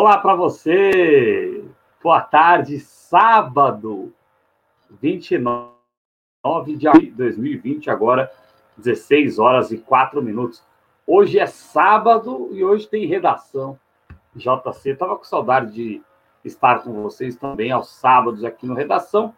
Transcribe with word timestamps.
Olá 0.00 0.16
para 0.16 0.36
você! 0.36 1.64
Boa 2.00 2.20
tarde, 2.20 2.78
sábado, 2.78 4.14
29 4.88 6.76
de 6.76 6.86
abril 6.86 7.10
de 7.10 7.16
2020, 7.16 7.90
agora 7.90 8.30
16 8.76 9.40
horas 9.40 9.72
e 9.72 9.78
4 9.78 10.22
minutos. 10.22 10.62
Hoje 11.04 11.40
é 11.40 11.46
sábado 11.46 12.48
e 12.52 12.62
hoje 12.62 12.86
tem 12.86 13.06
redação. 13.06 13.76
JC, 14.36 14.90
estava 14.90 15.16
com 15.16 15.24
saudade 15.24 15.72
de 15.72 16.00
estar 16.44 16.84
com 16.84 16.92
vocês 17.02 17.34
também 17.34 17.72
aos 17.72 17.88
sábados 17.88 18.44
aqui 18.44 18.68
no 18.68 18.74
Redação. 18.74 19.34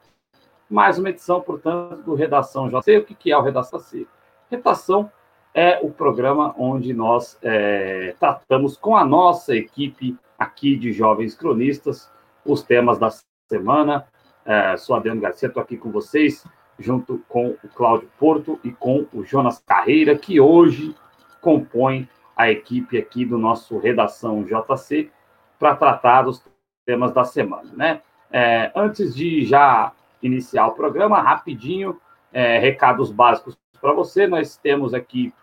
Mais 0.69 0.99
uma 0.99 1.09
edição, 1.09 1.41
portanto, 1.41 2.03
do 2.03 2.15
Redação 2.15 2.69
JC. 2.69 2.99
O 2.99 3.05
que 3.07 3.33
é 3.33 3.39
o 3.39 3.41
Redação 3.41 3.81
C? 3.81 4.07
Redação 4.51 5.11
é 5.55 5.81
o 5.83 5.91
programa 5.91 6.55
onde 6.59 6.93
nós 6.93 7.39
é, 7.41 8.15
tratamos 8.21 8.77
com 8.77 8.95
a 8.95 9.07
nossa 9.07 9.57
equipe 9.57 10.19
aqui 10.41 10.75
de 10.75 10.91
jovens 10.91 11.35
cronistas 11.35 12.11
os 12.47 12.63
temas 12.63 12.99
da 12.99 13.11
semana. 13.47 14.07
É, 14.47 14.75
sou 14.79 14.97
Adriano 14.97 15.21
Garcia, 15.21 15.49
estou 15.49 15.63
aqui 15.63 15.77
com 15.77 15.91
vocês, 15.93 16.47
junto 16.79 17.23
com 17.29 17.51
o 17.63 17.69
Cláudio 17.69 18.09
Porto 18.19 18.59
e 18.65 18.73
com 18.73 19.07
o 19.13 19.23
Jonas 19.23 19.59
Carreira, 19.59 20.17
que 20.17 20.41
hoje 20.41 20.97
compõe 21.43 22.09
a 22.35 22.51
equipe 22.51 22.97
aqui 22.97 23.27
do 23.27 23.37
nosso 23.37 23.79
Redação 23.79 24.43
JC 24.45 25.11
para 25.59 25.77
tratar 25.77 26.23
dos 26.23 26.43
temas 26.87 27.13
da 27.13 27.25
semana, 27.25 27.71
né? 27.75 28.01
É, 28.33 28.73
antes 28.75 29.15
de 29.15 29.45
já 29.45 29.93
iniciar 30.23 30.69
o 30.69 30.75
programa, 30.75 31.21
rapidinho, 31.21 32.01
é, 32.33 32.59
recados 32.59 33.11
básicos 33.11 33.59
para 33.79 33.93
você. 33.93 34.27
Nós 34.27 34.57
temos 34.57 34.95
aqui 34.95 35.35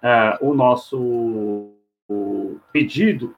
é, 0.00 0.38
o 0.40 0.54
nosso 0.54 1.72
pedido 2.72 3.34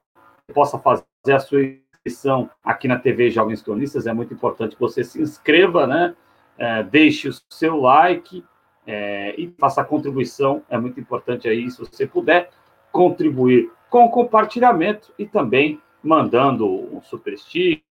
possa 0.52 0.78
fazer 0.78 1.04
a 1.34 1.38
sua 1.38 1.62
inscrição 1.62 2.50
aqui 2.64 2.88
na 2.88 2.98
TV 2.98 3.30
Jovens 3.30 3.62
Cronistas. 3.62 4.06
É 4.06 4.12
muito 4.12 4.32
importante 4.32 4.74
que 4.74 4.80
você 4.80 5.04
se 5.04 5.20
inscreva, 5.20 5.86
né? 5.86 6.14
É, 6.56 6.82
deixe 6.82 7.28
o 7.28 7.32
seu 7.50 7.76
like 7.80 8.44
é, 8.86 9.34
e 9.38 9.54
faça 9.58 9.80
a 9.80 9.84
contribuição. 9.84 10.62
É 10.68 10.78
muito 10.78 10.98
importante 10.98 11.48
aí, 11.48 11.70
se 11.70 11.78
você 11.78 12.06
puder, 12.06 12.50
contribuir 12.90 13.70
com 13.90 14.08
compartilhamento 14.08 15.12
e 15.18 15.26
também 15.26 15.80
mandando 16.02 16.66
um 16.66 17.00
super 17.02 17.36
sticker, 17.38 17.82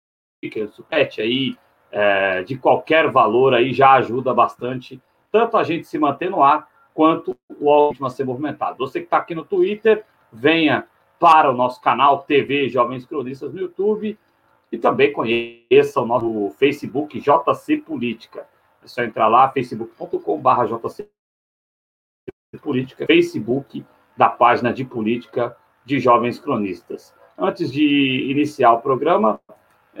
um 0.64 0.68
superchat 0.68 1.22
aí, 1.22 1.56
é, 1.90 2.42
de 2.42 2.58
qualquer 2.58 3.10
valor 3.10 3.54
aí, 3.54 3.72
já 3.72 3.92
ajuda 3.92 4.34
bastante, 4.34 5.00
tanto 5.30 5.56
a 5.56 5.62
gente 5.62 5.86
se 5.86 5.98
manter 5.98 6.30
no 6.30 6.42
ar, 6.42 6.68
quanto 6.92 7.36
o 7.60 7.70
algoritmo 7.70 8.06
a 8.06 8.10
ser 8.10 8.24
movimentado. 8.24 8.76
Você 8.78 8.98
que 8.98 9.06
está 9.06 9.18
aqui 9.18 9.34
no 9.34 9.44
Twitter, 9.44 10.04
venha 10.32 10.86
para 11.18 11.50
o 11.50 11.56
nosso 11.56 11.80
canal 11.80 12.22
TV 12.22 12.68
Jovens 12.68 13.04
Cronistas 13.04 13.52
no 13.52 13.60
YouTube 13.60 14.18
e 14.70 14.78
também 14.78 15.12
conheça 15.12 16.00
o 16.00 16.06
nosso 16.06 16.50
Facebook 16.58 17.20
JC 17.20 17.78
Política. 17.78 18.46
É 18.82 18.86
só 18.86 19.02
entrar 19.02 19.28
lá, 19.28 19.48
facebook.com.br 19.50 20.64
JC 20.66 21.08
Política, 22.62 23.06
Facebook 23.06 23.84
da 24.16 24.28
página 24.28 24.72
de 24.72 24.84
política 24.84 25.56
de 25.84 25.98
Jovens 25.98 26.38
Cronistas. 26.38 27.14
Antes 27.36 27.72
de 27.72 28.30
iniciar 28.30 28.72
o 28.72 28.80
programa, 28.80 29.40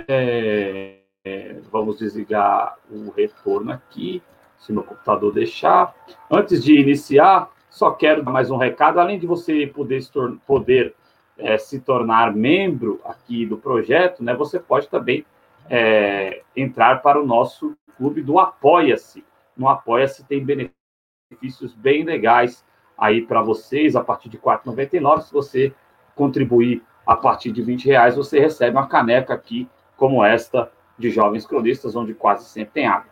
é, 0.08 0.98
é, 1.24 1.60
vamos 1.70 1.98
desligar 1.98 2.76
o 2.90 3.10
retorno 3.10 3.72
aqui, 3.72 4.22
se 4.58 4.72
meu 4.72 4.82
computador 4.82 5.32
deixar. 5.32 5.94
Antes 6.30 6.64
de 6.64 6.74
iniciar, 6.74 7.50
só 7.70 7.90
quero 7.90 8.24
dar 8.24 8.32
mais 8.32 8.50
um 8.50 8.56
recado, 8.56 8.98
além 8.98 9.18
de 9.18 9.26
você 9.26 9.66
poder, 9.66 10.02
se, 10.02 10.10
poder 10.46 10.94
é, 11.38 11.56
se 11.56 11.80
tornar 11.80 12.34
membro 12.34 13.00
aqui 13.04 13.46
do 13.46 13.56
projeto, 13.56 14.22
né, 14.22 14.34
você 14.34 14.58
pode 14.58 14.88
também 14.88 15.24
é, 15.70 16.42
entrar 16.56 17.00
para 17.02 17.20
o 17.20 17.26
nosso 17.26 17.76
clube 17.96 18.22
do 18.22 18.38
Apoia-se. 18.38 19.24
No 19.56 19.68
Apoia-se 19.68 20.24
tem 20.24 20.44
benefícios 20.44 21.74
bem 21.74 22.04
legais 22.04 22.64
aí 22.96 23.22
para 23.22 23.40
vocês, 23.42 23.94
a 23.94 24.02
partir 24.02 24.28
de 24.28 24.36
R$ 24.36 24.42
4,99. 24.42 25.22
Se 25.22 25.32
você 25.32 25.72
contribuir 26.14 26.82
a 27.06 27.16
partir 27.16 27.52
de 27.52 27.62
20 27.62 27.86
reais, 27.86 28.16
você 28.16 28.40
recebe 28.40 28.76
uma 28.76 28.88
caneca 28.88 29.32
aqui, 29.32 29.68
como 29.96 30.24
esta, 30.24 30.70
de 30.98 31.10
Jovens 31.10 31.46
Cronistas, 31.46 31.94
onde 31.94 32.12
quase 32.12 32.44
sempre 32.44 32.74
tem 32.74 32.86
água. 32.86 33.10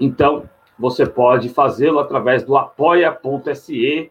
Então, 0.00 0.48
você 0.78 1.04
pode 1.04 1.48
fazê-lo 1.48 1.98
através 1.98 2.44
do 2.44 2.56
apoia.se 2.56 4.10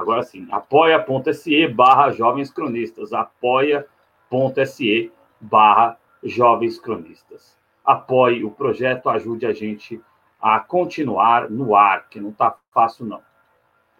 Agora 0.00 0.22
sim, 0.22 0.48
apoia.se 0.50 1.68
barra 1.68 2.10
Jovens 2.10 2.50
Cronistas, 2.50 3.12
apoia.se 3.12 5.12
barra 5.38 5.98
Jovens 6.22 6.80
Cronistas. 6.80 7.58
Apoie 7.84 8.42
o 8.42 8.50
projeto, 8.50 9.10
ajude 9.10 9.44
a 9.44 9.52
gente 9.52 10.00
a 10.40 10.58
continuar 10.58 11.50
no 11.50 11.76
ar, 11.76 12.08
que 12.08 12.18
não 12.18 12.30
está 12.30 12.56
fácil 12.72 13.04
não. 13.04 13.20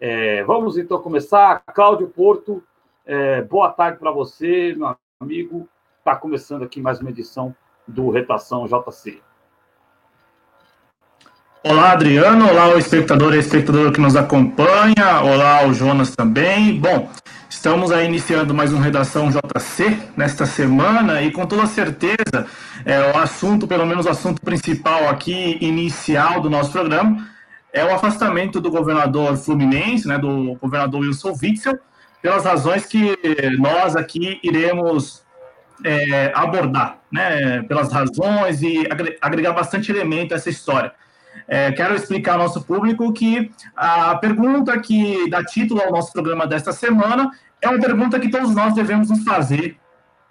É, 0.01 0.43
vamos 0.45 0.79
então 0.79 1.03
começar. 1.03 1.63
Cláudio 1.67 2.09
Porto, 2.09 2.65
é, 3.05 3.43
boa 3.43 3.71
tarde 3.71 3.99
para 3.99 4.11
você, 4.11 4.75
meu 4.75 4.97
amigo. 5.21 5.69
Está 5.99 6.17
começando 6.17 6.63
aqui 6.63 6.81
mais 6.81 6.99
uma 6.99 7.11
edição 7.11 7.55
do 7.87 8.09
Retação 8.09 8.67
JC. 8.67 9.21
Olá, 11.63 11.93
Adriano. 11.93 12.49
Olá, 12.49 12.69
o 12.75 12.79
espectador 12.79 13.35
e 13.35 13.39
espectadora 13.39 13.93
que 13.93 14.01
nos 14.01 14.17
acompanha. 14.17 15.21
Olá, 15.23 15.67
o 15.67 15.75
Jonas 15.75 16.17
também. 16.17 16.81
Bom, 16.81 17.11
estamos 17.51 17.93
aí 17.93 18.07
iniciando 18.07 18.55
mais 18.55 18.73
um 18.73 18.79
Redação 18.79 19.29
JC 19.29 19.95
nesta 20.17 20.47
semana 20.47 21.21
e 21.21 21.31
com 21.31 21.45
toda 21.45 21.67
certeza 21.67 22.47
é, 22.83 23.13
o 23.13 23.19
assunto, 23.19 23.69
pelo 23.69 23.85
menos 23.85 24.07
o 24.07 24.09
assunto 24.09 24.41
principal 24.41 25.11
aqui, 25.11 25.59
inicial 25.61 26.41
do 26.41 26.49
nosso 26.49 26.73
programa, 26.73 27.29
é 27.75 27.85
o 27.85 27.95
afastamento 27.95 28.59
do 28.59 28.71
governador 28.71 29.37
fluminense, 29.37 30.09
né, 30.09 30.17
do 30.17 30.55
governador 30.55 31.03
Wilson 31.03 31.37
Witzel, 31.43 31.79
pelas 32.23 32.47
razões 32.47 32.87
que 32.87 33.19
nós 33.59 33.97
aqui 33.97 34.41
iremos 34.43 35.23
é, 35.85 36.33
abordar, 36.35 37.01
né, 37.13 37.61
pelas 37.65 37.93
razões 37.93 38.63
e 38.63 38.89
agregar 39.21 39.53
bastante 39.53 39.93
elemento 39.93 40.33
a 40.33 40.39
essa 40.39 40.49
história. 40.49 40.93
É, 41.53 41.73
quero 41.73 41.97
explicar 41.97 42.35
ao 42.35 42.39
nosso 42.39 42.63
público 42.63 43.13
que 43.13 43.51
a 43.75 44.15
pergunta 44.15 44.79
que 44.79 45.29
dá 45.29 45.45
título 45.45 45.83
ao 45.83 45.91
nosso 45.91 46.13
programa 46.13 46.47
desta 46.47 46.73
semana 46.73 47.33
é 47.61 47.69
uma 47.69 47.81
pergunta 47.81 48.21
que 48.21 48.31
todos 48.31 48.55
nós 48.55 48.73
devemos 48.73 49.11
nos 49.11 49.25
fazer 49.25 49.77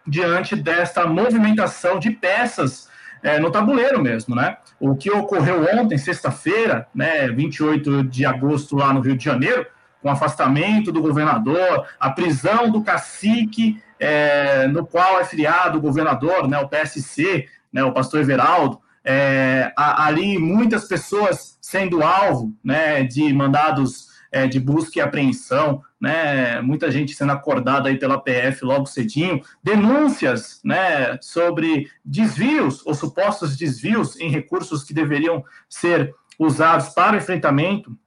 diante 0.07 0.55
desta 0.55 1.05
movimentação 1.05 1.99
de 1.99 2.11
peças 2.11 2.87
é, 3.21 3.37
no 3.37 3.51
tabuleiro 3.51 4.01
mesmo, 4.01 4.33
né? 4.33 4.55
O 4.79 4.95
que 4.95 5.11
ocorreu 5.11 5.67
ontem, 5.77 5.97
sexta-feira, 5.97 6.87
né, 6.95 7.27
28 7.27 8.03
de 8.03 8.25
agosto, 8.25 8.77
lá 8.77 8.93
no 8.93 9.01
Rio 9.01 9.17
de 9.17 9.25
Janeiro, 9.25 9.67
com 10.01 10.07
o 10.07 10.11
afastamento 10.11 10.89
do 10.89 11.01
governador, 11.01 11.85
a 11.99 12.09
prisão 12.11 12.71
do 12.71 12.81
cacique, 12.81 13.83
é, 13.99 14.67
no 14.67 14.87
qual 14.87 15.19
é 15.19 15.25
filiado 15.25 15.77
o 15.77 15.81
governador, 15.81 16.47
né, 16.47 16.57
o 16.59 16.69
PSC, 16.69 17.45
né, 17.73 17.83
o 17.83 17.91
pastor 17.91 18.21
Everaldo, 18.21 18.79
é, 19.03 19.71
ali 19.75 20.37
muitas 20.37 20.87
pessoas 20.87 21.57
sendo 21.61 22.03
alvo 22.03 22.53
né, 22.63 23.03
de 23.03 23.31
mandados 23.33 24.09
é, 24.31 24.47
de 24.47 24.59
busca 24.59 24.99
e 24.99 25.01
apreensão, 25.01 25.81
né, 25.99 26.61
muita 26.61 26.91
gente 26.91 27.13
sendo 27.13 27.31
acordada 27.31 27.89
aí 27.89 27.97
pela 27.97 28.21
PF 28.21 28.63
logo 28.63 28.85
cedinho, 28.85 29.41
denúncias 29.63 30.61
né, 30.63 31.17
sobre 31.21 31.89
desvios 32.05 32.85
ou 32.85 32.93
supostos 32.93 33.57
desvios 33.57 34.19
em 34.19 34.29
recursos 34.29 34.83
que 34.83 34.93
deveriam 34.93 35.43
ser 35.67 36.13
usados 36.37 36.89
para 36.89 37.15
o 37.15 37.17
enfrentamento 37.17 37.97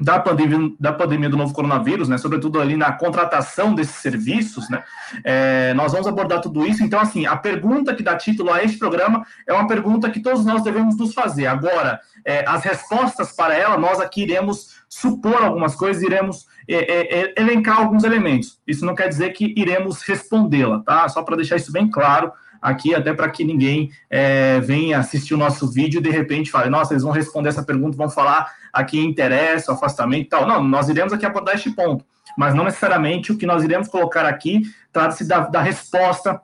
da 0.00 0.18
pandemia, 0.18 0.72
da 0.80 0.92
pandemia 0.92 1.28
do 1.28 1.36
novo 1.36 1.52
coronavírus, 1.52 2.08
né, 2.08 2.16
sobretudo 2.16 2.58
ali 2.58 2.76
na 2.76 2.92
contratação 2.92 3.74
desses 3.74 3.96
serviços, 3.96 4.68
né, 4.70 4.82
é, 5.22 5.74
nós 5.74 5.92
vamos 5.92 6.06
abordar 6.06 6.40
tudo 6.40 6.66
isso. 6.66 6.82
Então, 6.82 6.98
assim, 6.98 7.26
a 7.26 7.36
pergunta 7.36 7.94
que 7.94 8.02
dá 8.02 8.16
título 8.16 8.50
a 8.50 8.64
este 8.64 8.78
programa 8.78 9.24
é 9.46 9.52
uma 9.52 9.66
pergunta 9.66 10.10
que 10.10 10.20
todos 10.20 10.44
nós 10.44 10.62
devemos 10.62 10.96
nos 10.96 11.12
fazer. 11.12 11.46
Agora, 11.46 12.00
é, 12.24 12.44
as 12.48 12.64
respostas 12.64 13.32
para 13.32 13.54
ela, 13.54 13.76
nós 13.76 14.00
aqui 14.00 14.22
iremos 14.22 14.80
supor 14.88 15.42
algumas 15.42 15.76
coisas, 15.76 16.02
iremos 16.02 16.46
é, 16.66 16.76
é, 16.76 17.20
é 17.20 17.34
elencar 17.36 17.78
alguns 17.78 18.02
elementos. 18.02 18.58
Isso 18.66 18.86
não 18.86 18.94
quer 18.94 19.08
dizer 19.08 19.30
que 19.30 19.52
iremos 19.56 20.02
respondê-la, 20.02 20.80
tá? 20.80 21.08
Só 21.08 21.22
para 21.22 21.36
deixar 21.36 21.56
isso 21.56 21.72
bem 21.72 21.90
claro 21.90 22.32
aqui, 22.60 22.94
até 22.94 23.12
para 23.12 23.28
que 23.30 23.44
ninguém 23.44 23.90
é, 24.08 24.60
venha 24.60 24.98
assistir 24.98 25.34
o 25.34 25.38
nosso 25.38 25.70
vídeo 25.70 25.98
e 25.98 26.02
de 26.02 26.10
repente 26.10 26.50
fale, 26.50 26.68
nossa, 26.68 26.92
eles 26.92 27.02
vão 27.02 27.12
responder 27.12 27.48
essa 27.48 27.62
pergunta, 27.62 27.96
vão 27.96 28.10
falar 28.10 28.50
a 28.72 28.84
quem 28.84 29.04
interessa, 29.04 29.72
o 29.72 29.74
afastamento 29.74 30.26
e 30.26 30.28
tal. 30.28 30.46
Não, 30.46 30.62
nós 30.62 30.88
iremos 30.88 31.12
aqui 31.12 31.24
abordar 31.26 31.54
este 31.54 31.70
ponto, 31.70 32.04
mas 32.36 32.54
não 32.54 32.64
necessariamente 32.64 33.32
o 33.32 33.38
que 33.38 33.46
nós 33.46 33.64
iremos 33.64 33.88
colocar 33.88 34.26
aqui 34.26 34.62
trata-se 34.92 35.26
da, 35.26 35.40
da 35.40 35.60
resposta 35.60 36.40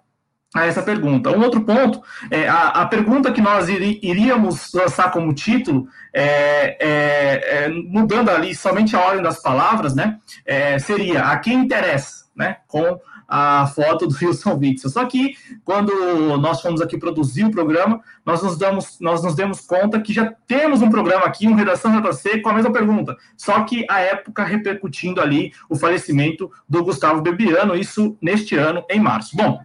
a 0.55 0.65
essa 0.65 0.83
pergunta. 0.83 1.31
Um 1.31 1.43
outro 1.43 1.63
ponto, 1.63 2.01
é, 2.31 2.49
a, 2.49 2.69
a 2.69 2.87
pergunta 2.87 3.33
que 3.33 3.41
nós 3.41 3.69
iríamos 3.69 4.73
lançar 4.73 5.11
como 5.11 5.35
título, 5.35 5.87
é, 6.15 6.77
é, 6.81 7.65
é, 7.65 7.69
mudando 7.69 8.31
ali 8.31 8.55
somente 8.55 8.97
a 8.97 9.01
ordem 9.01 9.23
das 9.23 9.43
palavras, 9.43 9.95
né, 9.95 10.19
é, 10.47 10.79
seria 10.79 11.25
a 11.25 11.39
quem 11.39 11.59
interessa? 11.59 12.27
né, 12.37 12.59
com 12.69 13.01
a 13.29 13.67
foto 13.67 14.07
do 14.07 14.15
Wilson 14.15 14.55
Witzel. 14.55 14.91
Só 14.91 15.05
que 15.05 15.37
quando 15.65 15.93
nós 16.39 16.61
fomos 16.61 16.81
aqui 16.81 16.99
produzir 16.99 17.45
o 17.45 17.51
programa, 17.51 18.01
nós 18.25 18.43
nos 18.43 18.57
damos, 18.57 18.99
nós 19.01 19.23
nos 19.23 19.35
demos 19.35 19.61
conta 19.61 20.01
que 20.01 20.13
já 20.13 20.33
temos 20.47 20.83
um 20.83 20.91
programa 20.91 21.27
aqui, 21.27 21.47
um 21.49 21.55
Redação 21.55 22.01
JC, 22.01 22.41
com 22.41 22.51
a 22.51 22.55
mesma 22.55 22.73
pergunta. 22.73 23.17
Só 23.37 23.65
que 23.65 23.85
a 23.91 24.01
época 24.01 24.45
repercutindo 24.45 25.21
ali 25.21 25.53
o 25.69 25.77
falecimento 25.77 26.51
do 26.69 26.85
Gustavo 26.85 27.21
Bebiano, 27.21 27.75
isso 27.75 28.17
neste 28.21 28.57
ano, 28.57 28.85
em 28.91 29.01
março. 29.01 29.37
Bom, 29.37 29.61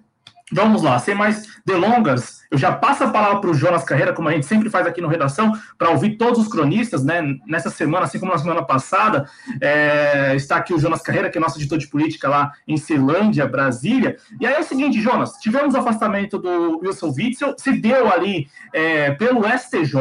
Vamos 0.52 0.82
lá, 0.82 1.00
sem 1.00 1.16
mais 1.16 1.48
delongas, 1.66 2.42
eu 2.52 2.58
já 2.58 2.74
passo 2.74 3.06
a 3.06 3.10
palavra 3.10 3.40
para 3.40 3.50
o 3.50 3.54
Jonas 3.54 3.86
Carreira, 3.86 4.12
como 4.12 4.28
a 4.28 4.34
gente 4.34 4.46
sempre 4.46 4.70
faz 4.70 4.86
aqui 4.86 5.00
no 5.00 5.08
Redação, 5.08 5.54
para 5.78 5.90
ouvir 5.90 6.18
todos 6.18 6.42
os 6.42 6.48
cronistas, 6.50 7.02
né? 7.06 7.22
Nessa 7.48 7.70
semana, 7.70 8.04
assim 8.04 8.20
como 8.20 8.34
na 8.34 8.38
semana 8.38 8.62
passada, 8.62 9.26
é, 9.62 10.36
está 10.36 10.58
aqui 10.58 10.74
o 10.74 10.80
Jonas 10.80 11.02
Carreira, 11.02 11.30
que 11.30 11.38
é 11.38 11.42
nosso 11.42 11.58
editor 11.58 11.78
de 11.78 11.88
política 11.88 12.28
lá 12.28 12.52
em 12.68 12.76
Ceilândia, 12.76 13.48
Brasília. 13.48 14.18
E 14.42 14.46
aí 14.46 14.54
é 14.56 14.60
o 14.60 14.64
seguinte, 14.64 15.00
Jonas, 15.00 15.32
tivemos 15.38 15.74
o 15.74 15.78
afastamento 15.78 16.38
do 16.38 16.80
Wilson 16.80 17.14
Witzel, 17.18 17.56
se 17.58 17.72
deu 17.72 18.12
ali 18.12 18.48
é, 18.74 19.12
pelo 19.12 19.48
STJ, 19.48 19.96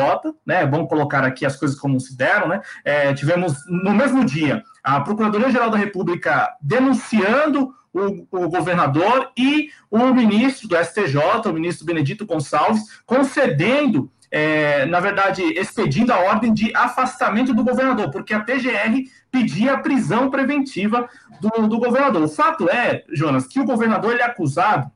né? 0.45 0.67
Vamos 0.67 0.89
colocar 0.89 1.25
aqui 1.25 1.47
as 1.47 1.57
coisas 1.57 1.79
como 1.79 2.01
se 2.01 2.17
deram, 2.17 2.49
né? 2.49 2.61
É, 2.85 3.15
tivemos 3.15 3.55
no 3.69 3.95
mesmo 3.95 4.25
dia 4.25 4.65
a 4.83 5.01
Procuradoria-Geral 5.01 5.71
da 5.71 5.79
República 5.79 6.51
denunciando 6.61 7.73
o, 7.93 8.27
o, 8.31 8.49
governador 8.49 9.31
e 9.37 9.71
o 9.91 10.13
ministro 10.15 10.69
do 10.69 10.77
STJ, 10.77 11.19
o 11.47 11.53
ministro 11.53 11.87
Benedito 11.87 12.27
Gonçalves, 12.27 13.01
concedendo, 13.05 14.11
é, 14.31 14.87
na 14.87 15.01
verdade, 15.01 15.43
expedindo 15.43 16.13
a 16.13 16.19
ordem 16.19 16.55
de 16.55 16.75
afastamento 16.77 17.53
do 17.53 17.65
governador, 17.65 18.11
porque 18.11 18.33
a 18.33 18.41
PGR 18.41 19.05
pedia 19.31 19.75
a 19.75 19.79
prisão 19.79 20.31
preventiva 20.31 21.09
do, 21.41 21.67
do 21.67 21.79
governador. 21.79 22.23
O 22.23 22.29
fato 22.29 22.69
é, 22.69 23.05
Jonas, 23.13 23.47
que 23.47 23.61
o 23.61 23.65
governador 23.65 24.13
ele 24.13 24.23
é 24.23 24.27
acusado 24.27 24.91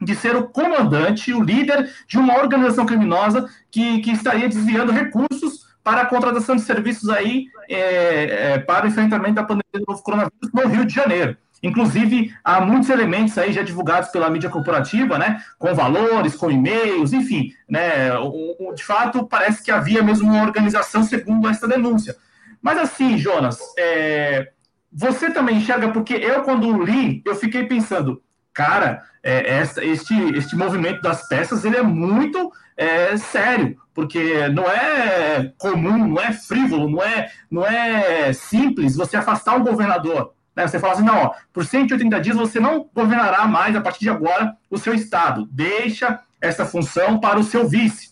de 0.00 0.14
ser 0.14 0.36
o 0.36 0.48
comandante, 0.48 1.34
o 1.34 1.42
líder 1.42 1.90
de 2.06 2.18
uma 2.18 2.38
organização 2.38 2.86
criminosa 2.86 3.48
que, 3.70 4.00
que 4.00 4.12
estaria 4.12 4.48
desviando 4.48 4.92
recursos 4.92 5.66
para 5.82 6.02
a 6.02 6.06
contratação 6.06 6.54
de 6.54 6.62
serviços 6.62 7.08
aí 7.08 7.46
é, 7.68 8.52
é, 8.52 8.58
para 8.58 8.84
o 8.84 8.88
enfrentamento 8.88 9.34
da 9.34 9.42
pandemia 9.42 9.80
do 9.80 9.84
novo 9.88 10.02
coronavírus 10.02 10.52
no 10.52 10.68
Rio 10.68 10.84
de 10.84 10.94
Janeiro. 10.94 11.36
Inclusive, 11.62 12.32
há 12.44 12.60
muitos 12.60 12.88
elementos 12.88 13.36
aí 13.36 13.52
já 13.52 13.62
divulgados 13.62 14.10
pela 14.10 14.30
mídia 14.30 14.50
corporativa, 14.50 15.18
né? 15.18 15.42
Com 15.58 15.74
valores, 15.74 16.36
com 16.36 16.50
e-mails, 16.50 17.12
enfim, 17.12 17.52
né? 17.68 18.16
O, 18.18 18.70
o, 18.70 18.74
de 18.74 18.84
fato, 18.84 19.26
parece 19.26 19.62
que 19.62 19.70
havia 19.70 20.02
mesmo 20.02 20.30
uma 20.30 20.42
organização 20.42 21.02
segundo 21.02 21.48
essa 21.48 21.66
denúncia. 21.66 22.16
Mas 22.62 22.78
assim, 22.78 23.18
Jonas, 23.18 23.58
é, 23.76 24.50
você 24.92 25.30
também 25.30 25.56
enxerga, 25.56 25.88
porque 25.88 26.14
eu, 26.14 26.42
quando 26.42 26.82
li, 26.84 27.22
eu 27.24 27.34
fiquei 27.34 27.64
pensando, 27.64 28.22
cara, 28.52 29.02
é, 29.22 29.58
essa, 29.58 29.84
este, 29.84 30.14
este 30.34 30.56
movimento 30.56 31.02
das 31.02 31.26
peças, 31.28 31.64
ele 31.64 31.76
é 31.76 31.82
muito 31.82 32.52
é, 32.76 33.16
sério, 33.16 33.76
porque 33.92 34.48
não 34.48 34.64
é 34.64 35.52
comum, 35.58 36.06
não 36.06 36.22
é 36.22 36.32
frívolo, 36.32 36.88
não 36.88 37.02
é, 37.02 37.30
não 37.50 37.66
é 37.66 38.32
simples 38.32 38.96
você 38.96 39.16
afastar 39.16 39.56
um 39.56 39.64
governador. 39.64 40.32
Né? 40.58 40.66
Você 40.66 40.80
fala 40.80 40.94
assim, 40.94 41.04
não, 41.04 41.16
ó, 41.16 41.34
por 41.52 41.64
180 41.64 42.20
dias 42.20 42.36
você 42.36 42.58
não 42.58 42.90
governará 42.92 43.46
mais, 43.46 43.76
a 43.76 43.80
partir 43.80 44.00
de 44.00 44.10
agora, 44.10 44.56
o 44.68 44.76
seu 44.76 44.92
Estado. 44.92 45.48
Deixa 45.52 46.18
essa 46.40 46.66
função 46.66 47.20
para 47.20 47.38
o 47.38 47.44
seu 47.44 47.68
vice. 47.68 48.10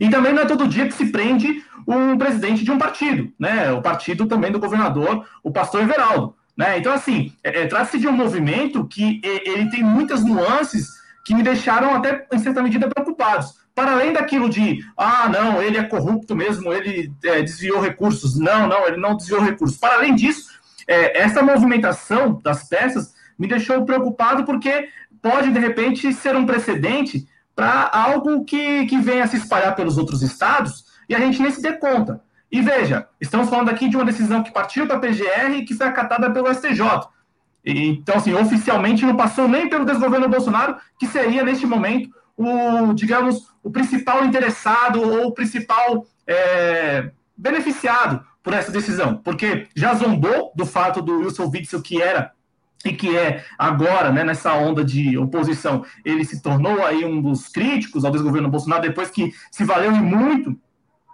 E 0.00 0.08
também 0.08 0.32
não 0.32 0.42
é 0.42 0.46
todo 0.46 0.68
dia 0.68 0.86
que 0.86 0.94
se 0.94 1.06
prende 1.10 1.64
um 1.84 2.16
presidente 2.16 2.62
de 2.62 2.70
um 2.70 2.78
partido, 2.78 3.32
né? 3.36 3.72
O 3.72 3.82
partido 3.82 4.26
também 4.26 4.52
do 4.52 4.60
governador, 4.60 5.26
o 5.42 5.50
pastor 5.50 5.82
Everaldo. 5.82 6.36
Né? 6.56 6.78
Então, 6.78 6.92
assim, 6.92 7.32
é, 7.42 7.62
é, 7.62 7.66
trata-se 7.66 7.98
de 7.98 8.06
um 8.06 8.12
movimento 8.12 8.86
que 8.86 9.20
é, 9.24 9.50
ele 9.50 9.68
tem 9.68 9.82
muitas 9.82 10.24
nuances 10.24 10.86
que 11.24 11.34
me 11.34 11.42
deixaram 11.42 11.92
até, 11.92 12.24
em 12.32 12.38
certa 12.38 12.62
medida, 12.62 12.88
preocupados. 12.88 13.54
Para 13.74 13.92
além 13.92 14.12
daquilo 14.12 14.48
de, 14.48 14.84
ah, 14.96 15.28
não, 15.28 15.60
ele 15.60 15.76
é 15.76 15.82
corrupto 15.82 16.36
mesmo, 16.36 16.72
ele 16.72 17.12
é, 17.24 17.42
desviou 17.42 17.80
recursos. 17.80 18.38
Não, 18.38 18.68
não, 18.68 18.86
ele 18.86 18.96
não 18.96 19.16
desviou 19.16 19.40
recursos. 19.40 19.78
Para 19.78 19.94
além 19.94 20.14
disso, 20.14 20.57
é, 20.88 21.20
essa 21.20 21.42
movimentação 21.42 22.40
das 22.42 22.66
peças 22.66 23.14
me 23.38 23.46
deixou 23.46 23.84
preocupado 23.84 24.44
porque 24.44 24.88
pode, 25.20 25.52
de 25.52 25.58
repente, 25.58 26.12
ser 26.12 26.34
um 26.34 26.46
precedente 26.46 27.28
para 27.54 27.90
algo 27.92 28.44
que, 28.44 28.86
que 28.86 28.98
venha 28.98 29.24
a 29.24 29.26
se 29.26 29.36
espalhar 29.36 29.76
pelos 29.76 29.98
outros 29.98 30.22
estados 30.22 30.86
e 31.08 31.14
a 31.14 31.20
gente 31.20 31.42
nem 31.42 31.50
se 31.50 31.60
dê 31.60 31.74
conta. 31.74 32.22
E 32.50 32.62
veja, 32.62 33.06
estamos 33.20 33.50
falando 33.50 33.68
aqui 33.68 33.88
de 33.88 33.96
uma 33.96 34.04
decisão 34.04 34.42
que 34.42 34.50
partiu 34.50 34.86
da 34.86 34.98
PGR 34.98 35.58
e 35.58 35.64
que 35.64 35.74
foi 35.74 35.86
acatada 35.86 36.30
pelo 36.30 36.52
STJ. 36.52 36.82
Então, 37.64 38.16
assim, 38.16 38.32
oficialmente 38.32 39.04
não 39.04 39.16
passou 39.16 39.46
nem 39.46 39.68
pelo 39.68 39.84
desgoverno 39.84 40.28
Bolsonaro, 40.28 40.76
que 40.98 41.06
seria, 41.06 41.44
neste 41.44 41.66
momento, 41.66 42.08
o, 42.36 42.94
digamos, 42.94 43.48
o 43.62 43.70
principal 43.70 44.24
interessado 44.24 45.02
ou 45.02 45.26
o 45.26 45.34
principal 45.34 46.06
é, 46.26 47.10
beneficiado 47.36 48.24
por 48.48 48.54
essa 48.54 48.72
decisão, 48.72 49.18
porque 49.18 49.66
já 49.76 49.92
zombou 49.92 50.54
do 50.56 50.64
fato 50.64 51.02
do 51.02 51.18
Wilson 51.18 51.50
Witzel, 51.52 51.82
que 51.82 52.00
era 52.00 52.32
e 52.82 52.94
que 52.94 53.14
é 53.14 53.44
agora, 53.58 54.10
né, 54.10 54.24
nessa 54.24 54.54
onda 54.54 54.82
de 54.82 55.18
oposição, 55.18 55.84
ele 56.02 56.24
se 56.24 56.40
tornou 56.40 56.82
aí 56.82 57.04
um 57.04 57.20
dos 57.20 57.46
críticos 57.48 58.06
ao 58.06 58.10
desgoverno 58.10 58.48
Bolsonaro, 58.48 58.80
depois 58.80 59.10
que 59.10 59.34
se 59.52 59.64
valeu 59.64 59.92
muito 59.92 60.58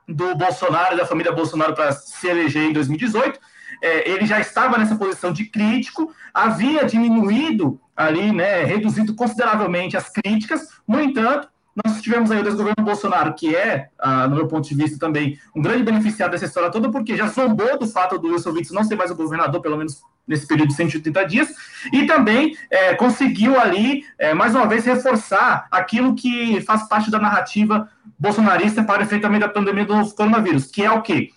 do 0.06 0.36
Bolsonaro 0.36 0.96
da 0.96 1.04
família 1.06 1.32
Bolsonaro 1.32 1.74
para 1.74 1.90
se 1.90 2.28
eleger 2.28 2.70
em 2.70 2.72
2018. 2.72 3.40
É, 3.82 4.08
ele 4.08 4.26
já 4.26 4.38
estava 4.38 4.78
nessa 4.78 4.94
posição 4.94 5.32
de 5.32 5.46
crítico, 5.46 6.14
havia 6.32 6.84
diminuído 6.84 7.80
ali, 7.96 8.30
né, 8.30 8.62
reduzido 8.62 9.12
consideravelmente 9.16 9.96
as 9.96 10.08
críticas, 10.08 10.68
no 10.86 11.00
entanto, 11.00 11.48
nós 11.82 12.00
tivemos 12.00 12.30
aí 12.30 12.40
o 12.40 12.44
desgoverno 12.44 12.84
Bolsonaro, 12.84 13.34
que 13.34 13.54
é, 13.54 13.88
ah, 13.98 14.28
no 14.28 14.36
meu 14.36 14.46
ponto 14.46 14.68
de 14.68 14.74
vista 14.74 14.98
também, 14.98 15.38
um 15.54 15.60
grande 15.60 15.82
beneficiário 15.82 16.30
dessa 16.30 16.44
história 16.44 16.70
toda, 16.70 16.90
porque 16.90 17.16
já 17.16 17.26
zombou 17.26 17.78
do 17.78 17.86
fato 17.86 18.18
do 18.18 18.28
Wilson 18.28 18.50
Witzel 18.50 18.74
não 18.76 18.84
ser 18.84 18.94
mais 18.94 19.10
o 19.10 19.16
governador, 19.16 19.60
pelo 19.60 19.76
menos 19.76 20.00
nesse 20.26 20.46
período 20.46 20.68
de 20.68 20.74
180 20.74 21.24
dias, 21.24 21.48
e 21.92 22.06
também 22.06 22.56
é, 22.70 22.94
conseguiu 22.94 23.58
ali, 23.60 24.04
é, 24.18 24.32
mais 24.32 24.54
uma 24.54 24.66
vez, 24.66 24.84
reforçar 24.84 25.66
aquilo 25.70 26.14
que 26.14 26.60
faz 26.62 26.88
parte 26.88 27.10
da 27.10 27.18
narrativa 27.18 27.88
bolsonarista 28.18 28.84
para 28.84 29.02
o 29.02 29.04
enfrentamento 29.04 29.46
da 29.46 29.52
pandemia 29.52 29.84
do 29.84 29.96
novo 29.96 30.14
coronavírus, 30.14 30.66
que 30.66 30.82
é 30.82 30.90
o 30.90 31.02
quê? 31.02 31.30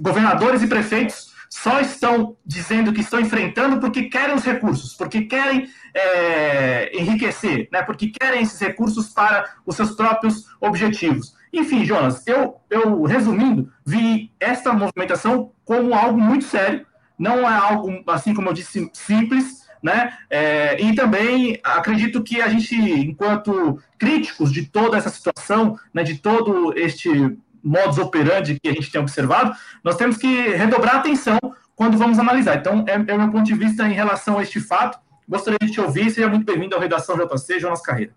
Governadores 0.00 0.62
e 0.62 0.66
prefeitos 0.66 1.37
só 1.50 1.80
estão 1.80 2.36
dizendo 2.44 2.92
que 2.92 3.00
estão 3.00 3.20
enfrentando 3.20 3.80
porque 3.80 4.04
querem 4.04 4.34
os 4.34 4.44
recursos, 4.44 4.94
porque 4.94 5.22
querem 5.22 5.68
é, 5.94 6.90
enriquecer, 6.98 7.68
né? 7.72 7.82
porque 7.82 8.08
querem 8.08 8.42
esses 8.42 8.60
recursos 8.60 9.08
para 9.08 9.44
os 9.64 9.76
seus 9.76 9.92
próprios 9.92 10.46
objetivos. 10.60 11.34
Enfim, 11.52 11.84
Jonas, 11.84 12.26
eu, 12.26 12.60
eu 12.68 13.02
resumindo, 13.04 13.72
vi 13.84 14.30
esta 14.38 14.72
movimentação 14.72 15.52
como 15.64 15.94
algo 15.94 16.20
muito 16.20 16.44
sério, 16.44 16.86
não 17.18 17.40
é 17.48 17.56
algo, 17.56 18.02
assim 18.06 18.34
como 18.34 18.50
eu 18.50 18.52
disse, 18.52 18.90
simples, 18.92 19.66
né? 19.82 20.16
É, 20.28 20.80
e 20.80 20.94
também 20.94 21.58
acredito 21.62 22.22
que 22.22 22.42
a 22.42 22.48
gente, 22.48 22.74
enquanto 22.76 23.80
críticos 23.98 24.52
de 24.52 24.66
toda 24.66 24.96
essa 24.96 25.08
situação, 25.08 25.78
né, 25.92 26.02
de 26.02 26.18
todo 26.18 26.76
este 26.76 27.38
modus 27.62 27.98
operandi 27.98 28.58
que 28.60 28.68
a 28.68 28.72
gente 28.72 28.90
tem 28.90 29.00
observado, 29.00 29.56
nós 29.82 29.96
temos 29.96 30.16
que 30.16 30.48
redobrar 30.50 30.96
atenção 30.96 31.38
quando 31.74 31.96
vamos 31.96 32.18
analisar. 32.18 32.56
Então, 32.56 32.84
é, 32.88 32.92
é 32.94 33.14
o 33.14 33.18
meu 33.18 33.30
ponto 33.30 33.44
de 33.44 33.54
vista 33.54 33.86
em 33.86 33.92
relação 33.92 34.38
a 34.38 34.42
este 34.42 34.60
fato. 34.60 34.98
Gostaria 35.28 35.58
de 35.60 35.70
te 35.70 35.80
ouvir. 35.80 36.10
Seja 36.10 36.28
muito 36.28 36.44
bem-vindo 36.44 36.74
ao 36.74 36.80
Redação 36.80 37.16
JC, 37.16 37.60
Jonas 37.60 37.82
Carreira. 37.82 38.14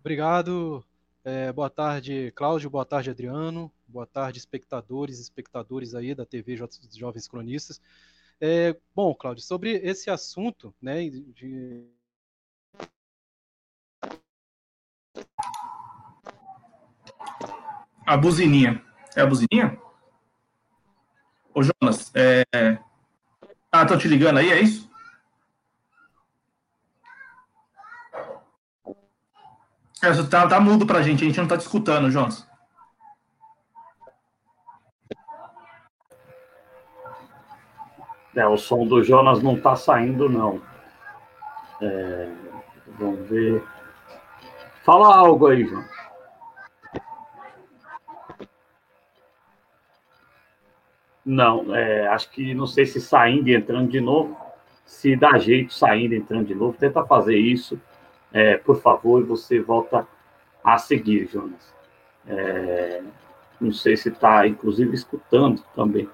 Obrigado. 0.00 0.84
É, 1.24 1.52
boa 1.52 1.68
tarde, 1.68 2.32
Cláudio. 2.36 2.70
Boa 2.70 2.84
tarde, 2.84 3.10
Adriano. 3.10 3.72
Boa 3.88 4.06
tarde, 4.06 4.38
espectadores 4.38 5.18
espectadores 5.18 5.94
aí 5.94 6.14
da 6.14 6.26
TV 6.26 6.56
Jovens 6.56 7.26
Cronistas. 7.26 7.80
É, 8.40 8.76
bom, 8.94 9.14
Cláudio, 9.14 9.42
sobre 9.42 9.72
esse 9.76 10.10
assunto, 10.10 10.74
né, 10.80 11.08
de... 11.08 11.86
A 18.06 18.16
buzininha. 18.16 18.80
É 19.16 19.22
a 19.22 19.26
buzininha? 19.26 19.76
Ô, 21.52 21.60
Jonas, 21.62 22.12
é... 22.14 22.44
Ah, 23.72 23.84
tô 23.84 23.98
te 23.98 24.06
ligando 24.06 24.38
aí, 24.38 24.52
é 24.52 24.60
isso? 24.60 24.88
É, 30.02 30.22
tá, 30.30 30.46
tá 30.46 30.60
mudo 30.60 30.86
pra 30.86 31.02
gente, 31.02 31.24
a 31.24 31.26
gente 31.26 31.40
não 31.40 31.48
tá 31.48 31.58
te 31.58 31.62
escutando, 31.62 32.10
Jonas. 32.10 32.46
É, 38.36 38.46
o 38.46 38.56
som 38.56 38.86
do 38.86 39.02
Jonas 39.02 39.42
não 39.42 39.60
tá 39.60 39.74
saindo, 39.74 40.28
não. 40.28 40.62
É... 41.80 42.30
Vamos 42.98 43.28
ver. 43.28 43.66
Fala 44.84 45.16
algo 45.16 45.48
aí, 45.48 45.66
Jonas. 45.66 46.05
Não, 51.26 51.74
é, 51.74 52.06
acho 52.06 52.30
que 52.30 52.54
não 52.54 52.68
sei 52.68 52.86
se 52.86 53.00
saindo 53.00 53.48
e 53.48 53.56
entrando 53.56 53.90
de 53.90 54.00
novo. 54.00 54.36
se 54.84 55.16
dá 55.16 55.36
jeito 55.38 55.74
saindo, 55.74 56.14
entrando 56.14 56.46
de 56.46 56.54
novo, 56.54 56.78
tenta 56.78 57.04
fazer 57.04 57.36
isso, 57.36 57.80
é, 58.32 58.56
por 58.56 58.80
favor, 58.80 59.20
e 59.20 59.24
você 59.24 59.58
volta 59.60 60.06
a 60.62 60.78
seguir, 60.78 61.26
Jonas. 61.26 61.74
É, 62.28 63.02
não 63.60 63.72
sei 63.72 63.96
se 63.96 64.10
está, 64.10 64.46
inclusive, 64.46 64.94
escutando 64.94 65.60
também. 65.74 66.08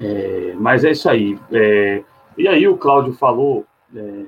É, 0.00 0.54
mas 0.56 0.84
é 0.84 0.90
isso 0.90 1.08
aí. 1.08 1.38
É, 1.52 2.02
e 2.36 2.48
aí 2.48 2.66
o 2.66 2.76
Cláudio 2.76 3.12
falou 3.12 3.64
é, 3.94 4.24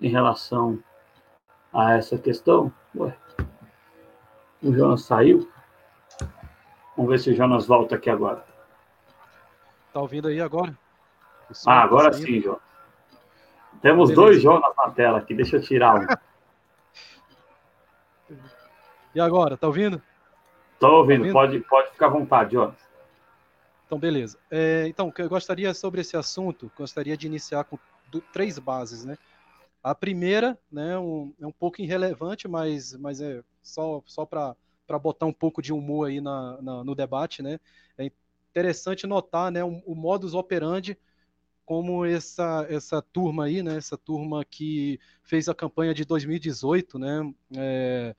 em 0.00 0.08
relação 0.08 0.82
a 1.72 1.94
essa 1.94 2.18
questão. 2.18 2.72
Ué, 2.96 3.14
o 4.60 4.72
Jonas 4.72 5.02
saiu? 5.02 5.48
Vamos 6.96 7.12
ver 7.12 7.18
se 7.20 7.30
o 7.30 7.34
Jonas 7.36 7.66
volta 7.66 7.94
aqui 7.94 8.10
agora. 8.10 8.51
Tá 9.92 10.00
ouvindo 10.00 10.28
aí 10.28 10.40
agora? 10.40 10.76
Ah, 11.66 11.82
agora 11.82 12.10
tá 12.10 12.16
sim, 12.16 12.40
Jonas. 12.40 12.60
Temos 13.82 14.10
Beleza. 14.10 14.14
dois 14.14 14.42
Jonas 14.42 14.72
na 14.76 14.90
tela 14.90 15.18
aqui, 15.18 15.34
deixa 15.34 15.56
eu 15.56 15.62
tirar 15.62 15.96
um. 15.96 16.06
e 19.14 19.20
agora, 19.20 19.56
tá 19.56 19.66
ouvindo? 19.66 20.00
Tô 20.78 20.98
ouvindo, 20.98 21.22
tá 21.22 21.28
ouvindo? 21.28 21.32
Pode, 21.32 21.60
pode 21.60 21.90
ficar 21.90 22.06
à 22.06 22.10
vontade, 22.10 22.52
Jonas. 22.52 22.76
Então, 23.86 23.98
beleza. 23.98 24.38
É, 24.50 24.86
então, 24.88 25.12
eu 25.18 25.28
gostaria 25.28 25.74
sobre 25.74 26.00
esse 26.00 26.16
assunto, 26.16 26.72
gostaria 26.74 27.16
de 27.16 27.26
iniciar 27.26 27.64
com 27.64 27.78
do, 28.10 28.22
três 28.32 28.58
bases, 28.58 29.04
né? 29.04 29.18
A 29.82 29.94
primeira, 29.94 30.56
né, 30.70 30.96
um, 30.98 31.34
é 31.40 31.46
um 31.46 31.52
pouco 31.52 31.82
irrelevante, 31.82 32.46
mas, 32.48 32.96
mas 32.96 33.20
é 33.20 33.42
só, 33.62 34.00
só 34.06 34.24
para 34.24 34.54
botar 34.98 35.26
um 35.26 35.32
pouco 35.32 35.60
de 35.60 35.72
humor 35.72 36.08
aí 36.08 36.20
na, 36.20 36.62
na, 36.62 36.84
no 36.84 36.94
debate, 36.94 37.42
né? 37.42 37.58
É 37.98 38.10
interessante 38.52 39.06
notar, 39.06 39.50
né, 39.50 39.64
o, 39.64 39.82
o 39.86 39.94
modus 39.94 40.34
operandi 40.34 40.96
como 41.64 42.04
essa, 42.04 42.66
essa 42.68 43.00
turma 43.00 43.46
aí, 43.46 43.62
né, 43.62 43.76
essa 43.76 43.96
turma 43.96 44.44
que 44.44 45.00
fez 45.22 45.48
a 45.48 45.54
campanha 45.54 45.94
de 45.94 46.04
2018, 46.04 46.98
né, 46.98 47.34
é, 47.56 48.14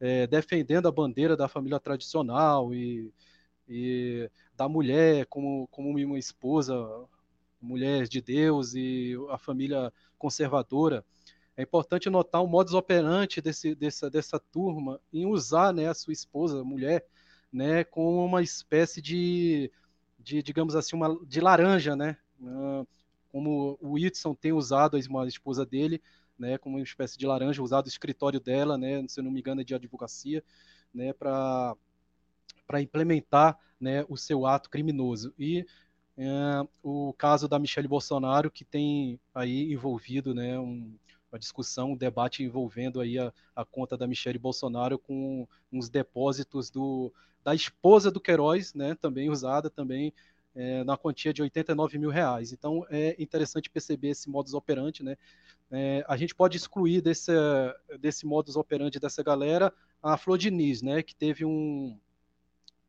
é, 0.00 0.26
defendendo 0.26 0.88
a 0.88 0.92
bandeira 0.92 1.36
da 1.36 1.48
família 1.48 1.78
tradicional 1.78 2.72
e, 2.72 3.12
e 3.68 4.30
da 4.56 4.66
mulher 4.68 5.26
como, 5.26 5.68
como 5.70 5.90
uma 5.90 6.18
esposa, 6.18 6.74
mulher 7.60 8.08
de 8.08 8.22
Deus 8.22 8.74
e 8.74 9.16
a 9.28 9.36
família 9.36 9.92
conservadora. 10.16 11.04
É 11.56 11.62
importante 11.62 12.08
notar 12.08 12.42
o 12.42 12.46
modus 12.46 12.72
operandi 12.72 13.42
desse, 13.42 13.74
dessa, 13.74 14.08
dessa 14.08 14.38
turma 14.38 14.98
em 15.12 15.26
usar 15.26 15.74
né, 15.74 15.88
a 15.88 15.94
sua 15.94 16.12
esposa, 16.12 16.64
mulher, 16.64 17.04
né, 17.52 17.84
como 17.84 18.24
uma 18.24 18.42
espécie 18.42 19.00
de, 19.00 19.70
de 20.18 20.42
digamos 20.42 20.74
assim, 20.76 20.96
uma, 20.96 21.18
de 21.26 21.40
laranja, 21.40 21.96
né? 21.96 22.16
Uh, 22.40 22.86
como 23.30 23.78
o 23.80 23.92
Whitson 23.92 24.34
tem 24.34 24.52
usado 24.52 24.96
a 24.96 25.26
esposa 25.28 25.64
dele, 25.64 26.02
né, 26.38 26.56
como 26.56 26.76
uma 26.76 26.82
espécie 26.82 27.18
de 27.18 27.26
laranja, 27.26 27.62
usado 27.62 27.86
o 27.86 27.88
escritório 27.88 28.40
dela, 28.40 28.78
né, 28.78 29.04
se 29.08 29.20
eu 29.20 29.24
não 29.24 29.30
me 29.30 29.40
engano, 29.40 29.60
é 29.60 29.64
de 29.64 29.74
advocacia, 29.74 30.42
né, 30.94 31.12
para 31.12 31.76
para 32.66 32.82
implementar 32.82 33.58
né, 33.80 34.04
o 34.10 34.16
seu 34.16 34.44
ato 34.44 34.68
criminoso. 34.68 35.32
E 35.38 35.64
uh, 36.18 36.68
o 36.82 37.14
caso 37.14 37.48
da 37.48 37.58
Michelle 37.58 37.88
Bolsonaro, 37.88 38.50
que 38.50 38.62
tem 38.62 39.18
aí 39.34 39.72
envolvido 39.72 40.34
né, 40.34 40.58
um, 40.58 40.94
uma 41.32 41.38
discussão, 41.38 41.92
um 41.92 41.96
debate 41.96 42.42
envolvendo 42.42 43.00
aí 43.00 43.18
a, 43.18 43.32
a 43.56 43.64
conta 43.64 43.96
da 43.96 44.06
Michelle 44.06 44.38
Bolsonaro 44.38 44.98
com 44.98 45.48
uns 45.72 45.88
depósitos 45.88 46.68
do, 46.68 47.10
da 47.48 47.54
esposa 47.54 48.10
do 48.10 48.20
Queiroz, 48.20 48.74
né, 48.74 48.94
também 48.94 49.30
usada 49.30 49.70
também 49.70 50.12
é, 50.54 50.84
na 50.84 50.98
quantia 50.98 51.32
de 51.32 51.40
89 51.40 51.96
mil 51.96 52.10
reais. 52.10 52.52
Então 52.52 52.84
é 52.90 53.16
interessante 53.18 53.70
perceber 53.70 54.10
esse 54.10 54.28
modus 54.28 54.52
operandi, 54.52 55.02
né? 55.02 55.16
É, 55.70 56.04
a 56.06 56.14
gente 56.14 56.34
pode 56.34 56.58
excluir 56.58 57.00
desse, 57.00 57.32
desse 57.98 58.26
modus 58.26 58.54
operandi 58.54 58.98
dessa 58.98 59.22
galera 59.22 59.72
a 60.02 60.18
Flor 60.18 60.36
Diniz, 60.36 60.82
né? 60.82 61.02
Que 61.02 61.14
teve 61.14 61.42
um 61.42 61.98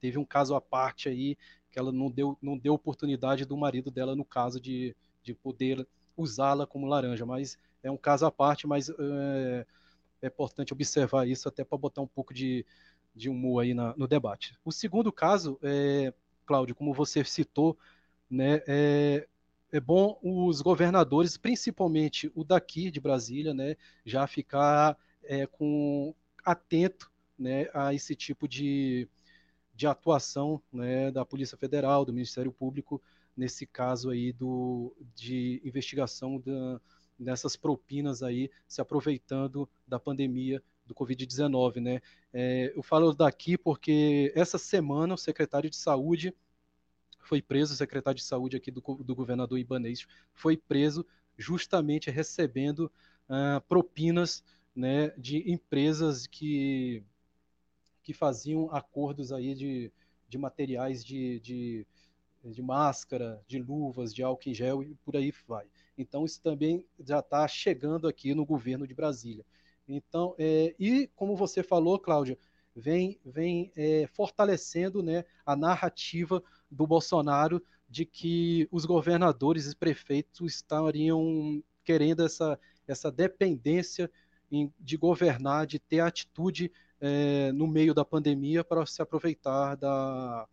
teve 0.01 0.17
um 0.17 0.25
caso 0.25 0.53
à 0.55 0.59
parte 0.59 1.07
aí 1.07 1.37
que 1.71 1.79
ela 1.79 1.91
não 1.91 2.11
deu 2.11 2.37
não 2.41 2.57
deu 2.57 2.73
oportunidade 2.73 3.45
do 3.45 3.55
marido 3.55 3.89
dela 3.89 4.13
no 4.13 4.25
caso 4.25 4.59
de, 4.59 4.93
de 5.23 5.33
poder 5.33 5.87
usá-la 6.17 6.67
como 6.67 6.85
laranja, 6.85 7.25
mas 7.25 7.57
é 7.81 7.89
um 7.89 7.97
caso 7.97 8.25
à 8.25 8.31
parte, 8.31 8.67
mas 8.67 8.89
é, 8.89 9.65
é 10.21 10.27
importante 10.27 10.73
observar 10.73 11.25
isso 11.25 11.47
até 11.47 11.63
para 11.63 11.77
botar 11.77 12.01
um 12.01 12.07
pouco 12.07 12.33
de, 12.33 12.65
de 13.15 13.29
humor 13.29 13.63
aí 13.63 13.73
na, 13.73 13.95
no 13.97 14.07
debate. 14.07 14.57
O 14.63 14.71
segundo 14.71 15.11
caso 15.11 15.59
é 15.61 16.13
Cláudio, 16.45 16.75
como 16.75 16.93
você 16.93 17.23
citou, 17.23 17.77
né, 18.29 18.61
é, 18.67 19.27
é 19.71 19.79
bom 19.79 20.19
os 20.23 20.61
governadores, 20.61 21.37
principalmente 21.37 22.31
o 22.33 22.43
daqui 22.43 22.89
de 22.89 22.99
Brasília, 22.99 23.53
né, 23.53 23.75
já 24.05 24.25
ficar 24.25 24.97
é, 25.23 25.45
com 25.45 26.13
atento 26.43 27.11
né, 27.37 27.67
a 27.73 27.93
esse 27.93 28.15
tipo 28.15 28.47
de, 28.47 29.07
de 29.75 29.85
atuação 29.85 30.61
né, 30.73 31.11
da 31.11 31.23
Polícia 31.23 31.57
Federal, 31.57 32.03
do 32.03 32.13
Ministério 32.13 32.51
Público, 32.51 33.01
nesse 33.37 33.65
caso 33.65 34.09
aí 34.09 34.33
do, 34.33 34.93
de 35.15 35.61
investigação 35.63 36.39
da, 36.39 36.81
dessas 37.17 37.55
propinas 37.55 38.23
aí, 38.23 38.49
se 38.67 38.81
aproveitando 38.81 39.69
da 39.87 39.99
pandemia 39.99 40.63
do 40.89 40.95
Covid-19, 40.95 41.79
né? 41.79 42.01
É, 42.33 42.73
eu 42.75 42.81
falo 42.81 43.13
daqui 43.13 43.57
porque 43.57 44.33
essa 44.35 44.57
semana 44.57 45.13
o 45.13 45.17
secretário 45.17 45.69
de 45.69 45.75
Saúde 45.75 46.35
foi 47.19 47.41
preso, 47.41 47.73
o 47.73 47.77
secretário 47.77 48.17
de 48.17 48.23
Saúde 48.25 48.57
aqui 48.57 48.71
do, 48.71 48.81
do 48.81 49.15
governador 49.15 49.59
Ibanez 49.59 50.07
foi 50.33 50.57
preso 50.57 51.05
justamente 51.37 52.09
recebendo 52.09 52.91
uh, 53.29 53.61
propinas 53.67 54.43
né, 54.75 55.09
de 55.09 55.51
empresas 55.51 56.25
que, 56.25 57.03
que 58.01 58.13
faziam 58.13 58.73
acordos 58.73 59.31
aí 59.31 59.53
de, 59.53 59.91
de 60.27 60.37
materiais 60.39 61.05
de, 61.05 61.39
de, 61.39 61.87
de 62.43 62.61
máscara, 62.63 63.43
de 63.47 63.59
luvas, 63.59 64.13
de 64.13 64.23
álcool 64.23 64.49
em 64.49 64.53
gel 64.55 64.81
e 64.81 64.95
por 65.05 65.15
aí 65.15 65.31
vai. 65.47 65.67
Então, 65.95 66.25
isso 66.25 66.41
também 66.41 66.83
já 66.99 67.19
está 67.19 67.47
chegando 67.47 68.07
aqui 68.07 68.33
no 68.33 68.45
governo 68.45 68.87
de 68.87 68.95
Brasília. 68.95 69.45
Então, 69.89 70.35
é, 70.37 70.75
e 70.79 71.07
como 71.15 71.35
você 71.35 71.63
falou, 71.63 71.97
Cláudia, 71.99 72.37
vem, 72.75 73.19
vem 73.25 73.71
é, 73.75 74.07
fortalecendo 74.13 75.01
né, 75.01 75.25
a 75.45 75.55
narrativa 75.55 76.43
do 76.69 76.85
Bolsonaro 76.85 77.61
de 77.89 78.05
que 78.05 78.67
os 78.71 78.85
governadores 78.85 79.71
e 79.71 79.75
prefeitos 79.75 80.53
estariam 80.53 81.63
querendo 81.83 82.23
essa, 82.23 82.59
essa 82.87 83.11
dependência 83.11 84.11
em, 84.51 84.71
de 84.79 84.95
governar, 84.95 85.65
de 85.65 85.79
ter 85.79 86.01
atitude 86.01 86.71
é, 87.01 87.51
no 87.51 87.65
meio 87.65 87.93
da 87.93 88.05
pandemia 88.05 88.63
para 88.63 88.85
se 88.85 89.01
aproveitar 89.01 89.75
da, 89.75 90.47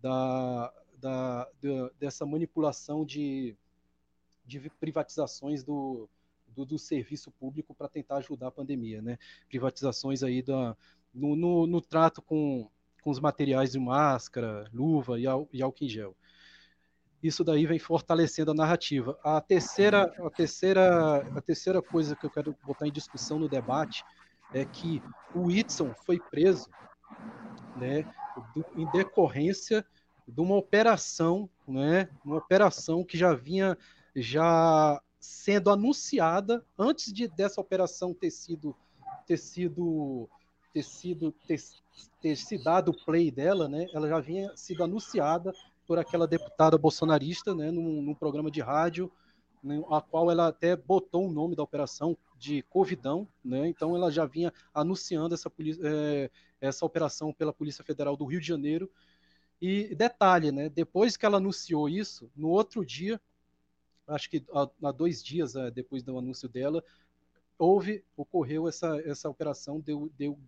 da, 0.00 0.74
da, 0.98 1.48
da, 1.60 1.90
dessa 1.98 2.26
manipulação 2.26 3.02
de, 3.02 3.56
de 4.44 4.68
privatizações 4.78 5.64
do, 5.64 6.08
do, 6.58 6.64
do 6.64 6.78
serviço 6.78 7.30
público 7.30 7.74
para 7.74 7.88
tentar 7.88 8.16
ajudar 8.16 8.48
a 8.48 8.52
pandemia, 8.52 9.00
né? 9.00 9.18
Privatizações 9.48 10.22
aí 10.22 10.42
da, 10.42 10.76
no, 11.14 11.36
no, 11.36 11.66
no 11.66 11.80
trato 11.80 12.20
com, 12.20 12.68
com 13.02 13.10
os 13.10 13.20
materiais 13.20 13.72
de 13.72 13.78
máscara, 13.78 14.68
luva 14.72 15.18
e, 15.18 15.24
e 15.52 15.62
álcool 15.62 15.84
em 15.84 15.88
gel. 15.88 16.16
Isso 17.22 17.42
daí 17.42 17.66
vem 17.66 17.78
fortalecendo 17.78 18.50
a 18.52 18.54
narrativa. 18.54 19.18
A 19.24 19.40
terceira, 19.40 20.02
a 20.02 20.30
terceira, 20.30 21.18
a 21.36 21.40
terceira 21.40 21.82
coisa 21.82 22.14
que 22.14 22.26
eu 22.26 22.30
quero 22.30 22.56
botar 22.64 22.86
em 22.86 22.92
discussão 22.92 23.38
no 23.38 23.48
debate 23.48 24.04
é 24.52 24.64
que 24.64 25.02
o 25.34 25.46
Whitson 25.46 25.92
foi 26.06 26.18
preso, 26.18 26.70
né, 27.76 28.02
do, 28.54 28.64
em 28.76 28.88
decorrência 28.92 29.84
de 30.26 30.40
uma 30.40 30.56
operação, 30.56 31.50
né, 31.66 32.08
uma 32.24 32.36
operação 32.36 33.04
que 33.04 33.18
já 33.18 33.34
vinha 33.34 33.76
já 34.14 35.00
sendo 35.20 35.70
anunciada 35.70 36.64
antes 36.78 37.12
de 37.12 37.28
dessa 37.28 37.60
operação 37.60 38.14
ter 38.14 38.30
sido 38.30 38.74
ter 39.26 39.36
sido 39.36 40.28
ter 40.72 40.82
sido 40.82 41.32
ter, 41.46 41.60
ter 42.20 42.36
se 42.36 42.62
dado 42.62 42.90
o 42.90 43.04
play 43.04 43.30
dela, 43.30 43.68
né? 43.68 43.86
Ela 43.92 44.08
já 44.08 44.20
vinha 44.20 44.56
sido 44.56 44.84
anunciada 44.84 45.52
por 45.86 45.98
aquela 45.98 46.26
deputada 46.26 46.76
bolsonarista, 46.76 47.54
né? 47.54 47.70
Num, 47.70 48.02
num 48.02 48.14
programa 48.14 48.50
de 48.50 48.60
rádio, 48.60 49.10
né, 49.62 49.82
a 49.90 50.00
qual 50.00 50.30
ela 50.30 50.48
até 50.48 50.76
botou 50.76 51.26
o 51.26 51.32
nome 51.32 51.56
da 51.56 51.62
operação 51.62 52.16
de 52.38 52.62
Covidão, 52.62 53.26
né? 53.44 53.68
Então 53.68 53.96
ela 53.96 54.10
já 54.10 54.24
vinha 54.24 54.52
anunciando 54.72 55.34
essa, 55.34 55.50
é, 55.82 56.30
essa 56.60 56.86
operação 56.86 57.32
pela 57.32 57.52
Polícia 57.52 57.84
Federal 57.84 58.16
do 58.16 58.24
Rio 58.24 58.40
de 58.40 58.46
Janeiro. 58.46 58.90
E 59.60 59.92
detalhe, 59.96 60.52
né? 60.52 60.68
Depois 60.68 61.16
que 61.16 61.26
ela 61.26 61.38
anunciou 61.38 61.88
isso, 61.88 62.30
no 62.36 62.48
outro 62.48 62.84
dia, 62.86 63.20
acho 64.08 64.28
que 64.30 64.44
há, 64.82 64.92
dois 64.92 65.22
dias 65.22 65.54
é, 65.54 65.70
depois 65.70 66.02
do 66.02 66.18
anúncio 66.18 66.48
dela, 66.48 66.82
houve, 67.58 68.04
ocorreu 68.16 68.68
essa, 68.68 69.00
essa 69.04 69.28
operação, 69.28 69.80
deu, 69.80 70.10
deu 70.16 70.38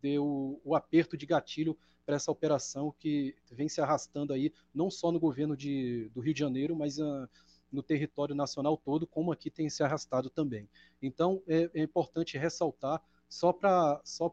deu 0.00 0.60
o 0.64 0.74
aperto 0.74 1.16
de 1.16 1.26
gatilho 1.26 1.76
para 2.06 2.16
essa 2.16 2.30
operação 2.30 2.94
que 2.98 3.36
vem 3.50 3.68
se 3.68 3.80
arrastando 3.80 4.32
aí, 4.32 4.52
não 4.74 4.90
só 4.90 5.12
no 5.12 5.20
governo 5.20 5.56
de, 5.56 6.10
do 6.14 6.20
Rio 6.20 6.32
de 6.32 6.40
Janeiro, 6.40 6.74
mas 6.74 6.98
uh, 6.98 7.28
no 7.70 7.82
território 7.82 8.34
nacional 8.34 8.76
todo, 8.78 9.06
como 9.06 9.30
aqui 9.30 9.50
tem 9.50 9.68
se 9.68 9.82
arrastado 9.82 10.30
também. 10.30 10.68
Então, 11.02 11.42
é, 11.46 11.70
é 11.74 11.82
importante 11.82 12.38
ressaltar, 12.38 13.02
só 13.28 13.52
para 13.52 14.00
só 14.04 14.32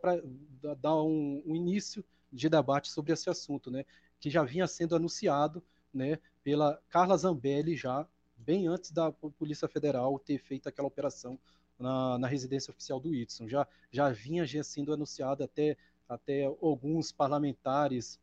dar 0.80 1.04
um, 1.04 1.44
um, 1.46 1.54
início 1.54 2.04
de 2.32 2.48
debate 2.48 2.90
sobre 2.90 3.12
esse 3.12 3.30
assunto, 3.30 3.70
né, 3.70 3.84
que 4.22 4.30
já 4.30 4.42
vinha 4.44 4.68
sendo 4.68 4.96
anunciado 4.96 5.62
né, 5.94 6.18
pela 6.44 6.82
Carla 6.90 7.18
Zambelli 7.18 7.76
já 7.76 8.08
bem 8.38 8.68
antes 8.68 8.92
da 8.92 9.12
Polícia 9.12 9.68
Federal 9.68 10.20
ter 10.20 10.38
feito 10.40 10.70
aquela 10.70 10.88
operação 10.88 11.40
na, 11.80 12.18
na 12.18 12.28
residência 12.28 12.72
oficial 12.72 13.00
do 13.00 13.10
Whitson. 13.10 13.48
Já, 13.48 13.68
já 13.92 14.10
vinha 14.10 14.46
sendo 14.64 14.94
anunciado 14.94 15.44
até, 15.44 15.78
até 16.08 16.46
alguns 16.46 17.12
parlamentares 17.12 18.20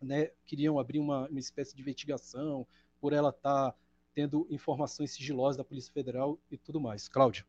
né, 0.00 0.30
queriam 0.46 0.78
abrir 0.78 0.98
uma, 0.98 1.28
uma 1.28 1.40
espécie 1.40 1.74
de 1.74 1.82
investigação 1.82 2.66
por 3.00 3.12
ela 3.12 3.30
estar 3.30 3.72
tá 3.72 3.74
tendo 4.14 4.46
informações 4.50 5.12
sigilosas 5.12 5.56
da 5.56 5.64
Polícia 5.64 5.92
Federal 5.92 6.38
e 6.50 6.56
tudo 6.56 6.80
mais. 6.80 7.08
Cláudio. 7.08 7.44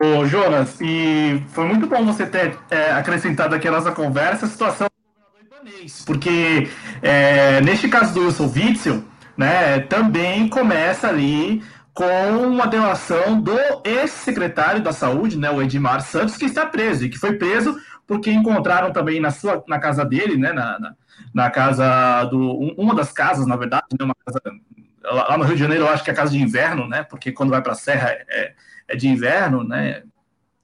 Ô, 0.00 0.26
Jonas, 0.26 0.80
e 0.80 1.40
foi 1.50 1.64
muito 1.64 1.86
bom 1.86 2.04
você 2.04 2.26
ter 2.26 2.58
é, 2.70 2.90
acrescentado 2.90 3.54
aqui 3.54 3.68
a 3.68 3.70
nossa 3.70 3.92
conversa 3.92 4.46
a 4.46 4.48
situação 4.48 4.88
do 4.88 5.22
governador 5.24 5.68
Ibanês, 5.68 6.04
porque 6.04 6.68
é, 7.00 7.60
neste 7.60 7.88
caso 7.88 8.12
do 8.12 8.24
Wilson 8.24 8.50
Witzel, 8.52 9.11
né, 9.36 9.80
também 9.80 10.48
começa 10.48 11.08
ali 11.08 11.62
com 11.94 12.36
uma 12.46 12.66
delação 12.66 13.40
do 13.40 13.58
ex-secretário 13.84 14.82
da 14.82 14.92
Saúde, 14.92 15.38
né, 15.38 15.50
o 15.50 15.60
Edmar 15.60 16.00
Santos, 16.00 16.36
que 16.36 16.46
está 16.46 16.64
preso, 16.64 17.04
e 17.04 17.08
que 17.08 17.18
foi 17.18 17.34
preso 17.36 17.78
porque 18.06 18.30
encontraram 18.30 18.92
também 18.92 19.20
na 19.20 19.30
sua 19.30 19.62
na 19.68 19.78
casa 19.78 20.04
dele, 20.04 20.36
né, 20.36 20.52
na, 20.52 20.78
na, 20.78 20.94
na 21.34 21.50
casa 21.50 22.24
do 22.24 22.72
uma 22.76 22.94
das 22.94 23.12
casas, 23.12 23.46
na 23.46 23.56
verdade, 23.56 23.86
né, 23.98 24.04
uma 24.04 24.16
casa, 24.24 24.40
lá 25.04 25.36
no 25.36 25.44
Rio 25.44 25.54
de 25.54 25.62
Janeiro, 25.62 25.84
eu 25.84 25.88
acho 25.88 26.02
que 26.02 26.10
é 26.10 26.12
a 26.12 26.16
casa 26.16 26.32
de 26.32 26.42
inverno, 26.42 26.88
né, 26.88 27.02
porque 27.02 27.32
quando 27.32 27.50
vai 27.50 27.62
para 27.62 27.72
a 27.72 27.76
Serra 27.76 28.10
é, 28.10 28.54
é 28.88 28.96
de 28.96 29.08
inverno, 29.08 29.62
né, 29.62 30.02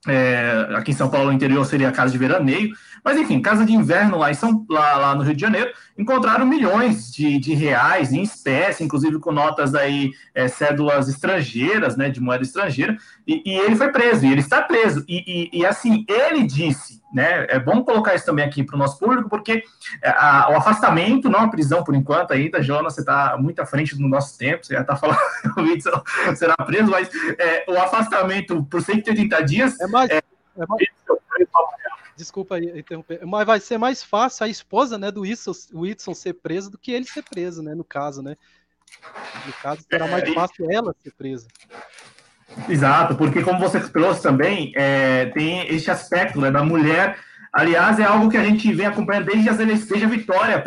é, 0.06 0.68
aqui 0.74 0.92
em 0.92 0.94
São 0.94 1.10
Paulo, 1.10 1.26
no 1.26 1.32
interior, 1.32 1.64
seria 1.64 1.88
a 1.88 1.92
casa 1.92 2.12
de 2.12 2.18
veraneio. 2.18 2.70
Mas, 3.08 3.16
enfim, 3.16 3.40
casa 3.40 3.64
de 3.64 3.72
inverno 3.72 4.18
lá, 4.18 4.30
em 4.30 4.34
São, 4.34 4.66
lá, 4.68 4.98
lá 4.98 5.14
no 5.14 5.22
Rio 5.22 5.34
de 5.34 5.40
Janeiro, 5.40 5.72
encontraram 5.96 6.44
milhões 6.44 7.10
de, 7.10 7.38
de 7.38 7.54
reais 7.54 8.12
em 8.12 8.20
espécie, 8.20 8.84
inclusive 8.84 9.18
com 9.18 9.32
notas 9.32 9.74
aí, 9.74 10.12
é, 10.34 10.46
cédulas 10.46 11.08
estrangeiras, 11.08 11.96
né, 11.96 12.10
de 12.10 12.20
moeda 12.20 12.42
estrangeira, 12.42 12.98
e, 13.26 13.42
e, 13.46 13.56
ele 13.60 13.76
foi 13.76 13.90
preso, 13.90 14.26
e 14.26 14.30
ele 14.30 14.42
está 14.42 14.60
preso. 14.60 15.06
E, 15.08 15.24
e, 15.26 15.60
e 15.60 15.64
assim, 15.64 16.04
ele 16.06 16.46
disse, 16.46 17.00
né, 17.10 17.46
é 17.48 17.58
bom 17.58 17.82
colocar 17.82 18.14
isso 18.14 18.26
também 18.26 18.44
aqui 18.44 18.62
para 18.62 18.76
o 18.76 18.78
nosso 18.78 18.98
público, 18.98 19.30
porque 19.30 19.62
é, 20.02 20.10
a, 20.10 20.50
o 20.50 20.56
afastamento, 20.56 21.30
não 21.30 21.40
a 21.40 21.48
prisão 21.48 21.82
por 21.82 21.94
enquanto 21.94 22.32
ainda, 22.32 22.62
Jonas, 22.62 22.92
você 22.92 23.00
está 23.00 23.38
muito 23.38 23.58
à 23.58 23.64
frente 23.64 23.96
do 23.96 24.06
nosso 24.06 24.36
tempo, 24.36 24.66
você 24.66 24.74
já 24.74 24.82
está 24.82 24.96
falando 24.96 25.18
que 26.28 26.36
será 26.36 26.54
preso, 26.56 26.90
mas 26.90 27.08
é, 27.38 27.64
o 27.68 27.78
afastamento 27.78 28.62
por 28.64 28.82
180 28.82 29.44
dias... 29.44 29.80
É 29.80 29.86
mais... 29.86 30.10
É, 30.10 30.18
é 30.18 30.66
mais... 30.66 30.88
Desculpa 32.18 32.58
interromper, 32.58 33.24
mas 33.24 33.46
vai 33.46 33.60
ser 33.60 33.78
mais 33.78 34.02
fácil 34.02 34.44
a 34.44 34.48
esposa 34.48 34.98
né, 34.98 35.08
do 35.08 35.20
Whitson, 35.20 35.52
Whitson 35.72 36.14
ser 36.14 36.32
presa 36.34 36.68
do 36.68 36.76
que 36.76 36.90
ele 36.90 37.04
ser 37.04 37.22
preso, 37.22 37.62
né? 37.62 37.76
No 37.76 37.84
caso, 37.84 38.20
né? 38.20 38.36
No 39.46 39.52
caso, 39.62 39.86
será 39.88 40.08
mais 40.08 40.24
é, 40.24 40.34
fácil 40.34 40.68
ela 40.68 40.92
ser 41.00 41.12
presa. 41.12 41.46
Exato, 42.68 43.14
porque 43.14 43.40
como 43.40 43.60
você 43.60 43.78
trouxe 43.78 44.20
também, 44.20 44.72
é, 44.74 45.26
tem 45.26 45.72
esse 45.72 45.88
aspecto 45.92 46.40
né, 46.40 46.50
da 46.50 46.64
mulher. 46.64 47.16
Aliás, 47.52 48.00
é 48.00 48.04
algo 48.04 48.28
que 48.28 48.36
a 48.36 48.42
gente 48.42 48.72
vem 48.74 48.86
acompanhando 48.86 49.26
desde, 49.26 49.48
as, 49.48 49.56
desde 49.56 50.04
a 50.04 50.08
vitória 50.08 50.60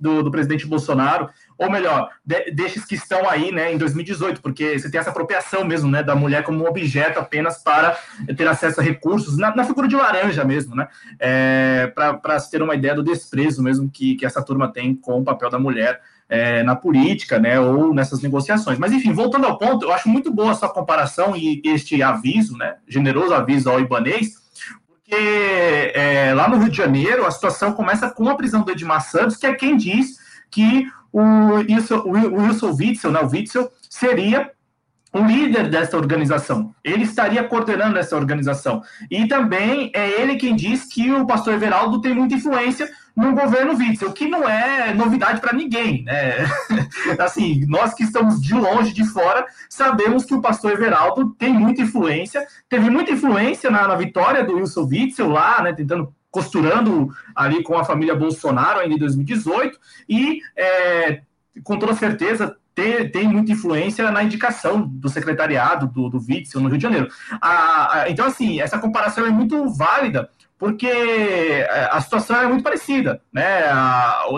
do, 0.00 0.24
do 0.24 0.30
presidente 0.32 0.66
Bolsonaro, 0.66 1.30
ou 1.58 1.70
melhor, 1.70 2.10
de, 2.24 2.50
destes 2.50 2.84
que 2.84 2.94
estão 2.94 3.28
aí 3.28 3.50
né, 3.50 3.72
em 3.72 3.78
2018, 3.78 4.42
porque 4.42 4.78
você 4.78 4.90
tem 4.90 5.00
essa 5.00 5.10
apropriação 5.10 5.64
mesmo 5.64 5.90
né, 5.90 6.02
da 6.02 6.14
mulher 6.14 6.42
como 6.42 6.62
um 6.62 6.68
objeto 6.68 7.18
apenas 7.18 7.58
para 7.62 7.96
ter 8.36 8.46
acesso 8.46 8.80
a 8.80 8.84
recursos, 8.84 9.38
na, 9.38 9.54
na 9.54 9.64
figura 9.64 9.88
de 9.88 9.96
laranja 9.96 10.44
mesmo, 10.44 10.74
né? 10.74 10.88
É, 11.18 11.92
para 11.94 12.38
se 12.38 12.50
ter 12.50 12.62
uma 12.62 12.74
ideia 12.74 12.94
do 12.94 13.02
desprezo 13.02 13.62
mesmo 13.62 13.90
que, 13.90 14.16
que 14.16 14.26
essa 14.26 14.42
turma 14.42 14.72
tem 14.72 14.94
com 14.94 15.20
o 15.20 15.24
papel 15.24 15.48
da 15.48 15.58
mulher 15.58 16.00
é, 16.28 16.62
na 16.62 16.74
política, 16.74 17.38
né, 17.38 17.58
ou 17.58 17.94
nessas 17.94 18.20
negociações. 18.20 18.78
Mas, 18.78 18.92
enfim, 18.92 19.12
voltando 19.12 19.46
ao 19.46 19.58
ponto, 19.58 19.84
eu 19.84 19.92
acho 19.92 20.08
muito 20.08 20.32
boa 20.32 20.52
essa 20.52 20.68
comparação 20.68 21.36
e 21.36 21.62
este 21.64 22.02
aviso, 22.02 22.56
né, 22.56 22.76
generoso 22.86 23.32
aviso 23.32 23.70
ao 23.70 23.80
Ibanês, 23.80 24.34
porque 24.88 25.92
é, 25.94 26.34
lá 26.34 26.48
no 26.48 26.58
Rio 26.58 26.68
de 26.68 26.76
Janeiro 26.76 27.24
a 27.24 27.30
situação 27.30 27.72
começa 27.72 28.10
com 28.10 28.28
a 28.28 28.34
prisão 28.34 28.62
do 28.62 28.72
Edmar 28.72 29.00
Santos, 29.00 29.36
que 29.36 29.46
é 29.46 29.54
quem 29.54 29.76
diz 29.76 30.18
que 30.50 30.86
o 31.18 31.54
Wilson, 31.54 32.74
Witzel, 32.78 33.10
né, 33.10 33.20
o 33.20 33.30
Witzel, 33.30 33.70
seria 33.88 34.50
o 35.10 35.24
líder 35.24 35.70
dessa 35.70 35.96
organização. 35.96 36.74
Ele 36.84 37.04
estaria 37.04 37.42
coordenando 37.42 37.98
essa 37.98 38.14
organização. 38.14 38.82
E 39.10 39.26
também 39.26 39.90
é 39.94 40.20
ele 40.20 40.36
quem 40.36 40.54
diz 40.54 40.84
que 40.84 41.10
o 41.10 41.26
pastor 41.26 41.54
Everaldo 41.54 42.02
tem 42.02 42.14
muita 42.14 42.34
influência 42.34 42.90
no 43.16 43.34
governo 43.34 43.74
Witzel, 43.74 44.12
que 44.12 44.28
não 44.28 44.46
é 44.46 44.92
novidade 44.92 45.40
para 45.40 45.56
ninguém, 45.56 46.04
né? 46.04 46.44
assim, 47.18 47.64
nós 47.66 47.94
que 47.94 48.02
estamos 48.04 48.42
de 48.42 48.52
longe, 48.52 48.92
de 48.92 49.06
fora, 49.06 49.46
sabemos 49.70 50.26
que 50.26 50.34
o 50.34 50.42
pastor 50.42 50.72
Everaldo 50.72 51.30
tem 51.38 51.54
muita 51.54 51.80
influência, 51.80 52.46
teve 52.68 52.90
muita 52.90 53.12
influência 53.12 53.70
na, 53.70 53.88
na 53.88 53.94
vitória 53.94 54.44
do 54.44 54.56
Wilson 54.56 54.84
Witzel 54.84 55.30
lá, 55.30 55.62
né, 55.62 55.72
tentando 55.72 56.12
costurando 56.36 57.08
ali 57.34 57.62
com 57.62 57.78
a 57.78 57.84
família 57.84 58.14
Bolsonaro 58.14 58.80
ainda 58.80 58.94
em 58.94 58.98
2018 58.98 59.78
e 60.06 60.40
é, 60.54 61.22
com 61.64 61.78
toda 61.78 61.94
certeza 61.94 62.54
tem, 62.74 63.10
tem 63.10 63.26
muita 63.26 63.52
influência 63.52 64.10
na 64.10 64.22
indicação 64.22 64.86
do 64.86 65.08
secretariado 65.08 65.86
do, 65.86 66.10
do 66.10 66.18
Witzel 66.18 66.60
no 66.60 66.68
Rio 66.68 66.76
de 66.76 66.82
Janeiro. 66.82 67.08
A, 67.40 68.00
a, 68.00 68.10
então, 68.10 68.26
assim, 68.26 68.60
essa 68.60 68.78
comparação 68.78 69.24
é 69.24 69.30
muito 69.30 69.66
válida, 69.70 70.28
porque 70.58 70.86
é, 70.86 71.88
a 71.90 72.00
situação 72.00 72.40
é 72.40 72.46
muito 72.46 72.62
parecida, 72.62 73.20
né? 73.32 73.64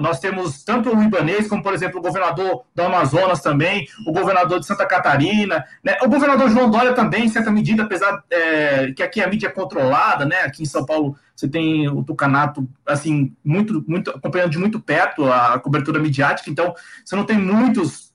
nós 0.02 0.18
temos 0.18 0.64
tanto 0.64 0.94
o 0.94 1.02
Ibanês 1.02 1.46
como, 1.46 1.62
por 1.62 1.72
exemplo, 1.72 2.00
o 2.00 2.02
governador 2.02 2.64
do 2.74 2.82
Amazonas 2.82 3.40
também, 3.40 3.86
o 4.06 4.12
governador 4.12 4.58
de 4.58 4.66
Santa 4.66 4.86
Catarina, 4.86 5.64
né? 5.82 5.96
O 6.02 6.08
governador 6.08 6.50
João 6.50 6.70
Dória 6.70 6.92
também, 6.92 7.26
em 7.26 7.28
certa 7.28 7.50
medida, 7.50 7.84
apesar 7.84 8.22
é, 8.30 8.92
que 8.92 9.02
aqui 9.02 9.20
a 9.20 9.28
mídia 9.28 9.46
é 9.46 9.50
controlada, 9.50 10.24
né? 10.24 10.40
Aqui 10.42 10.62
em 10.62 10.66
São 10.66 10.84
Paulo 10.84 11.16
você 11.36 11.48
tem 11.48 11.88
o 11.88 12.02
Tucanato, 12.02 12.68
assim, 12.84 13.32
muito, 13.44 13.84
muito 13.86 14.10
acompanhando 14.10 14.50
de 14.50 14.58
muito 14.58 14.80
perto 14.80 15.24
a 15.24 15.56
cobertura 15.60 16.00
midiática, 16.00 16.50
então 16.50 16.74
você 17.04 17.14
não 17.14 17.24
tem 17.24 17.38
muitos 17.38 18.07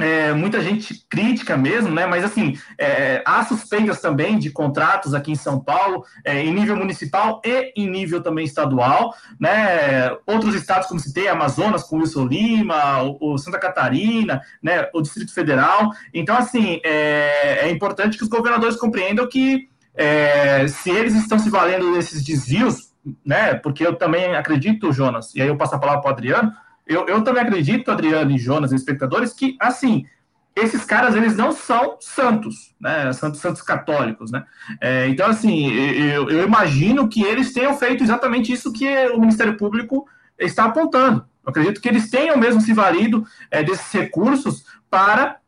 é, 0.00 0.32
muita 0.32 0.60
gente 0.60 1.04
crítica 1.08 1.56
mesmo, 1.56 1.90
né? 1.90 2.06
Mas 2.06 2.24
assim, 2.24 2.58
é, 2.78 3.22
há 3.26 3.44
suspeitas 3.44 4.00
também 4.00 4.38
de 4.38 4.50
contratos 4.50 5.12
aqui 5.12 5.30
em 5.30 5.36
São 5.36 5.60
Paulo, 5.60 6.04
é, 6.24 6.42
em 6.42 6.52
nível 6.52 6.76
municipal 6.76 7.42
e 7.44 7.72
em 7.76 7.88
nível 7.88 8.22
também 8.22 8.44
estadual, 8.44 9.14
né? 9.38 10.10
Outros 10.26 10.54
estados, 10.54 10.88
como 10.88 10.98
citei, 10.98 11.28
Amazonas 11.28 11.84
com 11.84 11.98
Wilson 11.98 12.24
Lima, 12.26 13.02
o, 13.02 13.34
o 13.34 13.38
Santa 13.38 13.58
Catarina, 13.58 14.40
né? 14.62 14.88
O 14.94 15.02
Distrito 15.02 15.34
Federal. 15.34 15.90
Então, 16.14 16.36
assim, 16.36 16.80
é, 16.84 17.66
é 17.66 17.70
importante 17.70 18.16
que 18.16 18.24
os 18.24 18.30
governadores 18.30 18.76
compreendam 18.76 19.28
que 19.28 19.68
é, 19.94 20.66
se 20.68 20.90
eles 20.90 21.14
estão 21.14 21.38
se 21.38 21.50
valendo 21.50 21.92
desses 21.92 22.24
desvios, 22.24 22.92
né? 23.24 23.54
Porque 23.54 23.86
eu 23.86 23.94
também 23.94 24.34
acredito, 24.34 24.90
Jonas, 24.90 25.34
e 25.34 25.42
aí 25.42 25.48
eu 25.48 25.56
passo 25.56 25.74
a 25.74 25.78
palavra 25.78 26.00
para 26.00 26.10
o 26.10 26.14
Adriano 26.14 26.52
eu, 26.92 27.06
eu 27.06 27.22
também 27.22 27.42
acredito, 27.42 27.90
Adriano 27.90 28.30
e 28.30 28.38
Jonas, 28.38 28.72
espectadores, 28.72 29.32
que, 29.32 29.56
assim, 29.60 30.06
esses 30.54 30.84
caras, 30.84 31.14
eles 31.14 31.36
não 31.36 31.52
são 31.52 31.96
santos, 32.00 32.74
né? 32.80 33.12
Santos, 33.12 33.40
santos 33.40 33.62
católicos, 33.62 34.30
né? 34.30 34.44
É, 34.80 35.08
então, 35.08 35.26
assim, 35.26 35.72
eu, 35.72 36.28
eu, 36.28 36.46
imagino 36.46 37.08
que 37.08 37.22
eles 37.22 37.52
tenham 37.52 37.76
feito 37.76 38.04
exatamente 38.04 38.52
isso 38.52 38.72
que 38.72 38.86
o 39.08 39.20
Ministério 39.20 39.56
Público 39.56 40.06
está 40.38 40.64
apontando. 40.64 41.24
Eu 41.44 41.50
acredito 41.50 41.80
que 41.80 41.88
eles 41.88 42.10
tenham 42.10 42.36
mesmo 42.36 42.60
se 42.60 42.72
valido 42.72 43.26
é, 43.50 43.62
desses 43.62 43.90
recursos 43.92 44.64
para 44.90 45.38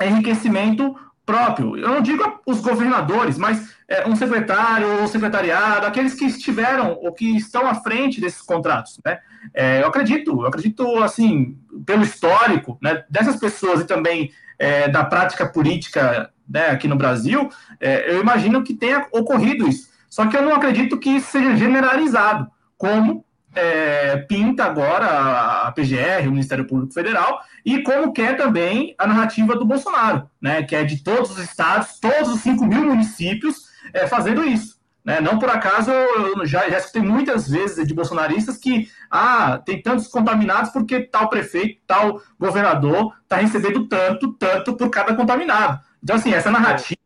enriquecimento 0.00 0.94
próprio. 1.26 1.76
Eu 1.76 1.88
não 1.88 2.00
digo 2.00 2.40
os 2.46 2.60
governadores, 2.60 3.36
mas 3.36 3.74
é, 3.88 4.06
um 4.06 4.14
secretário 4.14 5.00
ou 5.00 5.08
secretariado, 5.08 5.84
aqueles 5.84 6.14
que 6.14 6.24
estiveram 6.24 6.96
ou 7.02 7.12
que 7.12 7.36
estão 7.36 7.66
à 7.66 7.74
frente 7.74 8.20
desses 8.20 8.40
contratos, 8.40 9.00
né? 9.04 9.18
É, 9.52 9.82
eu 9.82 9.88
acredito, 9.88 10.40
eu 10.40 10.46
acredito, 10.46 11.02
assim, 11.02 11.58
pelo 11.84 12.04
histórico, 12.04 12.78
né, 12.80 13.04
dessas 13.10 13.36
pessoas 13.36 13.80
e 13.80 13.84
também 13.84 14.30
é, 14.58 14.88
da 14.88 15.04
prática 15.04 15.46
política 15.46 16.30
né, 16.48 16.68
aqui 16.70 16.88
no 16.88 16.96
Brasil, 16.96 17.48
é, 17.80 18.12
eu 18.12 18.20
imagino 18.20 18.62
que 18.62 18.74
tenha 18.74 19.06
ocorrido 19.12 19.68
isso. 19.68 19.90
Só 20.08 20.26
que 20.26 20.36
eu 20.36 20.42
não 20.42 20.54
acredito 20.54 20.98
que 20.98 21.10
isso 21.10 21.30
seja 21.32 21.56
generalizado, 21.56 22.48
como 22.78 23.24
é, 23.56 24.18
pinta 24.18 24.64
agora 24.64 25.66
a 25.66 25.72
PGR, 25.72 26.28
o 26.28 26.30
Ministério 26.30 26.66
Público 26.66 26.92
Federal, 26.92 27.40
e 27.64 27.82
como 27.82 28.12
quer 28.12 28.36
também 28.36 28.94
a 28.98 29.06
narrativa 29.06 29.56
do 29.56 29.64
Bolsonaro, 29.64 30.28
né, 30.40 30.62
que 30.62 30.76
é 30.76 30.84
de 30.84 31.02
todos 31.02 31.30
os 31.30 31.38
estados, 31.38 31.98
todos 31.98 32.34
os 32.34 32.40
5 32.40 32.64
mil 32.66 32.84
municípios 32.84 33.66
é, 33.94 34.06
fazendo 34.06 34.44
isso. 34.44 34.76
Né? 35.02 35.20
Não 35.20 35.38
por 35.38 35.48
acaso, 35.48 35.90
eu 35.90 36.44
já, 36.44 36.68
já 36.68 36.78
escutei 36.78 37.00
muitas 37.00 37.48
vezes 37.48 37.86
de 37.86 37.94
bolsonaristas 37.94 38.58
que 38.58 38.90
ah, 39.08 39.62
tem 39.64 39.80
tantos 39.80 40.08
contaminados 40.08 40.70
porque 40.70 41.00
tal 41.00 41.28
prefeito, 41.28 41.80
tal 41.86 42.20
governador 42.38 43.14
está 43.22 43.36
recebendo 43.36 43.86
tanto, 43.86 44.32
tanto 44.32 44.76
por 44.76 44.90
cada 44.90 45.14
contaminado. 45.14 45.80
Então, 46.02 46.16
assim, 46.16 46.32
essa 46.32 46.50
narrativa 46.50 46.96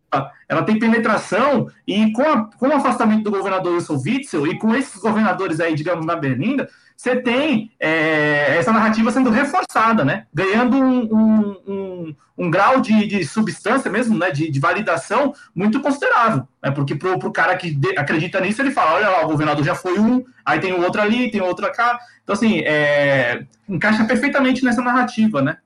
ela 0.49 0.65
tem 0.65 0.79
penetração 0.79 1.71
e 1.87 2.13
com, 2.13 2.23
a, 2.23 2.45
com 2.45 2.69
o 2.69 2.73
afastamento 2.73 3.23
do 3.23 3.31
governador 3.31 3.75
Wilson 3.75 4.03
Witzel 4.05 4.47
e 4.49 4.59
com 4.59 4.75
esses 4.75 5.01
governadores 5.01 5.61
aí, 5.61 5.75
digamos, 5.75 6.05
na 6.05 6.17
Berlinda, 6.17 6.69
você 6.97 7.17
tem 7.17 7.71
é, 7.79 8.57
essa 8.59 8.73
narrativa 8.73 9.11
sendo 9.11 9.31
reforçada, 9.31 10.05
né? 10.05 10.27
Ganhando 10.35 10.77
um, 10.77 11.03
um, 11.05 11.57
um, 11.67 12.17
um 12.37 12.51
grau 12.51 12.81
de, 12.81 13.07
de, 13.07 13.25
substância 13.25 13.91
mesmo, 13.91 14.19
né? 14.19 14.31
De, 14.31 14.51
de, 14.51 14.61
validação 14.61 15.33
muito 15.55 15.81
considerável. 15.81 16.47
Né? 16.63 16.71
Porque 16.73 16.95
pro, 16.95 17.19
pro 17.19 17.33
cara 17.33 17.57
que 17.57 17.71
de, 17.71 17.97
acredita 17.97 18.41
nisso, 18.41 18.61
ele 18.61 18.71
fala, 18.71 18.97
olha 18.97 19.09
lá, 19.09 19.25
o 19.25 19.29
governador 19.29 19.65
já 19.65 19.75
foi 19.75 19.99
um, 19.99 20.23
aí 20.45 20.61
tem 20.61 20.75
outro 20.75 21.01
ali, 21.01 21.31
tem 21.31 21.41
outro 21.41 21.71
cá. 21.73 21.99
Então, 22.23 22.35
assim, 22.35 22.61
é, 22.67 23.47
encaixa 23.67 24.05
perfeitamente 24.05 24.63
nessa 24.63 24.83
narrativa, 24.83 25.41
né? 25.41 25.57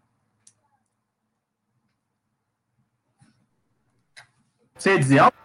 Você 4.85 4.91
ia 4.91 4.99
dizer 4.99 5.19
algo? 5.19 5.37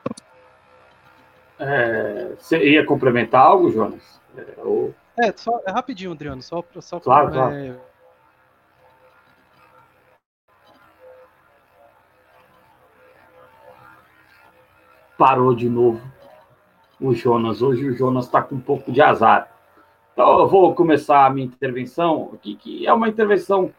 É, 1.60 2.36
você 2.38 2.62
ia 2.72 2.86
complementar 2.86 3.42
algo, 3.42 3.72
Jonas? 3.72 4.20
É, 4.38 4.44
ou... 4.58 4.94
É, 5.18 5.32
só, 5.32 5.62
é 5.66 5.72
rapidinho, 5.72 6.12
Adriano, 6.12 6.42
só, 6.42 6.62
só 6.82 7.00
claro, 7.00 7.30
pra, 7.30 7.36
claro. 7.38 7.56
É... 7.56 7.76
Parou 15.18 15.56
de 15.56 15.70
novo 15.70 16.02
o 17.00 17.14
Jonas. 17.14 17.62
Hoje 17.62 17.88
o 17.88 17.96
Jonas 17.96 18.26
está 18.26 18.42
com 18.42 18.56
um 18.56 18.60
pouco 18.60 18.92
de 18.92 19.02
azar. 19.02 19.50
Então 20.12 20.40
eu 20.40 20.50
vou 20.50 20.76
começar 20.76 21.26
a 21.26 21.30
minha 21.30 21.48
intervenção 21.48 22.32
aqui, 22.34 22.58
que 22.58 22.86
é 22.86 22.92
uma 22.92 23.08
intervenção 23.08 23.72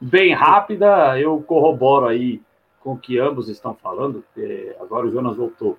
bem 0.00 0.32
rápida. 0.32 1.20
Eu 1.20 1.42
corroboro 1.42 2.06
aí 2.06 2.40
com 2.82 2.96
que 2.96 3.18
ambos 3.18 3.48
estão 3.48 3.74
falando. 3.74 4.24
Agora 4.80 5.06
o 5.06 5.10
Jonas 5.10 5.36
voltou. 5.36 5.78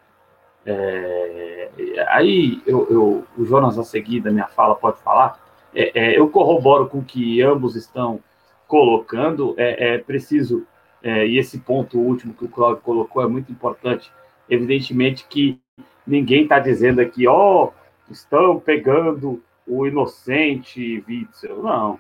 É, 0.66 1.70
aí 2.10 2.62
eu, 2.66 2.88
eu, 2.90 3.24
o 3.38 3.46
Jonas 3.46 3.78
a 3.78 3.84
seguir 3.84 4.22
da 4.22 4.32
minha 4.32 4.48
fala 4.48 4.76
pode 4.76 5.02
falar. 5.02 5.40
É, 5.76 5.92
é, 6.00 6.20
eu 6.20 6.30
corroboro 6.30 6.88
com 6.88 7.00
o 7.00 7.04
que 7.04 7.42
ambos 7.42 7.76
estão 7.76 8.20
colocando. 8.68 9.54
É, 9.58 9.96
é 9.96 9.98
preciso 9.98 10.66
é, 11.04 11.28
e 11.28 11.38
esse 11.38 11.60
ponto 11.60 12.00
último 12.00 12.34
que 12.34 12.46
o 12.46 12.50
Cláudio 12.50 12.82
colocou 12.82 13.22
é 13.22 13.28
muito 13.28 13.52
importante. 13.52 14.10
Evidentemente 14.50 15.26
que 15.28 15.60
ninguém 16.08 16.44
está 16.44 16.60
dizendo 16.60 17.02
aqui, 17.02 17.28
ó, 17.28 17.66
oh, 17.66 17.72
estão 18.10 18.60
pegando 18.60 19.44
o 19.68 19.86
inocente 19.86 21.04
Witzel. 21.08 21.62
Não. 21.62 22.00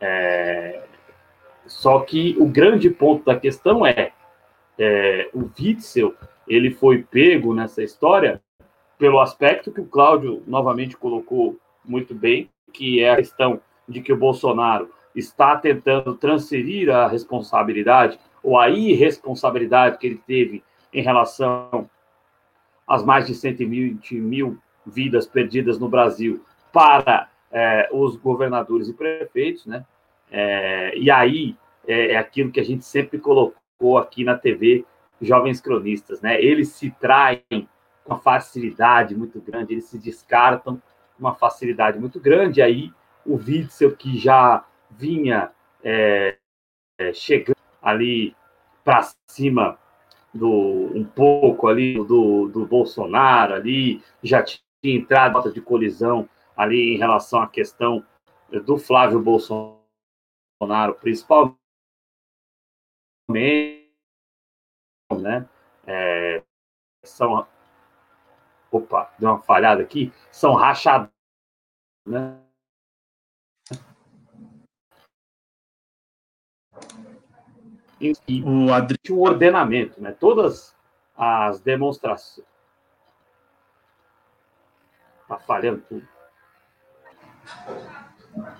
É... 0.00 0.82
Só 1.66 2.00
que 2.00 2.34
o 2.38 2.46
grande 2.46 2.88
ponto 2.88 3.24
da 3.26 3.38
questão 3.38 3.86
é, 3.86 4.12
é 4.78 5.28
o 5.34 5.50
Witzel 5.58 6.14
ele 6.48 6.70
foi 6.70 7.02
pego 7.02 7.54
nessa 7.54 7.82
história 7.82 8.40
pelo 8.98 9.20
aspecto 9.20 9.70
que 9.70 9.80
o 9.80 9.86
Cláudio 9.86 10.42
novamente 10.46 10.96
colocou 10.96 11.56
muito 11.84 12.14
bem, 12.14 12.50
que 12.72 13.02
é 13.02 13.10
a 13.10 13.16
questão 13.16 13.60
de 13.88 14.00
que 14.00 14.12
o 14.12 14.16
Bolsonaro 14.16 14.90
está 15.14 15.56
tentando 15.56 16.14
transferir 16.14 16.90
a 16.90 17.06
responsabilidade 17.06 18.18
ou 18.42 18.58
a 18.58 18.68
irresponsabilidade 18.70 19.98
que 19.98 20.06
ele 20.06 20.20
teve 20.26 20.62
em 20.92 21.02
relação 21.02 21.88
às 22.86 23.04
mais 23.04 23.26
de 23.26 23.34
120 23.34 24.14
mil 24.16 24.58
vidas 24.86 25.26
perdidas 25.26 25.78
no 25.78 25.88
Brasil 25.88 26.42
para 26.72 27.28
é, 27.52 27.88
os 27.92 28.16
governadores 28.16 28.88
e 28.88 28.94
prefeitos, 28.94 29.66
né? 29.66 29.84
É, 30.30 30.96
e 30.96 31.10
aí 31.10 31.56
é, 31.86 32.12
é 32.12 32.16
aquilo 32.16 32.50
que 32.50 32.60
a 32.60 32.64
gente 32.64 32.84
sempre 32.84 33.18
colocou 33.18 33.57
aqui 33.96 34.24
na 34.24 34.36
TV 34.36 34.84
jovens 35.20 35.60
cronistas, 35.60 36.20
né? 36.20 36.42
Eles 36.42 36.68
se 36.70 36.90
traem 36.90 37.42
com 37.50 38.14
uma 38.14 38.18
facilidade 38.18 39.14
muito 39.14 39.40
grande, 39.40 39.74
eles 39.74 39.84
se 39.84 39.98
descartam 39.98 40.76
com 40.76 41.20
uma 41.20 41.34
facilidade 41.34 41.98
muito 41.98 42.20
grande. 42.20 42.62
Aí 42.62 42.92
o 43.24 43.36
Witzel, 43.36 43.96
que 43.96 44.18
já 44.18 44.64
vinha 44.90 45.50
é, 45.82 46.36
é, 46.98 47.12
chegando 47.12 47.56
ali 47.82 48.34
para 48.84 49.08
cima 49.28 49.78
do 50.32 50.90
um 50.94 51.04
pouco 51.04 51.68
ali 51.68 51.94
do, 51.94 52.48
do 52.48 52.66
Bolsonaro 52.66 53.54
ali, 53.54 54.02
já 54.22 54.42
tinha 54.42 54.62
entrado 54.82 55.52
de 55.52 55.60
colisão 55.60 56.28
ali 56.56 56.94
em 56.94 56.98
relação 56.98 57.40
à 57.40 57.46
questão 57.46 58.04
do 58.64 58.78
Flávio 58.78 59.20
Bolsonaro, 59.20 60.94
principalmente 61.00 61.57
né? 63.30 65.48
É, 65.86 66.42
são. 67.04 67.46
Opa, 68.70 69.12
deu 69.18 69.30
uma 69.30 69.42
falhada 69.42 69.82
aqui. 69.82 70.12
São 70.30 70.54
rachados, 70.54 71.10
né? 72.06 72.38
E, 78.00 78.12
o 78.44 78.72
Adri... 78.72 78.98
um 79.10 79.20
ordenamento, 79.20 80.00
né? 80.00 80.12
Todas 80.12 80.76
as 81.16 81.60
demonstrações. 81.60 82.46
Tá 85.26 85.38
falhando 85.38 85.82
tudo. 85.88 86.08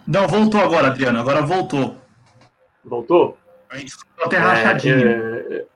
Não, 0.06 0.26
voltou 0.26 0.60
agora, 0.60 0.88
Adriano. 0.88 1.20
Agora 1.20 1.40
voltou. 1.40 1.96
Voltou? 2.84 3.38
Até 4.22 4.38
rachadinho. 4.38 5.08
É, 5.08 5.54
é, 5.54 5.66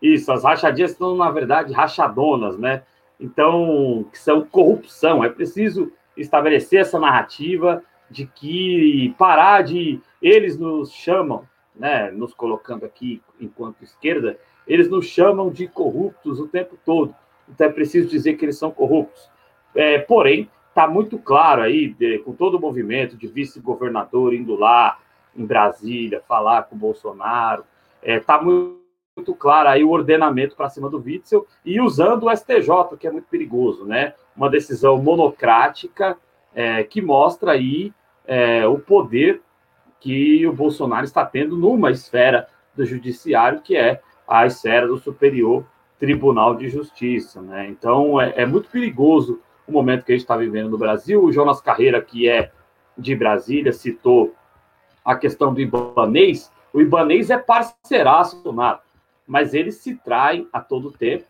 isso, 0.00 0.32
as 0.32 0.42
rachadinhas 0.42 0.92
são, 0.92 1.16
na 1.16 1.30
verdade, 1.30 1.72
rachadonas, 1.72 2.58
né? 2.58 2.82
Então, 3.20 4.04
que 4.10 4.18
são 4.18 4.44
corrupção. 4.44 5.22
É 5.22 5.28
preciso 5.28 5.92
estabelecer 6.16 6.80
essa 6.80 6.98
narrativa 6.98 7.82
de 8.10 8.26
que 8.26 9.14
parar 9.16 9.62
de. 9.62 10.00
Eles 10.20 10.58
nos 10.58 10.92
chamam, 10.92 11.46
né? 11.74 12.10
Nos 12.10 12.34
colocando 12.34 12.84
aqui 12.84 13.22
enquanto 13.40 13.82
esquerda, 13.82 14.38
eles 14.66 14.88
nos 14.88 15.06
chamam 15.06 15.50
de 15.50 15.68
corruptos 15.68 16.40
o 16.40 16.48
tempo 16.48 16.76
todo. 16.84 17.14
Então 17.48 17.66
é 17.66 17.70
preciso 17.70 18.08
dizer 18.08 18.34
que 18.34 18.44
eles 18.44 18.58
são 18.58 18.70
corruptos. 18.70 19.30
É, 19.74 19.98
porém, 19.98 20.50
está 20.68 20.86
muito 20.86 21.18
claro 21.18 21.62
aí, 21.62 21.88
de, 21.88 22.18
com 22.20 22.32
todo 22.32 22.56
o 22.56 22.60
movimento 22.60 23.16
de 23.16 23.26
vice-governador 23.26 24.34
indo 24.34 24.54
lá 24.54 24.98
em 25.36 25.44
Brasília 25.44 26.22
falar 26.26 26.64
com 26.64 26.76
o 26.76 26.78
Bolsonaro, 26.78 27.64
está 28.02 28.12
é, 28.12 28.20
tá 28.20 28.42
muito 28.42 28.82
muito 29.16 29.34
claro 29.34 29.68
aí 29.68 29.84
o 29.84 29.90
ordenamento 29.90 30.56
para 30.56 30.70
cima 30.70 30.88
do 30.88 30.98
Witzel 30.98 31.46
e 31.64 31.80
usando 31.80 32.24
o 32.24 32.34
STJ, 32.34 32.96
que 32.98 33.06
é 33.06 33.10
muito 33.10 33.28
perigoso, 33.28 33.84
né? 33.84 34.14
Uma 34.34 34.48
decisão 34.48 34.96
monocrática 35.02 36.16
é, 36.54 36.82
que 36.82 37.02
mostra 37.02 37.52
aí 37.52 37.92
é, 38.26 38.66
o 38.66 38.78
poder 38.78 39.42
que 40.00 40.46
o 40.46 40.52
Bolsonaro 40.52 41.04
está 41.04 41.24
tendo 41.26 41.56
numa 41.56 41.90
esfera 41.90 42.48
do 42.74 42.86
judiciário, 42.86 43.60
que 43.60 43.76
é 43.76 44.00
a 44.26 44.46
esfera 44.46 44.86
do 44.86 44.96
Superior 44.96 45.64
Tribunal 45.98 46.54
de 46.54 46.68
Justiça, 46.68 47.42
né? 47.42 47.68
Então 47.68 48.18
é, 48.18 48.32
é 48.36 48.46
muito 48.46 48.70
perigoso 48.70 49.40
o 49.66 49.72
momento 49.72 50.04
que 50.04 50.12
a 50.12 50.14
gente 50.14 50.24
está 50.24 50.36
vivendo 50.36 50.70
no 50.70 50.78
Brasil. 50.78 51.22
O 51.22 51.30
Jonas 51.30 51.60
Carreira, 51.60 52.00
que 52.00 52.28
é 52.28 52.50
de 52.96 53.14
Brasília, 53.14 53.72
citou 53.72 54.34
a 55.04 55.16
questão 55.16 55.52
do 55.52 55.60
Ibanês. 55.60 56.50
O 56.72 56.80
Ibanês 56.80 57.30
é 57.30 57.38
parceiraço, 57.38 58.52
Nato 58.52 58.92
mas 59.26 59.54
eles 59.54 59.76
se 59.76 59.94
traem 59.94 60.48
a 60.52 60.60
todo 60.60 60.92
tempo. 60.92 61.24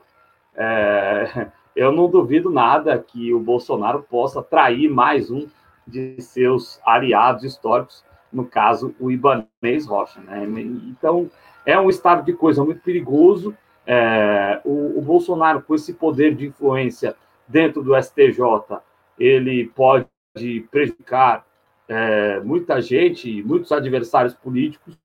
É, 0.56 1.46
eu 1.74 1.92
não 1.92 2.10
duvido 2.10 2.50
nada 2.50 2.98
que 2.98 3.32
o 3.32 3.40
Bolsonaro 3.40 4.02
possa 4.02 4.42
trair 4.42 4.88
mais 4.90 5.30
um 5.30 5.46
de 5.86 6.20
seus 6.20 6.80
aliados 6.84 7.44
históricos, 7.44 8.04
no 8.32 8.44
caso, 8.44 8.94
o 8.98 9.10
Ibanez 9.10 9.86
Rocha. 9.86 10.20
Né? 10.20 10.44
Então, 10.88 11.30
é 11.66 11.78
um 11.78 11.88
estado 11.88 12.24
de 12.24 12.32
coisa 12.32 12.64
muito 12.64 12.80
perigoso. 12.80 13.54
É, 13.86 14.60
o, 14.64 14.98
o, 14.98 15.02
Bolsonaro, 15.02 15.62
com 15.62 15.74
esse 15.74 15.92
poder 15.92 16.34
de 16.34 16.46
influência 16.46 17.14
dentro 17.46 17.82
do 17.82 18.00
STJ, 18.00 18.40
ele 19.18 19.66
pode 19.74 20.06
prejudicar 20.70 21.44
é, 21.88 22.40
muita 22.40 22.80
gente, 22.80 23.42
muitos 23.42 23.72
adversários 23.72 24.34
políticos, 24.34 24.98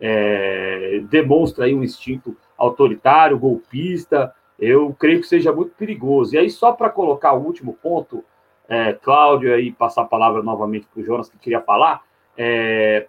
é, 0.00 1.00
demonstra 1.08 1.64
aí 1.64 1.74
um 1.74 1.82
instinto 1.82 2.36
autoritário, 2.56 3.38
golpista, 3.38 4.34
eu 4.58 4.94
creio 4.98 5.20
que 5.20 5.26
seja 5.26 5.52
muito 5.52 5.74
perigoso. 5.74 6.34
E 6.34 6.38
aí, 6.38 6.50
só 6.50 6.72
para 6.72 6.90
colocar 6.90 7.32
o 7.32 7.42
último 7.44 7.74
ponto, 7.74 8.24
é, 8.68 8.92
Cláudio, 8.92 9.52
aí 9.52 9.72
passar 9.72 10.02
a 10.02 10.06
palavra 10.06 10.42
novamente 10.42 10.86
para 10.86 11.00
o 11.00 11.04
Jonas, 11.04 11.28
que 11.28 11.38
queria 11.38 11.60
falar, 11.60 12.02
é, 12.36 13.06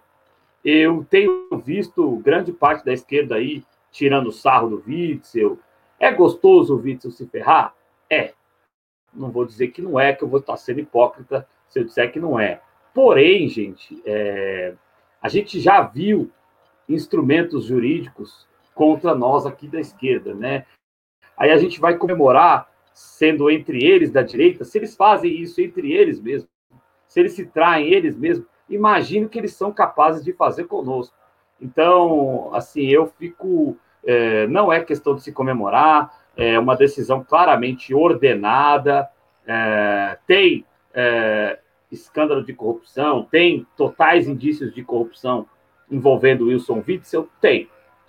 eu 0.64 1.06
tenho 1.08 1.48
visto 1.64 2.16
grande 2.18 2.52
parte 2.52 2.84
da 2.84 2.92
esquerda 2.92 3.36
aí 3.36 3.62
tirando 3.90 4.32
sarro 4.32 4.68
do 4.68 4.84
Witzel. 4.86 5.58
É 5.98 6.10
gostoso 6.10 6.74
o 6.74 6.80
Witzel 6.82 7.10
se 7.10 7.26
ferrar? 7.26 7.74
É. 8.10 8.34
não 9.12 9.30
vou 9.30 9.44
dizer 9.44 9.68
que 9.68 9.82
não 9.82 9.98
é, 9.98 10.12
que 10.12 10.22
eu 10.22 10.28
vou 10.28 10.38
estar 10.38 10.56
sendo 10.56 10.80
hipócrita 10.80 11.48
se 11.68 11.80
eu 11.80 11.84
disser 11.84 12.12
que 12.12 12.20
não 12.20 12.38
é. 12.38 12.60
Porém, 12.96 13.46
gente, 13.46 14.02
é, 14.06 14.72
a 15.20 15.28
gente 15.28 15.60
já 15.60 15.82
viu 15.82 16.30
instrumentos 16.88 17.66
jurídicos 17.66 18.48
contra 18.74 19.14
nós 19.14 19.44
aqui 19.44 19.68
da 19.68 19.78
esquerda, 19.78 20.32
né? 20.32 20.64
Aí 21.36 21.50
a 21.50 21.58
gente 21.58 21.78
vai 21.78 21.98
comemorar, 21.98 22.72
sendo 22.94 23.50
entre 23.50 23.84
eles 23.84 24.10
da 24.10 24.22
direita, 24.22 24.64
se 24.64 24.78
eles 24.78 24.96
fazem 24.96 25.30
isso 25.30 25.60
entre 25.60 25.92
eles 25.92 26.18
mesmo, 26.18 26.48
se 27.06 27.20
eles 27.20 27.34
se 27.34 27.44
traem 27.44 27.92
eles 27.92 28.16
mesmos, 28.16 28.46
imagino 28.66 29.28
que 29.28 29.38
eles 29.38 29.52
são 29.52 29.70
capazes 29.70 30.24
de 30.24 30.32
fazer 30.32 30.64
conosco. 30.64 31.14
Então, 31.60 32.48
assim, 32.54 32.86
eu 32.86 33.08
fico. 33.18 33.76
É, 34.06 34.46
não 34.46 34.72
é 34.72 34.82
questão 34.82 35.14
de 35.14 35.22
se 35.22 35.32
comemorar, 35.32 36.18
é 36.34 36.58
uma 36.58 36.74
decisão 36.74 37.22
claramente 37.22 37.92
ordenada, 37.92 39.06
é, 39.46 40.16
tem 40.26 40.64
é, 40.94 41.58
escândalo 41.90 42.44
de 42.44 42.52
corrupção, 42.52 43.26
tem 43.30 43.66
totais 43.76 44.26
indícios 44.26 44.74
de 44.74 44.82
corrupção 44.82 45.46
envolvendo 45.90 46.46
Wilson 46.46 46.82
Witzel? 46.86 47.28
Tem, 47.40 47.68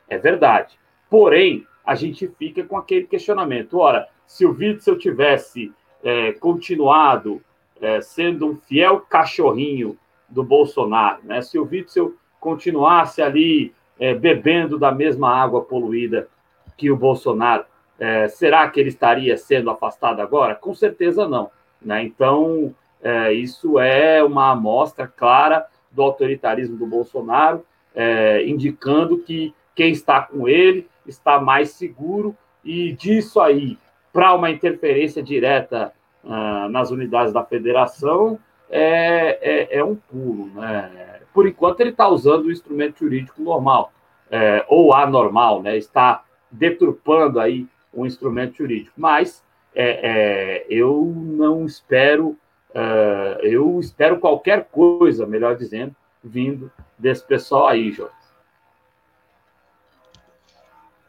é 0.10 0.18
verdade. 0.18 0.80
Porém, 1.10 1.66
a 1.86 1.96
gente 1.96 2.28
fica 2.28 2.64
com 2.64 2.78
aquele 2.78 3.06
questionamento: 3.06 3.78
ora, 3.78 4.08
se 4.26 4.46
o 4.46 4.52
Witzel 4.52 4.98
tivesse 4.98 5.72
é, 6.04 6.34
continuado 6.34 7.42
é, 7.82 8.02
sendo 8.02 8.48
um 8.48 8.56
fiel 8.58 9.00
cachorrinho 9.02 9.98
do 10.28 10.44
Bolsonaro, 10.44 11.22
né? 11.24 11.42
se 11.42 11.58
o 11.58 11.64
Witzel 11.64 12.14
continuasse 12.40 13.22
ali 13.22 13.74
é, 14.00 14.14
bebendo 14.14 14.78
da 14.78 14.92
mesma 14.92 15.34
água 15.34 15.62
poluída 15.62 16.28
que 16.76 16.92
o 16.92 16.98
Bolsonaro, 16.98 17.66
é, 18.00 18.28
será 18.28 18.70
que 18.70 18.80
ele 18.80 18.90
estaria 18.90 19.36
sendo 19.38 19.70
afastado 19.70 20.20
agora? 20.20 20.54
Com 20.54 20.74
certeza 20.74 21.28
não. 21.28 21.50
Né? 21.82 22.04
Então, 22.04 22.76
é, 23.02 23.32
isso 23.34 23.80
é 23.80 24.24
uma 24.24 24.52
amostra 24.52 25.08
clara 25.08 25.66
do 25.92 26.02
autoritarismo 26.02 26.78
do 26.78 26.86
Bolsonaro, 26.86 27.66
é, 27.96 28.46
indicando 28.48 29.20
que 29.20 29.54
quem 29.76 29.92
está 29.92 30.22
com 30.22 30.48
ele 30.48 30.88
está 31.06 31.40
mais 31.40 31.72
seguro, 31.72 32.36
e 32.64 32.92
disso 32.94 33.40
aí, 33.40 33.78
para 34.12 34.34
uma 34.34 34.50
interferência 34.50 35.24
direta 35.24 35.94
uh, 36.24 36.68
nas 36.70 36.92
unidades 36.92 37.32
da 37.32 37.44
federação, 37.46 38.38
é, 38.70 39.70
é, 39.72 39.78
é 39.78 39.84
um 39.84 39.96
pulo. 39.96 40.48
Né? 40.56 41.22
Por 41.34 41.48
enquanto, 41.48 41.80
ele 41.80 41.92
está 41.92 42.08
usando 42.10 42.46
o 42.46 42.52
instrumento 42.52 43.00
jurídico 43.00 43.42
normal, 43.42 43.94
é, 44.30 44.66
ou 44.68 44.94
anormal, 44.94 45.62
né? 45.62 45.78
está 45.78 46.24
deturpando 46.52 47.40
aí 47.40 47.68
um 47.94 48.06
instrumento 48.06 48.58
jurídico. 48.58 48.94
Mas 48.98 49.44
é, 49.74 50.00
é, 50.04 50.66
eu 50.70 51.14
não 51.16 51.66
espero, 51.66 52.36
uh, 52.78 53.40
eu 53.42 53.80
espero 53.80 54.20
qualquer 54.20 54.66
coisa, 54.66 55.26
melhor 55.26 55.58
dizendo, 55.58 55.96
vindo 56.24 56.72
desse 56.98 57.26
pessoal 57.26 57.68
aí, 57.68 57.92
Jorge. 57.92 58.16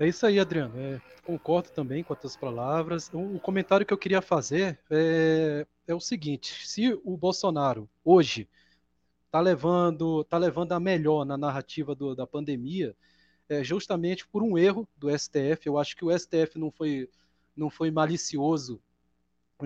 É 0.01 0.07
isso 0.07 0.25
aí, 0.25 0.39
Adriano. 0.39 0.79
É, 0.79 1.01
concordo 1.25 1.71
também 1.71 2.05
com 2.05 2.13
as 2.13 2.21
tuas 2.21 2.37
palavras. 2.37 3.11
O, 3.13 3.39
comentário 3.41 3.85
que 3.85 3.93
eu 3.93 3.99
queria 3.99 4.23
fazer 4.23 4.79
é, 4.91 5.67
é 5.89 5.95
o 5.95 6.01
seguinte: 6.01 6.67
se 6.67 6.99
o 7.05 7.17
Bolsonaro 7.17 7.89
hoje 8.05 8.49
está 9.27 9.41
levando, 9.41 10.25
tá 10.25 10.39
levando 10.39 10.73
a 10.73 10.81
melhor 10.81 11.25
na 11.25 11.37
narrativa 11.37 11.95
do, 11.95 12.15
da 12.15 12.27
pandemia, 12.27 12.95
é 13.49 13.65
justamente 13.65 14.27
por 14.27 14.43
um 14.43 14.57
erro 14.57 14.89
do 14.97 15.11
STF. 15.11 15.67
Eu 15.67 15.79
acho 15.79 15.97
que 15.97 16.05
o 16.05 16.17
STF 16.17 16.59
não 16.59 16.71
foi, 16.71 17.09
não 17.57 17.69
foi 17.69 17.91
malicioso 17.91 18.81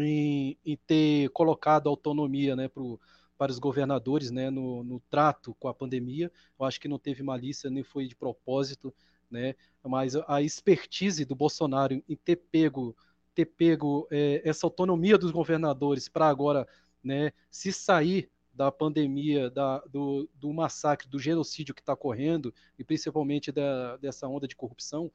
em, 0.00 0.57
em 0.64 0.76
ter 0.76 1.28
colocado 1.31 1.88
autonomia 1.88 2.57
né, 2.57 2.68
pro, 2.68 2.98
para 3.37 3.50
os 3.50 3.59
governadores 3.59 4.31
né, 4.31 4.50
no, 4.50 4.83
no, 4.85 5.00
trato 5.11 5.55
com 5.59 5.68
a 5.68 5.74
pandemia. 5.74 6.31
Eu 6.59 6.64
acho 6.64 6.81
que 6.81 6.88
não 6.88 6.98
teve 6.98 7.22
malícia, 7.22 7.70
nem 7.70 7.83
foi 7.83 8.07
de 8.07 8.14
propósito, 8.14 8.94
né, 9.31 9.55
mas 9.83 10.14
a 10.14 10.40
expertise 10.40 11.24
do 11.24 11.35
Bolsonaro 11.35 12.02
em 12.09 12.16
ter 12.16 12.37
pego, 12.37 12.96
ter 13.35 13.46
pego 13.46 14.07
é, 14.11 14.42
essa 14.44 14.66
autonomia 14.66 15.18
dos 15.18 15.31
governadores 15.31 16.09
para 16.09 16.28
agora 16.28 16.66
né, 17.02 17.33
se 17.50 17.72
sair 17.72 18.31
da 18.55 18.70
pandemia, 18.70 19.50
da, 19.50 19.78
do, 19.90 20.28
do, 20.35 20.52
massacre, 20.52 21.09
do 21.09 21.18
genocídio 21.18 21.74
que 21.74 21.81
está 21.81 21.96
correndo, 21.96 22.55
e 22.78 22.85
principalmente 22.85 23.50
da, 23.50 23.96
dessa 23.96 24.28
onda 24.28 24.46
de 24.46 24.55
corrupção, 24.55 25.11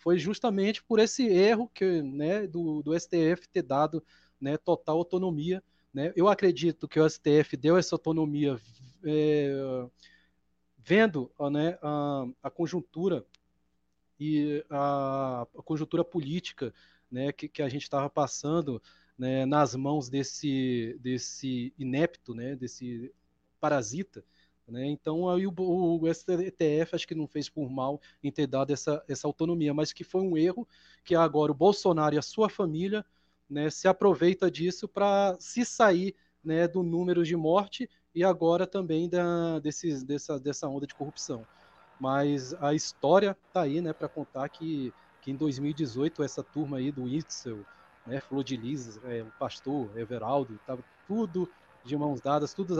foi 0.00 0.18
justamente 0.18 0.82
por 0.82 0.98
esse 0.98 1.26
erro 1.26 1.70
que, 1.72 2.02
né, 2.02 2.46
do, 2.46 2.82
do 2.82 2.98
STF 2.98 3.46
ter 3.52 3.62
dado 3.62 4.02
né, 4.40 4.56
total 4.56 4.96
autonomia. 4.96 5.62
Né? 5.92 6.12
Eu 6.16 6.26
acredito 6.26 6.88
que 6.88 6.98
o 6.98 7.08
STF 7.08 7.56
deu 7.56 7.76
essa 7.76 7.94
autonomia 7.94 8.58
é, 9.04 9.86
vendo 10.78 11.30
né, 11.52 11.78
a, 11.82 12.26
a, 12.42 12.50
conjuntura 12.50 13.26
e 14.18 14.64
a, 14.70 15.42
a 15.42 15.62
conjuntura 15.62 16.02
política 16.02 16.72
né, 17.10 17.30
que, 17.30 17.46
que 17.46 17.62
a 17.62 17.68
gente 17.68 17.82
estava 17.82 18.08
passando 18.08 18.82
né, 19.18 19.44
nas 19.44 19.74
mãos 19.74 20.08
desse, 20.08 20.98
desse 20.98 21.74
inepto, 21.78 22.34
né, 22.34 22.56
desse 22.56 23.12
parasita. 23.60 24.24
Né? 24.70 24.86
Então, 24.86 25.28
aí 25.28 25.46
o, 25.46 25.52
o, 25.56 26.06
STF 26.06 26.94
acho 26.94 27.08
que 27.08 27.14
não 27.14 27.26
fez 27.26 27.48
por 27.48 27.68
mal 27.68 28.00
em 28.22 28.30
ter 28.30 28.46
dado 28.46 28.72
essa, 28.72 29.02
essa 29.08 29.26
autonomia, 29.26 29.74
mas 29.74 29.92
que 29.92 30.04
foi 30.04 30.22
um 30.22 30.36
erro 30.36 30.66
que 31.04 31.14
agora 31.14 31.50
o 31.50 31.54
Bolsonaro 31.54 32.14
e 32.14 32.18
a 32.18 32.22
sua 32.22 32.48
família 32.48 33.04
né, 33.48 33.68
se 33.68 33.88
aproveita 33.88 34.50
disso 34.50 34.86
para 34.86 35.36
se 35.40 35.64
sair 35.64 36.14
né, 36.42 36.68
do 36.68 36.82
número 36.82 37.24
de 37.24 37.36
morte 37.36 37.90
e 38.14 38.22
agora 38.22 38.66
também 38.66 39.08
da, 39.08 39.58
desses, 39.58 40.04
dessa, 40.04 40.38
dessa 40.38 40.68
onda 40.68 40.86
de 40.86 40.94
corrupção. 40.94 41.44
Mas 41.98 42.54
a 42.54 42.72
história 42.72 43.36
está 43.48 43.62
aí 43.62 43.80
né, 43.80 43.92
para 43.92 44.08
contar 44.08 44.48
que, 44.48 44.92
que 45.20 45.32
em 45.32 45.36
2018 45.36 46.22
essa 46.22 46.42
turma 46.42 46.78
aí 46.78 46.92
do 46.92 47.08
Itzel, 47.08 47.64
né, 48.06 48.20
Flor 48.20 48.44
de 48.44 48.56
Lis, 48.56 48.98
é, 49.04 49.22
o 49.22 49.32
pastor 49.38 49.90
Everaldo, 49.98 50.54
estava 50.54 50.82
tudo 51.06 51.50
de 51.84 51.96
mãos 51.96 52.20
dadas, 52.20 52.52
tudo, 52.54 52.76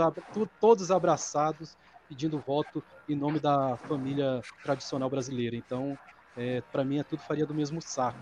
todos 0.60 0.90
abraçados, 0.90 1.76
pedindo 2.08 2.38
voto 2.38 2.82
em 3.08 3.14
nome 3.14 3.38
da 3.38 3.76
família 3.76 4.42
tradicional 4.62 5.08
brasileira. 5.08 5.56
Então, 5.56 5.98
é, 6.36 6.60
para 6.72 6.84
mim, 6.84 6.98
é 6.98 7.02
tudo 7.02 7.22
faria 7.22 7.46
do 7.46 7.54
mesmo 7.54 7.80
saco. 7.80 8.18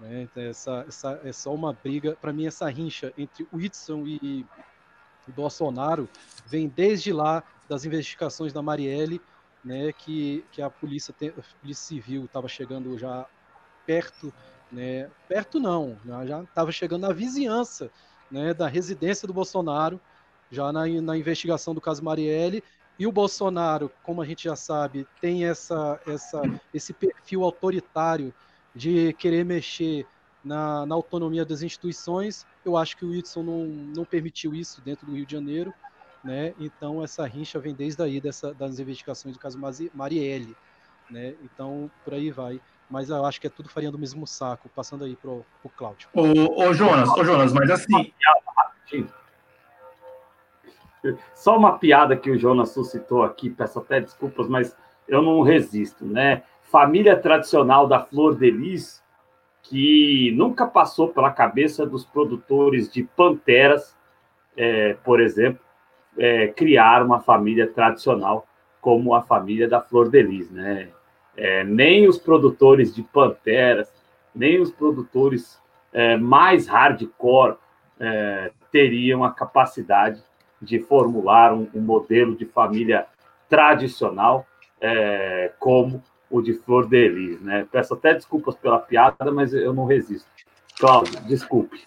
Né? 0.00 0.22
Então, 0.22 0.42
essa, 0.42 0.84
essa, 0.88 1.20
é 1.24 1.32
só 1.32 1.52
uma 1.52 1.72
briga. 1.72 2.16
Para 2.20 2.32
mim, 2.32 2.46
essa 2.46 2.68
rincha 2.68 3.12
entre 3.18 3.46
Whitson 3.52 4.04
e 4.06 4.46
o 5.28 5.32
Bolsonaro 5.32 6.08
vem 6.46 6.68
desde 6.68 7.12
lá 7.12 7.42
das 7.68 7.84
investigações 7.84 8.52
da 8.52 8.62
Marielle, 8.62 9.20
né, 9.64 9.92
que, 9.92 10.44
que 10.52 10.60
a 10.60 10.68
polícia, 10.68 11.14
a 11.22 11.58
polícia 11.60 11.86
civil 11.86 12.26
estava 12.26 12.46
chegando 12.46 12.98
já 12.98 13.26
perto 13.86 14.32
né? 14.74 15.08
Perto 15.28 15.60
não, 15.60 15.96
já 16.26 16.42
estava 16.42 16.72
chegando 16.72 17.02
na 17.02 17.12
vizinhança 17.12 17.90
né, 18.30 18.52
da 18.52 18.66
residência 18.66 19.26
do 19.26 19.32
Bolsonaro, 19.32 20.00
já 20.50 20.72
na, 20.72 20.86
na 20.86 21.16
investigação 21.16 21.74
do 21.74 21.80
caso 21.80 22.02
Marielle, 22.02 22.62
e 22.98 23.06
o 23.06 23.12
Bolsonaro, 23.12 23.90
como 24.02 24.22
a 24.22 24.24
gente 24.24 24.44
já 24.44 24.54
sabe, 24.54 25.06
tem 25.20 25.44
essa, 25.44 26.00
essa, 26.06 26.42
esse 26.72 26.92
perfil 26.92 27.42
autoritário 27.42 28.32
de 28.74 29.12
querer 29.14 29.44
mexer 29.44 30.06
na, 30.44 30.86
na, 30.86 30.94
autonomia 30.94 31.44
das 31.44 31.62
instituições. 31.62 32.46
Eu 32.64 32.76
acho 32.76 32.96
que 32.96 33.04
o 33.04 33.10
Whitson 33.10 33.42
não, 33.42 33.66
não 33.66 34.04
permitiu 34.04 34.54
isso 34.54 34.80
dentro 34.80 35.06
do 35.06 35.14
Rio 35.14 35.26
de 35.26 35.32
Janeiro. 35.32 35.74
Né? 36.22 36.54
Então, 36.58 37.02
essa 37.02 37.26
rincha 37.26 37.58
vem 37.58 37.74
desde 37.74 38.00
aí 38.00 38.20
dessa, 38.20 38.54
das 38.54 38.78
investigações 38.78 39.34
do 39.34 39.40
caso 39.40 39.58
Marielle. 39.92 40.56
Né? 41.10 41.34
Então, 41.42 41.90
por 42.04 42.14
aí 42.14 42.30
vai 42.30 42.60
mas 42.88 43.08
eu 43.10 43.24
acho 43.24 43.40
que 43.40 43.46
é 43.46 43.50
tudo 43.50 43.68
farinha 43.68 43.90
do 43.90 43.98
mesmo 43.98 44.26
saco, 44.26 44.68
passando 44.68 45.04
aí 45.04 45.16
pro, 45.16 45.44
pro 45.60 45.70
Cláudio. 45.70 46.08
Ô, 46.12 46.62
ô 46.62 46.72
Jonas, 46.74 47.08
ô 47.08 47.24
Jonas, 47.24 47.52
mas 47.52 47.70
assim. 47.70 48.12
Só 51.34 51.56
uma 51.56 51.78
piada 51.78 52.16
que 52.16 52.30
o 52.30 52.38
Jonas 52.38 52.70
suscitou 52.70 53.22
aqui, 53.22 53.50
peço 53.50 53.78
até 53.78 54.00
desculpas, 54.00 54.48
mas 54.48 54.76
eu 55.06 55.20
não 55.22 55.42
resisto, 55.42 56.04
né? 56.04 56.42
Família 56.62 57.16
tradicional 57.16 57.86
da 57.86 58.00
Flor 58.00 58.36
de 58.36 58.50
Lis, 58.50 59.02
que 59.62 60.32
nunca 60.36 60.66
passou 60.66 61.08
pela 61.08 61.30
cabeça 61.30 61.86
dos 61.86 62.04
produtores 62.04 62.90
de 62.92 63.02
panteras, 63.02 63.96
é, 64.56 64.94
por 65.04 65.20
exemplo, 65.20 65.60
é, 66.18 66.48
criar 66.48 67.02
uma 67.02 67.20
família 67.20 67.66
tradicional 67.66 68.46
como 68.80 69.14
a 69.14 69.22
família 69.22 69.68
da 69.68 69.80
Flor 69.80 70.08
de 70.08 70.22
Lis, 70.22 70.50
né? 70.50 70.88
É, 71.36 71.64
nem 71.64 72.06
os 72.06 72.18
produtores 72.18 72.94
de 72.94 73.02
Panteras, 73.02 73.92
nem 74.34 74.60
os 74.60 74.70
produtores 74.70 75.60
é, 75.92 76.16
mais 76.16 76.68
hardcore 76.68 77.56
é, 77.98 78.52
teriam 78.70 79.24
a 79.24 79.32
capacidade 79.32 80.22
de 80.64 80.80
formular 80.80 81.52
um, 81.54 81.68
um 81.74 81.80
modelo 81.80 82.34
de 82.34 82.46
família 82.46 83.06
tradicional 83.48 84.46
é, 84.80 85.52
como 85.58 86.02
o 86.30 86.42
de 86.42 86.54
Flor 86.54 86.88
de 86.88 87.08
Lis. 87.08 87.40
Né? 87.40 87.66
Peço 87.70 87.94
até 87.94 88.14
desculpas 88.14 88.56
pela 88.56 88.78
piada, 88.78 89.30
mas 89.30 89.52
eu 89.54 89.72
não 89.72 89.84
resisto. 89.86 90.26
Cláudio, 90.78 91.20
desculpe. 91.28 91.82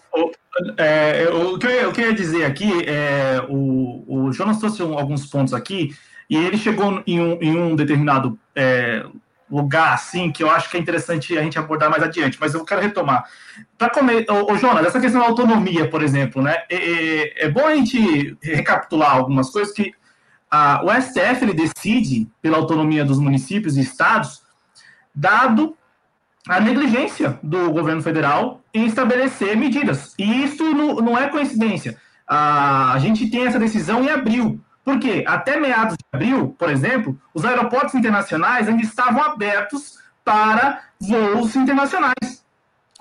É, 0.78 1.28
o, 1.28 1.58
que 1.58 1.66
eu, 1.66 1.70
eu 1.70 1.92
queria 1.92 2.14
dizer 2.14 2.44
aqui, 2.44 2.70
é, 2.86 3.44
o, 3.48 4.04
o 4.06 4.32
Jonas 4.32 4.58
trouxe 4.58 4.80
alguns 4.82 5.26
pontos 5.26 5.52
aqui, 5.52 5.90
e 6.28 6.36
ele 6.36 6.56
chegou 6.56 7.02
em 7.06 7.20
um, 7.20 7.38
em 7.40 7.58
um 7.58 7.76
determinado 7.76 8.38
é, 8.54 9.04
lugar, 9.50 9.94
assim, 9.94 10.30
que 10.30 10.42
eu 10.42 10.50
acho 10.50 10.70
que 10.70 10.76
é 10.76 10.80
interessante 10.80 11.36
a 11.36 11.42
gente 11.42 11.58
abordar 11.58 11.90
mais 11.90 12.02
adiante, 12.02 12.38
mas 12.40 12.54
eu 12.54 12.64
quero 12.64 12.80
retomar. 12.80 13.24
Para 13.76 13.90
comer, 13.90 14.26
ô, 14.28 14.52
ô, 14.52 14.56
Jonas, 14.56 14.86
essa 14.86 15.00
questão 15.00 15.20
da 15.20 15.26
autonomia, 15.26 15.88
por 15.88 16.02
exemplo, 16.02 16.42
né? 16.42 16.64
É, 16.70 16.76
é, 16.76 17.44
é 17.46 17.48
bom 17.48 17.66
a 17.66 17.74
gente 17.74 18.36
recapitular 18.42 19.14
algumas 19.14 19.50
coisas 19.50 19.72
que 19.72 19.94
a, 20.50 20.82
o 20.84 20.90
STF 20.90 21.42
ele 21.42 21.54
decide 21.54 22.28
pela 22.40 22.56
autonomia 22.56 23.04
dos 23.04 23.18
municípios 23.18 23.76
e 23.76 23.80
estados, 23.80 24.42
dado 25.14 25.76
a 26.48 26.60
negligência 26.60 27.38
do 27.42 27.70
governo 27.70 28.02
federal 28.02 28.62
em 28.72 28.86
estabelecer 28.86 29.56
medidas. 29.56 30.14
E 30.18 30.44
isso 30.44 30.64
não, 30.74 30.96
não 30.96 31.18
é 31.18 31.28
coincidência. 31.28 31.96
A, 32.26 32.92
a 32.92 32.98
gente 32.98 33.28
tem 33.30 33.46
essa 33.46 33.58
decisão 33.58 34.02
em 34.04 34.10
abril. 34.10 34.60
Porque 34.88 35.22
até 35.26 35.60
meados 35.60 35.98
de 35.98 36.04
abril, 36.10 36.56
por 36.58 36.70
exemplo, 36.70 37.14
os 37.34 37.44
aeroportos 37.44 37.94
internacionais 37.94 38.66
ainda 38.66 38.80
estavam 38.80 39.22
abertos 39.22 39.98
para 40.24 40.80
voos 40.98 41.54
internacionais, 41.54 42.42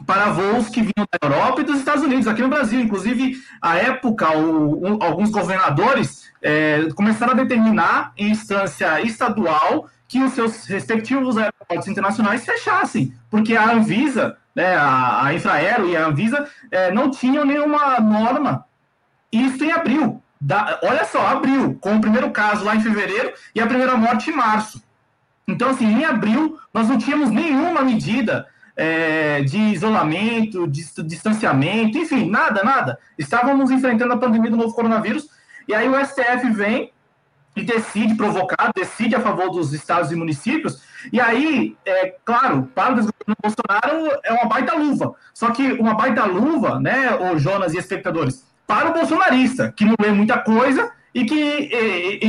para 0.05 0.25
voos 0.31 0.67
que 0.67 0.81
vinham 0.81 1.07
da 1.09 1.25
Europa 1.25 1.61
e 1.61 1.63
dos 1.63 1.77
Estados 1.77 2.03
Unidos, 2.03 2.27
aqui 2.27 2.41
no 2.41 2.49
Brasil. 2.49 2.81
Inclusive, 2.81 3.37
à 3.61 3.77
época, 3.77 4.37
o, 4.37 5.01
alguns 5.01 5.29
governadores 5.29 6.29
é, 6.41 6.89
começaram 6.93 7.31
a 7.31 7.37
determinar 7.37 8.11
em 8.17 8.31
instância 8.31 9.01
estadual 9.01 9.89
que 10.09 10.21
os 10.21 10.33
seus 10.33 10.65
respectivos 10.65 11.37
aeroportos 11.37 11.87
internacionais 11.87 12.43
fechassem, 12.43 13.13
porque 13.29 13.55
a 13.55 13.71
Anvisa, 13.71 14.35
né, 14.53 14.75
a, 14.75 15.27
a 15.27 15.33
Infraero 15.33 15.87
e 15.87 15.95
a 15.95 16.05
Anvisa 16.05 16.49
é, 16.69 16.91
não 16.91 17.09
tinham 17.09 17.45
nenhuma 17.45 17.97
norma. 18.01 18.65
Isso 19.31 19.63
em 19.63 19.71
abril. 19.71 20.21
Da, 20.39 20.79
olha 20.83 21.03
só, 21.05 21.25
abril, 21.27 21.77
com 21.81 21.95
o 21.95 22.01
primeiro 22.01 22.29
caso 22.31 22.63
lá 22.63 22.75
em 22.75 22.81
fevereiro 22.81 23.33
e 23.55 23.59
a 23.59 23.67
primeira 23.67 23.97
morte 23.97 24.29
em 24.29 24.35
março. 24.35 24.81
Então, 25.47 25.69
assim, 25.69 25.85
em 25.85 26.05
abril, 26.05 26.59
nós 26.73 26.87
não 26.89 26.97
tínhamos 26.97 27.31
nenhuma 27.31 27.81
medida 27.81 28.47
é, 28.75 29.41
de 29.41 29.57
isolamento, 29.57 30.67
de 30.67 30.85
distanciamento, 31.03 31.97
enfim, 31.97 32.29
nada, 32.29 32.63
nada. 32.63 32.99
Estávamos 33.17 33.71
enfrentando 33.71 34.13
a 34.13 34.17
pandemia 34.17 34.51
do 34.51 34.57
novo 34.57 34.73
coronavírus, 34.73 35.29
e 35.67 35.73
aí 35.73 35.89
o 35.89 36.05
STF 36.05 36.49
vem 36.51 36.91
e 37.55 37.63
decide 37.63 38.13
provocar, 38.15 38.71
decide 38.75 39.15
a 39.15 39.19
favor 39.19 39.49
dos 39.49 39.73
estados 39.73 40.11
e 40.11 40.15
municípios, 40.15 40.83
e 41.11 41.19
aí, 41.19 41.75
é 41.85 42.15
claro, 42.23 42.69
para 42.75 42.93
o 42.93 42.95
desgoverno 42.95 43.35
Bolsonaro 43.41 44.19
é 44.23 44.33
uma 44.33 44.45
baita 44.45 44.75
luva. 44.75 45.15
Só 45.33 45.51
que 45.51 45.73
uma 45.73 45.95
baita 45.95 46.25
luva, 46.25 46.79
né, 46.79 47.15
o 47.15 47.39
Jonas 47.39 47.73
e 47.73 47.77
espectadores, 47.77 48.45
para 48.67 48.89
o 48.89 48.93
bolsonarista, 48.93 49.73
que 49.75 49.85
não 49.85 49.95
lê 49.99 50.11
muita 50.11 50.37
coisa 50.37 50.91
e 51.15 51.25
que 51.25 52.19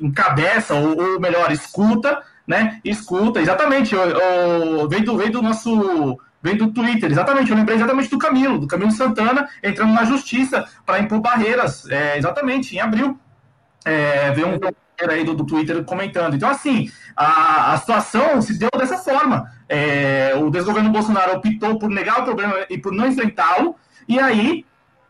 encabeça, 0.00 0.74
ou, 0.74 1.14
ou 1.14 1.20
melhor, 1.20 1.50
escuta, 1.50 2.22
né? 2.46 2.80
Escuta, 2.84 3.40
exatamente, 3.40 3.94
o, 3.94 4.88
vem, 4.88 5.02
do, 5.02 5.16
vem 5.18 5.30
do 5.30 5.42
nosso 5.42 6.18
vem 6.40 6.56
do 6.56 6.72
Twitter, 6.72 7.10
exatamente, 7.10 7.50
eu 7.50 7.56
lembrei 7.56 7.76
exatamente 7.76 8.10
do 8.10 8.18
Camilo, 8.18 8.58
do 8.58 8.66
Camilo 8.66 8.90
Santana, 8.90 9.48
entrando 9.62 9.92
na 9.92 10.04
justiça 10.04 10.66
para 10.84 10.98
impor 10.98 11.20
barreiras, 11.20 11.88
é, 11.88 12.18
exatamente, 12.18 12.74
em 12.74 12.80
abril. 12.80 13.18
É, 13.84 14.30
veio 14.32 14.48
um 14.48 14.58
aí 15.08 15.24
do, 15.24 15.34
do, 15.34 15.44
Twitter 15.44 15.82
comentando. 15.84 16.34
Então, 16.34 16.48
assim, 16.48 16.90
a, 17.16 17.72
a 17.72 17.78
situação 17.78 18.40
se 18.42 18.58
deu 18.58 18.70
dessa 18.76 18.98
forma. 18.98 19.50
É, 19.68 20.32
o 20.36 20.50
desgoverno 20.50 20.90
Bolsonaro 20.90 21.36
optou 21.36 21.78
por 21.78 21.88
negar 21.88 22.20
o 22.20 22.24
problema 22.24 22.54
e 22.68 22.78
por 22.78 22.92
não 22.92 23.06
enfrentá-lo, 23.06 23.76
e 24.08 24.18
aí 24.18 24.64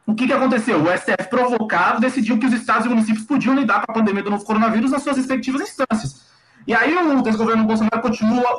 o 0.06 0.14
que, 0.14 0.26
que 0.26 0.32
aconteceu? 0.32 0.82
O 0.82 0.96
STF, 0.96 1.28
provocado, 1.30 2.00
decidiu 2.00 2.38
que 2.38 2.46
os 2.46 2.52
estados 2.52 2.86
e 2.86 2.88
municípios 2.88 3.24
podiam 3.24 3.54
lidar 3.54 3.84
com 3.84 3.92
a 3.92 3.94
pandemia 3.94 4.22
do 4.22 4.30
novo 4.30 4.44
coronavírus 4.44 4.90
nas 4.90 5.02
suas 5.02 5.16
respectivas 5.16 5.62
instâncias. 5.62 6.22
E 6.66 6.74
aí 6.74 6.94
o 6.96 7.22
desgoverno 7.22 7.64
Bolsonaro 7.64 8.00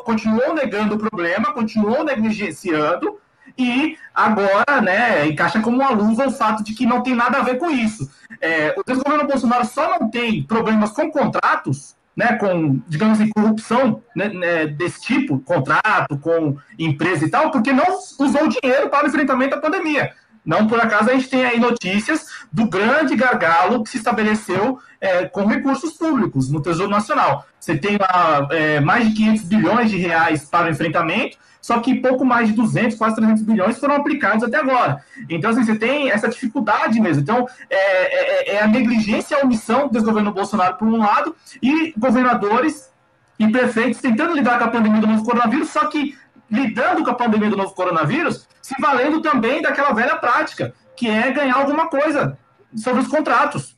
continuou, 0.03 0.53
negando 0.53 0.95
o 0.95 0.97
problema, 0.97 1.53
continuou 1.53 2.03
negligenciando, 2.03 3.17
e 3.57 3.97
agora, 4.13 4.81
né, 4.81 5.27
encaixa 5.27 5.61
como 5.61 5.77
uma 5.77 5.89
luva 5.89 6.27
o 6.27 6.31
fato 6.31 6.63
de 6.63 6.73
que 6.73 6.85
não 6.85 7.03
tem 7.03 7.13
nada 7.13 7.37
a 7.37 7.43
ver 7.43 7.57
com 7.57 7.69
isso. 7.69 8.09
É, 8.41 8.73
o 8.77 8.83
desgoverno 8.83 9.27
Bolsonaro 9.27 9.65
só 9.65 9.99
não 9.99 10.09
tem 10.09 10.43
problemas 10.43 10.91
com 10.91 11.11
contratos, 11.11 11.95
né, 12.15 12.35
com, 12.35 12.81
digamos 12.87 13.19
assim, 13.19 13.29
corrupção 13.29 14.01
né, 14.15 14.29
né, 14.29 14.67
desse 14.67 15.01
tipo, 15.01 15.39
contrato 15.39 16.17
com 16.17 16.57
empresa 16.79 17.25
e 17.25 17.29
tal, 17.29 17.51
porque 17.51 17.71
não 17.71 17.99
usou 18.19 18.47
dinheiro 18.47 18.89
para 18.89 19.05
o 19.05 19.09
enfrentamento 19.09 19.55
da 19.55 19.61
pandemia. 19.61 20.13
Não 20.45 20.67
por 20.67 20.79
acaso 20.79 21.09
a 21.09 21.13
gente 21.13 21.29
tem 21.29 21.45
aí 21.45 21.59
notícias 21.59 22.25
do 22.51 22.67
grande 22.67 23.15
gargalo 23.15 23.83
que 23.83 23.89
se 23.89 23.97
estabeleceu 23.97 24.79
é, 24.99 25.25
com 25.25 25.45
recursos 25.45 25.93
públicos 25.93 26.49
no 26.51 26.61
Tesouro 26.61 26.91
Nacional. 26.91 27.45
Você 27.59 27.77
tem 27.77 27.97
lá 27.97 28.47
é, 28.51 28.79
mais 28.79 29.07
de 29.07 29.15
500 29.15 29.43
bilhões 29.45 29.89
de 29.89 29.97
reais 29.97 30.45
para 30.45 30.67
o 30.67 30.69
enfrentamento, 30.69 31.37
só 31.61 31.79
que 31.79 31.95
pouco 31.95 32.25
mais 32.25 32.49
de 32.49 32.55
200, 32.55 32.97
quase 32.97 33.15
300 33.15 33.43
bilhões 33.43 33.77
foram 33.77 33.95
aplicados 33.95 34.43
até 34.43 34.57
agora. 34.57 35.01
Então, 35.29 35.51
assim, 35.51 35.63
você 35.63 35.75
tem 35.75 36.11
essa 36.11 36.27
dificuldade 36.27 36.99
mesmo. 36.99 37.21
Então, 37.21 37.47
é, 37.69 38.51
é, 38.51 38.55
é 38.55 38.61
a 38.61 38.67
negligência 38.67 39.35
e 39.35 39.39
a 39.39 39.45
omissão 39.45 39.87
do 39.87 39.93
desgoverno 39.93 40.33
Bolsonaro, 40.33 40.75
por 40.75 40.89
um 40.89 40.97
lado, 40.97 41.33
e 41.61 41.93
governadores 41.97 42.91
e 43.39 43.47
prefeitos 43.49 44.01
tentando 44.01 44.33
lidar 44.33 44.59
com 44.59 44.65
a 44.65 44.69
pandemia 44.69 45.01
do 45.01 45.07
novo 45.07 45.23
coronavírus, 45.23 45.69
só 45.69 45.87
que 45.87 46.15
lidando 46.49 47.03
com 47.03 47.11
a 47.11 47.15
pandemia 47.15 47.49
do 47.49 47.57
novo 47.57 47.73
coronavírus, 47.73 48.47
se 48.61 48.75
valendo 48.79 49.21
também 49.21 49.61
daquela 49.61 49.93
velha 49.93 50.15
prática, 50.15 50.73
que 50.95 51.07
é 51.07 51.31
ganhar 51.31 51.55
alguma 51.55 51.87
coisa 51.87 52.37
sobre 52.75 53.01
os 53.01 53.07
contratos. 53.07 53.75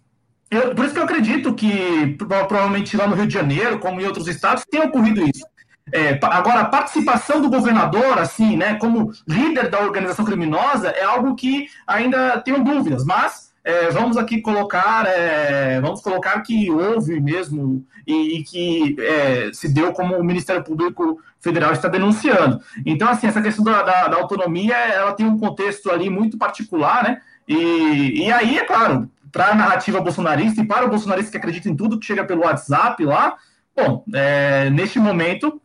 Eu, 0.49 0.75
por 0.75 0.85
isso 0.85 0.93
que 0.93 0.99
eu 0.99 1.05
acredito 1.05 1.53
que 1.53 2.15
provavelmente 2.17 2.95
lá 2.95 3.07
no 3.07 3.15
Rio 3.15 3.27
de 3.27 3.33
Janeiro, 3.33 3.79
como 3.79 3.99
em 3.99 4.05
outros 4.05 4.27
estados, 4.27 4.63
tem 4.69 4.81
ocorrido 4.81 5.23
isso. 5.23 5.45
É, 5.91 6.19
agora, 6.23 6.61
a 6.61 6.65
participação 6.65 7.41
do 7.41 7.49
governador, 7.49 8.17
assim, 8.17 8.57
né, 8.57 8.75
como 8.75 9.11
líder 9.27 9.69
da 9.69 9.81
organização 9.81 10.25
criminosa, 10.25 10.89
é 10.89 11.03
algo 11.03 11.35
que 11.35 11.67
ainda 11.85 12.39
tenho 12.41 12.63
dúvidas, 12.63 13.05
mas 13.05 13.44
é, 13.65 13.89
vamos 13.89 14.15
aqui 14.15 14.41
colocar, 14.41 15.07
é, 15.07 15.81
vamos 15.81 15.99
colocar 15.99 16.39
que 16.41 16.69
houve 16.69 17.19
mesmo 17.19 17.83
e, 18.05 18.37
e 18.37 18.43
que 18.43 18.95
é, 18.99 19.49
se 19.51 19.67
deu 19.67 19.91
como 19.91 20.15
o 20.15 20.23
Ministério 20.23 20.63
Público 20.63 21.19
Federal 21.41 21.73
está 21.73 21.87
denunciando. 21.87 22.61
Então, 22.85 23.09
assim, 23.09 23.25
essa 23.25 23.41
questão 23.41 23.65
da, 23.65 23.81
da, 23.81 24.07
da 24.07 24.17
autonomia, 24.17 24.75
ela 24.75 25.13
tem 25.13 25.25
um 25.25 25.39
contexto 25.39 25.89
ali 25.89 26.11
muito 26.11 26.37
particular, 26.37 27.03
né? 27.03 27.21
E, 27.47 28.25
e 28.25 28.31
aí, 28.31 28.59
é 28.59 28.65
claro, 28.65 29.09
para 29.31 29.47
a 29.47 29.55
narrativa 29.55 29.99
bolsonarista 29.99 30.61
e 30.61 30.67
para 30.67 30.85
o 30.85 30.89
bolsonarista 30.89 31.31
que 31.31 31.37
acredita 31.37 31.67
em 31.67 31.75
tudo 31.75 31.99
que 31.99 32.05
chega 32.05 32.23
pelo 32.23 32.43
WhatsApp 32.43 33.03
lá, 33.03 33.35
bom, 33.75 34.03
é, 34.13 34.69
neste 34.69 34.99
momento 34.99 35.59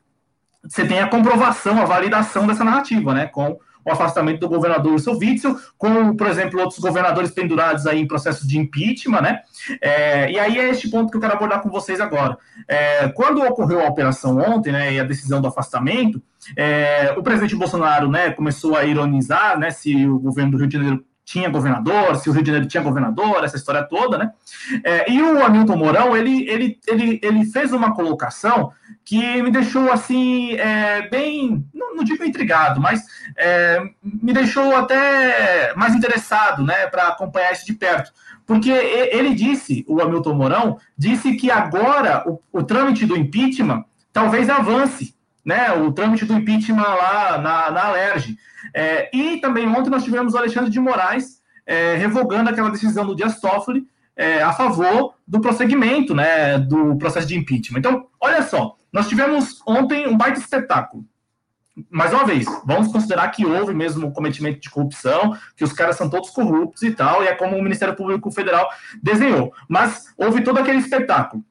você 0.67 0.87
tem 0.87 1.01
a 1.01 1.09
comprovação, 1.09 1.81
a 1.81 1.85
validação 1.85 2.47
dessa 2.47 2.65
narrativa, 2.65 3.13
né? 3.13 3.27
Com 3.27 3.59
o 3.85 3.91
afastamento 3.91 4.41
do 4.41 4.49
governador 4.49 4.93
Wilson 4.93 5.17
Witzel, 5.17 5.57
com, 5.77 6.15
por 6.17 6.27
exemplo, 6.27 6.61
outros 6.61 6.79
governadores 6.79 7.31
pendurados 7.31 7.87
aí 7.87 8.01
em 8.01 8.07
processos 8.07 8.47
de 8.47 8.59
impeachment, 8.59 9.23
né? 9.23 9.41
É, 9.81 10.31
e 10.31 10.39
aí 10.39 10.59
é 10.59 10.69
este 10.69 10.89
ponto 10.89 11.11
que 11.11 11.17
eu 11.17 11.21
quero 11.21 11.35
abordar 11.35 11.63
com 11.63 11.71
vocês 11.71 12.01
agora. 12.01 12.37
É, 12.69 13.09
quando 13.09 13.43
ocorreu 13.43 13.81
a 13.81 13.89
operação 13.89 14.39
ontem, 14.39 14.73
né, 14.73 14.93
e 14.93 15.01
a 15.01 15.05
decisão 15.05 15.41
do 15.41 15.49
afastamento, 15.49 16.23
é, 16.57 17.15
o 17.17 17.23
presidente 17.23 17.57
Bolsonaro, 17.57 18.09
né, 18.09 18.31
começou 18.31 18.77
a 18.77 18.85
ironizar, 18.85 19.59
né, 19.59 19.71
se 19.71 20.07
o 20.07 20.19
governo 20.19 20.53
do 20.53 20.59
Rio 20.59 20.67
de 20.67 20.75
Janeiro 20.75 21.05
tinha 21.31 21.49
governador, 21.49 22.17
se 22.17 22.29
o 22.29 22.33
Rio 22.33 22.43
de 22.43 22.49
Janeiro 22.49 22.69
tinha 22.69 22.83
governador, 22.83 23.45
essa 23.45 23.57
história 23.57 23.85
toda, 23.85 24.19
né? 24.19 24.33
É, 24.83 25.09
e 25.09 25.23
o 25.23 25.45
Hamilton 25.45 25.77
Mourão, 25.77 26.17
ele, 26.17 26.51
ele, 26.51 26.77
ele, 26.89 27.21
ele 27.23 27.45
fez 27.45 27.73
uma 27.73 27.95
colocação 27.95 28.73
que 29.05 29.41
me 29.41 29.49
deixou, 29.53 29.93
assim, 29.93 30.55
é, 30.55 31.09
bem, 31.09 31.65
não, 31.73 31.95
não, 31.95 32.03
digo 32.03 32.25
intrigado, 32.25 32.81
mas 32.81 33.05
é, 33.37 33.81
me 34.03 34.33
deixou 34.33 34.75
até 34.75 35.73
mais 35.77 35.95
interessado, 35.95 36.65
né, 36.65 36.89
para 36.89 37.07
acompanhar 37.07 37.53
isso 37.53 37.65
de 37.65 37.75
perto. 37.75 38.11
Porque 38.45 38.73
ele 38.73 39.33
disse, 39.33 39.85
o 39.87 40.03
Hamilton 40.03 40.35
Mourão, 40.35 40.79
disse 40.99 41.37
que 41.37 41.49
agora 41.49 42.25
o, 42.29 42.41
o 42.53 42.65
trâmite 42.65 43.07
do 43.07 43.17
impeachment 43.17 43.85
talvez 44.13 44.51
avance, 44.51 45.15
né, 45.45 45.71
o 45.75 45.93
trâmite 45.93 46.25
do 46.25 46.35
impeachment 46.35 46.83
lá 46.83 47.39
na, 47.39 47.71
na 47.71 47.85
Alerj. 47.85 48.37
É, 48.75 49.11
e 49.17 49.41
também 49.41 49.67
ontem 49.67 49.91
nós 49.91 50.05
tivemos 50.05 50.35
o 50.35 50.39
Alexandre 50.39 50.71
de 50.71 50.81
Moraes 50.81 51.41
é, 51.67 51.95
revogando 51.97 52.51
aquela 52.51 52.71
decisão 52.71 53.07
do 53.07 53.15
Dias 53.15 53.41
Toffoli 53.41 53.87
é, 54.17 54.43
a 54.43 54.53
favor 54.53 55.15
do 55.27 55.41
prosseguimento 55.41 56.15
né, 56.15 56.59
do 56.59 56.97
processo 56.97 57.27
de 57.27 57.37
impeachment. 57.37 57.79
Então, 57.79 58.07
olha 58.21 58.43
só, 58.43 58.77
nós 58.93 59.09
tivemos 59.09 59.63
ontem 59.67 60.07
um 60.07 60.17
baita 60.17 60.39
espetáculo. 60.39 61.05
Mais 61.89 62.13
uma 62.13 62.27
vez, 62.27 62.47
vamos 62.67 62.93
considerar 62.93 63.29
que 63.29 63.47
houve 63.47 63.73
mesmo 63.73 64.13
cometimento 64.13 64.61
de 64.61 64.69
corrupção, 64.69 65.37
que 65.57 65.65
os 65.65 65.73
caras 65.73 65.97
são 65.97 66.11
todos 66.11 66.31
corruptos 66.31 66.83
e 66.83 66.91
tal, 66.91 67.23
e 67.23 67.29
é 67.29 67.35
como 67.35 67.57
o 67.57 67.63
Ministério 67.63 67.97
Público 67.97 68.31
Federal 68.31 68.69
desenhou. 69.03 69.53
Mas 69.69 70.13
houve 70.19 70.43
todo 70.43 70.59
aquele 70.59 70.79
espetáculo. 70.79 71.43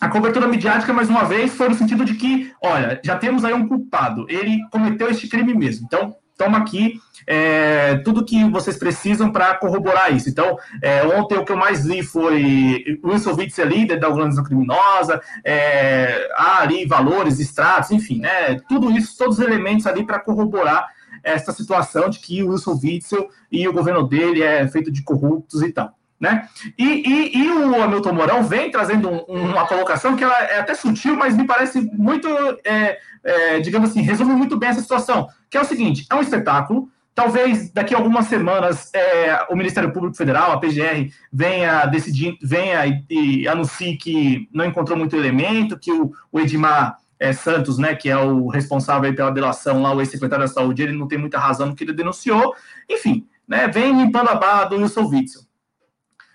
A 0.00 0.08
cobertura 0.08 0.46
midiática, 0.46 0.92
mais 0.92 1.08
uma 1.08 1.24
vez, 1.24 1.54
foi 1.54 1.68
no 1.68 1.74
sentido 1.74 2.04
de 2.04 2.14
que, 2.14 2.52
olha, 2.62 3.00
já 3.02 3.16
temos 3.16 3.44
aí 3.44 3.54
um 3.54 3.66
culpado, 3.66 4.26
ele 4.28 4.60
cometeu 4.70 5.08
este 5.08 5.28
crime 5.28 5.54
mesmo. 5.54 5.86
Então, 5.86 6.14
toma 6.44 6.58
aqui 6.58 7.00
é, 7.26 7.96
tudo 7.98 8.24
que 8.24 8.44
vocês 8.50 8.76
precisam 8.76 9.32
para 9.32 9.54
corroborar 9.54 10.14
isso. 10.14 10.28
Então, 10.28 10.58
é, 10.82 11.02
ontem 11.06 11.38
o 11.38 11.44
que 11.44 11.52
eu 11.52 11.56
mais 11.56 11.84
li 11.84 12.02
foi 12.02 13.00
Wilson 13.02 13.32
Witz 13.32 13.58
é 13.58 13.64
líder 13.64 13.98
da 13.98 14.08
organização 14.08 14.44
criminosa, 14.44 15.20
é, 15.42 16.28
há 16.36 16.62
ali 16.62 16.84
valores, 16.84 17.40
extratos, 17.40 17.90
enfim, 17.90 18.20
né, 18.20 18.60
tudo 18.68 18.90
isso, 18.90 19.16
todos 19.16 19.38
os 19.38 19.44
elementos 19.44 19.86
ali 19.86 20.04
para 20.04 20.20
corroborar 20.20 20.88
essa 21.22 21.52
situação 21.52 22.10
de 22.10 22.18
que 22.18 22.42
o 22.42 22.50
Wilson 22.50 22.78
Witzel 22.82 23.28
e 23.50 23.66
o 23.66 23.72
governo 23.72 24.06
dele 24.06 24.42
é 24.42 24.68
feito 24.68 24.90
de 24.90 25.02
corruptos 25.02 25.62
e 25.62 25.72
tal. 25.72 25.96
Né? 26.24 26.48
E, 26.78 27.02
e, 27.06 27.36
e 27.36 27.50
o 27.50 27.82
Hamilton 27.82 28.14
Mourão 28.14 28.42
vem 28.42 28.70
trazendo 28.70 29.10
um, 29.28 29.50
uma 29.50 29.66
colocação 29.66 30.16
que 30.16 30.24
ela 30.24 30.42
é 30.44 30.58
até 30.58 30.74
sutil, 30.74 31.14
mas 31.14 31.36
me 31.36 31.46
parece 31.46 31.82
muito, 31.92 32.26
é, 32.64 32.98
é, 33.22 33.60
digamos 33.60 33.90
assim, 33.90 34.00
resume 34.00 34.32
muito 34.32 34.56
bem 34.56 34.70
essa 34.70 34.80
situação, 34.80 35.28
que 35.50 35.58
é 35.58 35.60
o 35.60 35.66
seguinte, 35.66 36.06
é 36.10 36.14
um 36.14 36.22
espetáculo, 36.22 36.88
talvez 37.14 37.70
daqui 37.74 37.94
a 37.94 37.98
algumas 37.98 38.24
semanas 38.24 38.90
é, 38.94 39.44
o 39.50 39.54
Ministério 39.54 39.92
Público 39.92 40.16
Federal, 40.16 40.52
a 40.52 40.58
PGR, 40.58 41.10
venha 41.30 41.84
decidir, 41.84 42.38
venha 42.42 42.86
e, 42.86 43.42
e 43.42 43.46
anuncie 43.46 43.98
que 43.98 44.48
não 44.50 44.64
encontrou 44.64 44.96
muito 44.96 45.14
elemento, 45.14 45.78
que 45.78 45.92
o, 45.92 46.10
o 46.32 46.40
Edmar 46.40 46.96
é, 47.20 47.34
Santos, 47.34 47.76
né, 47.76 47.94
que 47.94 48.08
é 48.08 48.16
o 48.16 48.48
responsável 48.48 49.14
pela 49.14 49.30
delação 49.30 49.82
lá, 49.82 49.92
o 49.92 50.00
ex-secretário 50.00 50.46
da 50.46 50.50
Saúde, 50.50 50.84
ele 50.84 50.96
não 50.96 51.06
tem 51.06 51.18
muita 51.18 51.38
razão 51.38 51.66
no 51.66 51.74
que 51.74 51.84
ele 51.84 51.92
denunciou, 51.92 52.54
enfim, 52.88 53.26
né, 53.46 53.68
vem 53.68 53.94
limpando 53.94 54.30
a 54.30 54.36
barra 54.36 54.64
do 54.64 54.76
Wilson 54.76 55.06
Witzel. 55.06 55.43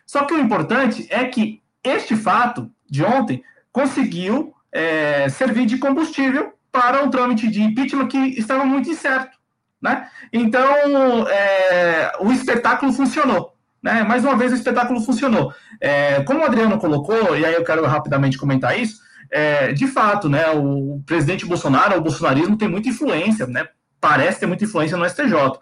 Só 0.09 0.25
que 0.25 0.33
o 0.33 0.39
importante 0.39 1.05
é 1.11 1.23
que 1.25 1.61
este 1.83 2.15
fato 2.15 2.67
de 2.89 3.03
ontem 3.03 3.43
conseguiu 3.71 4.55
é, 4.71 5.29
servir 5.29 5.67
de 5.67 5.77
combustível 5.77 6.51
para 6.71 7.03
um 7.03 7.11
trâmite 7.11 7.47
de 7.47 7.61
impeachment 7.61 8.07
que 8.07 8.17
estava 8.17 8.65
muito 8.65 8.89
incerto. 8.89 9.37
Né? 9.79 10.09
Então, 10.33 11.27
é, 11.27 12.11
o 12.21 12.31
espetáculo 12.31 12.91
funcionou. 12.91 13.53
Né? 13.83 14.01
Mais 14.01 14.25
uma 14.25 14.35
vez, 14.35 14.51
o 14.51 14.55
espetáculo 14.55 14.99
funcionou. 14.99 15.53
É, 15.79 16.23
como 16.23 16.39
o 16.39 16.43
Adriano 16.43 16.79
colocou, 16.79 17.37
e 17.37 17.45
aí 17.45 17.53
eu 17.53 17.63
quero 17.63 17.85
rapidamente 17.85 18.35
comentar 18.35 18.79
isso, 18.79 18.99
é, 19.29 19.73
de 19.73 19.85
fato, 19.85 20.27
né, 20.27 20.49
o 20.49 21.03
presidente 21.05 21.45
Bolsonaro, 21.45 21.95
o 21.95 22.01
bolsonarismo 22.01 22.57
tem 22.57 22.67
muita 22.67 22.89
influência, 22.89 23.45
né, 23.45 23.67
parece 24.01 24.39
ter 24.39 24.47
muita 24.47 24.63
influência 24.63 24.97
no 24.97 25.07
STJ. 25.07 25.59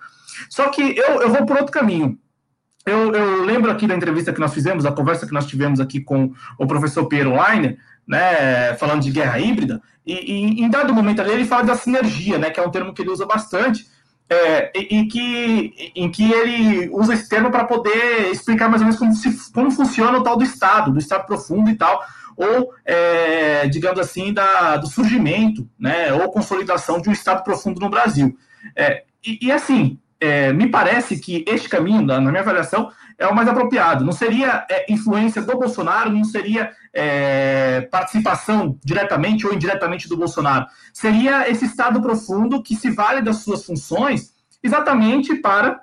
Só 0.49 0.69
que 0.69 0.97
eu, 0.97 1.21
eu 1.21 1.29
vou 1.33 1.45
por 1.45 1.57
outro 1.57 1.73
caminho. 1.73 2.17
Eu, 2.87 3.13
eu, 3.13 3.43
lembro 3.43 3.69
aqui 3.69 3.85
da 3.85 3.95
entrevista 3.95 4.31
que 4.31 4.39
nós 4.39 4.53
fizemos, 4.53 4.85
a 4.85 4.91
conversa 4.91 5.27
que 5.27 5.33
nós 5.33 5.45
tivemos 5.45 5.79
aqui 5.79 5.99
com 5.99 6.31
o 6.57 6.65
professor 6.65 7.05
Piero 7.05 7.35
Leiner, 7.35 7.77
né, 8.07 8.73
falando 8.75 9.01
de 9.01 9.11
guerra 9.11 9.37
híbrida, 9.39 9.81
e, 10.05 10.13
e, 10.13 10.61
em 10.63 10.69
dado 10.69 10.93
momento 10.93 11.19
ali 11.19 11.31
ele 11.31 11.45
fala 11.45 11.65
da 11.65 11.75
sinergia, 11.75 12.37
né, 12.37 12.49
que 12.49 12.59
é 12.59 12.63
um 12.63 12.71
termo 12.71 12.93
que 12.93 13.01
ele 13.01 13.11
usa 13.11 13.25
bastante, 13.25 13.85
é, 14.29 14.71
e, 14.73 14.99
e, 14.99 15.07
que, 15.07 15.91
em 15.95 16.09
que 16.09 16.31
ele 16.31 16.89
usa 16.93 17.13
esse 17.13 17.27
termo 17.27 17.51
para 17.51 17.65
poder 17.65 18.31
explicar 18.31 18.69
mais 18.69 18.81
ou 18.81 18.87
menos 18.87 18.99
como, 18.99 19.13
se, 19.13 19.51
como 19.51 19.69
funciona 19.69 20.17
o 20.17 20.23
tal 20.23 20.37
do 20.37 20.43
Estado, 20.43 20.91
do 20.91 20.99
Estado 20.99 21.25
profundo 21.25 21.69
e 21.69 21.75
tal, 21.75 22.01
ou, 22.37 22.71
é, 22.85 23.67
digamos 23.67 23.99
assim, 23.99 24.33
da, 24.33 24.77
do 24.77 24.87
surgimento, 24.87 25.67
né, 25.77 26.13
ou 26.13 26.31
consolidação 26.31 27.01
de 27.01 27.09
um 27.09 27.13
Estado 27.13 27.43
profundo 27.43 27.81
no 27.81 27.89
Brasil. 27.89 28.37
É, 28.75 29.03
e, 29.25 29.47
e, 29.47 29.51
assim, 29.51 29.99
é, 30.19 30.51
me 30.53 30.67
parece 30.69 31.19
que 31.19 31.45
este 31.47 31.69
caminho, 31.69 32.01
na 32.01 32.19
minha 32.19 32.41
avaliação, 32.41 32.91
é 33.17 33.27
o 33.27 33.35
mais 33.35 33.47
apropriado. 33.47 34.05
Não 34.05 34.11
seria 34.11 34.65
é, 34.69 34.91
influência 34.91 35.41
do 35.41 35.57
Bolsonaro, 35.57 36.11
não 36.11 36.23
seria 36.23 36.71
é, 36.93 37.81
participação 37.91 38.77
diretamente 38.83 39.45
ou 39.45 39.53
indiretamente 39.53 40.07
do 40.07 40.17
Bolsonaro. 40.17 40.67
Seria 40.93 41.49
esse 41.49 41.65
Estado 41.65 42.01
profundo 42.01 42.61
que 42.61 42.75
se 42.75 42.91
vale 42.91 43.21
das 43.21 43.37
suas 43.37 43.65
funções 43.65 44.33
exatamente 44.61 45.35
para, 45.35 45.81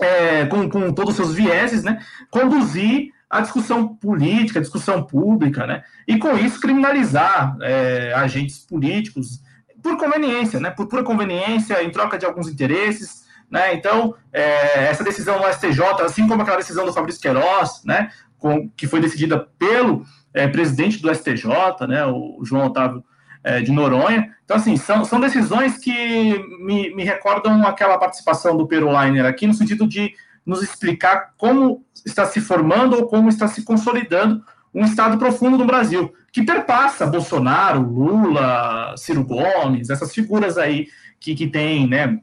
é, 0.00 0.46
com, 0.46 0.68
com 0.68 0.92
todos 0.92 1.10
os 1.10 1.16
seus 1.16 1.34
vieses, 1.34 1.82
né, 1.82 2.00
conduzir 2.30 3.10
a 3.28 3.40
discussão 3.40 3.88
política, 3.88 4.58
a 4.58 4.62
discussão 4.62 5.02
pública, 5.02 5.66
né, 5.66 5.82
e 6.06 6.18
com 6.18 6.36
isso 6.36 6.60
criminalizar 6.60 7.56
é, 7.62 8.12
agentes 8.14 8.58
políticos 8.58 9.40
por 9.82 9.96
conveniência, 9.96 10.60
né, 10.60 10.70
por 10.70 10.86
pura 10.86 11.02
conveniência, 11.02 11.82
em 11.82 11.90
troca 11.90 12.18
de 12.18 12.26
alguns 12.26 12.48
interesses, 12.48 13.21
né? 13.52 13.74
Então, 13.74 14.14
é, 14.32 14.86
essa 14.86 15.04
decisão 15.04 15.38
do 15.38 15.46
STJ, 15.52 16.02
assim 16.02 16.26
como 16.26 16.40
aquela 16.40 16.56
decisão 16.56 16.86
do 16.86 16.92
Fabrício 16.92 17.20
Queiroz, 17.20 17.82
né, 17.84 18.10
com, 18.38 18.70
que 18.70 18.86
foi 18.86 18.98
decidida 18.98 19.46
pelo 19.58 20.06
é, 20.32 20.48
presidente 20.48 21.02
do 21.02 21.14
STJ, 21.14 21.86
né, 21.86 22.06
o 22.06 22.40
João 22.42 22.68
Otávio 22.68 23.04
é, 23.44 23.60
de 23.60 23.70
Noronha. 23.70 24.34
Então, 24.42 24.56
assim, 24.56 24.78
são, 24.78 25.04
são 25.04 25.20
decisões 25.20 25.76
que 25.76 26.38
me, 26.64 26.94
me 26.94 27.04
recordam 27.04 27.66
aquela 27.66 27.98
participação 27.98 28.56
do 28.56 28.66
Pero 28.66 28.90
Leiner 28.90 29.26
aqui, 29.26 29.46
no 29.46 29.52
sentido 29.52 29.86
de 29.86 30.14
nos 30.46 30.62
explicar 30.62 31.34
como 31.36 31.84
está 32.06 32.24
se 32.24 32.40
formando 32.40 32.96
ou 32.96 33.06
como 33.06 33.28
está 33.28 33.46
se 33.46 33.62
consolidando 33.62 34.42
um 34.74 34.84
Estado 34.86 35.18
profundo 35.18 35.58
no 35.58 35.66
Brasil, 35.66 36.10
que 36.32 36.42
perpassa 36.42 37.06
Bolsonaro, 37.06 37.82
Lula, 37.82 38.94
Ciro 38.96 39.22
Gomes, 39.22 39.90
essas 39.90 40.14
figuras 40.14 40.56
aí 40.56 40.88
que, 41.20 41.34
que 41.34 41.46
têm, 41.46 41.86
né, 41.86 42.18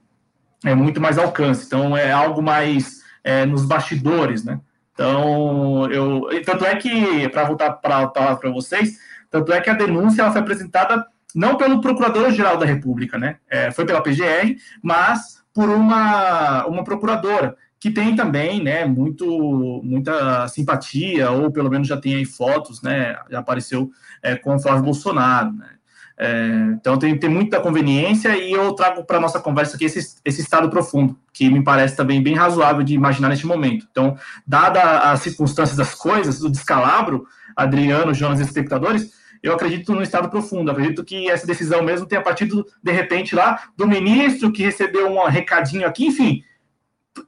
é 0.63 0.75
muito 0.75 0.99
mais 0.99 1.17
alcance. 1.17 1.65
Então 1.65 1.95
é 1.95 2.11
algo 2.11 2.41
mais 2.41 3.01
é, 3.23 3.45
nos 3.45 3.65
bastidores, 3.65 4.43
né? 4.43 4.59
Então 4.93 5.89
eu 5.91 6.27
tanto 6.45 6.65
é 6.65 6.75
que 6.75 7.29
para 7.29 7.45
voltar 7.45 7.71
para 7.73 8.07
para 8.07 8.49
vocês, 8.51 8.97
tanto 9.29 9.53
é 9.53 9.61
que 9.61 9.69
a 9.69 9.73
denúncia 9.73 10.21
ela 10.21 10.31
foi 10.31 10.41
apresentada 10.41 11.05
não 11.33 11.55
pelo 11.55 11.79
Procurador-Geral 11.79 12.57
da 12.57 12.65
República, 12.65 13.17
né? 13.17 13.37
É, 13.49 13.71
foi 13.71 13.85
pela 13.85 14.01
PGR, 14.01 14.55
mas 14.83 15.41
por 15.53 15.69
uma 15.69 16.65
uma 16.65 16.83
procuradora 16.83 17.55
que 17.79 17.89
tem 17.89 18.13
também, 18.13 18.61
né, 18.61 18.85
muito 18.85 19.81
muita 19.83 20.47
simpatia 20.49 21.31
ou 21.31 21.49
pelo 21.49 21.69
menos 21.69 21.87
já 21.87 21.95
tem 21.95 22.15
aí 22.15 22.25
fotos, 22.25 22.81
né? 22.81 23.17
Já 23.29 23.39
apareceu 23.39 23.89
é, 24.21 24.35
com 24.35 24.55
o 24.55 24.59
Flávio 24.59 24.83
Bolsonaro, 24.83 25.53
né? 25.53 25.78
É, 26.21 26.73
então 26.73 26.99
tem, 26.99 27.17
tem 27.17 27.29
muita 27.29 27.61
conveniência 27.61 28.35
e 28.35 28.51
eu 28.51 28.73
trago 28.73 29.05
para 29.05 29.21
nossa 29.21 29.39
conversa 29.39 29.77
aqui 29.77 29.85
esse, 29.85 30.17
esse 30.25 30.41
estado 30.41 30.69
profundo, 30.69 31.17
que 31.31 31.49
me 31.49 31.63
parece 31.63 31.95
também 31.95 32.21
bem 32.21 32.35
razoável 32.35 32.83
de 32.83 32.93
imaginar 32.93 33.29
neste 33.29 33.47
momento. 33.47 33.87
Então, 33.89 34.17
dada 34.45 35.11
as 35.11 35.21
circunstâncias 35.21 35.77
das 35.77 35.95
coisas, 35.95 36.39
do 36.39 36.49
descalabro, 36.49 37.25
Adriano, 37.55 38.13
Jonas 38.13 38.41
e 38.41 38.43
espectadores, 38.43 39.13
eu 39.41 39.53
acredito 39.53 39.95
no 39.95 40.03
estado 40.03 40.29
profundo, 40.29 40.69
acredito 40.69 41.05
que 41.05 41.29
essa 41.29 41.47
decisão 41.47 41.81
mesmo 41.81 42.05
tenha 42.05 42.21
partido, 42.21 42.65
de 42.83 42.91
repente, 42.91 43.33
lá 43.33 43.69
do 43.77 43.87
ministro 43.87 44.51
que 44.51 44.61
recebeu 44.61 45.09
um 45.09 45.25
recadinho 45.25 45.87
aqui, 45.87 46.07
enfim, 46.07 46.43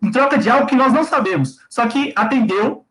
em 0.04 0.12
troca 0.12 0.38
de 0.38 0.50
algo 0.50 0.68
que 0.68 0.76
nós 0.76 0.92
não 0.92 1.06
sabemos, 1.06 1.60
só 1.70 1.88
que 1.88 2.12
atendeu 2.14 2.86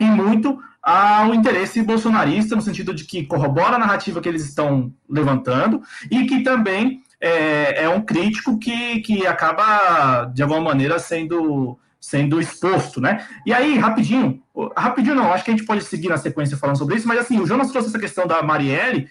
em 0.00 0.10
muito 0.10 0.58
ao 0.82 1.32
interesse 1.32 1.82
bolsonarista, 1.82 2.56
no 2.56 2.62
sentido 2.62 2.92
de 2.92 3.04
que 3.04 3.24
corrobora 3.24 3.76
a 3.76 3.78
narrativa 3.78 4.20
que 4.20 4.28
eles 4.28 4.44
estão 4.44 4.92
levantando 5.08 5.80
e 6.10 6.26
que 6.26 6.42
também 6.42 7.02
é, 7.20 7.84
é 7.84 7.88
um 7.88 8.02
crítico 8.02 8.58
que, 8.58 9.00
que 9.00 9.24
acaba, 9.26 10.24
de 10.24 10.42
alguma 10.42 10.60
maneira, 10.60 10.98
sendo 10.98 11.78
sendo 12.00 12.40
exposto, 12.40 13.00
né? 13.00 13.24
E 13.46 13.54
aí, 13.54 13.78
rapidinho, 13.78 14.42
rapidinho 14.76 15.14
não, 15.14 15.32
acho 15.32 15.44
que 15.44 15.52
a 15.52 15.56
gente 15.56 15.64
pode 15.64 15.84
seguir 15.84 16.08
na 16.08 16.16
sequência 16.16 16.56
falando 16.56 16.76
sobre 16.76 16.96
isso, 16.96 17.06
mas 17.06 17.20
assim, 17.20 17.38
o 17.38 17.46
Jonas 17.46 17.70
trouxe 17.70 17.90
essa 17.90 17.98
questão 17.98 18.26
da 18.26 18.42
Marielle, 18.42 19.08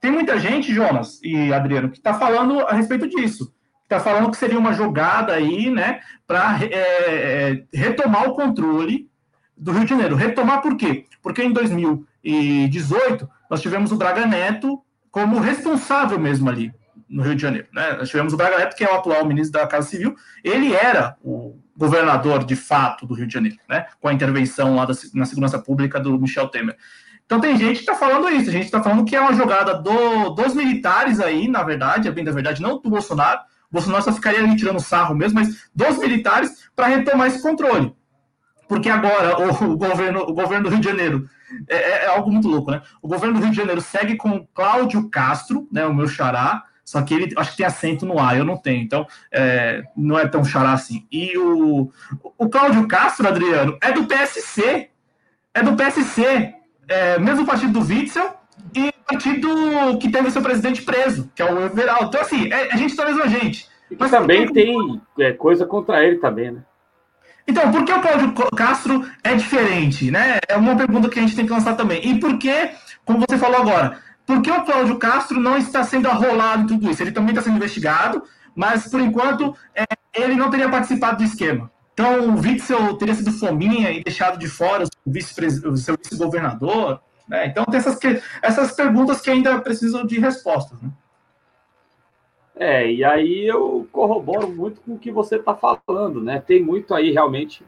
tem 0.00 0.10
muita 0.10 0.36
gente, 0.36 0.74
Jonas 0.74 1.20
e 1.22 1.52
Adriano, 1.52 1.90
que 1.90 1.98
está 1.98 2.12
falando 2.12 2.58
a 2.62 2.72
respeito 2.72 3.06
disso, 3.08 3.54
está 3.84 4.00
falando 4.00 4.32
que 4.32 4.36
seria 4.36 4.58
uma 4.58 4.72
jogada 4.72 5.32
aí, 5.32 5.70
né, 5.70 6.00
para 6.26 6.58
é, 6.60 6.66
é, 6.72 7.64
retomar 7.72 8.28
o 8.28 8.34
controle 8.34 9.08
do 9.56 9.72
Rio 9.72 9.84
de 9.84 9.90
Janeiro. 9.90 10.16
Retomar 10.16 10.60
por 10.60 10.76
quê? 10.76 11.06
Porque 11.22 11.42
em 11.42 11.52
2018 11.52 13.28
nós 13.50 13.60
tivemos 13.60 13.92
o 13.92 13.96
Braga 13.96 14.26
Neto 14.26 14.82
como 15.10 15.38
responsável 15.38 16.18
mesmo 16.18 16.48
ali 16.48 16.72
no 17.08 17.22
Rio 17.22 17.36
de 17.36 17.42
Janeiro. 17.42 17.68
Né? 17.72 17.92
Nós 17.92 18.08
tivemos 18.08 18.32
o 18.32 18.36
Braga 18.36 18.58
Neto, 18.58 18.76
que 18.76 18.84
é 18.84 18.90
o 18.90 18.94
atual 18.94 19.24
ministro 19.24 19.60
da 19.60 19.66
Casa 19.66 19.88
Civil, 19.88 20.16
ele 20.42 20.74
era 20.74 21.16
o 21.22 21.56
governador 21.76 22.44
de 22.44 22.56
fato 22.56 23.06
do 23.06 23.14
Rio 23.14 23.26
de 23.26 23.32
Janeiro, 23.32 23.58
né? 23.68 23.86
com 24.00 24.08
a 24.08 24.12
intervenção 24.12 24.74
lá 24.74 24.84
da, 24.84 24.94
na 25.14 25.24
segurança 25.24 25.58
pública 25.58 26.00
do 26.00 26.18
Michel 26.18 26.48
Temer. 26.48 26.76
Então 27.26 27.40
tem 27.40 27.56
gente 27.56 27.76
que 27.76 27.90
está 27.90 27.94
falando 27.94 28.28
isso, 28.28 28.50
a 28.50 28.52
gente 28.52 28.66
está 28.66 28.82
falando 28.82 29.04
que 29.04 29.16
é 29.16 29.20
uma 29.20 29.32
jogada 29.32 29.74
do, 29.74 30.30
dos 30.30 30.54
militares 30.54 31.20
aí, 31.20 31.48
na 31.48 31.62
verdade, 31.62 32.06
é 32.06 32.12
bem 32.12 32.24
da 32.24 32.32
verdade, 32.32 32.60
não 32.60 32.80
do 32.80 32.90
Bolsonaro. 32.90 33.40
O 33.70 33.74
Bolsonaro 33.74 34.04
só 34.04 34.12
ficaria 34.12 34.40
ali 34.40 34.54
tirando 34.56 34.78
sarro 34.78 35.14
mesmo, 35.14 35.40
mas 35.40 35.68
dos 35.74 35.98
militares 35.98 36.68
para 36.76 36.86
retomar 36.86 37.28
esse 37.28 37.40
controle 37.40 37.94
porque 38.68 38.88
agora 38.88 39.36
o, 39.38 39.76
governo, 39.76 40.20
o 40.22 40.32
governo 40.32 40.64
do 40.64 40.70
Rio 40.70 40.80
de 40.80 40.88
Janeiro 40.88 41.28
é, 41.68 41.76
é, 41.76 42.04
é, 42.04 42.06
algo 42.06 42.30
muito 42.30 42.48
louco, 42.48 42.70
né? 42.70 42.82
O 43.00 43.08
governo 43.08 43.34
do 43.34 43.40
Rio 43.40 43.50
de 43.50 43.56
Janeiro 43.56 43.80
segue 43.80 44.16
com 44.16 44.46
Cláudio 44.54 45.08
Castro, 45.08 45.68
né, 45.70 45.86
o 45.86 45.94
meu 45.94 46.08
xará, 46.08 46.64
só 46.84 47.00
que 47.02 47.14
ele 47.14 47.34
acho 47.36 47.52
que 47.52 47.56
tem 47.58 47.66
acento 47.66 48.04
no 48.04 48.20
A, 48.20 48.36
eu 48.36 48.44
não 48.44 48.56
tenho, 48.56 48.82
então 48.82 49.06
é, 49.32 49.82
não 49.96 50.18
é 50.18 50.26
tão 50.28 50.44
xará 50.44 50.72
assim. 50.72 51.06
E 51.10 51.36
o, 51.38 51.90
o 52.36 52.48
Cláudio 52.48 52.86
Castro, 52.86 53.26
Adriano, 53.26 53.78
é 53.80 53.92
do 53.92 54.04
PSC, 54.04 54.90
é 55.54 55.62
do 55.62 55.76
PSC, 55.76 56.54
é, 56.86 57.18
mesmo 57.18 57.46
partido 57.46 57.72
do 57.72 57.86
Witzel 57.86 58.34
e 58.74 58.92
partido 59.06 59.98
que 59.98 60.10
teve 60.10 60.30
seu 60.30 60.42
presidente 60.42 60.82
preso, 60.82 61.30
que 61.34 61.42
é 61.42 61.50
o 61.50 61.66
Everaldo. 61.66 62.08
Então, 62.08 62.20
assim, 62.20 62.52
é, 62.52 62.72
a 62.72 62.76
gente 62.76 62.94
tá 62.94 63.06
mesmo 63.06 63.22
a 63.22 63.28
gente. 63.28 63.66
E 63.90 63.94
que 63.94 64.00
Mas 64.00 64.10
também 64.10 64.52
tem 64.52 65.00
é, 65.18 65.32
coisa 65.32 65.64
contra 65.64 66.04
ele 66.04 66.18
também, 66.18 66.50
né? 66.50 66.62
Então, 67.46 67.70
por 67.70 67.84
que 67.84 67.92
o 67.92 68.00
Cláudio 68.00 68.32
Castro 68.56 69.06
é 69.22 69.34
diferente, 69.34 70.10
né? 70.10 70.38
É 70.48 70.56
uma 70.56 70.74
pergunta 70.76 71.08
que 71.08 71.18
a 71.18 71.22
gente 71.22 71.36
tem 71.36 71.44
que 71.44 71.52
lançar 71.52 71.76
também. 71.76 72.00
E 72.06 72.18
por 72.18 72.38
que, 72.38 72.70
como 73.04 73.20
você 73.20 73.36
falou 73.36 73.60
agora, 73.60 73.98
por 74.26 74.40
que 74.40 74.50
o 74.50 74.64
Cláudio 74.64 74.96
Castro 74.96 75.38
não 75.38 75.56
está 75.56 75.84
sendo 75.84 76.08
arrolado 76.08 76.62
em 76.62 76.66
tudo 76.66 76.90
isso? 76.90 77.02
Ele 77.02 77.12
também 77.12 77.30
está 77.30 77.42
sendo 77.42 77.56
investigado, 77.56 78.22
mas 78.54 78.88
por 78.88 79.00
enquanto 79.00 79.54
é, 79.74 79.84
ele 80.14 80.34
não 80.34 80.50
teria 80.50 80.70
participado 80.70 81.18
do 81.18 81.24
esquema. 81.24 81.70
Então, 81.92 82.30
o 82.30 82.40
Witzel 82.40 82.96
teria 82.96 83.14
sido 83.14 83.30
fominha 83.30 83.90
e 83.92 84.02
deixado 84.02 84.38
de 84.38 84.48
fora 84.48 84.84
o, 84.84 84.88
vice 85.10 85.34
o 85.66 85.76
seu 85.76 85.96
vice-governador. 85.96 87.00
Né? 87.28 87.46
Então, 87.46 87.64
tem 87.66 87.78
essas, 87.78 87.98
essas 88.42 88.72
perguntas 88.72 89.20
que 89.20 89.30
ainda 89.30 89.60
precisam 89.60 90.04
de 90.06 90.18
respostas. 90.18 90.80
Né? 90.80 90.90
É, 92.56 92.90
e 92.90 93.04
aí 93.04 93.46
eu 93.46 93.86
corroboro 93.90 94.48
muito 94.48 94.80
com 94.80 94.94
o 94.94 94.98
que 94.98 95.10
você 95.10 95.36
está 95.36 95.54
falando, 95.54 96.22
né? 96.22 96.40
Tem 96.40 96.62
muito 96.62 96.94
aí 96.94 97.10
realmente 97.10 97.64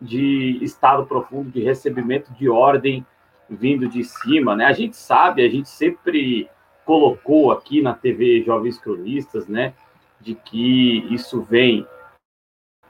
de 0.00 0.58
estado 0.62 1.06
profundo, 1.06 1.50
de 1.50 1.60
recebimento 1.60 2.32
de 2.34 2.48
ordem 2.48 3.04
vindo 3.50 3.88
de 3.88 4.04
cima, 4.04 4.54
né? 4.54 4.66
A 4.66 4.72
gente 4.72 4.96
sabe, 4.96 5.44
a 5.44 5.48
gente 5.48 5.68
sempre 5.68 6.48
colocou 6.84 7.50
aqui 7.50 7.82
na 7.82 7.94
TV 7.94 8.42
Jovens 8.42 8.78
Cronistas, 8.78 9.48
né? 9.48 9.74
De 10.20 10.34
que 10.34 11.12
isso 11.12 11.42
vem 11.42 11.86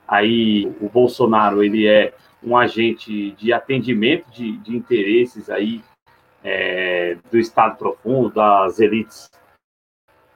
aí, 0.07 0.67
o 0.81 0.89
Bolsonaro, 0.89 1.63
ele 1.63 1.87
é 1.87 2.15
um 2.43 2.57
agente 2.57 3.33
de 3.33 3.53
atendimento 3.53 4.31
de, 4.31 4.57
de 4.59 4.77
interesses 4.77 5.49
aí 5.49 5.83
é, 6.45 7.17
do 7.31 7.39
Estado 7.39 7.77
profundo, 7.77 8.31
das 8.31 8.79
elites 8.79 9.31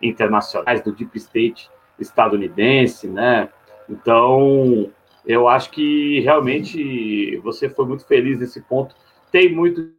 internacionais, 0.03 0.83
do 0.83 0.93
deep 0.93 1.17
state 1.17 1.71
estadunidense, 1.99 3.09
né? 3.09 3.49
Então, 3.89 4.91
eu 5.27 5.49
acho 5.49 5.71
que 5.71 6.21
realmente 6.21 7.37
você 7.39 7.69
foi 7.69 7.87
muito 7.87 8.07
feliz 8.07 8.39
nesse 8.39 8.61
ponto. 8.63 8.95
Tem 9.31 9.53
muito 9.55 9.93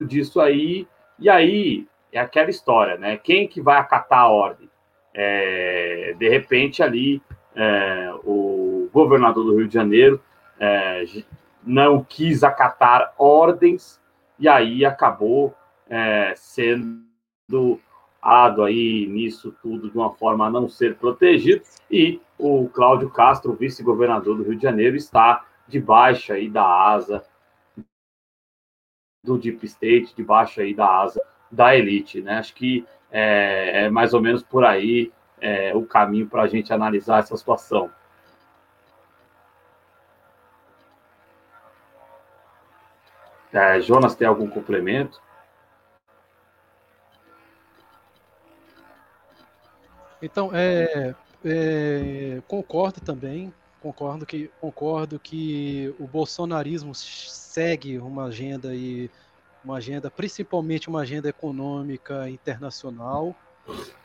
disso 0.00 0.40
aí, 0.40 0.86
e 1.18 1.28
aí 1.28 1.86
é 2.12 2.20
aquela 2.20 2.50
história, 2.50 2.96
né? 2.96 3.16
Quem 3.16 3.48
que 3.48 3.60
vai 3.60 3.78
acatar 3.78 4.20
a 4.20 4.28
ordem? 4.28 4.70
É, 5.12 6.14
de 6.16 6.28
repente, 6.28 6.82
ali, 6.82 7.20
é, 7.54 8.12
o 8.24 8.88
governador 8.92 9.44
do 9.44 9.56
Rio 9.56 9.66
de 9.66 9.74
Janeiro 9.74 10.22
é, 10.60 11.04
não 11.64 12.04
quis 12.04 12.44
acatar 12.44 13.12
ordens, 13.18 14.00
e 14.38 14.48
aí 14.48 14.84
acabou 14.84 15.54
é, 15.90 16.32
sendo 18.28 18.64
aí 18.64 19.06
nisso 19.06 19.54
tudo 19.62 19.90
de 19.90 19.96
uma 19.96 20.12
forma 20.14 20.46
a 20.46 20.50
não 20.50 20.68
ser 20.68 20.96
protegido, 20.96 21.62
e 21.90 22.20
o 22.38 22.68
Cláudio 22.68 23.10
Castro, 23.10 23.54
vice-governador 23.54 24.36
do 24.36 24.42
Rio 24.42 24.56
de 24.56 24.62
Janeiro, 24.62 24.96
está 24.96 25.44
debaixo 25.66 26.32
aí 26.32 26.48
da 26.48 26.64
asa 26.64 27.24
do 29.24 29.38
Deep 29.38 29.64
State, 29.66 30.14
debaixo 30.16 30.60
aí 30.60 30.74
da 30.74 30.86
asa 31.02 31.20
da 31.50 31.74
elite, 31.74 32.20
né? 32.20 32.38
Acho 32.38 32.54
que 32.54 32.86
é, 33.10 33.84
é 33.84 33.90
mais 33.90 34.14
ou 34.14 34.20
menos 34.20 34.42
por 34.42 34.64
aí 34.64 35.12
é, 35.40 35.74
o 35.74 35.84
caminho 35.84 36.28
para 36.28 36.42
a 36.42 36.46
gente 36.48 36.72
analisar 36.72 37.20
essa 37.20 37.36
situação. 37.36 37.90
É, 43.52 43.80
Jonas, 43.80 44.14
tem 44.14 44.28
algum 44.28 44.48
complemento? 44.48 45.20
Então, 50.20 50.50
é, 50.52 51.14
é, 51.44 52.42
concordo 52.48 53.00
também, 53.00 53.52
concordo 53.80 54.26
que, 54.26 54.50
concordo 54.60 55.18
que 55.18 55.94
o 55.98 56.06
bolsonarismo 56.06 56.94
segue 56.94 57.98
uma 57.98 58.24
agenda 58.24 58.74
e 58.74 59.10
uma 59.64 59.76
agenda, 59.76 60.10
principalmente 60.10 60.88
uma 60.88 61.00
agenda 61.00 61.28
econômica 61.28 62.28
internacional, 62.28 63.34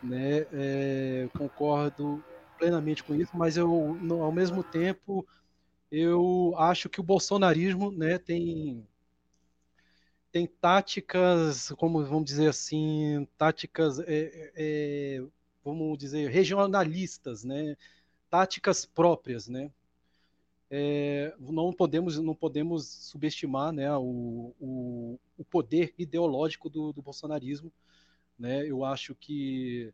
né? 0.02 0.46
É, 0.52 1.30
concordo 1.38 2.24
plenamente 2.58 3.04
com 3.04 3.16
isso, 3.16 3.32
mas 3.36 3.58
eu, 3.58 3.98
ao 4.22 4.32
mesmo 4.32 4.64
tempo, 4.64 5.26
eu 5.92 6.54
acho 6.58 6.90
que 6.90 7.00
o 7.00 7.04
bolsonarismo, 7.04 7.92
né, 7.92 8.18
tem 8.18 8.86
tem 10.32 10.48
táticas, 10.48 11.72
como 11.78 12.04
vamos 12.04 12.26
dizer 12.26 12.50
assim, 12.50 13.28
táticas 13.38 14.00
é, 14.00 14.52
é, 14.56 15.24
vamos 15.64 15.98
dizer, 15.98 16.30
regionalistas, 16.30 17.44
né? 17.44 17.76
táticas 18.34 18.84
próprias, 18.84 19.48
né? 19.48 19.72
É, 20.68 21.36
não 21.40 21.72
podemos 21.72 22.18
não 22.18 22.34
podemos 22.34 22.88
subestimar 22.88 23.72
né, 23.72 23.96
o, 23.96 24.56
o, 24.60 25.20
o 25.38 25.46
poder 25.46 25.94
ideológico 26.00 26.68
do, 26.68 26.92
do, 26.92 27.00
bolsonarismo 27.00 27.72
né 28.40 28.66
eu 28.66 28.84
acho 28.84 29.14
que 29.14 29.94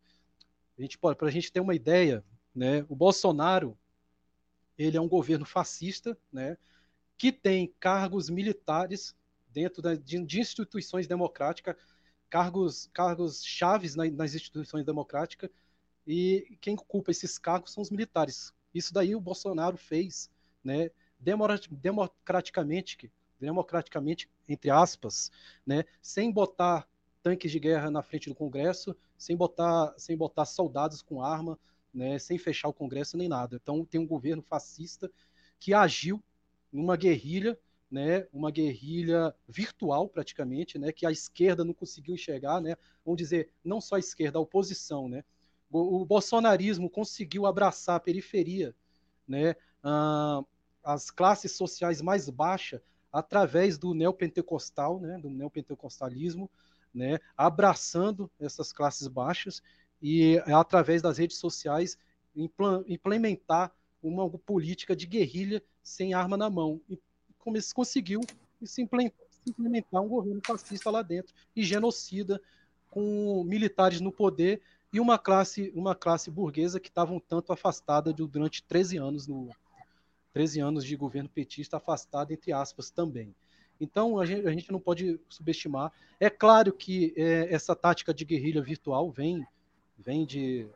a 0.78 0.82
gente 0.82 0.97
para 0.97 1.28
a 1.28 1.32
gente 1.32 1.51
ter 1.51 1.59
uma 1.59 1.76
ideia 1.76 2.24
né 2.55 2.86
o 2.88 2.95
Bolsonaro 2.95 3.78
ele 4.78 4.95
é 4.95 5.01
um 5.01 5.09
governo 5.09 5.43
fascista 5.43 6.17
né 6.32 6.57
que 7.17 7.34
tem 7.34 7.74
cargos 7.78 8.30
militares 8.30 9.13
dentro 9.51 9.82
da, 9.82 9.95
de, 9.95 10.24
de 10.24 10.39
instituições 10.39 11.07
democráticas 11.07 11.76
cargos, 12.30 12.90
cargos 12.94 13.44
chaves 13.44 13.96
nas 13.96 14.36
instituições 14.36 14.86
democráticas, 14.86 15.50
e 16.06 16.58
quem 16.62 16.76
ocupa 16.76 17.12
esses 17.12 17.38
cargos 17.38 17.74
são 17.74 17.82
os 17.82 17.90
militares. 17.90 18.54
Isso 18.74 18.94
daí 18.94 19.16
o 19.16 19.22
Bolsonaro 19.22 19.78
fez, 19.78 20.30
né, 20.64 20.90
democraticamente, 21.20 23.12
democraticamente, 23.40 24.30
entre 24.48 24.70
aspas, 24.70 25.32
né, 25.66 25.84
sem 26.02 26.32
botar 26.32 26.88
tanques 27.22 27.52
de 27.52 27.60
guerra 27.60 27.92
na 27.92 28.02
frente 28.02 28.30
do 28.30 28.36
Congresso, 28.36 28.96
sem 29.18 29.36
botar, 29.36 29.94
sem 29.98 30.16
botar 30.16 30.46
soldados 30.46 31.02
com 31.02 31.22
arma, 31.22 31.60
né, 31.94 32.18
sem 32.20 32.38
fechar 32.38 32.70
o 32.70 32.74
Congresso 32.74 33.18
nem 33.18 33.28
nada. 33.28 33.60
Então 33.62 33.84
tem 33.86 34.00
um 34.00 34.08
governo 34.08 34.42
fascista 34.42 35.12
que 35.60 35.74
agiu 35.74 36.24
numa 36.72 36.96
guerrilha 36.96 37.60
né, 37.90 38.28
uma 38.32 38.52
guerrilha 38.52 39.34
virtual 39.48 40.08
praticamente, 40.08 40.78
né, 40.78 40.92
que 40.92 41.06
a 41.06 41.12
esquerda 41.12 41.66
não 41.66 41.74
conseguiu 41.74 42.14
enxergar, 42.14 42.62
né, 42.62 42.76
vamos 43.04 43.18
dizer, 43.18 43.50
não 43.64 43.82
só 43.82 43.96
a 43.96 44.00
esquerda, 44.00 44.38
a 44.38 44.42
oposição, 44.42 45.10
né, 45.10 45.24
o, 45.72 46.06
bolsonarismo 46.06 46.90
conseguiu 46.90 47.46
abraçar 47.46 47.96
a 47.96 48.00
periferia, 48.00 48.76
né, 49.28 49.52
uh, 49.84 50.46
as 50.84 51.12
classes 51.12 51.52
sociais 51.52 52.02
mais 52.02 52.30
baixas 52.30 52.82
através 53.12 53.78
do 53.78 53.94
neopentecostal, 53.94 55.00
né, 55.00 55.18
do 55.20 55.30
neopentecostalismo, 55.30 56.50
né, 56.94 57.20
abraçando 57.38 58.30
essas 58.40 58.72
classes 58.72 59.08
baixas 59.08 59.62
e 60.02 60.40
através 60.48 61.02
das 61.02 61.18
redes 61.18 61.38
sociais 61.38 61.98
implementar 62.88 63.72
uma 64.02 64.30
política 64.30 64.96
de 64.96 65.06
guerrilha 65.06 65.62
sem 65.84 66.14
arma 66.14 66.38
na 66.38 66.50
mão. 66.50 66.82
E 66.90 67.00
conseguiu 67.74 68.22
se 68.64 68.82
implementar 68.82 70.02
um 70.02 70.08
governo 70.08 70.41
fascista 70.45 70.89
lá 70.89 71.02
dentro 71.02 71.34
e 71.56 71.64
genocida 71.64 72.41
com 72.89 73.43
militares 73.43 74.02
no 74.02 74.12
poder 74.12 74.62
e 74.91 75.00
uma 75.00 75.18
classe 75.18 75.72
uma 75.76 75.95
classe 75.95 76.32
burguesa 76.32 76.80
que 76.80 76.89
estava 76.89 77.14
um 77.14 77.20
tanto 77.20 77.54
afastada 77.54 78.14
de, 78.14 78.26
durante 78.26 78.64
13 78.64 78.97
anos 78.97 79.28
no 79.28 79.50
13 80.34 80.60
anos 80.60 80.86
de 80.86 80.95
governo 80.95 81.30
petista 81.30 81.78
afastada 81.78 82.34
entre 82.34 82.52
aspas 82.52 82.89
também. 82.89 83.34
Então 83.80 84.20
a 84.20 84.26
gente, 84.26 84.47
a 84.47 84.52
gente 84.52 84.72
não 84.72 84.80
pode 84.80 85.20
subestimar. 85.30 85.91
É 86.20 86.30
claro 86.30 86.74
que 86.74 87.14
é, 87.16 87.54
essa 87.54 87.76
tática 87.76 88.14
de 88.14 88.26
guerrilha 88.26 88.62
virtual 88.62 89.10
vem 89.10 89.45
vem 89.97 90.26
de 90.26 90.68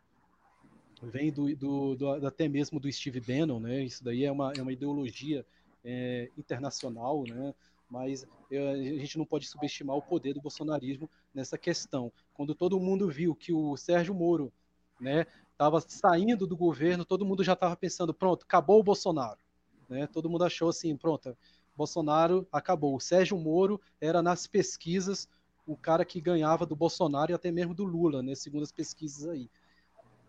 vem 1.01 1.32
do, 1.32 1.53
do, 1.55 1.95
do, 1.95 2.28
até 2.28 2.47
mesmo 2.47 2.80
do 2.80 2.91
Steve 2.91 3.19
Bannon, 3.19 3.59
né? 3.59 3.84
Isso 3.84 4.03
daí 4.03 4.24
é 4.24 4.32
uma, 4.32 4.53
é 4.55 4.61
uma 4.61 4.71
ideologia 4.71 5.45
é, 5.84 6.29
internacional, 6.38 7.23
né? 7.23 7.53
mas 7.89 8.25
é, 8.51 8.71
a 8.71 8.99
gente 8.99 9.17
não 9.17 9.25
pode 9.25 9.47
subestimar 9.47 9.95
o 9.95 10.01
poder 10.01 10.34
do 10.34 10.41
bolsonarismo 10.41 11.09
nessa 11.34 11.57
questão. 11.57 12.11
Quando 12.34 12.55
todo 12.55 12.79
mundo 12.79 13.07
viu 13.07 13.36
que 13.36 13.53
o 13.53 13.77
Sérgio 13.77 14.15
Moro 14.15 14.51
né, 14.99 15.27
estava 15.51 15.79
saindo 15.81 16.47
do 16.47 16.57
governo, 16.57 17.05
todo 17.05 17.25
mundo 17.25 17.43
já 17.43 17.53
estava 17.53 17.75
pensando, 17.75 18.13
pronto, 18.13 18.43
acabou 18.43 18.79
o 18.79 18.84
Bolsonaro. 18.84 19.39
Né? 19.88 20.07
Todo 20.07 20.29
mundo 20.29 20.43
achou 20.43 20.69
assim, 20.69 20.95
pronto, 20.97 21.38
Bolsonaro 21.75 22.47
acabou. 22.51 22.95
O 22.95 22.99
Sérgio 22.99 23.38
Moro 23.38 23.79
era 24.01 24.23
nas 24.23 24.47
pesquisas 24.47 25.27
o 25.65 25.77
cara 25.77 26.03
que 26.03 26.19
ganhava 26.19 26.65
do 26.65 26.75
Bolsonaro 26.75 27.31
e 27.31 27.36
até 27.36 27.51
mesmo 27.51 27.73
do 27.73 27.86
Lula, 27.86 28.21
né, 28.21 28.36
segundo 28.36 28.63
as 28.63 28.71
pesquisas 28.71 29.29
aí. 29.29 29.49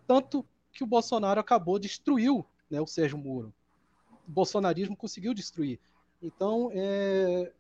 Tanto 0.07 0.46
que 0.70 0.84
o 0.84 0.86
Bolsonaro 0.86 1.40
acabou, 1.40 1.78
destruiu 1.78 2.46
né, 2.70 2.80
o 2.80 2.86
Sérgio 2.86 3.18
Moro 3.18 3.52
bolsonarismo 4.27 4.97
conseguiu 4.97 5.35
destruir. 5.35 5.79
Então, 6.22 6.70
é, 6.72 7.53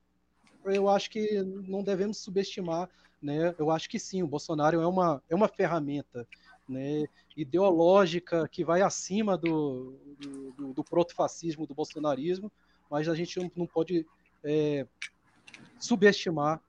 eu 0.64 0.88
acho 0.88 1.10
que 1.10 1.42
não 1.42 1.82
devemos 1.82 2.18
subestimar, 2.18 2.88
né? 3.20 3.54
Eu 3.58 3.70
acho 3.70 3.88
que 3.88 3.98
sim, 3.98 4.22
o 4.22 4.26
Bolsonaro 4.26 4.80
é 4.80 4.86
uma, 4.86 5.22
é 5.28 5.34
uma 5.34 5.48
ferramenta 5.48 6.26
né, 6.68 7.06
ideológica 7.36 8.48
que 8.48 8.64
vai 8.64 8.82
acima 8.82 9.36
do, 9.36 9.98
do, 10.56 10.72
do 10.72 10.84
protofascismo, 10.84 11.66
do 11.66 11.74
bolsonarismo, 11.74 12.50
mas 12.90 13.08
a 13.08 13.14
gente 13.14 13.38
não, 13.56 13.66
pode 13.66 14.06
é, 14.42 14.86
subestimar 15.78 16.60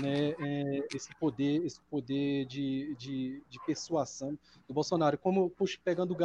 né, 0.00 0.30
é, 0.38 0.86
esse 0.94 1.14
poder, 1.18 1.64
esse 1.64 1.80
poder 1.82 2.46
de, 2.46 2.94
de, 2.96 3.42
de, 3.48 3.58
persuasão 3.64 4.38
do 4.66 4.74
Bolsonaro. 4.74 5.18
Como 5.18 5.50
puxa, 5.50 5.78
pegando, 5.84 6.16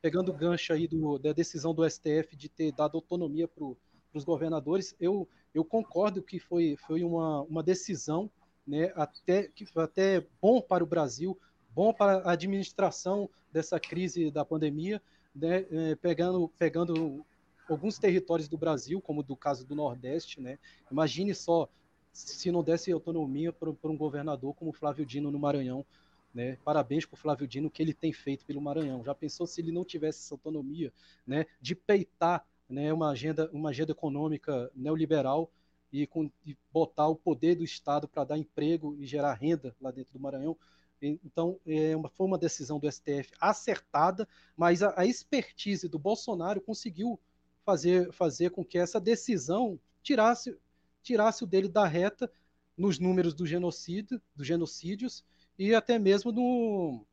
pegando 0.00 0.30
o 0.30 0.34
gancho 0.34 0.72
aí 0.72 0.86
do, 0.86 1.18
da 1.18 1.32
decisão 1.32 1.74
do 1.74 1.88
STF 1.88 2.36
de 2.36 2.48
ter 2.48 2.72
dado 2.72 2.96
autonomia 2.96 3.48
para 3.48 3.64
os 4.12 4.24
governadores, 4.24 4.94
eu, 5.00 5.28
eu 5.54 5.64
concordo 5.64 6.22
que 6.22 6.38
foi, 6.38 6.76
foi 6.86 7.02
uma, 7.02 7.42
uma 7.42 7.62
decisão 7.62 8.30
né, 8.66 8.92
até, 8.94 9.44
que 9.44 9.64
foi 9.66 9.84
até 9.84 10.26
bom 10.40 10.60
para 10.60 10.84
o 10.84 10.86
Brasil, 10.86 11.38
bom 11.74 11.92
para 11.92 12.18
a 12.18 12.32
administração 12.32 13.28
dessa 13.52 13.78
crise 13.78 14.30
da 14.30 14.44
pandemia, 14.44 15.00
né, 15.34 15.66
é, 15.70 15.94
pegando, 15.96 16.48
pegando 16.58 17.24
alguns 17.68 17.98
territórios 17.98 18.48
do 18.48 18.58
Brasil, 18.58 19.00
como 19.00 19.22
do 19.22 19.36
caso 19.36 19.66
do 19.66 19.74
Nordeste, 19.74 20.40
né? 20.40 20.58
Imagine 20.90 21.34
só 21.34 21.68
se 22.14 22.50
não 22.52 22.62
desse 22.62 22.92
autonomia 22.92 23.52
para 23.52 23.90
um 23.90 23.96
governador 23.96 24.54
como 24.54 24.72
Flávio 24.72 25.04
Dino 25.04 25.30
no 25.30 25.38
Maranhão, 25.38 25.84
né? 26.32 26.56
Parabéns 26.64 27.04
para 27.04 27.14
o 27.14 27.18
Flávio 27.18 27.46
Dino 27.46 27.68
que 27.68 27.82
ele 27.82 27.92
tem 27.92 28.12
feito 28.12 28.44
pelo 28.44 28.60
Maranhão. 28.60 29.04
Já 29.04 29.14
pensou 29.14 29.46
se 29.46 29.60
ele 29.60 29.72
não 29.72 29.84
tivesse 29.84 30.20
essa 30.20 30.34
autonomia, 30.34 30.92
né? 31.26 31.46
De 31.60 31.74
peitar, 31.74 32.46
né? 32.68 32.92
Uma 32.92 33.10
agenda, 33.10 33.50
uma 33.52 33.70
agenda 33.70 33.92
econômica 33.92 34.70
neoliberal 34.74 35.50
e, 35.92 36.06
com, 36.06 36.30
e 36.46 36.56
botar 36.72 37.08
o 37.08 37.16
poder 37.16 37.56
do 37.56 37.64
Estado 37.64 38.08
para 38.08 38.24
dar 38.24 38.38
emprego 38.38 38.96
e 38.98 39.06
gerar 39.06 39.34
renda 39.34 39.74
lá 39.80 39.90
dentro 39.90 40.12
do 40.12 40.20
Maranhão. 40.20 40.56
Então, 41.00 41.60
é 41.66 41.94
uma, 41.94 42.08
foi 42.08 42.26
uma 42.26 42.38
decisão 42.38 42.78
do 42.78 42.90
STF 42.90 43.30
acertada, 43.38 44.26
mas 44.56 44.82
a, 44.82 44.94
a 44.96 45.04
expertise 45.04 45.88
do 45.88 45.98
Bolsonaro 45.98 46.60
conseguiu 46.60 47.20
fazer, 47.64 48.10
fazer 48.12 48.50
com 48.50 48.64
que 48.64 48.78
essa 48.78 49.00
decisão 49.00 49.78
tirasse, 50.02 50.56
tirasse 51.04 51.44
o 51.44 51.46
dele 51.46 51.68
da 51.68 51.86
reta 51.86 52.30
nos 52.76 52.98
números 52.98 53.34
do 53.34 53.46
genocídio, 53.46 54.20
dos 54.34 54.46
genocídios 54.46 55.24
e 55.56 55.74
até 55.74 55.98
mesmo 55.98 56.32
no, 56.32 57.06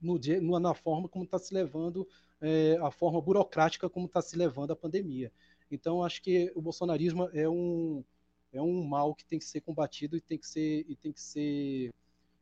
no, 0.00 0.60
na 0.60 0.74
forma 0.74 1.08
como 1.08 1.24
está 1.24 1.38
se 1.38 1.52
levando, 1.52 2.06
é, 2.40 2.78
a 2.80 2.90
forma 2.90 3.20
burocrática 3.20 3.88
como 3.88 4.06
está 4.06 4.22
se 4.22 4.36
levando 4.36 4.72
a 4.72 4.76
pandemia. 4.76 5.32
Então, 5.70 6.04
acho 6.04 6.22
que 6.22 6.52
o 6.54 6.62
bolsonarismo 6.62 7.28
é 7.32 7.48
um, 7.48 8.04
é 8.52 8.62
um 8.62 8.84
mal 8.84 9.14
que 9.14 9.24
tem 9.24 9.38
que 9.38 9.44
ser 9.44 9.62
combatido 9.62 10.16
e 10.16 10.20
tem 10.20 10.38
que 10.38 10.46
ser, 10.46 10.84
e 10.88 10.94
tem 10.94 11.12
que 11.12 11.20
ser 11.20 11.92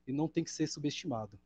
e 0.07 0.13
não 0.13 0.29
tem 0.29 0.43
que 0.43 0.51
ser 0.51 0.67
subestimado. 0.67 1.39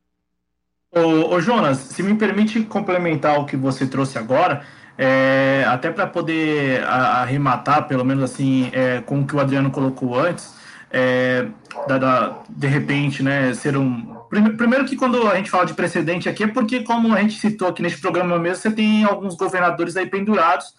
Ô, 0.96 1.34
ô 1.34 1.40
Jonas, 1.42 1.76
se 1.76 2.02
me 2.02 2.14
permite 2.14 2.62
complementar 2.62 3.38
o 3.38 3.44
que 3.44 3.54
você 3.54 3.86
trouxe 3.86 4.16
agora, 4.16 4.62
é, 4.96 5.62
até 5.68 5.90
para 5.90 6.06
poder 6.06 6.82
arrematar, 6.84 7.86
pelo 7.86 8.02
menos 8.02 8.24
assim, 8.24 8.70
é, 8.72 9.02
com 9.02 9.20
o 9.20 9.26
que 9.26 9.36
o 9.36 9.38
Adriano 9.40 9.70
colocou 9.70 10.18
antes, 10.18 10.54
é, 10.90 11.48
da, 11.86 11.98
da, 11.98 12.38
de 12.48 12.66
repente, 12.66 13.22
né, 13.22 13.52
ser 13.52 13.76
um. 13.76 14.16
Primeiro 14.56 14.86
que 14.86 14.96
quando 14.96 15.28
a 15.28 15.36
gente 15.36 15.50
fala 15.50 15.66
de 15.66 15.74
precedente 15.74 16.30
aqui 16.30 16.44
é 16.44 16.46
porque, 16.46 16.80
como 16.80 17.12
a 17.12 17.20
gente 17.20 17.38
citou 17.38 17.68
aqui 17.68 17.82
neste 17.82 18.00
programa 18.00 18.38
mesmo, 18.38 18.62
você 18.62 18.70
tem 18.70 19.04
alguns 19.04 19.36
governadores 19.36 19.98
aí 19.98 20.06
pendurados, 20.06 20.72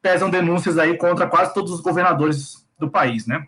pesam 0.00 0.30
denúncias 0.30 0.78
aí 0.78 0.96
contra 0.96 1.26
quase 1.26 1.52
todos 1.52 1.70
os 1.70 1.82
governadores 1.82 2.66
do 2.78 2.88
país, 2.90 3.26
né? 3.26 3.46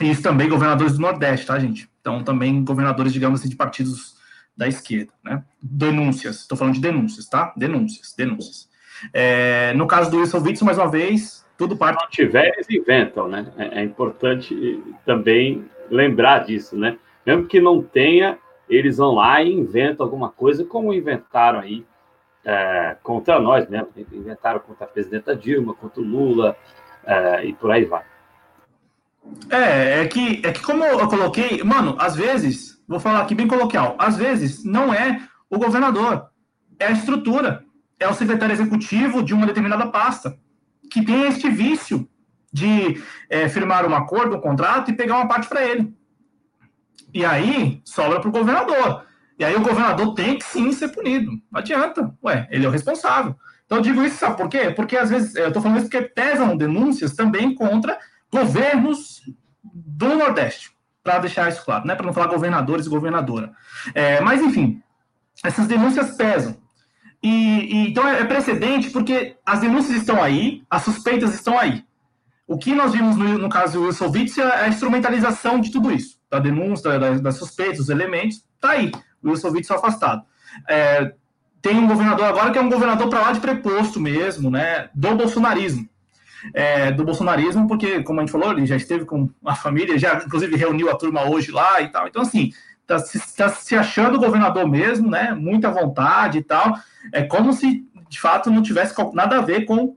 E 0.00 0.10
isso 0.10 0.22
também 0.22 0.48
governadores 0.48 0.94
do 0.94 0.98
Nordeste, 1.00 1.46
tá, 1.46 1.56
gente? 1.56 1.88
Então, 2.00 2.24
também 2.24 2.64
governadores, 2.64 3.12
digamos 3.12 3.38
assim, 3.38 3.48
de 3.48 3.54
partidos 3.54 4.16
da 4.56 4.66
esquerda, 4.66 5.12
né? 5.22 5.44
Denúncias, 5.60 6.40
estou 6.40 6.56
falando 6.56 6.74
de 6.74 6.80
denúncias, 6.80 7.26
tá? 7.28 7.52
Denúncias, 7.56 8.14
denúncias. 8.16 8.68
É, 9.12 9.74
no 9.74 9.86
caso 9.86 10.10
do 10.10 10.18
Wilson 10.18 10.40
Witzel, 10.40 10.64
mais 10.64 10.78
uma 10.78 10.90
vez, 10.90 11.44
tudo 11.58 11.76
parte. 11.76 11.98
Se 11.98 12.04
não 12.04 12.10
tiver, 12.10 12.52
eles 12.54 12.70
inventam, 12.70 13.28
né? 13.28 13.52
É, 13.56 13.80
é, 13.80 13.84
importante 13.84 14.82
também 15.04 15.64
lembrar 15.90 16.44
disso, 16.44 16.76
né? 16.76 16.98
Mesmo 17.24 17.46
que 17.46 17.60
não 17.60 17.82
tenha, 17.82 18.38
eles 18.68 18.96
vão 18.96 19.14
lá 19.14 19.42
e 19.42 19.52
inventam 19.52 20.04
alguma 20.04 20.30
coisa, 20.30 20.64
como 20.64 20.94
inventaram 20.94 21.60
aí 21.60 21.84
é, 22.44 22.96
contra 23.02 23.38
nós 23.40 23.68
mesmo. 23.68 23.88
Inventaram 24.12 24.60
contra 24.60 24.84
a 24.84 24.88
presidenta 24.88 25.36
Dilma, 25.36 25.74
contra 25.74 26.00
o 26.00 26.04
Lula 26.04 26.56
é, 27.04 27.44
e 27.44 27.52
por 27.52 27.70
aí 27.70 27.84
vai. 27.84 28.04
É, 29.50 30.02
é 30.02 30.06
que, 30.06 30.40
é 30.44 30.52
que 30.52 30.62
como 30.62 30.84
eu 30.84 31.08
coloquei, 31.08 31.62
mano, 31.64 31.96
às 31.98 32.14
vezes, 32.14 32.75
vou 32.86 33.00
falar 33.00 33.20
aqui 33.20 33.34
bem 33.34 33.48
coloquial, 33.48 33.96
às 33.98 34.16
vezes 34.16 34.64
não 34.64 34.92
é 34.92 35.20
o 35.50 35.58
governador, 35.58 36.30
é 36.78 36.86
a 36.86 36.92
estrutura 36.92 37.64
é 37.98 38.06
o 38.08 38.14
secretário 38.14 38.52
executivo 38.52 39.22
de 39.22 39.32
uma 39.32 39.46
determinada 39.46 39.86
pasta, 39.86 40.38
que 40.90 41.04
tem 41.04 41.26
este 41.26 41.48
vício 41.48 42.08
de 42.52 43.02
é, 43.28 43.48
firmar 43.48 43.86
um 43.86 43.94
acordo, 43.94 44.36
um 44.36 44.40
contrato 44.40 44.90
e 44.90 44.94
pegar 44.94 45.16
uma 45.16 45.28
parte 45.28 45.48
para 45.48 45.64
ele. 45.64 45.94
E 47.12 47.24
aí 47.24 47.80
sobra 47.84 48.20
para 48.20 48.28
o 48.28 48.32
governador. 48.32 49.04
E 49.38 49.44
aí 49.44 49.54
o 49.54 49.62
governador 49.62 50.14
tem 50.14 50.38
que 50.38 50.44
sim 50.44 50.72
ser 50.72 50.88
punido. 50.88 51.30
Não 51.50 51.60
adianta. 51.60 52.14
Ué, 52.24 52.46
ele 52.50 52.64
é 52.64 52.68
o 52.68 52.72
responsável. 52.72 53.34
Então 53.64 53.78
eu 53.78 53.82
digo 53.82 54.02
isso, 54.02 54.16
sabe 54.16 54.36
por 54.36 54.48
quê? 54.48 54.70
Porque 54.70 54.96
às 54.96 55.10
vezes, 55.10 55.34
eu 55.34 55.48
estou 55.48 55.60
falando 55.60 55.78
isso 55.78 55.90
porque 55.90 56.08
pesam 56.08 56.56
denúncias 56.56 57.14
também 57.14 57.54
contra 57.54 57.98
governos 58.32 59.22
do 59.62 60.14
Nordeste, 60.14 60.70
para 61.06 61.20
deixar 61.20 61.48
isso 61.48 61.64
claro, 61.64 61.86
né? 61.86 61.94
Para 61.94 62.04
não 62.04 62.12
falar 62.12 62.26
governadores 62.26 62.86
e 62.86 62.90
governadora. 62.90 63.52
É, 63.94 64.20
mas 64.20 64.42
enfim, 64.42 64.82
essas 65.44 65.68
denúncias 65.68 66.16
pesam. 66.16 66.56
E, 67.22 67.28
e, 67.28 67.88
então 67.88 68.06
é, 68.08 68.22
é 68.22 68.24
precedente 68.24 68.90
porque 68.90 69.36
as 69.46 69.60
denúncias 69.60 69.96
estão 69.96 70.20
aí, 70.20 70.64
as 70.68 70.82
suspeitas 70.82 71.32
estão 71.32 71.56
aí. 71.56 71.84
O 72.44 72.58
que 72.58 72.74
nós 72.74 72.92
vimos 72.92 73.16
no, 73.16 73.38
no 73.38 73.48
caso 73.48 73.74
do 73.74 73.86
Wilson 73.86 74.10
Witzel 74.10 74.48
é 74.48 74.64
a 74.64 74.68
instrumentalização 74.68 75.60
de 75.60 75.70
tudo 75.70 75.92
isso, 75.92 76.18
da 76.28 76.40
denúncia, 76.40 76.98
das, 76.98 77.20
das 77.20 77.36
suspeitas, 77.36 77.78
dos 77.78 77.88
elementos, 77.88 78.44
tá 78.60 78.70
aí, 78.70 78.90
o 79.22 79.30
Wilson 79.30 79.50
Witzel 79.50 79.76
afastado. 79.76 80.24
É, 80.68 81.12
tem 81.62 81.78
um 81.78 81.86
governador 81.86 82.26
agora 82.26 82.50
que 82.50 82.58
é 82.58 82.60
um 82.60 82.68
governador 82.68 83.08
para 83.08 83.20
lá 83.20 83.32
de 83.32 83.40
preposto 83.40 84.00
mesmo, 84.00 84.50
né, 84.50 84.90
do 84.92 85.14
bolsonarismo. 85.14 85.88
É, 86.54 86.90
do 86.92 87.04
bolsonarismo, 87.04 87.66
porque, 87.66 88.02
como 88.02 88.20
a 88.20 88.22
gente 88.22 88.32
falou, 88.32 88.52
ele 88.52 88.66
já 88.66 88.76
esteve 88.76 89.04
com 89.04 89.28
a 89.44 89.54
família, 89.54 89.98
já 89.98 90.14
inclusive 90.24 90.56
reuniu 90.56 90.90
a 90.90 90.96
turma 90.96 91.28
hoje 91.28 91.50
lá 91.50 91.80
e 91.80 91.88
tal. 91.88 92.06
Então, 92.06 92.22
assim, 92.22 92.50
tá 92.86 92.98
se, 92.98 93.36
tá 93.36 93.48
se 93.48 93.74
achando 93.74 94.18
governador 94.18 94.68
mesmo, 94.68 95.10
né? 95.10 95.34
Muita 95.34 95.70
vontade 95.70 96.38
e 96.38 96.42
tal. 96.42 96.78
É 97.12 97.22
como 97.22 97.52
se, 97.52 97.84
de 98.08 98.20
fato, 98.20 98.50
não 98.50 98.62
tivesse 98.62 98.94
nada 99.12 99.38
a 99.38 99.42
ver 99.42 99.64
com 99.64 99.96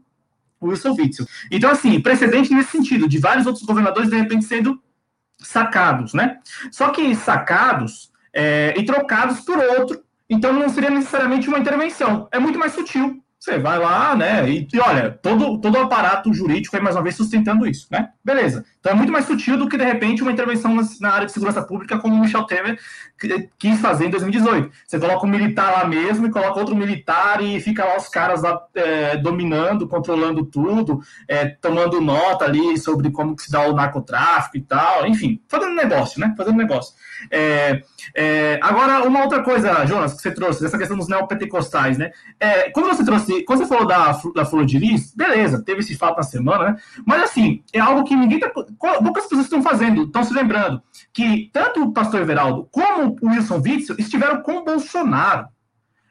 o 0.60 0.68
Wilson 0.68 0.94
Witzel. 0.94 1.26
Então, 1.52 1.70
assim, 1.70 2.00
precedente 2.02 2.54
nesse 2.54 2.72
sentido, 2.72 3.08
de 3.08 3.18
vários 3.18 3.46
outros 3.46 3.66
governadores, 3.66 4.10
de 4.10 4.18
repente, 4.18 4.46
sendo 4.46 4.82
sacados, 5.38 6.14
né? 6.14 6.40
Só 6.72 6.90
que 6.90 7.16
sacados 7.16 8.12
é, 8.34 8.74
e 8.78 8.84
trocados 8.84 9.40
por 9.42 9.58
outro, 9.58 10.04
então 10.30 10.54
não 10.54 10.70
seria 10.70 10.90
necessariamente 10.90 11.48
uma 11.48 11.60
intervenção. 11.60 12.28
É 12.32 12.40
muito 12.40 12.60
mais 12.60 12.74
sutil. 12.74 13.24
Você 13.40 13.58
vai 13.58 13.80
lá, 13.80 14.16
né? 14.18 14.50
E, 14.50 14.68
e, 14.74 14.80
olha, 14.80 15.12
todo, 15.12 15.60
todo 15.62 15.76
o 15.76 15.82
aparato 15.82 16.34
jurídico 16.34 16.76
é 16.76 16.82
mais 16.82 16.96
uma 16.96 17.02
vez 17.02 17.16
sustentando 17.16 17.66
isso, 17.66 17.88
né? 17.90 18.10
Beleza. 18.24 18.66
Então 18.80 18.94
é 18.94 18.96
muito 18.96 19.12
mais 19.12 19.26
sutil 19.26 19.58
do 19.58 19.68
que, 19.68 19.78
de 19.78 19.84
repente, 19.84 20.22
uma 20.22 20.32
intervenção 20.32 20.74
na, 21.02 21.12
área 21.12 21.26
de 21.26 21.34
segurança 21.34 21.62
pública, 21.62 22.00
como 22.00 22.16
o 22.16 22.20
Michel 22.20 22.46
Temer 22.46 22.80
quis 23.58 23.80
fazer 23.82 24.06
em 24.06 24.10
2018. 24.10 24.72
Você 24.88 24.98
coloca 24.98 25.26
um 25.26 25.30
militar 25.30 25.72
lá 25.72 25.86
mesmo 25.86 26.28
e 26.28 26.32
coloca 26.32 26.60
outro 26.60 26.76
militar 26.76 27.44
e 27.44 27.60
fica 27.60 27.84
lá 27.84 27.98
os 27.98 28.08
caras 28.08 28.42
lá 28.42 28.58
é, 28.74 29.18
dominando, 29.18 29.88
controlando 29.88 30.46
tudo, 30.46 31.02
é, 31.28 31.48
tomando 31.48 32.00
nota 32.00 32.46
ali 32.46 32.78
sobre 32.78 33.12
como 33.12 33.38
se 33.38 33.52
dá 33.52 33.68
o 33.68 33.74
narcotráfico 33.74 34.56
e 34.56 34.62
tal, 34.62 35.06
enfim, 35.06 35.42
fazendo 35.50 35.76
negócio, 35.76 36.20
né? 36.22 36.34
Fazendo 36.38 36.58
negócio. 36.58 36.94
É, 37.30 37.82
é, 38.16 38.60
agora, 38.62 39.06
uma 39.06 39.24
outra 39.24 39.44
coisa, 39.44 39.86
Jonas, 39.86 40.14
que 40.14 40.22
você 40.22 40.32
trouxe, 40.32 40.62
dessa 40.62 40.78
questão 40.78 40.98
dos 40.98 41.10
neopentecostais, 41.10 41.98
né? 41.98 42.12
É, 42.40 42.70
quando 42.72 42.88
você 42.88 43.04
trouxe, 43.04 43.44
quando 43.44 43.60
você 43.60 43.68
falou 43.68 43.86
da, 43.86 44.18
da 44.34 44.46
Flor 44.46 44.66
de 44.66 44.80
Lis, 44.80 45.14
beleza, 45.14 45.62
teve 45.62 45.82
esse 45.82 45.98
fato 45.98 46.18
na 46.18 46.24
semana, 46.24 46.72
né? 46.72 46.78
Mas 47.06 47.24
assim, 47.24 47.62
é 47.74 47.80
algo 47.80 48.06
que 48.06 48.16
ninguém 48.16 48.40
tá. 48.40 48.50
Poucas 48.80 49.24
pessoas 49.24 49.46
estão 49.46 49.62
fazendo, 49.62 50.04
estão 50.04 50.24
se 50.24 50.34
lembrando 50.34 50.82
que 51.14 51.50
tanto 51.52 51.84
o 51.84 51.92
pastor 51.92 52.22
Everaldo 52.22 52.68
como 52.72 53.18
o 53.22 53.30
Wilson 53.30 53.62
Witzel 53.64 53.96
estiveram 54.00 54.42
com 54.42 54.58
o 54.58 54.64
Bolsonaro. 54.64 55.48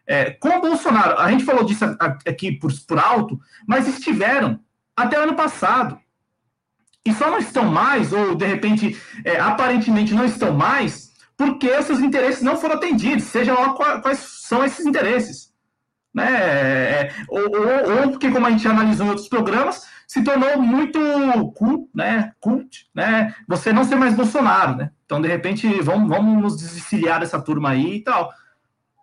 É, 0.06 0.30
com 0.30 0.48
o 0.48 0.60
Bolsonaro, 0.60 1.18
a 1.18 1.30
gente 1.30 1.44
falou 1.44 1.64
disso 1.64 1.84
aqui 2.26 2.52
por, 2.52 2.72
por 2.86 2.98
alto, 2.98 3.38
mas 3.66 3.86
estiveram 3.86 4.60
até 4.96 5.16
ano 5.16 5.34
passado 5.34 5.98
e 7.04 7.14
só 7.14 7.30
não 7.30 7.38
estão 7.38 7.64
mais, 7.64 8.12
ou 8.12 8.34
de 8.34 8.44
repente, 8.44 9.00
é, 9.24 9.38
aparentemente 9.40 10.12
não 10.12 10.24
estão 10.24 10.52
mais, 10.52 11.10
porque 11.36 11.82
seus 11.82 12.00
interesses 12.00 12.42
não 12.42 12.56
foram 12.56 12.74
atendidos, 12.74 13.24
seja 13.24 13.54
lá 13.54 13.72
quais 14.00 14.18
são 14.18 14.64
esses 14.64 14.84
interesses. 14.84 15.48
Né? 16.12 16.26
É, 16.30 17.14
ou, 17.28 17.40
ou, 17.40 18.02
ou, 18.02 18.10
porque, 18.10 18.30
como 18.30 18.46
a 18.46 18.50
gente 18.50 18.66
analisou 18.66 19.06
em 19.06 19.10
outros 19.10 19.28
programas, 19.28 19.86
se 20.08 20.24
tornou 20.24 20.58
muito 20.58 20.98
cult, 21.54 21.90
né? 21.94 22.32
cult, 22.40 22.86
né? 22.94 23.34
Você 23.46 23.74
não 23.74 23.84
ser 23.84 23.96
mais 23.96 24.14
Bolsonaro, 24.14 24.74
né? 24.74 24.90
Então, 25.04 25.20
de 25.20 25.28
repente, 25.28 25.68
vamos, 25.82 26.08
vamos 26.08 26.42
nos 26.42 26.56
desfiliar 26.56 27.20
dessa 27.20 27.38
turma 27.38 27.70
aí 27.70 27.96
e 27.96 28.00
tal. 28.00 28.32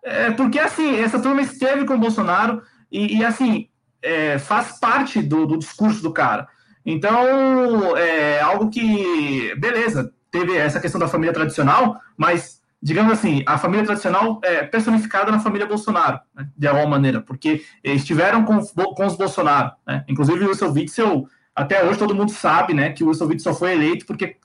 É, 0.02 0.32
porque, 0.32 0.58
assim, 0.58 0.98
essa 0.98 1.22
turma 1.22 1.40
esteve 1.40 1.86
com 1.86 1.94
o 1.94 1.98
Bolsonaro 1.98 2.60
e, 2.90 3.18
e 3.18 3.24
assim, 3.24 3.68
é, 4.02 4.36
faz 4.36 4.80
parte 4.80 5.22
do, 5.22 5.46
do, 5.46 5.56
discurso 5.56 6.02
do 6.02 6.12
cara. 6.12 6.48
Então, 6.84 7.96
é 7.96 8.40
algo 8.40 8.68
que, 8.68 9.54
beleza, 9.58 10.12
teve 10.28 10.56
essa 10.56 10.80
questão 10.80 11.00
da 11.00 11.08
família 11.08 11.32
tradicional, 11.32 12.00
mas, 12.16 12.60
digamos 12.86 13.12
assim, 13.12 13.42
a 13.46 13.58
família 13.58 13.84
tradicional 13.84 14.40
é 14.44 14.62
personificada 14.62 15.32
na 15.32 15.40
família 15.40 15.66
Bolsonaro, 15.66 16.20
né, 16.32 16.48
de 16.56 16.68
alguma 16.68 16.86
maneira, 16.86 17.20
porque 17.20 17.64
estiveram 17.82 18.44
com, 18.44 18.60
com 18.64 19.06
os 19.06 19.16
Bolsonaro. 19.16 19.72
Né? 19.84 20.04
Inclusive, 20.06 20.44
o 20.44 20.48
Wilson 20.48 20.70
Witzel, 20.70 21.28
até 21.52 21.84
hoje 21.84 21.98
todo 21.98 22.14
mundo 22.14 22.30
sabe 22.30 22.74
né, 22.74 22.92
que 22.92 23.02
o 23.02 23.08
Wilson 23.08 23.24
Witzel 23.24 23.52
só 23.52 23.58
foi 23.58 23.72
eleito 23.72 24.06
porque 24.06 24.36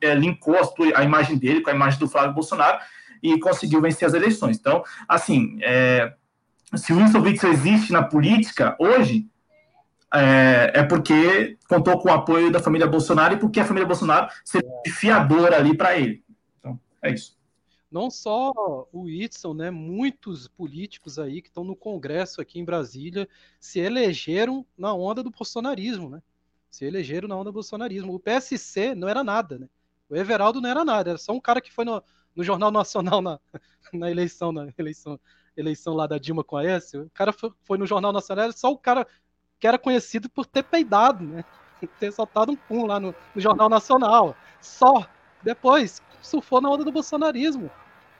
é, 0.00 0.14
linkou 0.14 0.56
a, 0.56 1.00
a 1.00 1.04
imagem 1.04 1.36
dele 1.36 1.60
com 1.60 1.68
a 1.68 1.74
imagem 1.74 2.00
do 2.00 2.08
Flávio 2.08 2.32
Bolsonaro, 2.32 2.78
e 3.22 3.38
conseguiu 3.38 3.82
vencer 3.82 4.08
as 4.08 4.14
eleições. 4.14 4.56
Então, 4.58 4.82
assim, 5.06 5.58
é, 5.60 6.14
se 6.74 6.94
o 6.94 6.96
Wilson 6.96 7.20
Witzel 7.20 7.52
existe 7.52 7.92
na 7.92 8.02
política 8.02 8.74
hoje, 8.78 9.26
é, 10.14 10.72
é, 10.76 10.82
porque 10.82 11.58
contou 11.68 11.98
com 11.98 12.08
o 12.08 12.12
apoio 12.12 12.50
da 12.50 12.58
família 12.58 12.86
Bolsonaro 12.86 13.34
e 13.34 13.38
porque 13.38 13.60
a 13.60 13.66
família 13.66 13.86
Bolsonaro 13.86 14.28
seria 14.42 14.70
fiadora 14.88 15.58
ali 15.58 15.76
para 15.76 15.94
ele. 15.98 16.24
Então, 16.58 16.80
é 17.02 17.12
isso. 17.12 17.41
Não 17.92 18.10
só 18.10 18.52
o 18.90 19.02
Whitson, 19.02 19.52
né? 19.52 19.70
Muitos 19.70 20.48
políticos 20.48 21.18
aí 21.18 21.42
que 21.42 21.48
estão 21.48 21.62
no 21.62 21.76
Congresso 21.76 22.40
aqui 22.40 22.58
em 22.58 22.64
Brasília 22.64 23.28
se 23.60 23.80
elegeram 23.80 24.64
na 24.76 24.94
onda 24.94 25.22
do 25.22 25.30
bolsonarismo, 25.30 26.08
né? 26.08 26.22
Se 26.70 26.86
elegeram 26.86 27.28
na 27.28 27.36
onda 27.36 27.50
do 27.50 27.52
bolsonarismo. 27.52 28.14
O 28.14 28.18
PSC 28.18 28.94
não 28.94 29.08
era 29.08 29.22
nada, 29.22 29.58
né? 29.58 29.68
O 30.08 30.16
Everaldo 30.16 30.58
não 30.58 30.70
era 30.70 30.84
nada, 30.86 31.10
era 31.10 31.18
só 31.18 31.32
um 31.32 31.40
cara 31.40 31.60
que 31.60 31.70
foi 31.70 31.84
no, 31.84 32.02
no 32.34 32.42
Jornal 32.42 32.70
Nacional 32.70 33.20
na, 33.20 33.38
na 33.92 34.10
eleição, 34.10 34.52
na 34.52 34.72
eleição, 34.78 35.20
eleição 35.54 35.92
lá 35.92 36.06
da 36.06 36.16
Dilma 36.16 36.42
com 36.42 36.56
a 36.56 36.64
S, 36.64 36.96
o 36.96 37.10
cara 37.10 37.32
foi, 37.32 37.52
foi 37.62 37.76
no 37.76 37.86
Jornal 37.86 38.12
Nacional, 38.12 38.50
só 38.52 38.72
o 38.72 38.78
cara 38.78 39.06
que 39.60 39.66
era 39.66 39.78
conhecido 39.78 40.30
por 40.30 40.46
ter 40.46 40.64
peidado, 40.64 41.24
né? 41.24 41.44
Ter 41.98 42.12
soltado 42.12 42.52
um 42.52 42.56
pum 42.56 42.86
lá 42.86 43.00
no, 43.00 43.12
no 43.34 43.40
Jornal 43.40 43.68
Nacional. 43.68 44.36
Só. 44.60 45.04
Depois, 45.42 46.00
surfou 46.22 46.60
na 46.60 46.70
onda 46.70 46.84
do 46.84 46.92
bolsonarismo. 46.92 47.70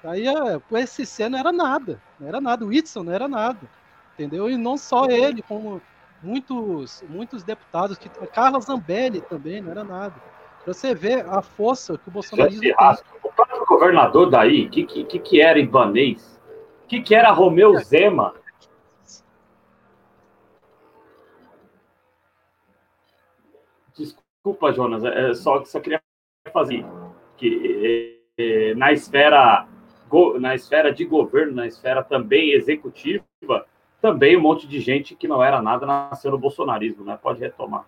Aí 0.04 0.26
é, 0.26 0.56
o 0.56 0.86
SC 0.86 1.28
não 1.28 1.38
era 1.38 1.52
nada. 1.52 2.00
Não 2.18 2.28
era 2.28 2.40
nada. 2.40 2.64
O 2.64 2.68
Whitson 2.68 3.04
não 3.04 3.12
era 3.12 3.28
nada. 3.28 3.60
Entendeu? 4.14 4.50
E 4.50 4.56
não 4.56 4.76
só 4.76 5.06
ele, 5.06 5.42
como 5.42 5.80
muitos, 6.22 7.02
muitos 7.08 7.42
deputados. 7.42 7.96
que 7.96 8.08
Carla 8.28 8.60
Zambelli 8.60 9.20
também 9.22 9.62
não 9.62 9.70
era 9.70 9.84
nada. 9.84 10.14
Pra 10.64 10.72
você 10.72 10.94
ver 10.94 11.26
a 11.28 11.40
força 11.40 11.96
que 11.98 12.08
o 12.08 12.12
bolsonarismo 12.12 12.60
tem. 12.60 12.74
O 13.22 13.32
próprio 13.32 13.64
governador 13.64 14.30
daí, 14.30 14.66
o 14.66 14.70
que, 14.70 14.84
que, 14.84 15.18
que 15.18 15.40
era 15.40 15.58
Ibanês? 15.58 16.40
O 16.84 16.88
que, 16.88 17.00
que 17.00 17.14
era 17.14 17.32
Romeu 17.32 17.76
Zema? 17.78 18.34
Desculpa, 23.96 24.72
Jonas, 24.72 25.04
é 25.04 25.34
só, 25.34 25.64
só 25.64 25.80
queria 25.80 26.00
fazer 26.52 26.84
que 27.42 28.22
é, 28.38 28.74
na 28.74 28.92
esfera 28.92 29.66
na 30.38 30.54
esfera 30.54 30.92
de 30.92 31.06
governo, 31.06 31.54
na 31.54 31.66
esfera 31.66 32.04
também 32.04 32.52
executiva, 32.52 33.24
também 33.98 34.36
um 34.36 34.42
monte 34.42 34.68
de 34.68 34.78
gente 34.78 35.16
que 35.16 35.26
não 35.26 35.42
era 35.42 35.62
nada 35.62 35.86
nasceu 35.86 36.30
no 36.30 36.38
bolsonarismo, 36.38 37.02
né? 37.02 37.18
Pode 37.20 37.40
retomar. 37.40 37.86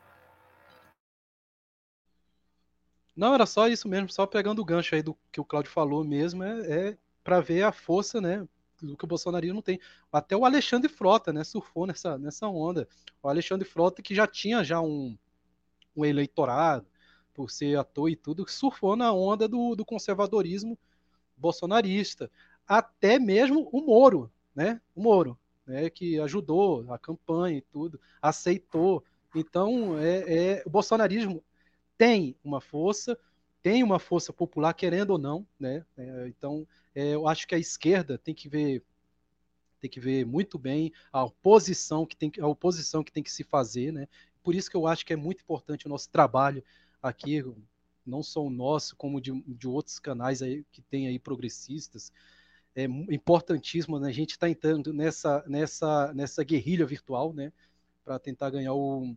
Não, 3.14 3.34
era 3.34 3.44
só 3.44 3.68
isso 3.68 3.86
mesmo, 3.86 4.10
só 4.10 4.26
pegando 4.26 4.62
o 4.62 4.64
gancho 4.64 4.94
aí 4.94 5.02
do 5.02 5.14
que 5.30 5.38
o 5.38 5.44
Claudio 5.44 5.70
falou 5.70 6.02
mesmo, 6.02 6.42
é, 6.42 6.88
é 6.88 6.98
para 7.22 7.40
ver 7.40 7.62
a 7.62 7.70
força, 7.70 8.20
né, 8.20 8.48
do 8.82 8.96
que 8.96 9.04
o 9.04 9.06
bolsonarismo 9.06 9.62
tem. 9.62 9.78
Até 10.10 10.34
o 10.34 10.46
Alexandre 10.46 10.88
Frota, 10.88 11.32
né, 11.32 11.44
surfou 11.44 11.86
nessa, 11.86 12.18
nessa 12.18 12.48
onda. 12.48 12.88
O 13.22 13.28
Alexandre 13.28 13.68
Frota, 13.68 14.02
que 14.02 14.14
já 14.14 14.26
tinha 14.26 14.64
já 14.64 14.80
um, 14.80 15.16
um 15.94 16.04
eleitorado, 16.04 16.86
por 17.34 17.50
ser 17.50 17.76
ator 17.76 18.08
e 18.08 18.16
tudo, 18.16 18.48
surfou 18.48 18.96
na 18.96 19.12
onda 19.12 19.48
do, 19.48 19.74
do 19.74 19.84
conservadorismo 19.84 20.78
bolsonarista. 21.36 22.30
Até 22.66 23.18
mesmo 23.18 23.68
o 23.72 23.82
Moro, 23.82 24.30
né, 24.54 24.80
o 24.94 25.02
Moro, 25.02 25.38
né, 25.66 25.90
que 25.90 26.18
ajudou 26.20 26.90
a 26.90 26.98
campanha 26.98 27.58
e 27.58 27.60
tudo, 27.60 28.00
aceitou. 28.22 29.04
Então, 29.34 29.98
é, 29.98 30.34
é 30.34 30.62
o 30.64 30.70
bolsonarismo 30.70 31.42
tem 31.98 32.36
uma 32.42 32.60
força, 32.60 33.18
tem 33.62 33.82
uma 33.82 33.98
força 33.98 34.32
popular, 34.32 34.72
querendo 34.74 35.10
ou 35.10 35.18
não, 35.18 35.46
né? 35.58 35.84
É, 35.96 36.28
então, 36.28 36.66
é, 36.94 37.14
eu 37.14 37.26
acho 37.26 37.46
que 37.46 37.54
a 37.54 37.58
esquerda 37.58 38.18
tem 38.18 38.34
que 38.34 38.48
ver 38.48 38.82
tem 39.80 39.90
que 39.90 40.00
ver 40.00 40.24
muito 40.24 40.58
bem 40.58 40.90
a 41.12 41.22
oposição 41.22 42.06
que 42.06 42.16
tem 42.16 42.32
a 42.40 42.46
oposição 42.46 43.04
que 43.04 43.12
tem 43.12 43.22
que 43.22 43.30
se 43.30 43.44
fazer, 43.44 43.92
né? 43.92 44.08
Por 44.42 44.54
isso 44.54 44.70
que 44.70 44.76
eu 44.76 44.86
acho 44.86 45.04
que 45.04 45.12
é 45.12 45.16
muito 45.16 45.42
importante 45.42 45.86
o 45.86 45.90
nosso 45.90 46.08
trabalho 46.08 46.64
aqui, 47.08 47.44
não 48.04 48.22
só 48.22 48.42
o 48.42 48.50
nosso, 48.50 48.96
como 48.96 49.20
de, 49.20 49.32
de 49.46 49.68
outros 49.68 49.98
canais 49.98 50.42
aí 50.42 50.64
que 50.72 50.82
tem 50.82 51.06
aí 51.06 51.18
progressistas. 51.18 52.12
É 52.74 52.84
importantíssimo, 52.84 53.98
né? 54.00 54.08
A 54.08 54.12
gente 54.12 54.32
está 54.32 54.48
entrando 54.48 54.92
nessa 54.92 55.44
nessa 55.46 56.12
nessa 56.12 56.42
guerrilha 56.42 56.84
virtual, 56.84 57.32
né? 57.32 57.52
Para 58.04 58.18
tentar 58.18 58.50
ganhar 58.50 58.74
o 58.74 59.14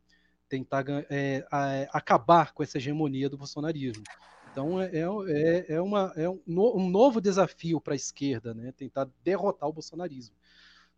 tentar 0.48 0.86
é, 1.10 1.46
é, 1.52 1.90
acabar 1.92 2.54
com 2.54 2.64
essa 2.64 2.78
hegemonia 2.78 3.30
do 3.30 3.38
bolsonarismo. 3.38 4.04
Então 4.52 4.82
é, 4.82 4.90
é, 4.92 5.66
é, 5.74 5.82
uma, 5.82 6.14
é 6.16 6.28
um, 6.28 6.40
um 6.48 6.90
novo 6.90 7.22
desafio 7.22 7.80
para 7.80 7.94
a 7.94 7.96
esquerda, 7.96 8.54
né? 8.54 8.72
tentar 8.72 9.08
derrotar 9.24 9.70
o 9.70 9.74
bolsonarismo. 9.74 10.36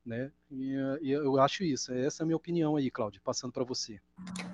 Né? 0.06 0.32
E, 0.50 0.76
e, 1.02 1.12
eu 1.12 1.40
acho 1.40 1.64
isso. 1.64 1.94
Essa 1.94 2.22
é 2.22 2.24
a 2.24 2.26
minha 2.26 2.38
opinião 2.38 2.76
aí, 2.76 2.90
Cláudio, 2.90 3.22
passando 3.24 3.52
para 3.52 3.64
você. 3.64 4.00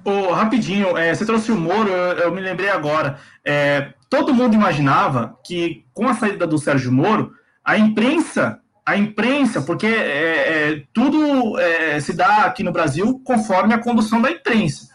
Oh, 0.04 0.32
rapidinho, 0.34 0.98
é, 0.98 1.14
você 1.14 1.26
trouxe 1.26 1.52
o 1.52 1.58
Moro, 1.58 1.90
eu, 1.90 2.18
eu 2.18 2.34
me 2.34 2.42
lembrei 2.42 2.70
agora. 2.70 3.20
É, 3.44 3.94
todo 4.10 4.34
mundo 4.34 4.54
imaginava 4.54 5.40
que 5.46 5.86
com 5.94 6.08
a 6.08 6.14
saída 6.14 6.46
do 6.46 6.58
Sérgio 6.58 6.92
Moro, 6.92 7.34
a 7.64 7.78
imprensa 7.78 8.62
a 8.88 8.96
imprensa, 8.96 9.64
porque 9.64 9.88
é, 9.88 10.84
tudo 10.94 11.56
se 12.00 12.14
dá 12.14 12.46
aqui 12.46 12.62
no 12.62 12.72
Brasil 12.72 13.20
conforme 13.26 13.74
a 13.74 13.80
condução 13.80 14.22
da 14.22 14.30
imprensa. 14.30 14.90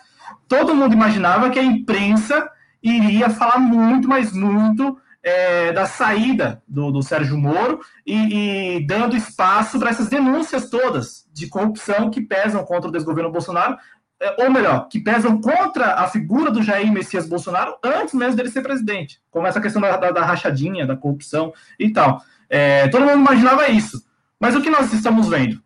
Todo 0.46 0.76
mundo 0.76 0.94
imaginava 0.94 1.50
que 1.50 1.58
a 1.58 1.64
imprensa 1.64 2.48
iria 2.82 3.28
falar 3.30 3.58
muito, 3.58 4.08
mas 4.08 4.32
muito 4.32 4.96
é, 5.22 5.72
da 5.72 5.86
saída 5.86 6.62
do, 6.66 6.90
do 6.90 7.02
Sérgio 7.02 7.36
Moro 7.36 7.80
e, 8.06 8.78
e 8.78 8.86
dando 8.86 9.16
espaço 9.16 9.78
para 9.78 9.90
essas 9.90 10.08
denúncias 10.08 10.70
todas 10.70 11.26
de 11.32 11.48
corrupção 11.48 12.10
que 12.10 12.20
pesam 12.20 12.64
contra 12.64 12.88
o 12.88 12.92
desgoverno 12.92 13.30
Bolsonaro, 13.30 13.76
é, 14.20 14.44
ou 14.44 14.50
melhor, 14.50 14.88
que 14.88 15.00
pesam 15.00 15.40
contra 15.40 15.94
a 15.94 16.06
figura 16.06 16.50
do 16.50 16.62
Jair 16.62 16.90
Messias 16.92 17.28
Bolsonaro 17.28 17.76
antes 17.82 18.14
mesmo 18.14 18.36
dele 18.36 18.50
ser 18.50 18.62
presidente, 18.62 19.20
como 19.30 19.46
essa 19.46 19.60
questão 19.60 19.80
da, 19.80 19.96
da, 19.96 20.10
da 20.10 20.24
rachadinha, 20.24 20.86
da 20.86 20.96
corrupção 20.96 21.52
e 21.78 21.90
tal. 21.90 22.22
É, 22.48 22.88
todo 22.88 23.04
mundo 23.04 23.18
imaginava 23.18 23.68
isso. 23.68 24.04
Mas 24.38 24.54
o 24.56 24.62
que 24.62 24.70
nós 24.70 24.92
estamos 24.92 25.28
vendo? 25.28 25.62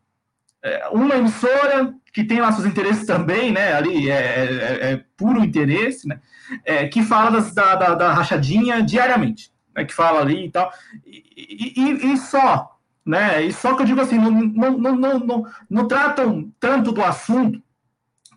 É, 0.62 0.88
uma 0.88 1.16
emissora 1.16 1.94
que 2.14 2.22
tem 2.22 2.40
lá 2.40 2.52
seus 2.52 2.64
interesses 2.64 3.04
também, 3.04 3.50
né? 3.50 3.74
Ali 3.74 4.08
é, 4.08 4.14
é, 4.14 4.92
é 4.92 5.04
puro 5.16 5.44
interesse, 5.44 6.06
né? 6.06 6.20
É, 6.64 6.86
que 6.86 7.02
fala 7.02 7.32
das, 7.32 7.52
da, 7.52 7.74
da, 7.74 7.94
da, 7.96 8.12
rachadinha 8.12 8.80
diariamente, 8.80 9.50
né? 9.74 9.84
Que 9.84 9.92
fala 9.92 10.20
ali 10.20 10.46
e 10.46 10.50
tal. 10.50 10.72
E, 11.04 11.74
e, 11.76 12.12
e, 12.12 12.16
só, 12.16 12.70
né? 13.04 13.42
E 13.42 13.52
só 13.52 13.74
que 13.74 13.82
eu 13.82 13.86
digo 13.86 14.00
assim, 14.00 14.16
não, 14.16 14.30
não, 14.30 14.78
não, 14.78 14.96
não, 14.96 15.18
não, 15.18 15.46
não 15.68 15.88
tratam 15.88 16.52
tanto 16.60 16.92
do 16.92 17.02
assunto 17.02 17.60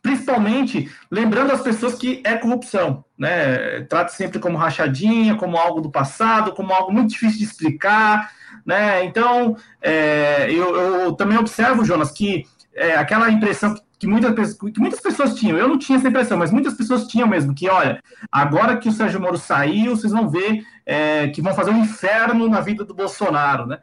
principalmente 0.01 0.89
lembrando 1.11 1.51
as 1.51 1.59
pessoas 1.59 1.95
que 1.95 2.21
é 2.23 2.37
corrupção, 2.37 3.03
né? 3.17 3.81
Trata 3.89 4.09
sempre 4.13 4.39
como 4.39 4.57
rachadinha, 4.57 5.35
como 5.35 5.57
algo 5.57 5.81
do 5.81 5.91
passado, 5.91 6.53
como 6.53 6.71
algo 6.71 6.93
muito 6.93 7.09
difícil 7.09 7.39
de 7.39 7.43
explicar, 7.43 8.31
né? 8.65 9.03
Então, 9.03 9.57
é, 9.81 10.49
eu, 10.49 10.75
eu, 10.75 11.13
também 11.13 11.37
observo, 11.37 11.83
Jonas, 11.83 12.11
que 12.11 12.45
é, 12.77 12.95
aquela 12.95 13.29
impressão 13.29 13.75
que 13.99 14.05
muitas, 14.05 14.53
que 14.53 14.79
muitas 14.79 15.01
pessoas 15.01 15.33
tinham, 15.33 15.57
eu 15.57 15.67
não 15.67 15.79
tinha 15.79 15.97
essa 15.97 16.07
impressão, 16.07 16.37
mas 16.37 16.51
muitas 16.51 16.75
pessoas 16.75 17.07
tinham 17.07 17.27
mesmo, 17.27 17.53
que 17.53 17.67
olha, 17.67 18.01
agora 18.31 18.77
que 18.77 18.87
o 18.87 18.91
Sérgio 18.91 19.19
Moro 19.19 19.37
saiu, 19.37 19.95
vocês 19.95 20.13
vão 20.13 20.29
ver 20.29 20.63
é, 20.85 21.27
que 21.29 21.41
vão 21.41 21.53
fazer 21.55 21.71
um 21.71 21.81
inferno 21.81 22.47
na 22.47 22.61
vida 22.61 22.85
do 22.85 22.93
Bolsonaro, 22.93 23.65
né? 23.65 23.79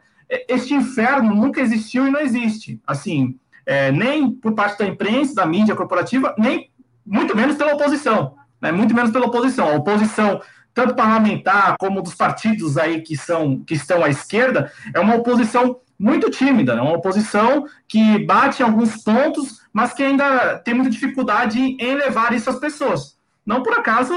Este 0.47 0.73
inferno 0.73 1.35
nunca 1.35 1.61
existiu 1.61 2.07
e 2.07 2.11
não 2.11 2.19
existe. 2.19 2.81
Assim, 2.87 3.37
é, 3.65 3.91
nem 3.91 4.31
por 4.31 4.53
parte 4.53 4.79
da 4.79 4.85
imprensa, 4.85 5.35
da 5.35 5.45
mídia 5.45 5.75
corporativa, 5.75 6.33
nem 6.37 6.71
muito 7.05 7.35
menos 7.35 7.57
pela 7.57 7.73
oposição, 7.73 8.35
né? 8.59 8.71
muito 8.71 8.95
menos 8.95 9.11
pela 9.11 9.27
oposição. 9.27 9.69
A 9.69 9.75
oposição, 9.75 10.41
tanto 10.73 10.95
parlamentar 10.95 11.75
como 11.79 12.01
dos 12.01 12.15
partidos 12.15 12.77
aí 12.77 13.01
que, 13.01 13.15
são, 13.15 13.59
que 13.59 13.75
estão 13.75 14.03
à 14.03 14.09
esquerda, 14.09 14.71
é 14.93 14.99
uma 14.99 15.15
oposição 15.15 15.79
muito 15.97 16.29
tímida, 16.29 16.73
é 16.73 16.75
né? 16.75 16.81
uma 16.81 16.97
oposição 16.97 17.65
que 17.87 18.19
bate 18.25 18.61
em 18.61 18.65
alguns 18.65 19.03
pontos, 19.03 19.61
mas 19.71 19.93
que 19.93 20.03
ainda 20.03 20.59
tem 20.59 20.73
muita 20.73 20.89
dificuldade 20.89 21.59
em 21.59 21.95
levar 21.95 22.33
isso 22.33 22.49
às 22.49 22.59
pessoas. 22.59 23.17
Não 23.45 23.61
por 23.61 23.73
acaso, 23.73 24.13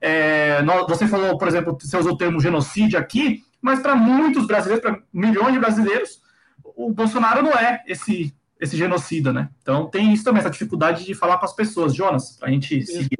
é, 0.00 0.62
você 0.88 1.06
falou, 1.06 1.36
por 1.36 1.48
exemplo, 1.48 1.76
você 1.78 1.96
usou 1.96 2.12
o 2.12 2.16
termo 2.16 2.40
genocídio 2.40 2.98
aqui, 2.98 3.42
mas 3.60 3.80
para 3.80 3.94
muitos 3.94 4.46
brasileiros, 4.46 4.82
para 4.82 5.00
milhões 5.12 5.52
de 5.52 5.58
brasileiros, 5.58 6.22
o 6.64 6.92
Bolsonaro 6.92 7.42
não 7.42 7.52
é 7.52 7.82
esse 7.86 8.34
esse 8.62 8.76
genocida, 8.76 9.32
né? 9.32 9.50
Então 9.60 9.90
tem 9.90 10.14
isso 10.14 10.22
também, 10.22 10.38
essa 10.38 10.48
dificuldade 10.48 11.04
de 11.04 11.14
falar 11.14 11.36
com 11.36 11.44
as 11.44 11.52
pessoas. 11.52 11.92
Jonas, 11.92 12.36
para 12.38 12.48
a 12.48 12.52
gente 12.52 12.78
isso, 12.78 12.92
seguir. 12.92 13.18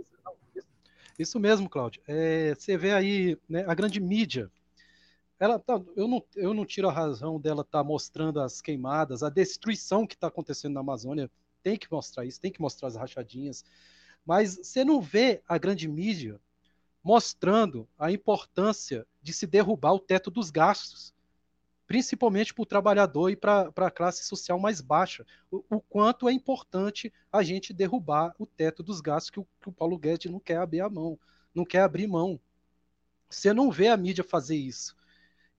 Isso 1.18 1.40
mesmo, 1.40 1.68
Cláudio. 1.68 2.00
É, 2.06 2.54
você 2.56 2.76
vê 2.76 2.92
aí 2.92 3.36
né, 3.48 3.64
a 3.66 3.74
grande 3.74 4.00
mídia. 4.00 4.48
Ela 5.42 5.58
tá, 5.58 5.82
eu, 5.96 6.06
não, 6.06 6.24
eu 6.36 6.54
não 6.54 6.64
tiro 6.64 6.88
a 6.88 6.92
razão 6.92 7.40
dela 7.40 7.62
estar 7.62 7.80
tá 7.80 7.84
mostrando 7.84 8.40
as 8.40 8.60
queimadas, 8.60 9.24
a 9.24 9.28
destruição 9.28 10.06
que 10.06 10.14
está 10.14 10.28
acontecendo 10.28 10.74
na 10.74 10.78
Amazônia. 10.78 11.28
Tem 11.64 11.76
que 11.76 11.90
mostrar 11.90 12.24
isso, 12.24 12.40
tem 12.40 12.52
que 12.52 12.60
mostrar 12.60 12.86
as 12.86 12.94
rachadinhas. 12.94 13.64
Mas 14.24 14.56
você 14.56 14.84
não 14.84 15.00
vê 15.00 15.42
a 15.48 15.58
grande 15.58 15.88
mídia 15.88 16.40
mostrando 17.02 17.88
a 17.98 18.12
importância 18.12 19.04
de 19.20 19.32
se 19.32 19.44
derrubar 19.44 19.94
o 19.94 19.98
teto 19.98 20.30
dos 20.30 20.48
gastos 20.48 21.12
principalmente 21.88 22.54
para 22.54 22.62
o 22.62 22.66
trabalhador 22.66 23.28
e 23.28 23.36
para 23.36 23.72
a 23.76 23.90
classe 23.90 24.24
social 24.24 24.58
mais 24.60 24.80
baixa, 24.80 25.26
o, 25.50 25.64
o, 25.68 25.80
quanto 25.80 26.28
é 26.28 26.32
importante 26.32 27.12
a 27.30 27.42
gente 27.42 27.72
derrubar 27.74 28.32
o 28.38 28.46
teto 28.46 28.82
dos 28.82 29.00
gastos 29.00 29.30
que 29.30 29.40
o, 29.40 29.46
que 29.60 29.68
o 29.68 29.72
Paulo 29.72 29.98
Guedes 29.98 30.30
não 30.30 30.38
quer 30.38 30.58
abrir 30.58 30.80
a 30.80 30.88
mão, 30.88 31.18
não 31.52 31.64
quer 31.64 31.80
abrir 31.80 32.06
mão. 32.06 32.40
Você 33.28 33.52
não 33.52 33.70
vê 33.70 33.88
a 33.88 33.96
mídia 33.96 34.22
fazer 34.24 34.56
isso. 34.56 34.96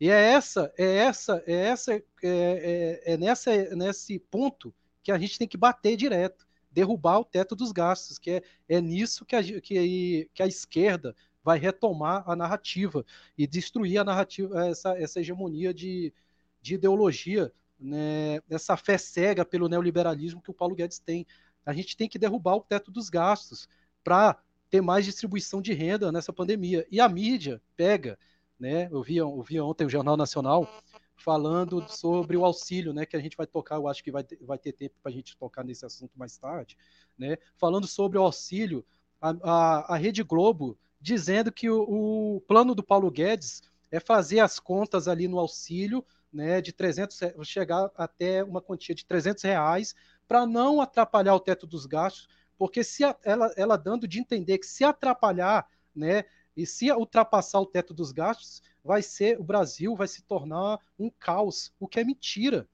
E 0.04 0.10
é 0.10 0.34
essa, 0.34 0.70
é 0.78 0.96
essa, 0.98 1.42
é 1.48 1.54
essa, 1.54 1.94
é, 1.94 2.04
é, 2.22 3.14
é 3.14 3.18
nessa, 3.18 3.56
nesse 3.74 4.20
ponto 4.20 4.76
que 5.02 5.10
a 5.14 5.18
gente 5.18 5.40
tem 5.40 5.48
que 5.48 5.56
bater 5.56 5.96
direto, 5.96 6.46
derrubar 6.70 7.20
o 7.20 7.24
teto 7.24 7.56
dos 7.56 7.72
gastos, 7.72 8.20
que 8.20 8.32
é, 8.32 8.42
é 8.68 8.82
nisso 8.82 9.24
que 9.24 9.34
a, 9.34 9.42
que, 9.42 10.30
que 10.34 10.44
a 10.44 10.46
esquerda 10.46 11.16
vai 11.42 11.58
retomar 11.58 12.22
a 12.30 12.36
narrativa 12.36 13.06
e 13.38 13.48
destruir 13.48 13.98
a 13.98 14.04
narrativa, 14.04 14.68
essa, 14.68 14.90
essa 14.98 15.22
hegemonia 15.22 15.74
de, 15.74 16.14
de 16.62 16.76
ideologia, 16.76 17.50
né, 17.80 18.42
essa 18.50 18.76
fé 18.76 18.98
cega 18.98 19.46
pelo 19.46 19.70
neoliberalismo 19.70 20.42
que 20.42 20.52
o 20.52 20.54
Paulo 20.54 20.76
Guedes 20.76 21.00
tem. 21.00 21.26
A 21.66 21.72
gente 21.72 21.96
tem 21.96 22.10
que 22.10 22.20
derrubar 22.20 22.58
o 22.58 22.62
teto 22.62 22.92
dos 22.92 23.10
gastos 23.10 23.70
para 24.04 24.38
ter 24.70 24.82
mais 24.82 25.06
distribuição 25.06 25.62
de 25.62 25.72
renda 25.72 26.12
nessa 26.12 26.34
pandemia. 26.34 26.86
E 26.92 27.00
a 27.00 27.08
mídia 27.08 27.62
pega, 27.78 28.20
né? 28.60 28.88
Eu 28.92 29.02
vi, 29.02 29.18
eu 29.18 29.42
vi 29.42 29.60
ontem 29.60 29.86
o 29.86 29.90
Jornal 29.90 30.18
Nacional 30.18 30.68
falando 31.16 31.86
sobre 31.88 32.36
o 32.36 32.46
auxílio, 32.46 32.94
né? 32.94 33.06
Que 33.06 33.16
a 33.16 33.20
gente 33.20 33.38
vai 33.38 33.48
tocar, 33.48 33.76
eu 33.76 33.88
acho 33.88 34.04
que 34.04 34.12
vai, 34.12 34.26
vai 34.42 34.58
ter 34.58 34.74
tempo 34.74 34.96
para 35.02 35.12
a 35.12 35.14
gente 35.14 35.38
tocar 35.38 35.64
nesse 35.64 35.86
assunto 35.86 36.12
mais 36.18 36.38
tarde, 36.38 36.78
né? 37.18 37.38
Falando 37.58 37.88
sobre 37.88 38.18
o 38.18 38.24
auxílio, 38.24 38.86
a, 39.22 39.30
a, 39.44 39.94
a 39.94 39.98
Rede 39.98 40.24
Globo 40.24 40.78
dizendo 41.00 41.52
que 41.52 41.70
o, 41.70 42.36
o 42.38 42.42
plano 42.42 42.74
do 42.74 42.84
Paulo 42.84 43.12
Guedes 43.12 43.62
é 43.92 44.00
fazer 44.00 44.40
as 44.40 44.60
contas 44.60 45.08
ali 45.08 45.28
no 45.28 45.38
auxílio 45.38 46.04
né, 46.34 46.60
de 46.62 46.74
300, 46.74 47.20
chegar 47.44 47.92
até 47.96 48.44
uma 48.44 48.62
quantia 48.62 48.96
de 48.96 49.06
300 49.06 49.44
reais, 49.44 49.94
para 50.28 50.46
não 50.46 50.82
atrapalhar 50.82 51.36
o 51.36 51.40
teto 51.40 51.68
dos 51.68 51.86
gastos, 51.86 52.28
porque 52.58 52.84
se 52.84 53.04
a, 53.04 53.16
ela, 53.24 53.54
ela 53.56 53.78
dando 53.78 54.08
de 54.08 54.20
entender 54.20 54.58
que 54.58 54.66
se 54.66 54.84
atrapalhar, 54.84 55.68
né, 55.96 56.24
e 56.56 56.66
se 56.66 56.92
ultrapassar 56.92 57.60
o 57.60 57.66
teto 57.66 57.94
dos 57.94 58.12
gastos, 58.12 58.62
vai 58.84 59.02
ser 59.02 59.40
o 59.40 59.44
Brasil 59.44 59.96
vai 59.96 60.08
se 60.08 60.22
tornar 60.24 60.80
um 61.00 61.10
caos, 61.10 61.74
o 61.80 61.88
que 61.88 62.00
é 62.00 62.04
mentira. 62.04 62.68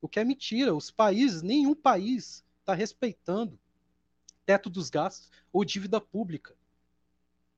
O 0.00 0.08
que 0.08 0.20
é 0.20 0.24
mentira. 0.24 0.74
Os 0.74 0.90
países, 0.90 1.42
nenhum 1.42 1.74
país 1.74 2.44
está 2.60 2.74
respeitando 2.74 3.58
teto 4.46 4.70
dos 4.70 4.88
gastos 4.88 5.30
ou 5.52 5.64
dívida 5.64 6.00
pública. 6.00 6.56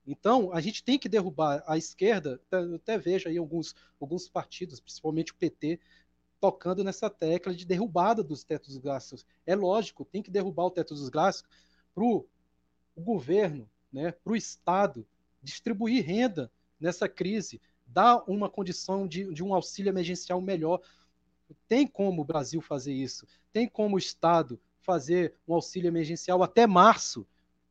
Então, 0.06 0.52
a 0.52 0.60
gente 0.60 0.82
tem 0.82 0.98
que 0.98 1.08
derrubar 1.08 1.62
a 1.66 1.76
esquerda. 1.76 2.40
Eu 2.50 2.76
até 2.76 2.98
vejo 2.98 3.28
aí 3.28 3.38
alguns, 3.38 3.76
alguns 4.00 4.28
partidos, 4.28 4.80
principalmente 4.80 5.30
o 5.32 5.36
PT, 5.36 5.78
tocando 6.40 6.82
nessa 6.82 7.10
tecla 7.10 7.54
de 7.54 7.66
derrubada 7.66 8.24
dos 8.24 8.42
tetos 8.42 8.70
dos 8.70 8.78
gastos. 8.78 9.26
É 9.46 9.54
lógico, 9.54 10.04
tem 10.04 10.22
que 10.22 10.30
derrubar 10.30 10.64
o 10.64 10.70
teto 10.70 10.94
dos 10.94 11.08
gastos 11.10 11.48
para 11.94 12.02
o 12.02 12.26
governo, 12.96 13.70
né, 13.92 14.10
para 14.10 14.32
o 14.32 14.36
Estado, 14.36 15.06
distribuir 15.42 16.04
renda 16.04 16.50
nessa 16.78 17.08
crise, 17.08 17.60
dar 17.86 18.22
uma 18.26 18.48
condição 18.48 19.06
de, 19.06 19.32
de 19.32 19.42
um 19.42 19.54
auxílio 19.54 19.90
emergencial 19.90 20.40
melhor. 20.40 20.80
Tem 21.68 21.86
como 21.86 22.22
o 22.22 22.24
Brasil 22.24 22.60
fazer 22.60 22.92
isso? 22.92 23.26
Tem 23.52 23.68
como 23.68 23.96
o 23.96 23.98
Estado 23.98 24.60
fazer 24.80 25.34
um 25.46 25.54
auxílio 25.54 25.88
emergencial 25.88 26.42
até 26.42 26.66
março, 26.66 27.26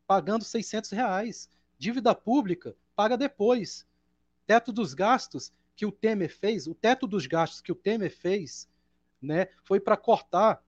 pagando 0.06 0.44
600 0.44 0.92
reais? 0.92 1.50
Dívida 1.78 2.14
pública 2.14 2.76
paga 2.96 3.18
depois. 3.18 3.88
Teto 4.46 4.72
dos 4.72 4.94
gastos 4.94 5.54
que 5.76 5.86
o 5.86 5.92
Temer 5.92 6.36
fez, 6.36 6.68
o 6.68 6.76
teto 6.76 7.08
dos 7.08 7.26
gastos 7.26 7.62
que 7.62 7.72
o 7.72 7.76
Temer 7.76 8.14
fez, 8.14 8.68
né, 9.22 9.48
foi 9.64 9.80
para 9.80 9.96
cortar 9.96 10.62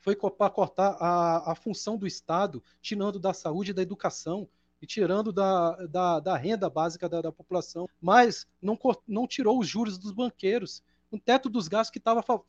foi 0.00 0.14
para 0.14 0.50
cortar 0.50 0.96
a, 1.00 1.52
a 1.52 1.54
função 1.54 1.96
do 1.96 2.06
Estado, 2.06 2.62
tirando 2.80 3.18
da 3.18 3.34
saúde 3.34 3.72
e 3.72 3.74
da 3.74 3.82
educação 3.82 4.48
e 4.80 4.86
tirando 4.86 5.32
da, 5.32 5.74
da, 5.86 6.20
da 6.20 6.36
renda 6.36 6.70
básica 6.70 7.08
da, 7.08 7.20
da, 7.20 7.32
população, 7.32 7.88
mas 8.00 8.46
não, 8.62 8.78
não 9.06 9.26
tirou 9.26 9.58
os 9.58 9.66
juros 9.66 9.98
dos 9.98 10.12
banqueiros. 10.12 10.82
Um 11.10 11.18
teto 11.18 11.48
dos 11.48 11.68
gastos 11.68 11.90
que 11.90 12.00
tava, 12.00 12.22
fa, 12.22 12.42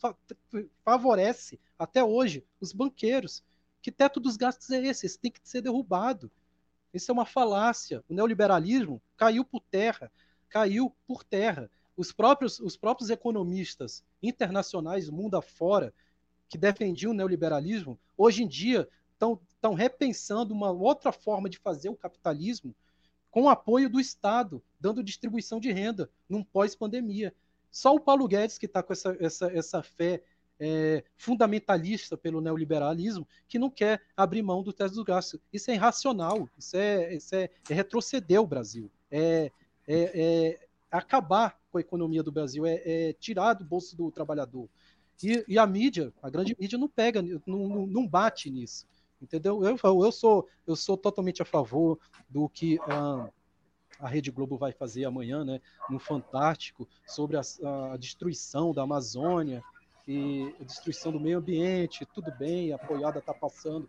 favorece 0.83 1.59
até 1.77 2.03
hoje 2.03 2.45
os 2.59 2.71
banqueiros. 2.71 3.43
Que 3.81 3.91
teto 3.91 4.19
dos 4.19 4.35
gastos 4.35 4.69
é 4.69 4.81
esse? 4.85 5.05
Esse 5.05 5.17
tem 5.17 5.31
que 5.31 5.39
ser 5.43 5.61
derrubado. 5.61 6.29
Isso 6.93 7.11
é 7.11 7.13
uma 7.13 7.25
falácia. 7.25 8.03
O 8.09 8.13
neoliberalismo 8.13 9.01
caiu 9.15 9.45
por 9.45 9.61
terra, 9.61 10.11
caiu 10.49 10.93
por 11.07 11.23
terra. 11.23 11.69
Os 11.95 12.11
próprios, 12.11 12.59
os 12.59 12.77
próprios 12.77 13.09
economistas 13.09 14.03
internacionais, 14.21 15.09
mundo 15.09 15.37
afora, 15.37 15.93
que 16.47 16.57
defendiam 16.57 17.11
o 17.11 17.15
neoliberalismo, 17.15 17.99
hoje 18.17 18.43
em 18.43 18.47
dia 18.47 18.89
estão 19.19 19.73
repensando 19.73 20.53
uma 20.53 20.71
outra 20.71 21.11
forma 21.11 21.49
de 21.49 21.57
fazer 21.57 21.89
o 21.89 21.95
capitalismo 21.95 22.73
com 23.29 23.43
o 23.43 23.49
apoio 23.49 23.89
do 23.89 23.99
Estado, 23.99 24.61
dando 24.79 25.03
distribuição 25.03 25.59
de 25.59 25.71
renda 25.71 26.09
num 26.27 26.43
pós-pandemia. 26.43 27.33
Só 27.71 27.93
o 27.93 27.99
Paulo 27.99 28.27
Guedes, 28.27 28.57
que 28.57 28.65
está 28.65 28.81
com 28.81 28.93
essa, 28.93 29.15
essa, 29.19 29.51
essa 29.51 29.83
fé 29.83 30.23
é, 30.59 31.03
fundamentalista 31.15 32.17
pelo 32.17 32.41
neoliberalismo 32.41 33.27
que 33.47 33.57
não 33.57 33.69
quer 33.69 34.01
abrir 34.15 34.41
mão 34.41 34.61
do 34.61 34.73
teto 34.73 34.95
do 34.95 35.03
gasto. 35.03 35.39
Isso 35.53 35.71
é 35.71 35.75
irracional, 35.75 36.49
isso 36.57 36.75
é, 36.75 37.13
isso 37.15 37.35
é, 37.35 37.49
é 37.69 37.73
retroceder 37.73 38.41
o 38.41 38.47
Brasil, 38.47 38.91
é, 39.09 39.51
é, 39.87 39.97
é, 39.97 40.67
acabar 40.91 41.59
com 41.71 41.77
a 41.77 41.81
economia 41.81 42.23
do 42.23 42.31
Brasil, 42.31 42.65
é, 42.65 42.81
é 42.83 43.13
tirar 43.13 43.53
do 43.53 43.63
bolso 43.63 43.95
do 43.95 44.11
trabalhador. 44.11 44.67
E, 45.23 45.43
e, 45.47 45.59
a 45.59 45.67
mídia, 45.67 46.13
a 46.21 46.29
grande 46.29 46.55
mídia, 46.59 46.77
não 46.77 46.87
pega, 46.87 47.21
não, 47.45 47.85
não 47.85 48.07
bate 48.07 48.49
nisso. 48.49 48.87
Entendeu? 49.21 49.63
Eu, 49.63 49.77
eu, 49.83 50.11
sou, 50.11 50.47
eu 50.65 50.75
sou 50.75 50.97
totalmente 50.97 51.41
a 51.41 51.45
favor 51.45 51.99
do 52.29 52.47
que 52.47 52.79
ah, 52.87 53.29
a 53.99 54.07
Rede 54.07 54.31
Globo 54.31 54.57
vai 54.57 54.71
fazer 54.71 55.05
amanhã, 55.05 55.43
né, 55.43 55.61
no 55.89 55.99
Fantástico, 55.99 56.87
sobre 57.05 57.37
a, 57.37 57.41
a 57.93 57.97
destruição 57.97 58.73
da 58.73 58.83
Amazônia, 58.83 59.63
e 60.09 60.55
destruição 60.61 61.11
do 61.11 61.19
meio 61.19 61.37
ambiente, 61.37 62.03
tudo 62.03 62.31
bem, 62.31 62.73
a 62.73 62.77
apoiada 62.77 63.19
está 63.19 63.31
passando, 63.31 63.87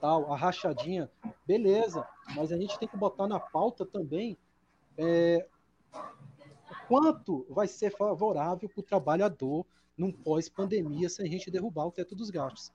tal, 0.00 0.32
a 0.32 0.36
rachadinha, 0.36 1.08
beleza, 1.46 2.04
mas 2.34 2.50
a 2.50 2.56
gente 2.56 2.76
tem 2.76 2.88
que 2.88 2.96
botar 2.96 3.28
na 3.28 3.38
pauta 3.38 3.86
também 3.86 4.36
é, 4.98 5.46
quanto 6.88 7.46
vai 7.48 7.68
ser 7.68 7.96
favorável 7.96 8.68
para 8.68 8.80
o 8.80 8.82
trabalhador 8.82 9.64
num 9.96 10.10
pós-pandemia 10.10 11.08
se 11.08 11.22
a 11.22 11.26
gente 11.26 11.52
derrubar 11.52 11.86
o 11.86 11.92
teto 11.92 12.16
dos 12.16 12.30
gastos. 12.30 12.72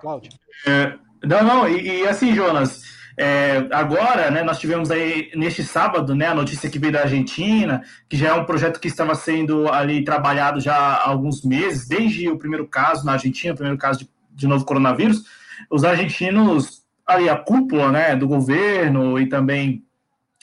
Cláudio. 0.00 0.30
É, 0.66 0.94
não, 1.24 1.42
não, 1.42 1.68
e, 1.68 2.02
e 2.02 2.08
assim, 2.08 2.34
Jonas, 2.34 2.82
é, 3.18 3.66
agora, 3.72 4.30
né, 4.30 4.42
nós 4.42 4.58
tivemos 4.58 4.90
aí 4.90 5.30
neste 5.34 5.64
sábado, 5.64 6.14
né, 6.14 6.26
a 6.26 6.34
notícia 6.34 6.68
que 6.68 6.78
veio 6.78 6.92
da 6.92 7.00
Argentina, 7.00 7.82
que 8.08 8.16
já 8.16 8.28
é 8.28 8.34
um 8.34 8.44
projeto 8.44 8.78
que 8.78 8.88
estava 8.88 9.14
sendo 9.14 9.72
ali 9.72 10.04
trabalhado 10.04 10.60
já 10.60 10.76
há 10.76 11.08
alguns 11.08 11.42
meses, 11.42 11.88
desde 11.88 12.28
o 12.28 12.36
primeiro 12.36 12.68
caso 12.68 13.06
na 13.06 13.12
Argentina, 13.12 13.54
o 13.54 13.56
primeiro 13.56 13.78
caso 13.78 14.00
de, 14.00 14.10
de 14.32 14.46
novo 14.46 14.66
coronavírus, 14.66 15.24
os 15.70 15.82
argentinos, 15.82 16.82
ali 17.06 17.28
a 17.28 17.36
cúpula, 17.36 17.90
né, 17.90 18.14
do 18.14 18.28
governo 18.28 19.18
e 19.18 19.26
também 19.26 19.82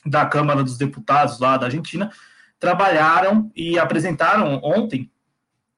da 0.03 0.25
Câmara 0.25 0.63
dos 0.63 0.77
Deputados 0.77 1.39
lá 1.39 1.57
da 1.57 1.67
Argentina, 1.67 2.11
trabalharam 2.59 3.51
e 3.55 3.77
apresentaram 3.77 4.59
ontem 4.63 5.11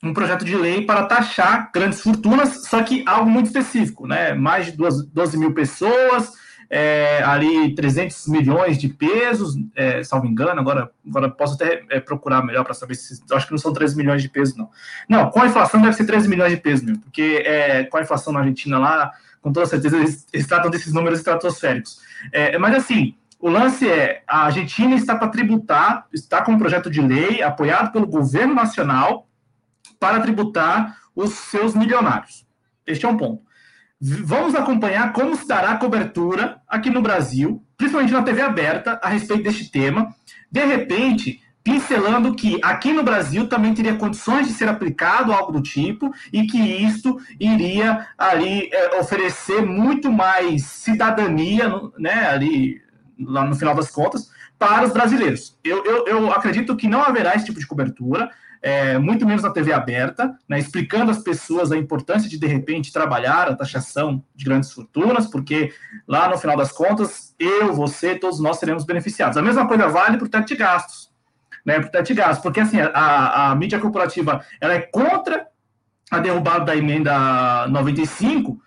um 0.10 0.14
projeto 0.14 0.46
de 0.46 0.56
lei 0.56 0.86
para 0.86 1.06
taxar 1.06 1.70
grandes 1.74 2.02
fortunas, 2.02 2.68
só 2.68 2.82
que 2.84 3.04
algo 3.08 3.30
muito 3.30 3.48
específico, 3.48 4.08
né? 4.08 4.34
Mais 4.34 4.68
de 4.68 4.74
12 4.74 5.38
mil 5.38 5.54
pessoas, 5.54 6.34
é, 6.70 7.24
ali 7.24 7.74
300 7.76 8.28
milhões 8.28 8.78
de 8.78 8.90
pesos, 8.90 9.56
é, 9.76 10.04
salvo 10.04 10.28
engano, 10.28 10.60
agora, 10.60 10.90
agora 11.08 11.30
posso 11.30 11.56
até 11.56 11.84
é, 11.90 12.00
procurar 12.00 12.44
melhor 12.44 12.64
para 12.64 12.74
saber 12.74 12.96
se. 12.96 13.22
Acho 13.32 13.48
que 13.48 13.52
não 13.52 13.58
são 13.58 13.74
3 13.74 13.96
milhões 13.96 14.22
de 14.22 14.30
pesos, 14.30 14.56
não. 14.56 14.70
Não, 15.08 15.30
com 15.30 15.42
a 15.42 15.48
inflação 15.48 15.82
deve 15.82 15.94
ser 15.94 16.06
13 16.06 16.28
milhões 16.28 16.52
de 16.52 16.58
pesos 16.58 16.86
mesmo, 16.86 17.02
porque 17.02 17.44
é, 17.46 17.84
com 17.86 17.98
a 17.98 18.02
inflação 18.02 18.34
na 18.34 18.40
Argentina 18.40 18.78
lá, 18.78 19.12
com 19.42 19.52
toda 19.52 19.66
certeza, 19.66 19.98
eles, 19.98 20.28
eles 20.34 20.48
tratam 20.48 20.72
desses 20.72 20.94
números 20.94 21.20
estratosféricos. 21.20 22.00
É, 22.32 22.58
mas 22.58 22.76
assim. 22.76 23.16
O 23.38 23.50
lance 23.50 23.88
é, 23.88 24.24
a 24.26 24.46
Argentina 24.46 24.96
está 24.96 25.16
para 25.16 25.28
tributar, 25.28 26.08
está 26.12 26.42
com 26.42 26.54
um 26.54 26.58
projeto 26.58 26.90
de 26.90 27.00
lei 27.00 27.44
apoiado 27.44 27.92
pelo 27.92 28.08
governo 28.08 28.56
nacional, 28.56 29.28
para 30.06 30.20
tributar 30.20 31.00
os 31.16 31.32
seus 31.34 31.74
milionários. 31.74 32.46
Este 32.86 33.08
é 33.08 33.10
um 33.10 33.18
ponto. 33.18 33.42
Vamos 34.00 34.54
acompanhar 34.54 35.12
como 35.14 35.36
se 35.36 35.48
dará 35.48 35.72
a 35.72 35.78
cobertura 35.78 36.62
aqui 36.68 36.92
no 36.92 37.02
Brasil, 37.02 37.66
principalmente 37.76 38.14
na 38.14 38.22
TV 38.22 38.44
aberta, 38.44 39.00
a 39.02 39.10
respeito 39.10 39.42
deste 39.42 39.72
tema. 39.72 40.14
De 40.52 40.64
repente, 40.64 41.42
pincelando 41.64 42.36
que 42.36 42.60
aqui 42.62 42.94
no 42.94 43.02
Brasil 43.02 43.50
também 43.50 43.74
teria 43.74 43.96
condições 43.96 44.48
de 44.48 44.54
ser 44.54 44.70
aplicado 44.70 45.34
algo 45.34 45.52
do 45.52 45.64
tipo 45.64 46.14
e 46.32 46.46
que 46.46 46.60
isto 46.60 47.20
iria 47.40 48.06
ali 48.16 48.70
é, 48.72 49.00
oferecer 49.00 49.66
muito 49.66 50.12
mais 50.12 50.66
cidadania, 50.66 51.68
né, 51.98 52.28
ali 52.28 52.80
lá 53.20 53.44
no 53.44 53.56
final 53.56 53.74
das 53.74 53.90
contas, 53.90 54.30
para 54.60 54.86
os 54.86 54.94
brasileiros. 54.94 55.58
Eu, 55.64 55.84
eu, 55.84 56.06
eu 56.06 56.32
acredito 56.32 56.76
que 56.76 56.88
não 56.88 57.02
haverá 57.02 57.34
esse 57.34 57.46
tipo 57.46 57.60
de 57.60 57.66
cobertura 57.66 58.30
é, 58.66 58.98
muito 58.98 59.28
menos 59.28 59.44
na 59.44 59.52
TV 59.52 59.72
aberta, 59.72 60.36
né, 60.50 60.58
explicando 60.58 61.12
às 61.12 61.20
pessoas 61.20 61.72
a 61.72 61.78
importância 61.78 62.28
de, 62.28 62.36
de 62.36 62.48
repente, 62.48 62.92
trabalhar 62.92 63.48
a 63.48 63.56
taxação 63.56 64.24
de 64.36 64.44
grandes 64.44 64.72
fortunas, 64.72 65.28
porque 65.28 65.72
lá 66.08 66.28
no 66.28 66.36
final 66.40 66.58
das 66.58 66.72
contas, 66.72 67.36
eu, 67.38 67.72
você, 67.72 68.16
todos 68.16 68.40
nós 68.40 68.58
seremos 68.58 68.84
beneficiados. 68.84 69.38
A 69.38 69.42
mesma 69.44 69.68
coisa 69.68 69.88
vale 69.88 70.18
para 70.18 70.26
o 70.26 70.30
teto 70.30 70.48
de 70.48 70.56
gastos, 70.56 71.12
né, 71.64 71.80
para 71.80 71.90
o 71.90 71.92
teto 71.92 72.08
de 72.08 72.16
gastos, 72.16 72.42
porque 72.42 72.60
assim, 72.60 72.80
a, 72.82 73.52
a 73.52 73.56
mídia 73.56 73.80
corporativa 73.80 74.44
ela 74.60 74.74
é 74.74 74.82
contra 74.82 75.46
a 76.10 76.18
derrubada 76.18 76.66
da 76.66 76.76
emenda 76.76 77.68
95, 77.68 78.60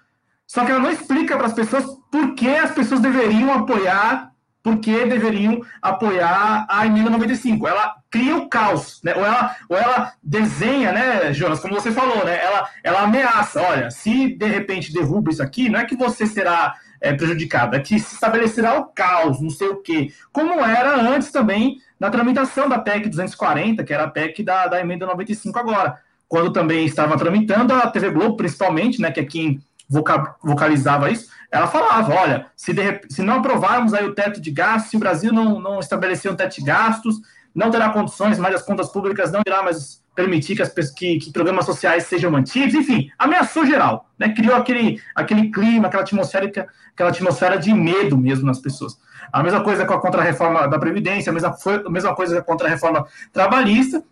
só 0.47 0.65
que 0.65 0.71
ela 0.71 0.81
não 0.81 0.93
explica 0.93 1.37
para 1.37 1.49
as 1.49 1.53
pessoas 1.53 1.85
por 2.09 2.37
que 2.37 2.49
as 2.49 2.71
pessoas 2.71 3.01
deveriam 3.01 3.53
apoiar 3.53 4.28
porque 4.69 5.07
deveriam 5.07 5.63
apoiar 5.81 6.67
a 6.69 6.85
emenda 6.85 7.09
95. 7.09 7.67
Ela 7.67 7.97
cria 8.11 8.37
o 8.37 8.49
caos, 8.51 9.01
né? 9.03 9.15
Ou 9.17 9.25
ela, 9.25 9.57
ou 9.67 9.77
ela 9.79 10.13
desenha, 10.23 10.93
né, 10.93 11.33
Jonas, 11.33 11.61
como 11.61 11.75
você 11.75 11.91
falou, 11.91 12.23
né? 12.23 12.39
Ela, 12.45 12.69
ela 12.85 13.03
ameaça, 13.03 13.63
olha, 13.63 13.91
se 13.91 14.35
de 14.37 14.47
repente 14.47 14.93
derruba 14.93 15.31
isso 15.31 15.43
aqui, 15.43 15.71
não 15.71 15.81
é 15.81 15.87
que 15.87 15.97
você 15.97 16.27
será 16.27 16.75
é, 17.01 17.15
prejudicado, 17.15 17.77
é 17.77 17.81
que 17.81 17.99
se 17.99 18.15
estabelecerá 18.15 18.79
o 18.79 18.85
caos, 18.87 19.41
não 19.41 19.49
sei 19.49 19.69
o 19.69 19.77
quê. 19.77 20.13
Como 20.31 20.63
era 20.63 21.01
antes 21.01 21.33
também 21.33 21.79
na 21.99 22.11
tramitação 22.11 22.69
da 22.69 22.79
PEC 22.79 23.09
240, 23.09 23.83
que 23.85 23.95
era 23.95 24.05
a 24.05 24.11
PEC 24.11 24.43
da, 24.43 24.67
da 24.67 24.81
emenda 24.81 25.07
95 25.07 25.59
agora. 25.59 25.99
Quando 26.29 26.53
também 26.53 26.85
estava 26.85 27.17
tramitando 27.17 27.73
a 27.73 27.87
TV 27.87 28.11
Globo, 28.11 28.37
principalmente, 28.37 29.01
né, 29.01 29.11
que 29.11 29.21
é 29.21 29.25
quem 29.25 29.63
vocalizava 29.89 31.11
isso, 31.11 31.31
ela 31.51 31.67
falava, 31.67 32.15
olha, 32.15 32.47
se, 32.55 32.73
de, 32.75 33.01
se 33.09 33.23
não 33.23 33.37
aprovarmos 33.37 33.95
aí 33.95 34.05
o 34.05 34.15
teto 34.15 34.41
de 34.41 34.51
gastos, 34.51 34.91
se 34.91 34.97
o 34.97 35.01
Brasil 35.01 35.33
não, 35.33 35.59
não 35.59 35.81
estabelecer 35.81 36.31
um 36.31 36.37
teto 36.37 36.57
de 36.57 36.63
gastos, 36.63 37.17
não 37.55 37.71
terá 37.71 37.89
condições, 37.91 38.39
mas 38.39 38.55
as 38.55 38.63
contas 38.63 38.91
públicas 38.91 39.33
não 39.33 39.41
irá 39.47 39.63
mais 39.63 40.03
permitir 40.15 40.57
que, 40.57 40.63
as, 40.63 40.73
que, 40.91 41.19
que 41.19 41.33
programas 41.33 41.65
sociais 41.65 42.05
sejam 42.05 42.31
mantidos, 42.31 42.75
enfim, 42.75 43.09
ameaçou 43.19 43.65
geral, 43.65 44.11
né? 44.19 44.35
criou 44.35 44.57
aquele, 44.57 45.01
aquele 45.15 45.51
clima, 45.51 45.87
aquela 45.87 46.03
atmosfera, 46.03 46.51
aquela 46.93 47.11
atmosfera 47.11 47.57
de 47.57 47.73
medo 47.73 48.19
mesmo 48.19 48.45
nas 48.45 48.59
pessoas. 48.59 48.99
A 49.33 49.43
mesma 49.43 49.63
coisa 49.63 49.87
com 49.87 49.95
a 49.95 50.01
contra-reforma 50.01 50.67
da 50.67 50.79
Previdência, 50.79 51.31
a 51.31 51.33
mesma, 51.33 51.53
foi, 51.53 51.83
a 51.87 51.91
mesma 51.91 52.15
coisa 52.15 52.37
com 52.37 52.41
a 52.43 52.45
contra-reforma 52.45 53.07
trabalhista, 53.33 54.03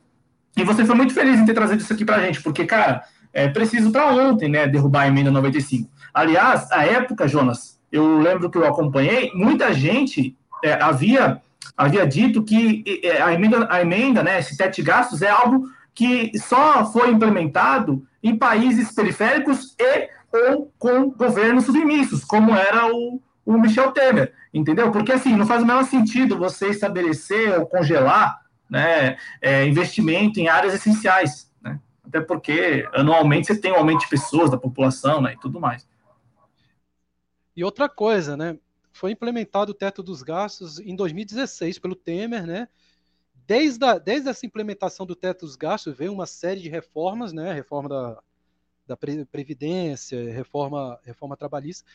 e 0.56 0.64
você 0.64 0.84
foi 0.84 0.94
muito 0.94 1.12
feliz 1.12 1.38
em 1.38 1.44
ter 1.44 1.54
trazido 1.54 1.82
isso 1.82 1.92
aqui 1.92 2.04
para 2.04 2.16
a 2.16 2.20
gente, 2.20 2.40
porque, 2.40 2.64
cara, 2.64 3.02
é 3.36 3.46
preciso 3.48 3.92
para 3.92 4.06
ontem, 4.06 4.48
né, 4.48 4.66
derrubar 4.66 5.02
a 5.02 5.08
emenda 5.08 5.30
95. 5.30 5.90
Aliás, 6.14 6.72
a 6.72 6.86
época, 6.86 7.28
Jonas, 7.28 7.78
eu 7.92 8.18
lembro 8.18 8.50
que 8.50 8.56
eu 8.56 8.66
acompanhei, 8.66 9.30
muita 9.34 9.74
gente 9.74 10.34
é, 10.64 10.72
havia, 10.82 11.42
havia 11.76 12.06
dito 12.06 12.42
que 12.42 12.82
é, 13.04 13.20
a 13.20 13.34
emenda, 13.34 13.68
a 13.70 13.82
emenda, 13.82 14.22
né, 14.22 14.38
esse 14.38 14.56
teto 14.56 14.82
gastos 14.82 15.20
é 15.20 15.28
algo 15.28 15.68
que 15.94 16.32
só 16.38 16.90
foi 16.90 17.10
implementado 17.10 18.02
em 18.22 18.34
países 18.34 18.90
periféricos 18.92 19.76
e 19.78 20.08
ou 20.32 20.72
com 20.78 21.10
governos 21.10 21.66
submissos, 21.66 22.24
como 22.24 22.54
era 22.54 22.86
o, 22.90 23.20
o 23.44 23.58
Michel 23.58 23.92
Temer, 23.92 24.32
entendeu? 24.52 24.90
Porque 24.90 25.12
assim, 25.12 25.36
não 25.36 25.46
faz 25.46 25.62
o 25.62 25.66
menor 25.66 25.84
sentido 25.84 26.38
você 26.38 26.68
estabelecer 26.68 27.58
ou 27.58 27.66
congelar 27.66 28.40
né, 28.68 29.18
é, 29.42 29.66
investimento 29.66 30.40
em 30.40 30.48
áreas 30.48 30.72
essenciais? 30.72 31.46
Até 32.06 32.20
porque 32.20 32.88
anualmente 32.92 33.48
você 33.48 33.60
tem 33.60 33.72
um 33.72 33.76
aumento 33.76 34.00
de 34.00 34.08
pessoas 34.08 34.50
da 34.50 34.56
população 34.56 35.20
né, 35.20 35.34
e 35.34 35.38
tudo 35.38 35.60
mais. 35.60 35.88
E 37.56 37.64
outra 37.64 37.88
coisa, 37.88 38.36
né? 38.36 38.58
Foi 38.92 39.10
implementado 39.10 39.72
o 39.72 39.74
teto 39.74 40.02
dos 40.02 40.22
gastos 40.22 40.78
em 40.78 40.94
2016 40.94 41.78
pelo 41.78 41.96
Temer, 41.96 42.46
né? 42.46 42.68
Desde, 43.46 43.84
a, 43.84 43.98
desde 43.98 44.28
essa 44.28 44.46
implementação 44.46 45.06
do 45.06 45.16
teto 45.16 45.46
dos 45.46 45.56
gastos 45.56 45.96
veio 45.96 46.12
uma 46.12 46.26
série 46.26 46.60
de 46.60 46.68
reformas, 46.68 47.32
né? 47.32 47.52
Reforma 47.52 47.88
da, 47.88 48.22
da 48.86 48.96
Previdência, 48.96 50.32
reforma, 50.32 50.98
reforma 51.02 51.36
trabalhista. 51.36 51.88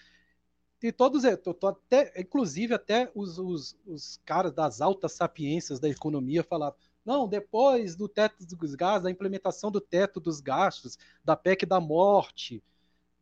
E 0.81 0.91
todos, 0.91 1.23
é, 1.23 1.33
até, 1.63 2.19
inclusive 2.19 2.73
até 2.73 3.11
os, 3.13 3.37
os, 3.37 3.77
os 3.85 4.19
caras 4.25 4.51
das 4.51 4.81
altas 4.81 5.11
sapiências 5.11 5.79
da 5.79 5.87
economia 5.87 6.43
falavam, 6.43 6.75
não, 7.05 7.27
depois 7.27 7.95
do 7.95 8.07
teto 8.07 8.45
dos 8.45 8.75
gastos, 8.75 9.03
da 9.03 9.11
implementação 9.11 9.71
do 9.71 9.81
teto 9.81 10.19
dos 10.19 10.39
gastos, 10.39 10.97
da 11.23 11.35
PEC 11.35 11.65
da 11.65 11.79
morte, 11.79 12.63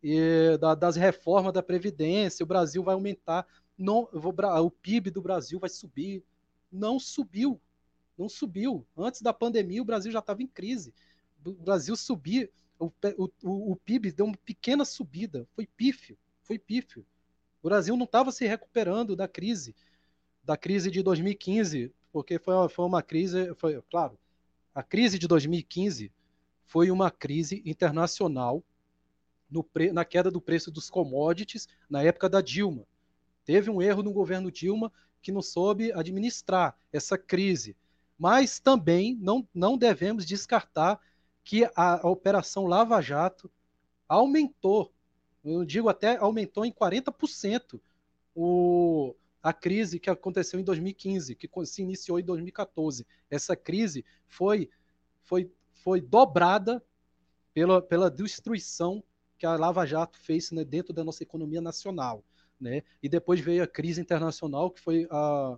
e 0.01 0.57
da, 0.57 0.75
das 0.75 0.95
reformas 0.95 1.53
da 1.53 1.61
Previdência, 1.61 2.43
o 2.43 2.47
Brasil 2.47 2.83
vai 2.83 2.93
aumentar, 2.93 3.45
não, 3.77 4.09
o 4.11 4.71
PIB 4.71 5.11
do 5.11 5.21
Brasil 5.21 5.59
vai 5.59 5.69
subir. 5.69 6.23
Não 6.71 6.99
subiu, 6.99 7.59
não 8.17 8.29
subiu. 8.29 8.85
Antes 8.97 9.21
da 9.21 9.33
pandemia, 9.33 9.81
o 9.81 9.85
Brasil 9.85 10.11
já 10.11 10.19
estava 10.19 10.41
em 10.43 10.47
crise. 10.47 10.93
O 11.43 11.51
Brasil 11.53 11.95
subir, 11.95 12.51
o, 12.77 12.91
o, 13.17 13.71
o 13.71 13.75
PIB 13.77 14.11
deu 14.11 14.25
uma 14.25 14.37
pequena 14.37 14.85
subida, 14.85 15.47
foi 15.53 15.65
pífio, 15.65 16.17
foi 16.43 16.59
pífio. 16.59 17.05
O 17.61 17.67
Brasil 17.67 17.95
não 17.97 18.05
estava 18.05 18.31
se 18.31 18.45
recuperando 18.45 19.15
da 19.15 19.27
crise, 19.27 19.75
da 20.43 20.55
crise 20.55 20.91
de 20.91 21.01
2015, 21.01 21.93
porque 22.11 22.39
foi, 22.39 22.69
foi 22.69 22.85
uma 22.85 23.01
crise, 23.01 23.53
foi, 23.55 23.81
claro, 23.89 24.17
a 24.73 24.83
crise 24.83 25.17
de 25.19 25.27
2015 25.27 26.11
foi 26.65 26.91
uma 26.91 27.09
crise 27.09 27.61
internacional 27.65 28.63
no 29.49 29.63
pre, 29.63 29.91
na 29.91 30.05
queda 30.05 30.29
do 30.29 30.39
preço 30.39 30.71
dos 30.71 30.89
commodities 30.89 31.67
na 31.89 32.03
época 32.03 32.29
da 32.29 32.41
Dilma. 32.41 32.85
Teve 33.43 33.69
um 33.69 33.81
erro 33.81 34.03
no 34.03 34.13
governo 34.13 34.51
Dilma 34.51 34.91
que 35.21 35.31
não 35.31 35.41
soube 35.41 35.91
administrar 35.91 36.77
essa 36.93 37.17
crise. 37.17 37.75
Mas 38.17 38.59
também 38.59 39.15
não, 39.15 39.47
não 39.53 39.77
devemos 39.77 40.25
descartar 40.25 40.99
que 41.43 41.65
a, 41.75 42.05
a 42.05 42.07
Operação 42.07 42.65
Lava 42.67 43.01
Jato 43.01 43.49
aumentou, 44.07 44.93
eu 45.43 45.65
digo 45.65 45.89
até 45.89 46.17
aumentou 46.17 46.65
em 46.65 46.71
40% 46.71 47.79
o, 48.35 49.15
a 49.41 49.53
crise 49.53 49.99
que 49.99 50.09
aconteceu 50.09 50.59
em 50.59 50.63
2015, 50.63 51.35
que 51.35 51.49
se 51.65 51.81
iniciou 51.81 52.19
em 52.19 52.23
2014. 52.23 53.05
Essa 53.29 53.55
crise 53.55 54.05
foi, 54.27 54.69
foi, 55.21 55.51
foi 55.83 56.01
dobrada 56.01 56.83
pela, 57.53 57.81
pela 57.81 58.11
destruição 58.11 59.03
que 59.37 59.45
a 59.45 59.55
Lava 59.55 59.85
Jato 59.85 60.19
fez 60.19 60.51
né, 60.51 60.65
dentro 60.65 60.93
da 60.93 61.03
nossa 61.03 61.23
economia 61.23 61.61
nacional. 61.61 62.23
Né? 62.59 62.83
E 63.01 63.07
depois 63.07 63.39
veio 63.39 63.63
a 63.63 63.67
crise 63.67 64.01
internacional, 64.01 64.69
que 64.69 64.81
foi 64.81 65.07
a, 65.09 65.57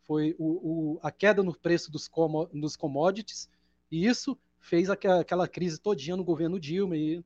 foi 0.00 0.34
o, 0.38 0.94
o, 0.94 1.00
a 1.02 1.10
queda 1.10 1.42
no 1.42 1.54
preço 1.54 1.92
dos, 1.92 2.08
como, 2.08 2.46
dos 2.46 2.76
commodities, 2.76 3.50
e 3.90 4.06
isso 4.06 4.38
fez 4.58 4.88
aquela, 4.88 5.20
aquela 5.20 5.46
crise 5.46 5.78
todinha 5.78 6.16
no 6.16 6.24
governo 6.24 6.58
Dilma 6.58 6.96
e 6.96 7.22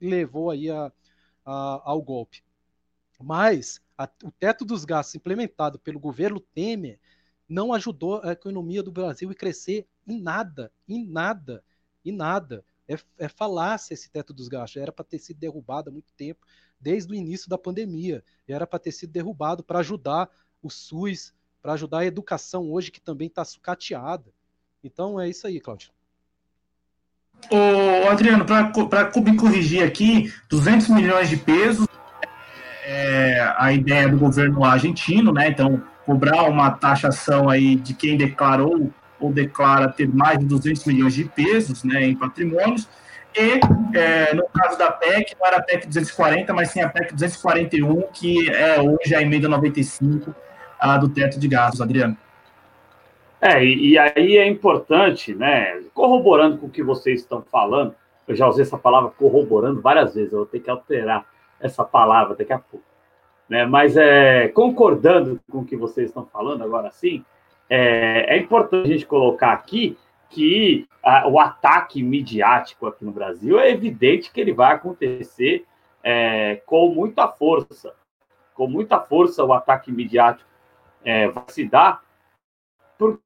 levou 0.00 0.50
aí 0.50 0.70
a, 0.70 0.90
a, 1.44 1.82
ao 1.84 2.00
golpe. 2.00 2.42
Mas 3.20 3.80
a, 3.96 4.08
o 4.24 4.30
teto 4.30 4.64
dos 4.64 4.84
gastos 4.84 5.14
implementado 5.14 5.78
pelo 5.78 5.98
governo 5.98 6.40
Temer 6.40 6.98
não 7.48 7.72
ajudou 7.72 8.20
a 8.22 8.32
economia 8.32 8.82
do 8.82 8.90
Brasil 8.90 9.30
a 9.30 9.34
crescer 9.34 9.86
em 10.06 10.20
nada, 10.20 10.72
em 10.88 11.06
nada, 11.06 11.62
em 12.04 12.12
nada 12.12 12.64
é, 12.88 12.96
é 13.18 13.28
falácia 13.28 13.94
esse 13.94 14.10
teto 14.10 14.32
dos 14.32 14.48
gastos. 14.48 14.80
Era 14.80 14.92
para 14.92 15.04
ter 15.04 15.18
sido 15.18 15.38
derrubado 15.38 15.90
há 15.90 15.92
muito 15.92 16.12
tempo, 16.14 16.46
desde 16.80 17.12
o 17.12 17.14
início 17.14 17.48
da 17.48 17.58
pandemia. 17.58 18.24
Era 18.46 18.66
para 18.66 18.78
ter 18.78 18.92
sido 18.92 19.12
derrubado 19.12 19.62
para 19.62 19.80
ajudar 19.80 20.30
o 20.62 20.70
SUS, 20.70 21.34
para 21.60 21.72
ajudar 21.72 22.00
a 22.00 22.06
educação 22.06 22.70
hoje, 22.70 22.90
que 22.90 23.00
também 23.00 23.28
está 23.28 23.44
sucateada. 23.44 24.32
Então 24.82 25.20
é 25.20 25.28
isso 25.28 25.46
aí, 25.46 25.60
Cláudio. 25.60 25.90
Ô, 27.50 28.08
Adriano, 28.08 28.46
para 28.46 29.12
me 29.20 29.36
corrigir 29.36 29.82
aqui, 29.82 30.32
200 30.48 30.88
milhões 30.88 31.28
de 31.28 31.36
pesos 31.36 31.86
é 32.88 33.52
a 33.58 33.72
ideia 33.72 34.08
do 34.08 34.16
governo 34.16 34.64
argentino, 34.64 35.32
né? 35.32 35.48
Então, 35.48 35.82
cobrar 36.04 36.44
uma 36.44 36.70
taxação 36.70 37.50
aí 37.50 37.74
de 37.74 37.92
quem 37.92 38.16
declarou 38.16 38.92
ou 39.18 39.32
declara 39.32 39.88
ter 39.88 40.08
mais 40.08 40.38
de 40.38 40.44
200 40.44 40.84
milhões 40.84 41.14
de 41.14 41.24
pesos 41.24 41.82
né, 41.82 42.04
em 42.04 42.14
patrimônios, 42.14 42.88
e 43.34 43.60
é, 43.98 44.32
no 44.34 44.46
caso 44.48 44.78
da 44.78 44.90
PEC, 44.90 45.34
não 45.38 45.46
era 45.46 45.56
a 45.58 45.62
PEC 45.62 45.86
240, 45.86 46.54
mas 46.54 46.70
sim 46.70 46.80
a 46.80 46.88
PEC 46.88 47.12
241, 47.12 48.02
que 48.12 48.50
é 48.50 48.80
hoje 48.80 49.14
a 49.14 49.20
emenda 49.20 49.48
95 49.48 50.34
a 50.78 50.96
do 50.96 51.08
teto 51.08 51.38
de 51.40 51.48
gastos, 51.48 51.80
Adriano. 51.80 52.16
É, 53.40 53.62
e, 53.62 53.98
aí 53.98 54.38
é 54.38 54.46
importante, 54.46 55.34
né, 55.34 55.82
corroborando 55.92 56.58
com 56.58 56.66
o 56.66 56.70
que 56.70 56.82
vocês 56.82 57.20
estão 57.20 57.42
falando, 57.42 57.94
eu 58.26 58.34
já 58.34 58.46
usei 58.46 58.62
essa 58.62 58.78
palavra 58.78 59.10
corroborando 59.10 59.80
várias 59.80 60.14
vezes, 60.14 60.32
eu 60.32 60.38
vou 60.38 60.46
ter 60.46 60.60
que 60.60 60.70
alterar 60.70 61.24
essa 61.60 61.84
palavra 61.84 62.34
daqui 62.34 62.52
a 62.52 62.58
pouco. 62.58 62.84
Né? 63.48 63.64
Mas 63.64 63.96
é, 63.96 64.48
concordando 64.48 65.40
com 65.50 65.58
o 65.58 65.64
que 65.64 65.76
vocês 65.76 66.08
estão 66.08 66.26
falando 66.26 66.62
agora 66.62 66.90
sim, 66.90 67.24
é, 67.68 68.34
é 68.34 68.38
importante 68.38 68.88
a 68.88 68.92
gente 68.92 69.06
colocar 69.06 69.52
aqui 69.52 69.96
que 70.28 70.88
a, 71.02 71.28
o 71.28 71.38
ataque 71.38 72.02
midiático 72.02 72.86
aqui 72.86 73.04
no 73.04 73.12
Brasil 73.12 73.58
é 73.58 73.70
evidente 73.70 74.32
que 74.32 74.40
ele 74.40 74.52
vai 74.52 74.74
acontecer 74.74 75.64
é, 76.02 76.56
com 76.66 76.88
muita 76.88 77.28
força. 77.28 77.94
Com 78.54 78.66
muita 78.66 79.00
força 79.00 79.44
o 79.44 79.52
ataque 79.52 79.92
midiático 79.92 80.48
é, 81.04 81.28
vai 81.28 81.44
se 81.48 81.64
dar, 81.68 82.02
porque 82.98 83.18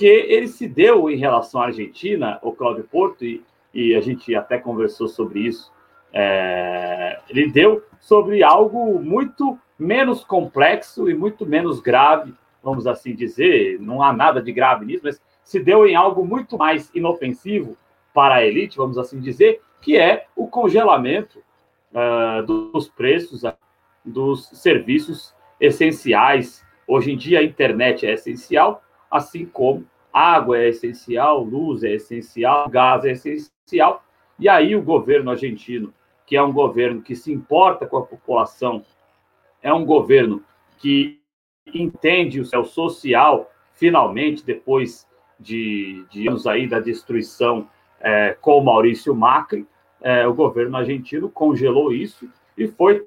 ele 0.00 0.48
se 0.48 0.66
deu 0.66 1.10
em 1.10 1.16
relação 1.16 1.60
à 1.60 1.66
Argentina, 1.66 2.38
o 2.42 2.52
Cláudio 2.52 2.84
Porto, 2.84 3.24
e, 3.24 3.44
e 3.72 3.94
a 3.94 4.00
gente 4.00 4.34
até 4.34 4.58
conversou 4.58 5.06
sobre 5.08 5.40
isso, 5.40 5.72
é, 6.14 7.18
ele 7.28 7.50
deu 7.50 7.84
sobre 8.00 8.44
algo 8.44 9.00
muito 9.00 9.58
menos 9.76 10.22
complexo 10.22 11.10
e 11.10 11.14
muito 11.14 11.44
menos 11.44 11.80
grave, 11.80 12.32
vamos 12.62 12.86
assim 12.86 13.14
dizer, 13.14 13.80
não 13.80 14.00
há 14.00 14.12
nada 14.12 14.40
de 14.40 14.52
grave 14.52 14.84
nisso, 14.84 15.02
mas 15.04 15.20
se 15.42 15.58
deu 15.58 15.86
em 15.86 15.96
algo 15.96 16.24
muito 16.24 16.56
mais 16.56 16.90
inofensivo 16.94 17.76
para 18.14 18.36
a 18.36 18.46
elite, 18.46 18.76
vamos 18.76 18.96
assim 18.96 19.18
dizer, 19.20 19.60
que 19.80 19.98
é 19.98 20.26
o 20.36 20.46
congelamento 20.46 21.42
uh, 21.92 22.42
dos 22.42 22.88
preços 22.88 23.42
dos 24.04 24.48
serviços 24.52 25.34
essenciais. 25.60 26.64
Hoje 26.86 27.12
em 27.12 27.16
dia 27.16 27.40
a 27.40 27.44
internet 27.44 28.06
é 28.06 28.12
essencial, 28.12 28.82
assim 29.10 29.44
como 29.44 29.84
água 30.12 30.58
é 30.58 30.68
essencial, 30.68 31.42
luz 31.42 31.82
é 31.82 31.94
essencial, 31.94 32.68
gás 32.68 33.04
é 33.04 33.10
essencial. 33.10 34.04
E 34.38 34.48
aí 34.48 34.76
o 34.76 34.82
governo 34.82 35.30
argentino, 35.30 35.92
que 36.26 36.36
é 36.36 36.42
um 36.42 36.52
governo 36.52 37.02
que 37.02 37.14
se 37.14 37.32
importa 37.32 37.86
com 37.86 37.98
a 37.98 38.06
população, 38.06 38.84
é 39.62 39.72
um 39.72 39.84
governo 39.84 40.42
que 40.78 41.20
entende 41.66 42.40
o 42.40 42.44
seu 42.44 42.64
social, 42.64 43.50
finalmente, 43.72 44.44
depois 44.44 45.06
de, 45.38 46.04
de 46.10 46.28
anos 46.28 46.46
aí 46.46 46.66
da 46.66 46.80
destruição 46.80 47.68
é, 48.00 48.36
com 48.40 48.62
Maurício 48.62 49.14
Macri, 49.14 49.66
é, 50.00 50.26
o 50.26 50.34
governo 50.34 50.76
argentino 50.76 51.30
congelou 51.30 51.92
isso 51.92 52.28
e 52.56 52.68
foi 52.68 53.06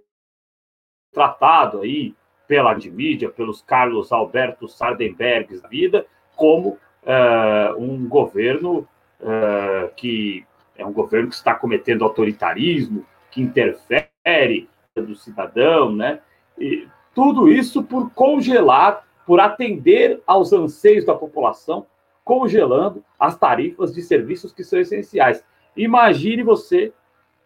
tratado 1.13 1.81
aí 1.81 2.15
pela 2.47 2.73
mídia, 2.75 3.29
pelos 3.29 3.61
Carlos 3.61 4.11
Alberto 4.11 4.67
Sardenbergs 4.67 5.61
da 5.61 5.67
vida, 5.67 6.05
como 6.35 6.77
é, 7.03 7.73
um 7.77 8.07
governo 8.07 8.87
é, 9.21 9.91
que 9.95 10.45
é 10.77 10.85
um 10.85 10.93
governo 10.93 11.29
que 11.29 11.35
está 11.35 11.55
cometendo 11.55 12.03
autoritarismo, 12.03 13.05
que 13.31 13.41
interfere 13.41 14.69
do 14.95 15.15
cidadão, 15.15 15.91
né? 15.93 16.19
E 16.57 16.87
tudo 17.13 17.49
isso 17.49 17.83
por 17.83 18.11
congelar, 18.11 19.03
por 19.25 19.39
atender 19.39 20.21
aos 20.25 20.53
anseios 20.53 21.05
da 21.05 21.13
população, 21.13 21.85
congelando 22.23 23.03
as 23.19 23.37
tarifas 23.37 23.93
de 23.93 24.01
serviços 24.01 24.51
que 24.51 24.63
são 24.63 24.79
essenciais. 24.79 25.43
Imagine 25.75 26.43
você 26.43 26.91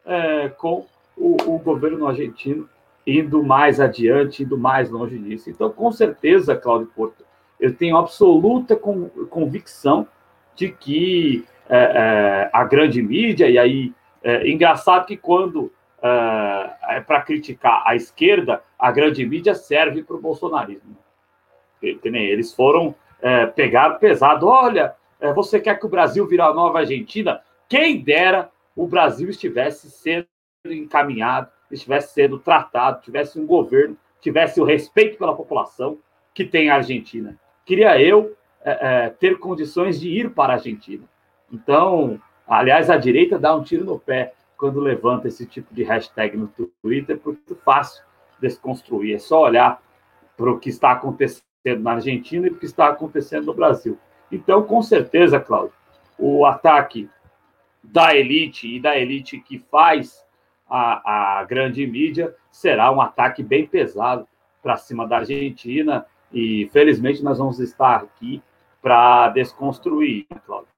é, 0.06 0.50
com 0.50 0.86
o, 1.16 1.38
o, 1.46 1.60
governo 1.60 2.08
argentino 2.08 2.68
indo 3.06 3.44
mais 3.44 3.80
adiante, 3.80 4.44
indo 4.44 4.58
mais 4.58 4.90
longe 4.90 5.18
disso. 5.18 5.50
Então, 5.50 5.70
com 5.70 5.92
certeza, 5.92 6.56
Cláudio 6.56 6.88
Porto, 6.96 7.24
eu 7.60 7.76
tenho 7.76 7.98
absoluta 7.98 8.76
convicção 8.76 10.08
de 10.56 10.72
que 10.72 11.46
é, 11.72 11.78
é, 11.78 12.50
a 12.52 12.64
grande 12.66 13.02
mídia, 13.02 13.50
e 13.50 13.58
aí, 13.58 13.94
é 14.24 14.48
engraçado 14.48 15.06
que 15.06 15.18
quando 15.18 15.72
é, 16.04 16.98
é 16.98 17.02
para 17.02 17.22
criticar 17.22 17.82
a 17.86 17.96
esquerda, 17.96 18.62
a 18.78 18.92
grande 18.92 19.26
mídia 19.26 19.56
serve 19.56 20.04
para 20.04 20.16
o 20.16 20.22
bolsonarismo. 20.22 20.98
Eles 21.82 22.54
foram 22.54 22.94
pegaram 23.56 23.98
pesado. 23.98 24.48
Olha, 24.48 24.96
você 25.34 25.60
quer 25.60 25.80
que 25.80 25.86
o 25.86 25.90
Brasil 25.90 26.28
vire 26.28 26.42
a 26.42 26.54
nova 26.54 26.80
Argentina? 26.80 27.42
Quem 27.68 28.00
dera 28.04 28.52
o 28.76 28.86
Brasil 28.88 29.30
estivesse 29.30 29.90
sendo 29.90 30.28
encaminhado, 30.66 31.50
estivesse 31.72 32.14
sendo 32.14 32.38
tratado, 32.38 33.02
tivesse 33.02 33.40
um 33.40 33.46
governo, 33.46 33.98
tivesse 34.20 34.62
o 34.62 34.64
respeito 34.64 35.18
pela 35.18 35.36
população 35.36 35.98
que 36.34 36.46
tem 36.46 36.70
a 36.70 36.76
Argentina. 36.76 37.40
Queria 37.66 38.00
eu 38.00 38.36
é, 38.64 39.06
é, 39.06 39.10
ter 39.10 39.40
condições 39.40 40.00
de 40.00 40.10
ir 40.10 40.32
para 40.32 40.54
a 40.54 40.56
Argentina. 40.58 41.04
Então, 41.52 42.20
aliás, 42.48 42.90
a 42.90 42.98
direita 42.98 43.38
dá 43.38 43.56
um 43.56 43.64
tiro 43.64 43.84
no 43.84 44.00
pé 44.00 44.34
quando 44.58 44.80
levanta 44.80 45.28
esse 45.28 45.46
tipo 45.46 45.74
de 45.74 45.84
hashtag 45.84 46.38
no 46.38 46.48
Twitter, 46.82 47.18
porque 47.18 47.54
é 47.54 47.56
fácil 47.56 48.04
desconstruir. 48.40 49.16
É 49.16 49.20
só 49.20 49.42
olhar 49.42 49.82
para 50.38 50.52
o 50.52 50.60
que 50.60 50.70
está 50.70 50.92
acontecendo 50.92 51.44
na 51.80 51.94
Argentina 51.94 52.48
e 52.48 52.52
o 52.52 52.58
que 52.58 52.66
está 52.66 52.88
acontecendo 52.88 53.46
no 53.46 53.54
Brasil. 53.54 53.98
Então, 54.32 54.64
com 54.64 54.82
certeza, 54.82 55.40
Cláudio, 55.40 55.74
o 56.18 56.46
ataque 56.46 57.10
da 57.84 58.16
elite 58.16 58.76
e 58.76 58.80
da 58.80 58.98
elite 58.98 59.40
que 59.40 59.60
faz 59.60 60.24
a, 60.70 61.40
a 61.40 61.44
grande 61.44 61.86
mídia 61.86 62.34
será 62.52 62.92
um 62.92 63.02
ataque 63.02 63.44
bem 63.44 63.68
pesado 63.68 64.28
para 64.62 64.78
cima 64.78 65.08
da 65.08 65.18
Argentina 65.18 66.06
e 66.32 66.70
felizmente 66.72 67.24
nós 67.24 67.40
vamos 67.40 67.60
estar 67.60 67.98
aqui 67.98 68.42
para 68.82 69.30
desconstruir, 69.30 70.26
né, 70.30 70.40
Cláudio. 70.46 70.70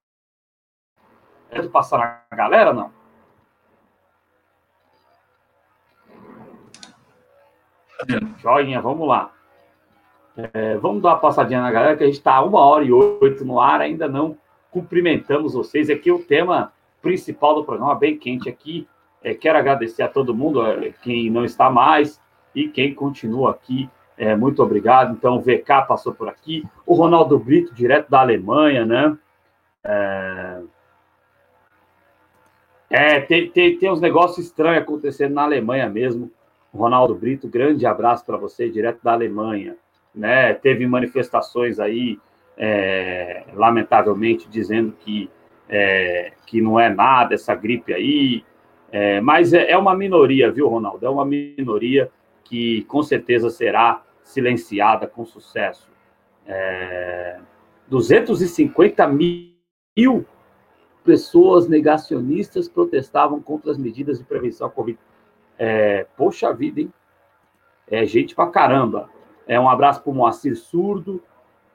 Pode 1.53 1.69
passar 1.69 2.25
na 2.29 2.35
galera, 2.35 2.73
não? 2.73 2.91
Joinha, 8.39 8.81
vamos 8.81 9.07
lá. 9.07 9.31
É, 10.35 10.77
vamos 10.77 11.01
dar 11.01 11.09
uma 11.09 11.19
passadinha 11.19 11.61
na 11.61 11.71
galera, 11.71 11.95
que 11.95 12.03
a 12.03 12.07
gente 12.07 12.17
está 12.17 12.41
uma 12.41 12.59
hora 12.59 12.83
e 12.83 12.91
oito 12.91 13.45
no 13.45 13.59
ar, 13.59 13.81
ainda 13.81 14.07
não 14.07 14.37
cumprimentamos 14.71 15.53
vocês. 15.53 15.89
Aqui 15.89 16.11
o 16.11 16.23
tema 16.23 16.73
principal 17.01 17.55
do 17.55 17.63
programa, 17.63 17.93
bem 17.95 18.17
quente 18.17 18.49
aqui. 18.49 18.87
É, 19.23 19.33
quero 19.33 19.57
agradecer 19.57 20.03
a 20.03 20.07
todo 20.07 20.33
mundo, 20.33 20.65
é, 20.65 20.91
quem 21.01 21.29
não 21.29 21.45
está 21.45 21.69
mais 21.69 22.19
e 22.55 22.67
quem 22.67 22.93
continua 22.93 23.51
aqui. 23.51 23.89
É, 24.17 24.35
muito 24.35 24.61
obrigado. 24.61 25.13
Então, 25.13 25.37
o 25.37 25.41
VK 25.41 25.87
passou 25.87 26.13
por 26.13 26.27
aqui. 26.27 26.65
O 26.85 26.93
Ronaldo 26.95 27.37
Brito, 27.37 27.73
direto 27.73 28.09
da 28.09 28.21
Alemanha, 28.21 28.85
né? 28.85 29.17
É, 32.93 33.15
é 33.15 33.21
tem, 33.21 33.49
tem, 33.49 33.77
tem 33.77 33.91
uns 33.91 33.99
negócios 33.99 34.45
estranhos 34.45 34.83
acontecendo 34.83 35.33
na 35.33 35.43
Alemanha 35.43 35.89
mesmo. 35.89 36.31
Ronaldo 36.73 37.13
Brito, 37.15 37.47
grande 37.47 37.85
abraço 37.85 38.25
para 38.25 38.37
você, 38.37 38.69
direto 38.69 38.99
da 39.03 39.13
Alemanha 39.13 39.75
né? 40.13 40.53
Teve 40.53 40.85
manifestações 40.85 41.79
aí, 41.79 42.19
é, 42.57 43.45
lamentavelmente, 43.53 44.47
dizendo 44.47 44.93
que, 44.99 45.29
é, 45.67 46.33
que 46.45 46.61
não 46.61 46.79
é 46.79 46.89
nada 46.93 47.33
essa 47.33 47.55
gripe 47.55 47.93
aí, 47.93 48.43
é, 48.91 49.19
mas 49.21 49.53
é, 49.53 49.71
é 49.71 49.77
uma 49.77 49.95
minoria, 49.95 50.51
viu, 50.51 50.67
Ronaldo? 50.67 51.05
É 51.05 51.09
uma 51.09 51.25
minoria 51.25 52.11
que 52.43 52.83
com 52.83 53.01
certeza 53.01 53.49
será 53.49 54.03
silenciada 54.23 55.07
com 55.07 55.25
sucesso. 55.25 55.91
É, 56.45 57.39
250 57.87 59.07
mil 59.07 60.25
pessoas 61.03 61.67
negacionistas 61.67 62.67
protestavam 62.67 63.41
contra 63.41 63.71
as 63.71 63.77
medidas 63.77 64.19
de 64.19 64.23
prevenção 64.23 64.67
à 64.67 64.69
Covid. 64.69 64.97
É, 65.57 66.07
poxa 66.17 66.53
vida, 66.53 66.81
hein? 66.81 66.93
É 67.87 68.05
gente 68.05 68.33
pra 68.33 68.47
caramba. 68.47 69.09
É, 69.45 69.59
um 69.59 69.69
abraço 69.69 70.01
para 70.01 70.11
o 70.11 70.15
Moacir 70.15 70.55
Surdo, 70.55 71.21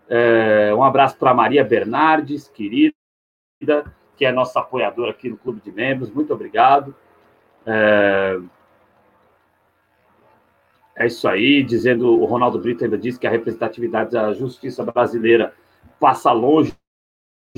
é, 0.08 0.74
um 0.74 0.82
abraço 0.82 1.18
para 1.18 1.34
Maria 1.34 1.62
Bernardes, 1.62 2.48
querida, 2.48 2.94
que 4.16 4.24
é 4.24 4.32
nossa 4.32 4.60
apoiadora 4.60 5.10
aqui 5.10 5.28
no 5.28 5.36
Clube 5.36 5.60
de 5.60 5.70
Membros. 5.70 6.10
Muito 6.10 6.32
obrigado. 6.32 6.94
É, 7.66 8.40
é 10.96 11.06
isso 11.06 11.28
aí, 11.28 11.62
dizendo, 11.62 12.18
o 12.18 12.24
Ronaldo 12.24 12.58
Brito 12.58 12.82
ainda 12.82 12.96
disse 12.96 13.20
que 13.20 13.26
a 13.26 13.30
representatividade 13.30 14.10
da 14.12 14.32
justiça 14.32 14.82
brasileira 14.82 15.52
passa 16.00 16.32
longe 16.32 16.74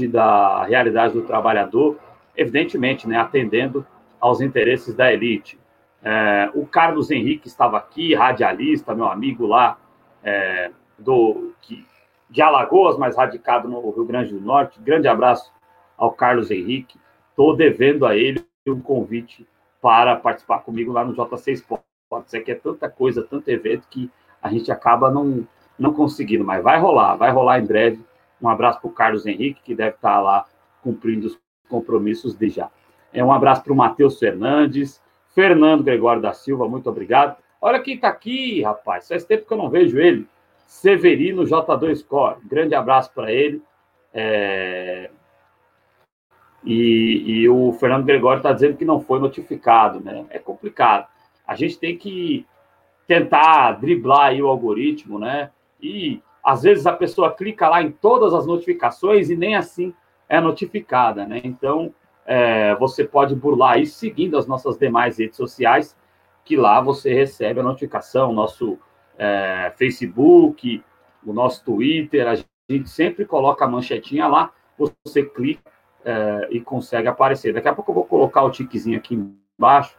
da 0.08 0.64
realidade 0.64 1.14
do 1.14 1.22
trabalhador, 1.22 1.96
evidentemente, 2.36 3.08
né, 3.08 3.16
atendendo 3.16 3.86
aos 4.20 4.40
interesses 4.40 4.94
da 4.94 5.12
elite. 5.12 5.58
É, 6.02 6.50
o 6.54 6.66
Carlos 6.66 7.10
Henrique 7.10 7.46
estava 7.46 7.76
aqui, 7.76 8.14
radialista, 8.14 8.94
meu 8.94 9.06
amigo 9.06 9.46
lá 9.46 9.78
é, 10.22 10.70
do, 10.98 11.52
que, 11.60 11.86
de 12.28 12.40
Alagoas, 12.40 12.96
mas 12.96 13.16
radicado 13.16 13.68
no 13.68 13.90
Rio 13.90 14.04
Grande 14.04 14.32
do 14.32 14.40
Norte. 14.40 14.80
Grande 14.80 15.08
abraço 15.08 15.52
ao 15.96 16.12
Carlos 16.12 16.50
Henrique. 16.50 16.98
Estou 17.30 17.54
devendo 17.54 18.06
a 18.06 18.16
ele 18.16 18.44
um 18.66 18.80
convite 18.80 19.46
para 19.80 20.16
participar 20.16 20.60
comigo 20.60 20.92
lá 20.92 21.04
no 21.04 21.14
J6 21.14 21.52
Sports. 21.54 22.34
É 22.34 22.40
que 22.40 22.52
é 22.52 22.54
tanta 22.54 22.88
coisa, 22.88 23.22
tanto 23.22 23.48
evento 23.48 23.86
que 23.88 24.10
a 24.42 24.50
gente 24.50 24.70
acaba 24.72 25.10
não, 25.10 25.46
não 25.78 25.92
conseguindo, 25.92 26.44
mas 26.44 26.62
vai 26.62 26.78
rolar, 26.78 27.16
vai 27.16 27.30
rolar 27.30 27.60
em 27.60 27.66
breve. 27.66 28.04
Um 28.42 28.48
abraço 28.48 28.80
para 28.80 28.88
o 28.88 28.92
Carlos 28.92 29.26
Henrique, 29.26 29.62
que 29.62 29.74
deve 29.74 29.96
estar 29.96 30.20
lá 30.20 30.46
cumprindo 30.82 31.26
os 31.26 31.38
compromissos 31.68 32.34
de 32.34 32.48
já. 32.48 32.70
É 33.12 33.24
um 33.24 33.32
abraço 33.32 33.62
para 33.62 33.72
o 33.72 33.76
Matheus 33.76 34.18
Fernandes, 34.18 35.00
Fernando 35.34 35.84
Gregório 35.84 36.22
da 36.22 36.32
Silva, 36.32 36.68
muito 36.68 36.88
obrigado. 36.88 37.36
Olha 37.60 37.80
quem 37.80 37.94
está 37.94 38.08
aqui, 38.08 38.62
rapaz. 38.62 39.08
Faz 39.08 39.24
tempo 39.24 39.46
que 39.46 39.52
eu 39.52 39.58
não 39.58 39.68
vejo 39.68 39.98
ele. 39.98 40.26
Severino 40.66 41.42
J2 41.42 42.04
Core. 42.06 42.40
Grande 42.44 42.74
abraço 42.74 43.12
para 43.12 43.32
ele. 43.32 43.62
É... 44.14 45.10
E, 46.64 47.24
e, 47.26 47.48
o 47.48 47.72
Fernando 47.72 48.04
Gregório 48.04 48.38
está 48.38 48.52
dizendo 48.52 48.76
que 48.76 48.84
não 48.84 49.00
foi 49.00 49.18
notificado, 49.18 50.00
né? 50.00 50.26
É 50.30 50.38
complicado. 50.38 51.06
A 51.46 51.54
gente 51.56 51.78
tem 51.78 51.96
que 51.96 52.46
tentar 53.06 53.72
driblar 53.72 54.34
o 54.34 54.46
algoritmo, 54.46 55.18
né? 55.18 55.50
E 55.80 56.22
às 56.42 56.62
vezes 56.62 56.86
a 56.86 56.92
pessoa 56.92 57.32
clica 57.32 57.68
lá 57.68 57.82
em 57.82 57.90
todas 57.90 58.34
as 58.34 58.46
notificações 58.46 59.30
e 59.30 59.36
nem 59.36 59.54
assim 59.56 59.94
é 60.28 60.40
notificada, 60.40 61.26
né? 61.26 61.40
Então 61.44 61.94
é, 62.24 62.74
você 62.76 63.04
pode 63.04 63.34
burlar 63.34 63.80
isso 63.80 63.98
seguindo 63.98 64.38
as 64.38 64.46
nossas 64.46 64.78
demais 64.78 65.18
redes 65.18 65.36
sociais, 65.36 65.96
que 66.44 66.56
lá 66.56 66.80
você 66.80 67.12
recebe 67.12 67.60
a 67.60 67.62
notificação, 67.62 68.32
nosso 68.32 68.78
é, 69.18 69.72
Facebook, 69.76 70.82
o 71.24 71.32
nosso 71.32 71.64
Twitter, 71.64 72.26
a 72.26 72.34
gente 72.34 72.88
sempre 72.88 73.24
coloca 73.24 73.64
a 73.64 73.68
manchetinha 73.68 74.26
lá, 74.26 74.52
você 75.04 75.22
clica 75.22 75.70
é, 76.04 76.48
e 76.50 76.60
consegue 76.60 77.08
aparecer. 77.08 77.52
Daqui 77.52 77.68
a 77.68 77.74
pouco 77.74 77.90
eu 77.90 77.94
vou 77.96 78.04
colocar 78.04 78.42
o 78.42 78.50
tiquezinho 78.50 78.96
aqui 78.96 79.14
embaixo 79.58 79.96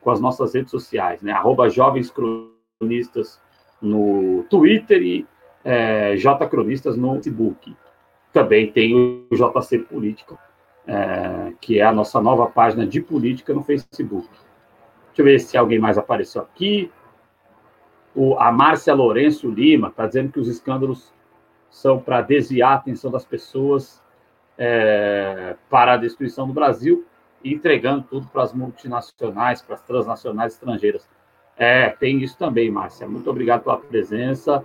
com 0.00 0.10
as 0.10 0.20
nossas 0.20 0.54
redes 0.54 0.70
sociais, 0.70 1.22
né? 1.22 1.32
Arroba 1.32 1.68
Jovens 1.68 2.10
Cronistas 2.10 3.40
no 3.80 4.44
Twitter 4.50 5.02
e 5.02 5.26
é, 5.64 6.16
J 6.16 6.46
Cronistas 6.46 6.96
no 6.96 7.14
Facebook. 7.14 7.74
Também 8.32 8.70
tem 8.70 8.94
o 8.94 9.26
JC 9.30 9.78
Política, 9.78 10.38
é, 10.86 11.52
que 11.60 11.80
é 11.80 11.84
a 11.84 11.92
nossa 11.92 12.20
nova 12.20 12.46
página 12.46 12.86
de 12.86 13.00
política 13.00 13.54
no 13.54 13.62
Facebook. 13.62 14.28
Deixa 14.28 15.22
eu 15.22 15.24
ver 15.24 15.38
se 15.38 15.56
alguém 15.56 15.78
mais 15.78 15.96
apareceu 15.96 16.42
aqui. 16.42 16.90
O, 18.14 18.38
a 18.38 18.52
Márcia 18.52 18.94
Lourenço 18.94 19.48
Lima 19.48 19.88
está 19.88 20.06
dizendo 20.06 20.32
que 20.32 20.40
os 20.40 20.48
escândalos 20.48 21.12
são 21.70 21.98
para 21.98 22.20
desviar 22.20 22.72
a 22.72 22.74
atenção 22.74 23.10
das 23.10 23.24
pessoas 23.24 24.02
é, 24.58 25.56
para 25.68 25.94
a 25.94 25.96
destruição 25.96 26.46
do 26.46 26.52
Brasil 26.52 27.04
e 27.42 27.52
entregando 27.52 28.04
tudo 28.08 28.26
para 28.28 28.42
as 28.42 28.52
multinacionais, 28.52 29.60
para 29.60 29.74
as 29.74 29.82
transnacionais 29.82 30.54
estrangeiras. 30.54 31.08
É, 31.56 31.90
tem 31.90 32.22
isso 32.22 32.36
também, 32.36 32.70
Márcia. 32.70 33.08
Muito 33.08 33.28
obrigado 33.28 33.62
pela 33.62 33.78
presença. 33.78 34.64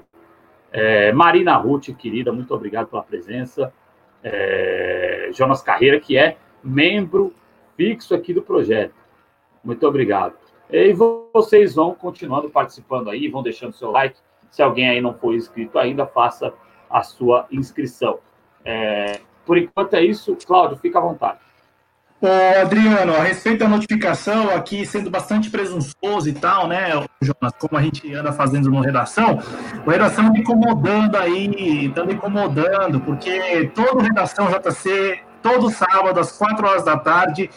É, 0.71 1.11
Marina 1.11 1.55
Ruth, 1.57 1.89
querida, 1.97 2.31
muito 2.31 2.53
obrigado 2.53 2.87
pela 2.87 3.03
presença. 3.03 3.73
É, 4.23 5.29
Jonas 5.33 5.61
Carreira, 5.61 5.99
que 5.99 6.17
é 6.17 6.37
membro 6.63 7.33
fixo 7.75 8.13
aqui 8.13 8.33
do 8.33 8.41
projeto. 8.41 8.93
Muito 9.63 9.85
obrigado. 9.87 10.33
E 10.69 10.93
vocês 11.33 11.75
vão 11.75 11.95
continuando 11.95 12.49
participando 12.49 13.09
aí, 13.09 13.27
vão 13.27 13.41
deixando 13.41 13.73
seu 13.73 13.91
like. 13.91 14.17
Se 14.51 14.61
alguém 14.61 14.89
aí 14.89 15.01
não 15.01 15.13
for 15.13 15.33
inscrito 15.33 15.79
ainda, 15.79 16.05
faça 16.05 16.53
a 16.89 17.01
sua 17.03 17.47
inscrição. 17.51 18.19
É, 18.63 19.19
por 19.45 19.57
enquanto 19.57 19.93
é 19.95 20.03
isso. 20.03 20.35
Cláudio, 20.45 20.77
fica 20.77 20.99
à 20.99 21.01
vontade. 21.01 21.39
Ô, 22.21 22.27
Adriano, 22.61 23.15
a 23.15 23.23
respeito 23.23 23.59
da 23.59 23.69
notificação, 23.69 24.49
aqui 24.49 24.85
sendo 24.85 25.09
bastante 25.09 25.49
presunçoso 25.49 26.27
e 26.27 26.33
tal, 26.33 26.67
né, 26.67 26.89
Jonas, 27.21 27.53
como 27.57 27.77
a 27.77 27.81
gente 27.81 28.13
anda 28.13 28.33
fazendo 28.33 28.69
no 28.69 28.81
redação, 28.81 29.39
o 29.85 29.89
redação 29.89 30.29
me 30.29 30.41
incomodando 30.41 31.15
aí, 31.15 31.89
tá 31.95 32.03
me 32.03 32.15
incomodando, 32.15 32.99
porque 32.99 33.71
todo 33.73 34.01
redação 34.01 34.49
JC, 34.49 35.21
todo 35.41 35.69
sábado, 35.69 36.19
às 36.19 36.33
quatro 36.33 36.67
horas 36.67 36.83
da 36.83 36.97
tarde, 36.97 37.49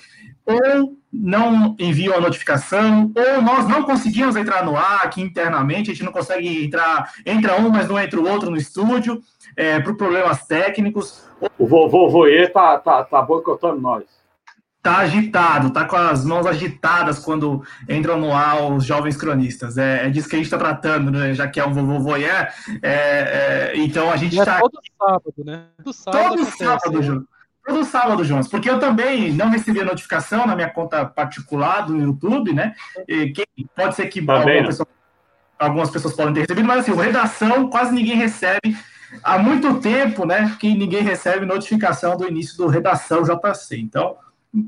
ou 0.46 0.96
não 1.12 1.74
enviam 1.76 2.14
a 2.14 2.20
notificação, 2.20 3.10
ou 3.16 3.42
nós 3.42 3.66
não 3.66 3.82
conseguimos 3.82 4.36
entrar 4.36 4.64
no 4.64 4.76
ar 4.76 5.00
aqui 5.02 5.20
internamente, 5.20 5.90
a 5.90 5.92
gente 5.92 6.04
não 6.04 6.12
consegue 6.12 6.64
entrar, 6.64 7.10
entra 7.26 7.60
um, 7.60 7.68
mas 7.68 7.88
não 7.88 7.98
entra 7.98 8.20
o 8.20 8.28
outro 8.30 8.48
no 8.48 8.56
estúdio, 8.56 9.20
é, 9.56 9.80
por 9.80 9.96
problemas 9.96 10.46
técnicos. 10.46 11.24
O 11.58 11.66
vovô 11.66 12.08
Voê 12.08 12.46
tá, 12.46 12.78
tá, 12.78 13.02
tá 13.02 13.20
boicotando 13.20 13.80
nós 13.80 14.21
tá 14.82 14.98
agitado, 14.98 15.70
tá 15.70 15.84
com 15.84 15.96
as 15.96 16.24
mãos 16.24 16.44
agitadas 16.44 17.20
quando 17.20 17.64
entram 17.88 18.18
no 18.18 18.34
ar 18.34 18.62
os 18.72 18.84
jovens 18.84 19.16
cronistas. 19.16 19.78
É, 19.78 20.06
é 20.06 20.10
disso 20.10 20.28
que 20.28 20.34
a 20.34 20.38
gente 20.38 20.46
está 20.46 20.58
tratando, 20.58 21.10
né? 21.10 21.32
já 21.34 21.46
que 21.46 21.60
é 21.60 21.64
um 21.64 21.72
vovô 21.72 22.00
voyeur. 22.00 22.48
É, 22.82 23.72
é, 23.72 23.72
então 23.76 24.10
a 24.10 24.16
gente 24.16 24.36
está. 24.36 24.56
É 24.56 24.60
todo 24.60 24.80
sábado, 24.98 25.44
né? 25.44 25.62
Todo 25.84 25.92
sábado, 25.92 26.36
todo 26.36 26.44
sábado 26.46 27.02
João. 27.02 27.26
Todo 27.64 27.84
sábado, 27.84 28.24
João. 28.24 28.42
Porque 28.42 28.68
eu 28.68 28.80
também 28.80 29.32
não 29.32 29.48
recebi 29.48 29.80
a 29.80 29.84
notificação 29.84 30.46
na 30.48 30.56
minha 30.56 30.68
conta 30.68 31.04
particular 31.04 31.82
do 31.82 31.96
YouTube, 31.96 32.52
né? 32.52 32.74
E 33.06 33.30
quem, 33.30 33.46
pode 33.76 33.94
ser 33.94 34.06
que 34.08 34.18
alguma 34.18 34.66
pessoa, 34.66 34.88
algumas 35.56 35.90
pessoas 35.90 36.14
podem 36.14 36.34
ter 36.34 36.40
recebido, 36.40 36.66
mas 36.66 36.80
assim, 36.80 37.00
redação 37.00 37.70
quase 37.70 37.94
ninguém 37.94 38.16
recebe. 38.16 38.76
Há 39.22 39.38
muito 39.38 39.78
tempo, 39.78 40.24
né, 40.24 40.56
que 40.58 40.74
ninguém 40.74 41.02
recebe 41.02 41.44
notificação 41.44 42.16
do 42.16 42.26
início 42.26 42.56
do 42.56 42.66
Redação 42.66 43.22
JC. 43.22 43.78
Então, 43.78 44.16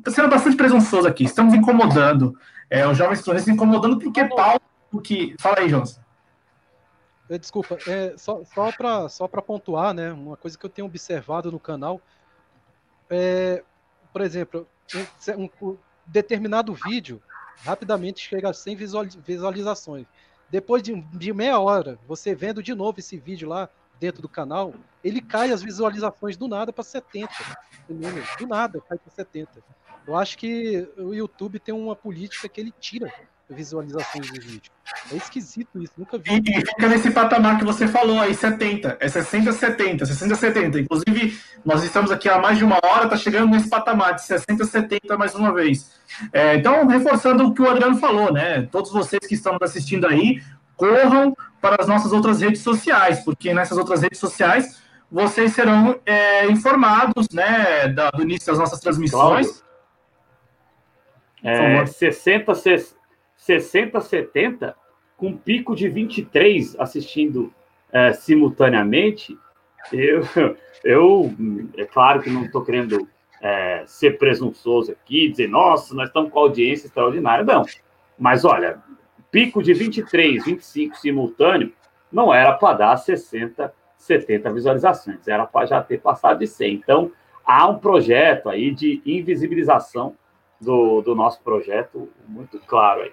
sendo 0.08 0.28
bastante 0.28 0.56
presunçoso 0.56 1.06
aqui, 1.06 1.24
estamos 1.24 1.54
incomodando 1.54 2.38
é, 2.70 2.86
os 2.86 2.96
jovens 2.96 3.20
cronistas, 3.20 3.52
incomodando 3.52 3.98
porque 3.98 4.24
Paulo, 4.24 4.60
porque... 4.90 5.34
Fala 5.38 5.60
aí, 5.60 5.68
Jonas. 5.68 6.00
É, 7.28 7.38
desculpa, 7.38 7.78
é, 7.86 8.14
só, 8.16 8.42
só 8.44 8.70
para 8.72 9.08
só 9.08 9.26
pontuar, 9.28 9.94
né, 9.94 10.12
uma 10.12 10.36
coisa 10.36 10.58
que 10.58 10.64
eu 10.64 10.70
tenho 10.70 10.86
observado 10.86 11.50
no 11.50 11.58
canal, 11.58 12.00
é, 13.08 13.62
por 14.12 14.20
exemplo, 14.20 14.66
um, 15.36 15.66
um 15.66 15.76
determinado 16.06 16.74
vídeo 16.74 17.22
rapidamente 17.62 18.20
chega 18.20 18.50
a 18.50 18.54
100 18.54 18.76
visualizações. 19.24 20.06
Depois 20.50 20.82
de, 20.82 21.00
de 21.00 21.32
meia 21.32 21.58
hora, 21.58 21.98
você 22.06 22.34
vendo 22.34 22.62
de 22.62 22.74
novo 22.74 23.00
esse 23.00 23.16
vídeo 23.16 23.48
lá 23.48 23.68
dentro 24.00 24.22
do 24.22 24.28
canal, 24.28 24.74
ele 25.02 25.20
cai 25.20 25.50
as 25.50 25.62
visualizações 25.62 26.36
do 26.36 26.48
nada 26.48 26.72
para 26.72 26.84
70. 26.84 27.28
Do 27.88 28.46
nada 28.46 28.80
cai 28.88 28.98
para 28.98 29.10
70. 29.10 29.50
Eu 30.06 30.16
acho 30.16 30.36
que 30.36 30.88
o 30.98 31.14
YouTube 31.14 31.58
tem 31.58 31.74
uma 31.74 31.96
política 31.96 32.48
que 32.48 32.60
ele 32.60 32.72
tira 32.78 33.12
visualizações 33.48 34.30
do 34.30 34.40
vídeo. 34.40 34.72
É 35.12 35.16
esquisito 35.16 35.82
isso, 35.82 35.92
nunca 35.98 36.16
vi. 36.18 36.42
E, 36.46 36.60
fica 36.60 36.88
nesse 36.88 37.10
patamar 37.10 37.58
que 37.58 37.64
você 37.64 37.86
falou 37.86 38.18
aí, 38.18 38.34
70. 38.34 38.96
É 39.00 39.08
60, 39.08 39.52
70, 39.52 40.06
60, 40.06 40.34
70. 40.34 40.80
Inclusive, 40.80 41.38
nós 41.64 41.82
estamos 41.84 42.10
aqui 42.10 42.28
há 42.28 42.38
mais 42.38 42.58
de 42.58 42.64
uma 42.64 42.78
hora, 42.82 43.08
tá 43.08 43.16
chegando 43.16 43.50
nesse 43.50 43.68
patamar 43.68 44.14
de 44.14 44.24
60, 44.24 44.64
70 44.64 45.16
mais 45.16 45.34
uma 45.34 45.52
vez. 45.52 45.92
É, 46.32 46.56
então, 46.56 46.86
reforçando 46.86 47.46
o 47.46 47.54
que 47.54 47.60
o 47.60 47.68
Adriano 47.68 47.96
falou, 47.98 48.32
né? 48.32 48.62
Todos 48.70 48.90
vocês 48.90 49.20
que 49.26 49.34
estão 49.34 49.58
assistindo 49.60 50.06
aí, 50.06 50.42
corram 50.76 51.36
para 51.60 51.80
as 51.80 51.88
nossas 51.88 52.12
outras 52.12 52.40
redes 52.40 52.62
sociais, 52.62 53.20
porque 53.24 53.54
nessas 53.54 53.78
outras 53.78 54.02
redes 54.02 54.18
sociais 54.18 54.82
vocês 55.10 55.52
serão 55.52 55.98
é, 56.04 56.46
informados 56.50 57.28
né, 57.32 57.88
da, 57.88 58.10
do 58.10 58.22
início 58.22 58.46
das 58.46 58.58
nossas 58.58 58.80
transmissões. 58.80 59.62
É, 61.42 61.84
60, 61.86 62.54
60, 63.36 64.00
70, 64.00 64.74
com 65.16 65.36
pico 65.36 65.76
de 65.76 65.88
23 65.88 66.74
assistindo 66.78 67.52
é, 67.92 68.12
simultaneamente. 68.12 69.38
Eu, 69.92 70.22
eu, 70.82 71.34
é 71.76 71.84
claro 71.84 72.20
que 72.20 72.30
não 72.30 72.46
estou 72.46 72.64
querendo 72.64 73.06
é, 73.40 73.84
ser 73.86 74.18
presunçoso 74.18 74.92
aqui, 74.92 75.28
dizer, 75.28 75.48
nossa, 75.48 75.94
nós 75.94 76.08
estamos 76.08 76.32
com 76.32 76.38
audiência 76.38 76.86
extraordinária. 76.86 77.44
Não. 77.44 77.64
Mas 78.18 78.44
olha, 78.44 78.82
pico 79.34 79.60
de 79.60 79.74
23, 79.74 80.44
25 80.44 80.96
simultâneo, 80.96 81.72
não 82.12 82.32
era 82.32 82.52
para 82.52 82.78
dar 82.78 82.96
60, 82.96 83.74
70 83.98 84.52
visualizações, 84.52 85.26
era 85.26 85.44
para 85.44 85.66
já 85.66 85.82
ter 85.82 86.00
passado 86.00 86.38
de 86.38 86.46
100. 86.46 86.74
Então, 86.74 87.10
há 87.44 87.66
um 87.66 87.76
projeto 87.76 88.48
aí 88.48 88.72
de 88.72 89.02
invisibilização 89.04 90.14
do, 90.60 91.00
do 91.00 91.16
nosso 91.16 91.42
projeto 91.42 92.08
muito 92.28 92.60
claro 92.60 93.02
aí. 93.02 93.12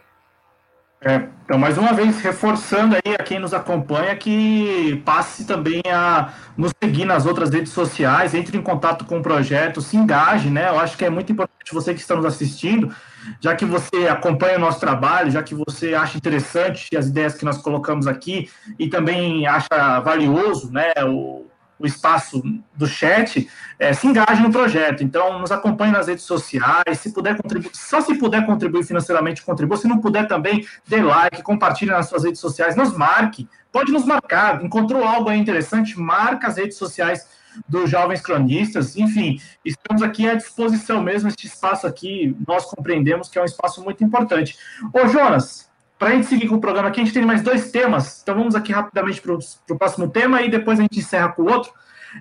É, 1.04 1.28
então, 1.44 1.58
mais 1.58 1.80
uma 1.80 1.92
vez, 1.92 2.22
reforçando 2.22 2.96
aí 2.96 3.16
a 3.16 3.24
quem 3.24 3.40
nos 3.40 3.56
acompanha 3.56 4.16
que 4.16 5.02
passe 5.04 5.48
também 5.48 5.82
a 5.92 6.32
nos 6.56 6.72
seguir 6.84 7.06
nas 7.06 7.26
outras 7.26 7.50
redes 7.50 7.72
sociais, 7.72 8.36
entre 8.36 8.56
em 8.56 8.62
contato 8.62 9.06
com 9.06 9.18
o 9.18 9.24
projeto, 9.24 9.82
se 9.82 9.98
engaje, 9.98 10.52
né? 10.52 10.70
Eu 10.70 10.80
acho 10.80 10.96
que 10.96 11.04
é 11.04 11.10
muito 11.10 11.32
importante 11.32 11.74
você 11.74 11.96
que 11.96 12.00
está 12.00 12.16
nos 12.16 12.26
assistindo, 12.26 12.96
já 13.40 13.56
que 13.56 13.66
você 13.66 14.08
acompanha 14.08 14.58
o 14.58 14.62
nosso 14.62 14.80
trabalho, 14.80 15.32
já 15.32 15.44
que 15.44 15.56
você 15.56 15.94
acha 15.94 16.18
interessante 16.18 16.96
as 16.96 17.08
ideias 17.08 17.36
que 17.36 17.46
nós 17.46 17.58
colocamos 17.58 18.08
aqui 18.08 18.50
e 18.78 18.88
também 18.88 19.48
acha 19.48 20.00
valioso, 20.02 20.72
né? 20.72 20.94
O, 21.06 21.46
o 21.82 21.86
espaço 21.86 22.44
do 22.76 22.86
chat, 22.86 23.50
é, 23.80 23.92
se 23.92 24.06
engaje 24.06 24.42
no 24.42 24.52
projeto. 24.52 25.04
Então, 25.04 25.40
nos 25.40 25.52
acompanhe 25.52 25.92
nas 25.92 26.08
redes 26.08 26.24
sociais. 26.24 27.00
Se 27.00 27.12
puder 27.12 27.36
contribuir, 27.36 27.72
só 27.74 28.00
se 28.00 28.14
puder 28.16 28.46
contribuir 28.46 28.84
financeiramente, 28.84 29.42
contribua. 29.42 29.78
Se 29.78 29.88
não 29.88 30.00
puder 30.00 30.28
também, 30.28 30.66
dê 30.88 31.02
like, 31.02 31.42
compartilhe 31.42 31.92
nas 31.92 32.08
suas 32.08 32.24
redes 32.24 32.40
sociais, 32.40 32.76
nos 32.76 32.96
marque. 32.96 33.50
Pode 33.72 33.92
nos 33.92 34.06
marcar. 34.06 34.64
Encontrou 34.64 35.04
algo 35.04 35.30
aí 35.30 35.40
interessante? 35.40 36.00
Marca 36.00 36.48
as 36.48 36.58
redes 36.58 36.78
sociais 36.78 37.26
dos 37.68 37.90
jovens 37.90 38.22
cronistas. 38.22 38.96
Enfim, 38.96 39.40
estamos 39.64 40.02
aqui 40.02 40.30
à 40.30 40.36
disposição 40.36 41.02
mesmo. 41.02 41.30
Este 41.30 41.48
espaço 41.48 41.88
aqui, 41.88 42.36
nós 42.48 42.66
compreendemos 42.66 43.30
que 43.30 43.38
é 43.38 43.42
um 43.42 43.46
espaço 43.46 43.84
muito 43.84 44.04
importante. 44.04 44.58
Ô, 44.94 45.08
Jonas, 45.08 45.70
para 45.98 46.10
a 46.10 46.12
gente 46.14 46.28
seguir 46.28 46.48
com 46.48 46.56
o 46.56 46.62
programa 46.62 46.90
aqui, 46.90 47.00
a 47.00 47.04
gente 47.04 47.14
tem 47.14 47.26
mais 47.26 47.42
dois 47.42 47.72
temas. 47.72 48.22
Então 48.24 48.36
vamos 48.36 48.56
aqui 48.56 48.72
rapidamente 48.72 49.22
para 49.22 49.34
o 49.34 49.78
próximo 49.78 50.10
tema 50.10 50.42
e 50.42 50.50
depois 50.50 50.80
a 50.80 50.82
gente 50.82 51.00
encerra 51.00 51.30
com 51.30 51.44
o 51.44 51.52
outro. 51.52 51.72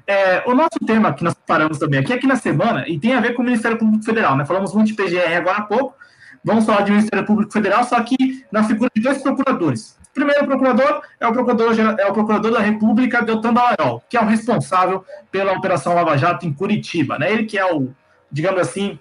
É, 0.07 0.43
o 0.47 0.55
nosso 0.55 0.79
tema 0.87 1.13
que 1.13 1.25
nós 1.25 1.35
paramos 1.47 1.79
também 1.79 1.99
aqui, 1.99 2.13
aqui 2.13 2.27
na 2.27 2.37
semana, 2.37 2.85
e 2.87 2.99
tem 2.99 3.15
a 3.15 3.21
ver 3.21 3.35
com 3.35 3.43
o 3.43 3.45
Ministério 3.45 3.79
Público 3.79 4.05
Federal, 4.05 4.37
né? 4.37 4.45
Falamos 4.45 4.75
muito 4.75 4.89
de 4.89 4.95
PGR 4.95 5.35
agora 5.37 5.59
há 5.59 5.63
pouco, 5.63 5.97
vamos 6.45 6.65
falar 6.65 6.83
de 6.83 6.93
Ministério 6.93 7.27
Público 7.27 7.53
Federal, 7.53 7.83
só 7.85 8.01
que 8.03 8.45
na 8.53 8.63
figura 8.63 8.91
de 8.95 9.03
dois 9.03 9.19
procuradores. 9.23 9.99
O 10.11 10.15
primeiro 10.15 10.45
procurador 10.47 11.03
é 11.21 11.27
o 11.27 11.33
procurador, 11.33 11.73
é 11.99 12.07
o 12.07 12.13
procurador 12.13 12.53
da 12.53 12.61
República, 12.61 13.23
Deltan 13.23 13.55
Dallagnol, 13.55 14.03
que 14.09 14.17
é 14.17 14.21
o 14.21 14.27
responsável 14.27 15.05
pela 15.31 15.53
Operação 15.53 15.95
Lava 15.95 16.17
Jato 16.19 16.47
em 16.47 16.53
Curitiba, 16.53 17.19
né? 17.19 17.33
Ele 17.33 17.45
que 17.45 17.57
é 17.57 17.73
o, 17.73 17.91
digamos 18.31 18.61
assim, 18.61 18.99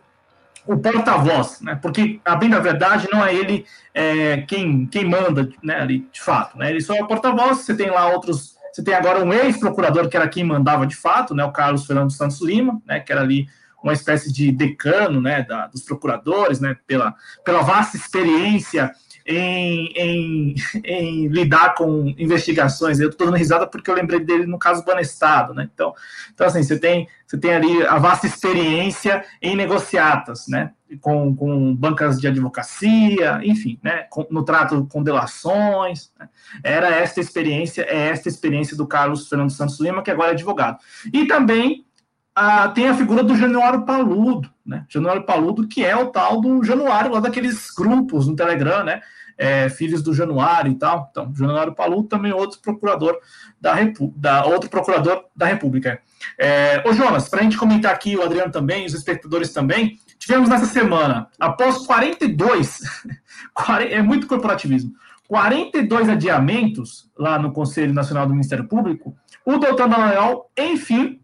o 0.68 0.78
porta-voz, 0.78 1.62
né? 1.62 1.78
Porque, 1.82 2.20
a 2.24 2.36
bem 2.36 2.50
da 2.50 2.60
verdade, 2.60 3.08
não 3.12 3.26
é 3.26 3.34
ele 3.34 3.66
é, 3.94 4.42
quem, 4.42 4.86
quem 4.86 5.06
manda, 5.06 5.50
né, 5.64 5.82
ali, 5.82 6.08
de 6.12 6.22
fato, 6.22 6.58
né? 6.58 6.70
Ele 6.70 6.82
só 6.82 6.96
é 6.96 7.02
o 7.02 7.08
porta-voz, 7.08 7.60
você 7.60 7.76
tem 7.76 7.90
lá 7.90 8.08
outros 8.10 8.60
você 8.72 8.84
tem 8.84 8.94
agora 8.94 9.24
um 9.24 9.34
ex-procurador 9.34 10.08
que 10.08 10.16
era 10.16 10.30
quem 10.30 10.44
mandava 10.44 10.86
de 10.86 10.96
fato, 10.96 11.34
né, 11.34 11.44
o 11.44 11.52
Carlos 11.52 11.86
Fernando 11.86 12.12
Santos 12.12 12.42
Lima, 12.42 12.82
né, 12.86 13.00
que 13.00 13.12
era 13.12 13.22
ali 13.22 13.48
uma 13.84 13.94
espécie 13.94 14.32
de 14.32 14.52
decano, 14.52 15.22
né, 15.22 15.44
da, 15.44 15.68
dos 15.68 15.82
procuradores, 15.82 16.60
né, 16.60 16.76
pela, 16.86 17.16
pela 17.44 17.62
vasta 17.62 17.98
experiência 17.98 18.92
em, 19.30 19.92
em, 19.96 20.56
em, 20.84 21.28
lidar 21.28 21.76
com 21.76 22.12
investigações. 22.18 23.00
Eu 23.00 23.10
estou 23.10 23.28
dando 23.28 23.38
risada 23.38 23.68
porque 23.68 23.90
eu 23.90 23.94
lembrei 23.94 24.20
dele 24.20 24.48
no 24.48 24.58
caso 24.58 24.84
do 24.84 24.92
Anestado, 24.92 25.54
né? 25.54 25.70
Então, 25.72 25.94
então 26.34 26.48
assim, 26.48 26.64
você 26.64 26.80
tem, 26.80 27.08
você 27.28 27.38
tem 27.38 27.54
ali 27.54 27.86
a 27.86 28.00
vasta 28.00 28.26
experiência 28.26 29.24
em 29.40 29.56
negociatas, 29.56 30.48
né? 30.48 30.72
Com, 31.00 31.36
com 31.36 31.76
bancas 31.76 32.20
de 32.20 32.28
advocacia, 32.28 33.40
enfim, 33.44 33.80
né? 33.84 34.08
Com, 34.10 34.26
no 34.32 34.44
trato 34.44 34.88
com 34.92 35.04
delações. 35.04 36.12
Né? 36.20 36.28
Era 36.64 36.90
esta 36.90 37.20
experiência, 37.20 37.84
é 37.84 38.08
esta 38.08 38.28
experiência 38.28 38.76
do 38.76 38.88
Carlos 38.88 39.30
Fernando 39.30 39.52
Santos 39.52 39.80
Lima, 39.80 40.02
que 40.02 40.10
agora 40.10 40.32
é 40.32 40.34
advogado. 40.34 40.80
E 41.14 41.28
também 41.28 41.86
ah, 42.34 42.70
tem 42.70 42.88
a 42.88 42.96
figura 42.96 43.22
do 43.22 43.36
Januário 43.36 43.86
Paludo, 43.86 44.50
né? 44.66 44.86
Januário 44.90 45.24
Paludo, 45.24 45.68
que 45.68 45.86
é 45.86 45.96
o 45.96 46.08
tal 46.08 46.42
do 46.42 46.64
Januário, 46.64 47.12
lá 47.12 47.20
daqueles 47.20 47.70
grupos 47.70 48.28
no 48.28 48.36
Telegram, 48.36 48.84
né? 48.84 49.02
É, 49.40 49.70
filhos 49.70 50.04
do 50.04 50.14
Januário 50.14 50.70
e 50.70 50.76
tal. 50.76 51.08
Então, 51.10 51.34
Januário 51.34 51.74
Paluto 51.74 52.10
também 52.10 52.34
outro 52.34 52.60
procurador 52.60 53.18
da, 53.60 53.74
Repu 53.74 54.14
da 54.18 54.44
outro 54.46 54.70
procurador 54.70 55.24
da 55.34 55.46
República. 55.46 56.02
É, 56.38 56.84
ô 56.86 56.92
Jonas, 56.92 57.30
para 57.30 57.40
a 57.40 57.44
gente 57.44 57.58
comentar 57.58 57.94
aqui, 57.94 58.18
o 58.18 58.22
Adriano 58.22 58.52
também, 58.52 58.86
os 58.86 58.94
espectadores 58.94 59.54
também, 59.54 59.98
tivemos 60.20 60.50
nessa 60.50 60.66
semana, 60.66 61.30
após 61.40 61.78
42, 61.88 62.82
é 63.90 64.02
muito 64.02 64.28
corporativismo, 64.28 64.92
42 65.30 66.10
adiamentos 66.10 67.10
lá 67.18 67.40
no 67.40 67.54
Conselho 67.54 67.94
Nacional 67.94 68.28
do 68.28 68.34
Ministério 68.34 68.68
Público, 68.68 69.16
o 69.46 69.58
doutor 69.58 69.88
Dallagnol, 69.88 70.52
enfim, 70.58 71.22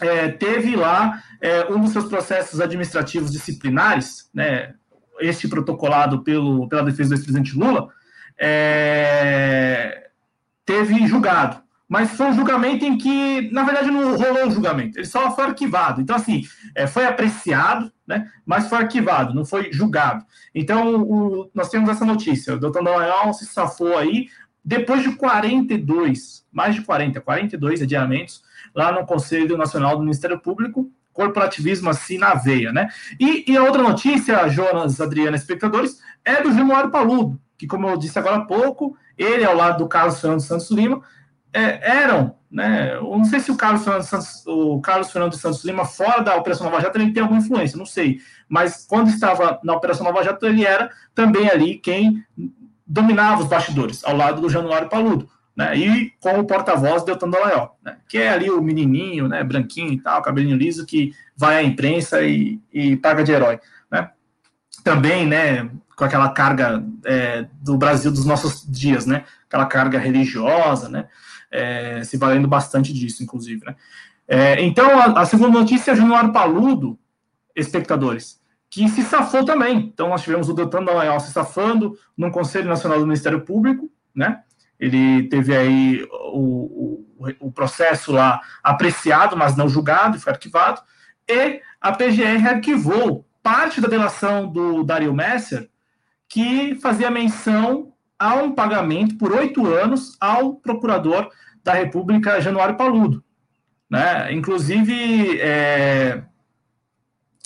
é, 0.00 0.28
teve 0.28 0.76
lá 0.76 1.20
é, 1.40 1.64
um 1.66 1.80
dos 1.80 1.92
seus 1.92 2.04
processos 2.04 2.60
administrativos 2.60 3.32
disciplinares, 3.32 4.30
né, 4.32 4.74
este 5.20 5.48
protocolado 5.48 6.22
pelo, 6.22 6.68
pela 6.68 6.82
defesa 6.82 7.10
do 7.10 7.14
ex-presidente 7.14 7.56
Lula, 7.56 7.88
é, 8.38 10.10
teve 10.64 11.06
julgado. 11.06 11.62
Mas 11.88 12.12
foi 12.12 12.26
um 12.26 12.32
julgamento 12.32 12.84
em 12.84 12.96
que, 12.96 13.50
na 13.50 13.64
verdade, 13.64 13.90
não 13.90 14.16
rolou 14.16 14.46
o 14.46 14.50
julgamento, 14.52 14.96
ele 14.96 15.06
só 15.06 15.34
foi 15.34 15.44
arquivado. 15.44 16.00
Então, 16.00 16.14
assim, 16.14 16.44
é, 16.72 16.86
foi 16.86 17.04
apreciado, 17.04 17.90
né, 18.06 18.30
mas 18.46 18.68
foi 18.68 18.78
arquivado, 18.78 19.34
não 19.34 19.44
foi 19.44 19.72
julgado. 19.72 20.24
Então, 20.54 21.02
o, 21.02 21.50
nós 21.52 21.68
temos 21.68 21.90
essa 21.90 22.04
notícia: 22.04 22.54
o 22.54 22.60
doutor 22.60 22.84
Dallagnol 22.84 23.34
se 23.34 23.44
safou 23.44 23.98
aí, 23.98 24.28
depois 24.64 25.02
de 25.02 25.16
42, 25.16 26.46
mais 26.52 26.76
de 26.76 26.82
40, 26.82 27.20
42 27.20 27.82
adiamentos, 27.82 28.40
lá 28.72 28.92
no 28.92 29.04
Conselho 29.04 29.56
Nacional 29.56 29.96
do 29.96 30.04
Ministério 30.04 30.38
Público, 30.38 30.88
corporativismo 31.12 31.90
assim 31.90 32.18
na 32.18 32.34
veia, 32.34 32.72
né? 32.72 32.88
E, 33.18 33.50
e 33.50 33.56
a 33.56 33.62
outra 33.62 33.82
notícia, 33.82 34.48
Jonas, 34.48 35.00
Adriana, 35.00 35.36
espectadores, 35.36 35.98
é 36.24 36.42
do 36.42 36.52
Gilmar 36.52 36.90
Paludo, 36.90 37.40
que, 37.58 37.66
como 37.66 37.88
eu 37.88 37.96
disse 37.96 38.18
agora 38.18 38.36
há 38.36 38.44
pouco, 38.44 38.96
ele, 39.16 39.44
ao 39.44 39.56
lado 39.56 39.78
do 39.78 39.88
Carlos 39.88 40.20
Fernando 40.20 40.40
Santos 40.40 40.70
Lima, 40.70 41.02
é, 41.52 41.98
eram, 41.98 42.36
né? 42.50 42.94
Eu 42.94 43.16
não 43.16 43.24
sei 43.24 43.40
se 43.40 43.50
o 43.50 43.56
Carlos 43.56 43.82
Fernando 43.82 44.04
Santos, 44.04 44.46
o 44.46 44.80
Carlos 44.80 45.10
Fernando 45.10 45.36
Santos 45.36 45.64
Lima, 45.64 45.84
fora 45.84 46.22
da 46.22 46.36
Operação 46.36 46.66
Nova 46.66 46.80
Jato, 46.80 46.98
ele 46.98 47.12
tem 47.12 47.22
alguma 47.22 47.40
influência, 47.40 47.76
não 47.76 47.86
sei. 47.86 48.20
Mas 48.48 48.86
quando 48.88 49.08
estava 49.08 49.60
na 49.64 49.74
Operação 49.74 50.06
Nova 50.06 50.22
Jato, 50.22 50.46
ele 50.46 50.64
era 50.64 50.90
também 51.14 51.50
ali 51.50 51.78
quem 51.78 52.24
dominava 52.86 53.42
os 53.42 53.48
bastidores, 53.48 54.04
ao 54.04 54.16
lado 54.16 54.40
do 54.40 54.48
Januário 54.48 54.88
Paludo 54.88 55.28
né? 55.60 55.76
E 55.76 56.10
com 56.18 56.40
o 56.40 56.46
porta-voz 56.46 57.04
Deltan 57.04 57.28
Dallagnol, 57.28 57.78
né? 57.84 57.98
Que 58.08 58.16
é 58.16 58.30
ali 58.30 58.50
o 58.50 58.62
menininho, 58.62 59.28
né? 59.28 59.44
Branquinho 59.44 59.92
e 59.92 60.00
tal, 60.00 60.22
cabelinho 60.22 60.56
liso, 60.56 60.86
que 60.86 61.12
vai 61.36 61.58
à 61.58 61.62
imprensa 61.62 62.22
e, 62.22 62.58
e 62.72 62.96
paga 62.96 63.22
de 63.22 63.30
herói, 63.30 63.60
né? 63.92 64.08
Também, 64.82 65.26
né? 65.26 65.70
Com 65.94 66.04
aquela 66.04 66.30
carga 66.30 66.82
é, 67.04 67.46
do 67.60 67.76
Brasil 67.76 68.10
dos 68.10 68.24
nossos 68.24 68.66
dias, 68.66 69.04
né? 69.04 69.24
Aquela 69.46 69.66
carga 69.66 69.98
religiosa, 69.98 70.88
né? 70.88 71.08
É, 71.50 72.02
se 72.04 72.16
valendo 72.16 72.48
bastante 72.48 72.90
disso, 72.90 73.22
inclusive, 73.22 73.62
né? 73.66 73.76
É, 74.26 74.62
então, 74.64 74.98
a, 74.98 75.20
a, 75.20 75.26
segunda 75.26 75.58
notícia 75.58 75.90
é 75.90 75.96
Januário 75.96 76.32
Paludo, 76.32 76.98
espectadores, 77.54 78.40
que 78.70 78.88
se 78.88 79.02
safou 79.02 79.44
também. 79.44 79.76
Então, 79.76 80.08
nós 80.08 80.22
tivemos 80.22 80.48
o 80.48 80.54
Deltan 80.54 80.84
Dallagnol 80.84 81.20
se 81.20 81.32
safando 81.32 81.98
no 82.16 82.30
Conselho 82.30 82.68
Nacional 82.68 82.98
do 82.98 83.06
Ministério 83.06 83.42
Público, 83.42 83.90
né? 84.14 84.42
Ele 84.80 85.28
teve 85.28 85.54
aí 85.54 86.02
o, 86.32 87.04
o, 87.18 87.46
o, 87.48 87.52
processo 87.52 88.10
lá 88.10 88.40
apreciado, 88.62 89.36
mas 89.36 89.54
não 89.54 89.68
julgado, 89.68 90.18
foi 90.18 90.32
arquivado, 90.32 90.80
e 91.28 91.60
a 91.80 91.92
PGR 91.92 92.48
arquivou 92.48 93.26
parte 93.42 93.80
da 93.80 93.88
delação 93.88 94.50
do 94.50 94.82
Dario 94.82 95.12
Messer, 95.12 95.68
que 96.28 96.74
fazia 96.76 97.10
menção 97.10 97.92
a 98.18 98.34
um 98.34 98.52
pagamento 98.52 99.16
por 99.18 99.32
oito 99.32 99.66
anos 99.66 100.16
ao 100.18 100.54
procurador 100.54 101.30
da 101.62 101.74
República, 101.74 102.40
Januário 102.40 102.76
Paludo. 102.76 103.22
Né? 103.88 104.32
Inclusive, 104.32 105.40
é, 105.40 106.22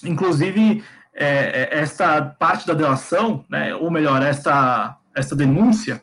inclusive 0.05 0.85
é, 1.15 1.69
é 1.73 1.79
esta 1.81 2.23
parte 2.23 2.67
da 2.67 2.75
delação, 2.75 3.45
né, 3.49 3.75
ou 3.75 3.91
melhor, 3.91 4.23
esta, 4.23 4.99
esta 5.15 5.35
denúncia, 5.35 6.03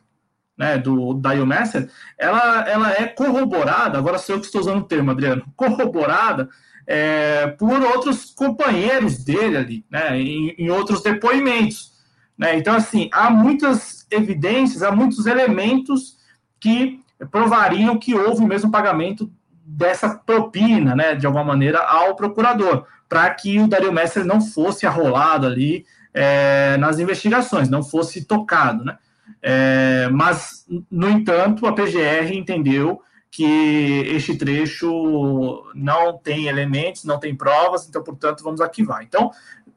né, 0.58 0.78
do 0.78 1.14
Dial 1.16 1.46
Messer, 1.46 1.90
ela, 2.18 2.68
ela 2.68 2.92
é 2.92 3.08
corroborada, 3.08 3.98
agora 3.98 4.18
sou 4.18 4.36
eu 4.36 4.40
que 4.40 4.46
estou 4.46 4.62
usando 4.62 4.80
o 4.80 4.88
termo, 4.88 5.12
Adriano, 5.12 5.46
corroborada 5.56 6.50
é, 6.88 7.48
por 7.48 7.82
outros 7.82 8.32
companheiros 8.32 9.24
dele 9.24 9.58
ali, 9.58 9.86
né, 9.90 10.20
em, 10.20 10.56
em 10.58 10.70
outros 10.70 11.02
depoimentos. 11.02 11.92
Né? 12.38 12.58
Então, 12.58 12.76
assim, 12.76 13.10
há 13.14 13.30
muitas 13.30 14.06
evidências, 14.10 14.84
há 14.84 14.92
muitos 14.92 15.26
elementos 15.26 16.18
que 16.60 17.00
provariam 17.32 17.98
que 17.98 18.16
houve 18.16 18.44
o 18.44 18.48
mesmo 18.48 18.72
pagamento 18.72 19.32
dessa 19.64 20.10
propina, 20.10 20.96
né, 20.96 21.16
de 21.16 21.26
alguma 21.26 21.44
maneira, 21.44 21.80
ao 21.80 22.16
procurador, 22.16 22.86
para 23.08 23.30
que 23.30 23.60
o 23.60 23.68
Dario 23.68 23.92
Messer 23.92 24.26
não 24.26 24.42
fosse 24.42 24.86
arrolado 24.86 25.46
ali 25.46 25.86
é, 26.14 26.78
nas 26.78 27.00
investigações, 27.00 27.70
não 27.70 27.84
fosse 27.84 28.26
tocado, 28.26 28.84
né? 28.84 28.98
É, 29.42 30.10
mas, 30.10 30.66
no 30.90 31.10
entanto, 31.10 31.66
a 31.66 31.74
PGR 31.74 32.34
entendeu 32.34 33.02
que 33.30 34.04
este 34.08 34.36
trecho 34.36 35.64
não 35.74 36.18
tem 36.18 36.48
elementos, 36.48 37.06
não 37.06 37.18
tem 37.18 37.34
provas, 37.34 37.88
então, 37.88 38.04
portanto, 38.04 38.44
vamos 38.44 38.60
arquivar. 38.60 39.04
Então, 39.04 39.32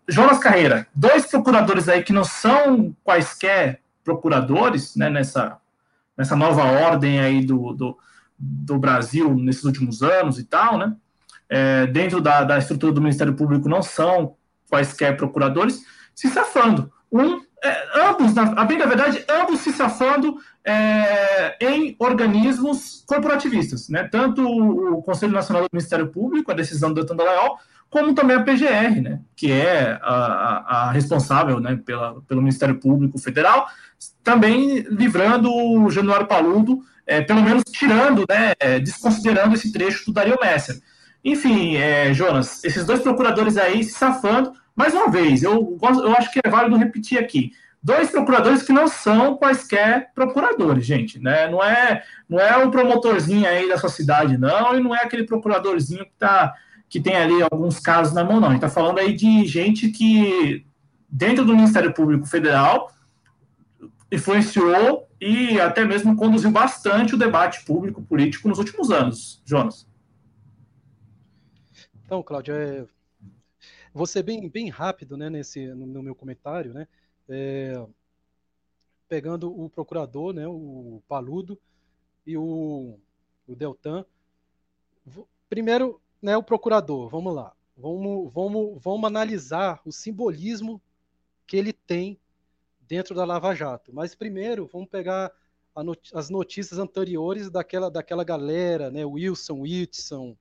Jonas 0.08 0.38
Carreira, 0.38 0.86
dois 0.94 1.26
procuradores 1.26 1.88
aí 1.88 2.02
que 2.02 2.12
não 2.12 2.24
são 2.24 2.94
quaisquer 3.04 3.80
procuradores, 4.02 4.96
né, 4.96 5.08
nessa, 5.08 5.56
nessa 6.16 6.34
nova 6.34 6.64
ordem 6.64 7.20
aí 7.20 7.44
do, 7.44 7.72
do, 7.72 7.98
do 8.36 8.78
Brasil 8.78 9.34
nesses 9.34 9.64
últimos 9.64 10.02
anos 10.02 10.38
e 10.38 10.44
tal, 10.44 10.76
né, 10.76 10.94
é, 11.48 11.86
dentro 11.86 12.20
da, 12.20 12.42
da 12.42 12.58
estrutura 12.58 12.92
do 12.92 13.00
Ministério 13.00 13.34
Público 13.34 13.68
não 13.68 13.82
são 13.82 14.36
quaisquer 14.68 15.16
procuradores, 15.16 15.82
se 16.14 16.28
safando. 16.28 16.92
Um 17.10 17.43
é, 17.64 18.08
ambos, 18.08 18.34
na, 18.34 18.42
a 18.42 18.64
bem 18.64 18.76
da 18.76 18.84
verdade, 18.84 19.24
ambos 19.26 19.60
se 19.60 19.72
safando 19.72 20.36
é, 20.62 21.56
em 21.60 21.96
organismos 21.98 23.02
corporativistas, 23.06 23.88
né? 23.88 24.04
Tanto 24.04 24.46
o 24.46 25.02
Conselho 25.02 25.32
Nacional 25.32 25.62
do 25.62 25.70
Ministério 25.72 26.08
Público, 26.08 26.50
a 26.52 26.54
decisão 26.54 26.92
do 26.92 27.14
Leal, 27.14 27.58
como 27.88 28.14
também 28.14 28.36
a 28.36 28.42
PGR, 28.42 29.00
né? 29.00 29.20
Que 29.34 29.50
é 29.50 29.98
a, 30.02 30.88
a, 30.88 30.90
responsável, 30.90 31.58
né? 31.58 31.80
Pela, 31.84 32.20
pelo 32.28 32.42
Ministério 32.42 32.78
Público 32.78 33.18
Federal, 33.18 33.66
também 34.22 34.80
livrando 34.90 35.50
o 35.50 35.90
Januário 35.90 36.26
Paludo, 36.26 36.80
é, 37.06 37.22
pelo 37.22 37.42
menos 37.42 37.62
tirando, 37.64 38.26
né? 38.28 38.52
Desconsiderando 38.80 39.54
esse 39.54 39.72
trecho 39.72 40.04
do 40.04 40.12
Dario 40.12 40.36
Messer. 40.38 40.82
Enfim, 41.24 41.76
é, 41.76 42.12
Jonas, 42.12 42.62
esses 42.62 42.84
dois 42.84 43.00
procuradores 43.00 43.56
aí 43.56 43.82
se 43.82 43.92
safando, 43.92 44.52
mais 44.74 44.92
uma 44.92 45.10
vez, 45.10 45.42
eu, 45.42 45.78
eu 45.80 46.12
acho 46.16 46.32
que 46.32 46.40
é 46.42 46.50
válido 46.50 46.76
repetir 46.76 47.18
aqui. 47.18 47.52
Dois 47.82 48.10
procuradores 48.10 48.62
que 48.62 48.72
não 48.72 48.88
são 48.88 49.36
quaisquer 49.36 50.10
procuradores, 50.14 50.86
gente, 50.86 51.18
né? 51.18 51.48
Não 51.48 51.62
é, 51.62 52.02
não 52.28 52.40
é 52.40 52.56
um 52.56 52.70
promotorzinho 52.70 53.46
aí 53.46 53.68
da 53.68 53.76
sua 53.76 53.90
cidade, 53.90 54.38
não, 54.38 54.74
e 54.74 54.82
não 54.82 54.94
é 54.94 55.02
aquele 55.02 55.24
procuradorzinho 55.24 56.04
que, 56.04 56.12
tá, 56.18 56.54
que 56.88 56.98
tem 56.98 57.14
ali 57.14 57.42
alguns 57.42 57.78
casos 57.78 58.14
na 58.14 58.24
mão, 58.24 58.40
não. 58.40 58.48
A 58.48 58.52
gente 58.52 58.64
está 58.64 58.70
falando 58.70 58.98
aí 59.00 59.12
de 59.12 59.44
gente 59.44 59.90
que, 59.90 60.66
dentro 61.08 61.44
do 61.44 61.54
Ministério 61.54 61.92
Público 61.92 62.24
Federal, 62.24 62.90
influenciou 64.10 65.06
e 65.20 65.60
até 65.60 65.84
mesmo 65.84 66.16
conduziu 66.16 66.50
bastante 66.50 67.14
o 67.14 67.18
debate 67.18 67.64
público 67.64 68.02
político 68.02 68.48
nos 68.48 68.58
últimos 68.58 68.90
anos, 68.90 69.42
Jonas. 69.44 69.86
Então, 72.04 72.22
Cláudio, 72.22 72.54
é... 72.54 72.93
vou 73.94 74.06
ser 74.06 74.24
bem, 74.24 74.48
bem 74.48 74.68
rápido 74.68 75.16
né, 75.16 75.30
nesse, 75.30 75.68
no, 75.68 75.86
no 75.86 76.02
meu 76.02 76.14
comentário, 76.14 76.74
né? 76.74 76.88
É... 77.28 77.86
Pegando 79.08 79.48
o 79.48 79.70
procurador, 79.70 80.34
né, 80.34 80.46
o 80.48 81.00
Paludo 81.06 81.58
e 82.26 82.36
o, 82.36 82.98
o 83.46 83.54
Deltan. 83.54 84.04
Primeiro, 85.48 86.00
né, 86.20 86.36
o 86.36 86.42
procurador, 86.42 87.08
vamos 87.08 87.34
lá. 87.34 87.54
Vamos, 87.76 88.32
vamos, 88.32 88.82
vamos 88.82 89.06
analisar 89.06 89.80
o 89.84 89.92
simbolismo 89.92 90.80
que 91.46 91.56
ele 91.56 91.72
tem 91.72 92.18
dentro 92.80 93.14
da 93.14 93.24
Lava 93.24 93.54
Jato. 93.54 93.92
Mas 93.92 94.14
primeiro, 94.14 94.66
vamos 94.66 94.88
pegar 94.88 95.30
not 95.76 96.10
as 96.14 96.30
notícias 96.30 96.78
anteriores 96.78 97.50
daquela, 97.50 97.90
daquela 97.90 98.24
galera, 98.24 98.90
né, 98.90 99.04
Wilson, 99.04 99.60
Whitson, 99.60 100.36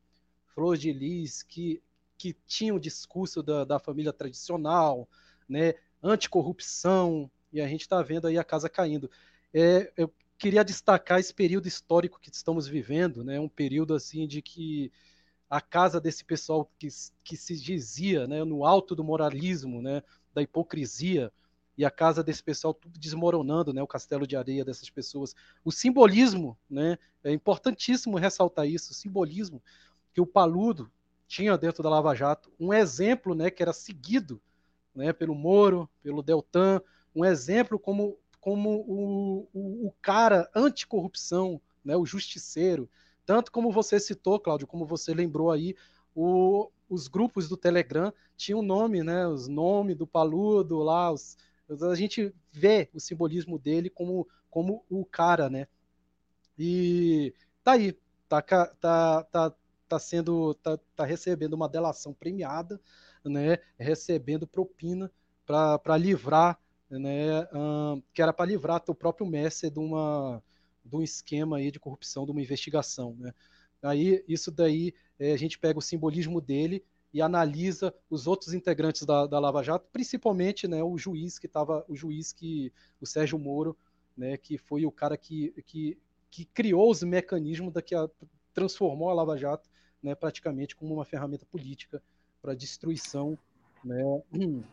Flor 0.54 0.78
de 0.78 0.94
Lis, 0.94 1.44
que, 1.44 1.82
que 2.24 2.38
tinham 2.48 2.78
o 2.78 2.80
discurso 2.80 3.44
da, 3.44 3.66
da 3.66 3.78
família 3.78 4.14
tradicional, 4.14 5.10
né, 5.48 5.74
anticorrupção, 6.02 7.30
e 7.52 7.60
a 7.60 7.68
gente 7.68 7.82
está 7.82 8.02
vendo 8.02 8.28
aí 8.28 8.38
a 8.38 8.46
casa 8.46 8.70
caindo. 8.70 9.12
É, 9.54 9.92
eu 9.98 10.10
queria 10.38 10.64
destacar 10.64 11.20
esse 11.20 11.34
período 11.34 11.68
histórico 11.68 12.22
que 12.22 12.30
estamos 12.34 12.66
vivendo, 12.66 13.26
né, 13.26 13.42
um 13.42 13.50
período 13.50 13.94
assim 13.94 14.26
de 14.26 14.42
que 14.42 14.90
a 15.50 15.60
casa 15.60 16.00
desse 16.00 16.24
pessoal 16.24 16.72
que, 16.80 16.88
que 17.26 17.36
se 17.36 17.60
dizia 17.60 18.26
né, 18.26 18.42
no 18.46 18.64
alto 18.64 18.96
do 18.96 19.04
moralismo, 19.04 19.82
né, 19.82 20.02
da 20.34 20.42
hipocrisia, 20.42 21.30
e 21.78 21.84
a 21.84 21.92
casa 21.92 22.24
desse 22.24 22.42
pessoal 22.42 22.74
tudo 22.74 22.98
desmoronando, 22.98 23.74
né, 23.74 23.84
o 23.84 23.88
castelo 23.88 24.26
de 24.26 24.38
areia 24.38 24.64
dessas 24.64 24.90
pessoas. 24.90 25.36
O 25.66 25.74
simbolismo, 25.74 26.58
né, 26.70 26.98
é 27.22 27.34
importantíssimo 27.34 28.18
ressaltar 28.18 28.66
isso, 28.66 28.94
o 28.94 28.96
simbolismo 28.96 29.62
que 30.14 30.22
o 30.22 30.26
Paludo 30.26 30.90
tinha 31.34 31.58
dentro 31.58 31.82
da 31.82 31.90
Lava 31.90 32.14
Jato, 32.14 32.52
um 32.60 32.72
exemplo, 32.72 33.34
né, 33.34 33.50
que 33.50 33.64
era 33.64 33.74
seguido, 33.74 34.40
né, 34.94 35.12
pelo 35.12 35.34
Moro, 35.34 35.90
pelo 36.04 36.22
Deltan, 36.22 36.80
um 37.16 37.26
exemplo 37.26 37.80
como 37.80 38.18
como 38.40 38.82
o, 38.82 39.50
o, 39.54 39.88
o 39.88 39.94
cara 40.02 40.50
anticorrupção, 40.54 41.60
né, 41.84 41.96
o 41.96 42.06
justiceiro, 42.06 42.90
tanto 43.26 43.52
como 43.52 43.72
você 43.72 44.00
citou, 44.00 44.40
Cláudio, 44.40 44.68
como 44.68 44.86
você 44.86 45.14
lembrou 45.14 45.50
aí, 45.50 45.76
o, 46.14 46.70
os 46.88 47.08
grupos 47.08 47.50
do 47.50 47.58
Telegram 47.58 48.14
tinham 48.36 48.62
nome, 48.62 49.02
né? 49.02 49.26
Os 49.26 49.48
nomes 49.48 49.96
do 49.96 50.06
Paludo 50.06 50.80
lá, 50.80 51.10
os, 51.10 51.38
a 51.70 51.96
gente 51.96 52.36
vê 52.52 52.90
o 52.94 53.00
simbolismo 53.00 53.58
dele 53.58 53.90
como, 53.90 54.28
como 54.50 54.84
o 54.90 55.06
cara, 55.06 55.50
né? 55.50 55.68
E 56.60 57.34
tá 57.64 57.72
aí, 57.72 57.98
tá, 58.28 58.42
tá, 58.42 59.24
tá, 59.24 59.56
tá 59.94 60.00
sendo, 60.00 60.56
tá, 60.56 60.78
tá 60.96 61.06
recebendo 61.06 61.54
uma 61.54 61.70
delação 61.70 62.14
premiada, 62.14 62.82
né? 63.24 63.60
Recebendo 63.78 64.48
propina 64.48 65.12
para 65.46 65.98
livrar, 65.98 66.60
né? 66.90 67.48
que 68.14 68.22
era 68.22 68.34
para 68.34 68.46
livrar 68.46 68.82
o 68.88 68.96
próprio 68.96 69.28
Messi 69.28 69.70
de 69.70 69.80
uma 69.80 70.42
de 70.86 70.98
um 70.98 71.02
esquema 71.02 71.58
aí 71.58 71.72
de 71.72 71.80
corrupção, 71.80 72.26
de 72.26 72.32
uma 72.32 72.42
investigação, 72.42 73.16
né? 73.18 73.34
Aí 73.82 74.24
isso 74.28 74.52
daí 74.52 74.94
é, 75.18 75.32
a 75.32 75.38
gente 75.38 75.58
pega 75.58 75.80
o 75.80 75.82
simbolismo 75.82 76.42
dele 76.42 76.84
e 77.14 77.22
analisa 77.22 77.94
os 78.10 78.28
outros 78.28 78.54
integrantes 78.54 79.06
da, 79.06 79.26
da 79.26 79.40
Lava 79.40 79.64
Jato, 79.64 79.88
principalmente 79.94 80.68
né, 80.68 80.84
o 80.84 80.98
juiz 80.98 81.38
que 81.38 81.46
estava, 81.46 81.86
o 81.88 81.96
juiz 81.96 82.34
que, 82.34 82.74
o 83.00 83.06
Sérgio 83.06 83.38
Moro, 83.38 83.78
né, 84.18 84.36
que 84.36 84.58
foi 84.58 84.86
o 84.86 84.92
cara 84.92 85.16
que, 85.16 85.54
que, 85.66 85.98
que 86.30 86.46
criou 86.46 86.90
os 86.90 87.04
mecanismos 87.04 87.72
da 87.72 87.82
que 87.82 87.96
a, 87.96 88.10
transformou 88.54 89.10
a 89.10 89.14
Lava 89.14 89.38
Jato 89.38 89.70
né, 90.04 90.14
praticamente 90.14 90.76
como 90.76 90.94
uma 90.94 91.06
ferramenta 91.06 91.46
política 91.46 92.02
para 92.42 92.54
destruição 92.54 93.38
né, 93.84 94.04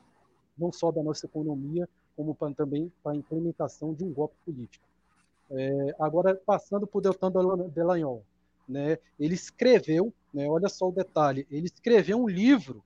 não 0.59 0.73
só 0.73 0.91
da 0.91 1.03
nossa 1.03 1.27
economia, 1.27 1.89
como 2.17 2.35
pra, 2.35 2.53
também 2.53 2.93
para 3.03 3.13
a 3.13 3.17
implementação 3.17 3.95
de 3.95 4.05
um 4.05 4.13
golpe 4.13 4.35
político. 4.45 4.85
É, 5.51 5.95
agora, 5.99 6.35
passando 6.35 6.87
por 6.87 7.01
Deltan 7.01 7.33
Delagnol, 7.73 8.25
né, 8.69 8.99
ele 9.19 9.35
escreveu 9.35 10.13
né? 10.33 10.49
Olha 10.49 10.69
só 10.69 10.89
o 10.89 10.93
detalhe, 10.93 11.47
ele 11.51 11.67
escreveu 11.67 12.23
um 12.23 12.29
livro, 12.29 12.83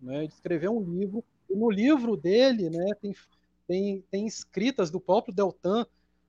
né? 0.00 0.18
ele 0.18 0.32
escreveu 0.32 0.76
um 0.76 0.82
livro, 0.82 1.24
e 1.48 1.54
no 1.54 1.70
livro 1.70 2.16
dele 2.16 2.70
né, 2.70 2.94
tem, 3.00 3.14
tem, 3.66 4.04
tem 4.10 4.26
escritas 4.26 4.90
do 4.90 5.00
próprio 5.00 5.34
Deltan 5.34 5.86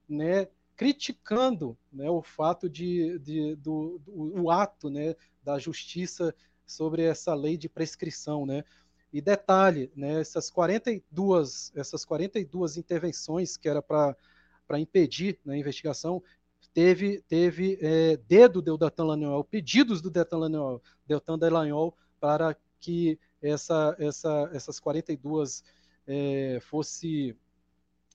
né, 0.08 0.48
criticando 0.76 1.78
né, 1.92 2.10
o 2.10 2.22
fato 2.22 2.70
de, 2.70 3.20
de 3.20 3.56
do, 3.56 4.00
do, 4.00 4.42
o 4.42 4.52
ato 4.52 4.90
né, 4.90 5.16
da 5.44 5.60
justiça 5.60 6.34
sobre 6.66 7.04
essa 7.04 7.34
lei 7.34 7.58
de 7.58 7.70
prescrição, 7.70 8.46
né? 8.46 8.64
E 9.12 9.22
detalhe, 9.22 9.92
né, 9.96 10.20
essas 10.20 10.50
42 10.50 11.72
essas 11.76 12.04
42 12.04 12.78
intervenções 12.78 13.56
que 13.58 13.70
era 13.70 13.82
para 13.82 14.16
para 14.68 14.80
impedir 14.80 15.40
né, 15.46 15.56
a 15.56 15.58
investigação, 15.58 16.24
teve, 16.74 17.22
teve 17.28 17.78
é, 17.82 18.18
dedo 18.18 18.62
do 18.62 18.78
Deltan 18.78 19.44
pedidos 19.50 20.02
do 20.02 20.10
Deltan 20.10 20.40
Dallagnol, 20.40 20.82
Deltan 21.06 21.38
para 22.20 22.58
que 22.80 23.20
essa, 23.42 23.96
essa, 24.00 24.50
essas 24.54 24.80
42 24.80 25.64
é, 26.08 26.60
fosse 26.62 27.38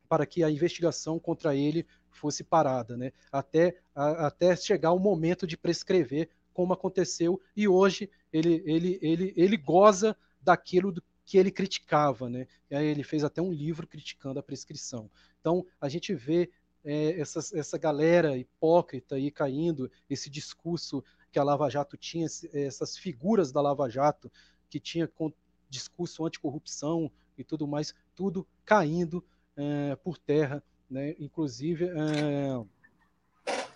para 0.08 0.26
que 0.26 0.42
a 0.42 0.50
investigação 0.50 1.18
contra 1.18 1.54
ele 1.54 1.86
fosse 2.18 2.44
parada, 2.44 2.96
né? 2.96 3.12
até, 3.30 3.76
a, 3.94 4.26
até 4.26 4.54
chegar 4.56 4.92
o 4.92 4.98
momento 4.98 5.46
de 5.46 5.56
prescrever, 5.56 6.28
como 6.52 6.72
aconteceu, 6.72 7.40
e 7.56 7.68
hoje 7.68 8.10
ele, 8.32 8.62
ele, 8.66 8.98
ele, 9.00 9.32
ele 9.36 9.56
goza 9.56 10.16
daquilo 10.42 10.90
do, 10.92 11.02
que 11.24 11.38
ele 11.38 11.50
criticava, 11.50 12.28
né? 12.28 12.46
E 12.70 12.74
aí 12.74 12.86
ele 12.86 13.04
fez 13.04 13.22
até 13.22 13.40
um 13.40 13.52
livro 13.52 13.86
criticando 13.86 14.40
a 14.40 14.42
prescrição. 14.42 15.10
Então 15.40 15.64
a 15.80 15.88
gente 15.88 16.14
vê 16.14 16.50
é, 16.84 17.20
essa, 17.20 17.40
essa 17.56 17.76
galera 17.76 18.36
hipócrita 18.36 19.16
aí 19.16 19.30
caindo, 19.30 19.90
esse 20.08 20.30
discurso 20.30 21.04
que 21.30 21.38
a 21.38 21.44
Lava 21.44 21.68
Jato 21.68 21.96
tinha, 21.96 22.26
essas 22.52 22.96
figuras 22.96 23.52
da 23.52 23.60
Lava 23.60 23.88
Jato 23.90 24.32
que 24.70 24.80
tinha 24.80 25.06
com 25.06 25.32
discurso 25.68 26.24
anticorrupção 26.24 27.10
e 27.36 27.44
tudo 27.44 27.68
mais, 27.68 27.94
tudo 28.14 28.46
caindo 28.64 29.24
é, 29.56 29.96
por 29.96 30.16
terra. 30.16 30.62
Né? 30.90 31.14
Inclusive, 31.18 31.86
é, 31.86 32.64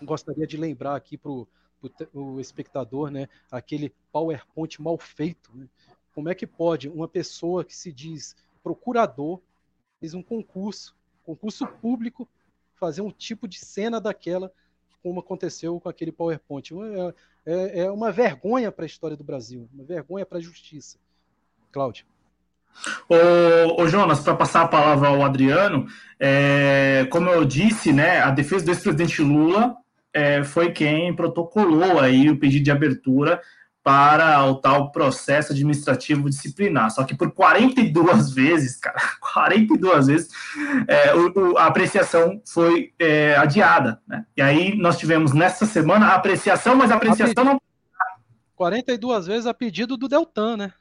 gostaria 0.01 0.47
de 0.47 0.57
lembrar 0.57 0.95
aqui 0.95 1.17
para 1.17 1.31
o 1.31 2.39
espectador 2.39 3.11
né, 3.11 3.27
aquele 3.51 3.93
PowerPoint 4.11 4.81
mal 4.81 4.97
feito. 4.97 5.51
Né? 5.55 5.67
Como 6.13 6.29
é 6.29 6.35
que 6.35 6.47
pode 6.47 6.89
uma 6.89 7.07
pessoa 7.07 7.63
que 7.63 7.75
se 7.75 7.91
diz 7.91 8.35
procurador 8.63 9.41
fez 9.99 10.13
um 10.13 10.23
concurso, 10.23 10.95
concurso 11.23 11.67
público 11.67 12.27
fazer 12.75 13.01
um 13.01 13.11
tipo 13.11 13.47
de 13.47 13.59
cena 13.59 13.99
daquela, 13.99 14.51
como 15.01 15.19
aconteceu 15.19 15.79
com 15.79 15.89
aquele 15.89 16.11
PowerPoint. 16.11 16.71
É, 16.73 17.13
é, 17.45 17.79
é 17.81 17.91
uma 17.91 18.11
vergonha 18.11 18.71
para 18.71 18.85
a 18.85 18.85
história 18.85 19.17
do 19.17 19.23
Brasil, 19.23 19.69
uma 19.73 19.83
vergonha 19.83 20.25
para 20.25 20.37
a 20.37 20.41
justiça. 20.41 20.97
Cláudio. 21.71 22.05
Ô, 23.07 23.81
ô 23.81 23.87
Jonas, 23.87 24.19
para 24.19 24.35
passar 24.35 24.61
a 24.61 24.67
palavra 24.67 25.09
ao 25.09 25.23
Adriano, 25.23 25.87
é, 26.19 27.07
como 27.11 27.29
eu 27.29 27.45
disse, 27.45 27.91
né, 27.91 28.21
a 28.21 28.31
defesa 28.31 28.65
do 28.65 28.71
ex-presidente 28.71 29.21
Lula 29.21 29.75
é, 30.13 30.43
foi 30.43 30.71
quem 30.71 31.15
protocolou 31.15 31.99
aí 31.99 32.29
o 32.29 32.37
pedido 32.37 32.65
de 32.65 32.71
abertura 32.71 33.41
para 33.83 34.45
o 34.45 34.55
tal 34.55 34.91
processo 34.91 35.51
administrativo 35.51 36.29
disciplinar. 36.29 36.89
Só 36.91 37.03
que 37.03 37.15
por 37.15 37.31
42 37.31 38.31
vezes, 38.31 38.77
cara, 38.77 38.95
42 39.33 40.07
vezes, 40.07 40.29
é, 40.87 41.13
o, 41.13 41.57
a 41.57 41.65
apreciação 41.65 42.41
foi 42.45 42.93
é, 42.97 43.35
adiada. 43.35 43.99
Né? 44.07 44.25
E 44.37 44.41
aí 44.41 44.77
nós 44.77 44.97
tivemos 44.97 45.33
nessa 45.33 45.65
semana 45.65 46.07
a 46.07 46.15
apreciação, 46.15 46.75
mas 46.75 46.91
a 46.91 46.95
apreciação 46.95 47.43
a 47.43 47.45
não. 47.45 47.61
42 48.55 49.27
vezes 49.27 49.45
a 49.45 49.53
pedido 49.53 49.97
do 49.97 50.07
Deltan, 50.07 50.55
né? 50.55 50.73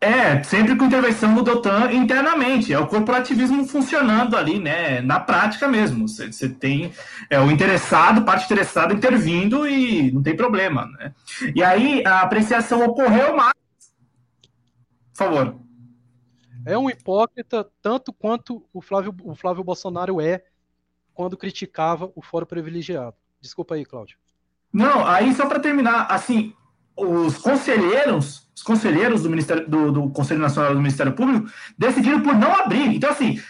É, 0.00 0.40
sempre 0.44 0.76
com 0.76 0.84
intervenção 0.84 1.34
do 1.34 1.42
Deltan 1.42 1.90
internamente. 1.92 2.72
É 2.72 2.78
o 2.78 2.86
corporativismo 2.86 3.66
funcionando 3.66 4.36
ali, 4.36 4.60
né? 4.60 5.00
Na 5.00 5.18
prática 5.18 5.66
mesmo. 5.66 6.06
Você 6.06 6.48
tem 6.48 6.92
é, 7.28 7.40
o 7.40 7.50
interessado, 7.50 8.24
parte 8.24 8.44
interessada 8.44 8.94
intervindo 8.94 9.66
e 9.66 10.12
não 10.12 10.22
tem 10.22 10.36
problema, 10.36 10.86
né? 10.86 11.12
E 11.54 11.64
aí 11.64 12.04
a 12.06 12.20
apreciação 12.20 12.84
ocorreu 12.84 13.36
mais. 13.36 13.54
Por 15.12 15.18
favor. 15.24 15.60
É 16.64 16.78
um 16.78 16.88
hipócrita 16.88 17.68
tanto 17.82 18.12
quanto 18.12 18.64
o 18.72 18.80
Flávio, 18.80 19.12
o 19.24 19.34
Flávio 19.34 19.64
Bolsonaro 19.64 20.20
é 20.20 20.44
quando 21.12 21.36
criticava 21.36 22.12
o 22.14 22.22
fórum 22.22 22.46
privilegiado. 22.46 23.16
Desculpa 23.40 23.74
aí, 23.74 23.84
Cláudio. 23.84 24.16
Não, 24.72 25.04
aí 25.04 25.34
só 25.34 25.46
para 25.46 25.58
terminar, 25.58 26.06
assim, 26.10 26.54
os 26.98 27.38
conselheiros, 27.38 28.48
os 28.54 28.62
conselheiros 28.62 29.22
do 29.22 29.30
Ministério 29.30 29.68
do, 29.68 29.92
do, 29.92 30.10
Conselho 30.10 30.40
Nacional 30.40 30.74
do 30.74 30.80
Ministério 30.80 31.12
Público 31.12 31.48
decidiram 31.76 32.20
por 32.20 32.34
não 32.34 32.52
abrir. 32.52 32.94
Então, 32.94 33.10
assim, 33.10 33.40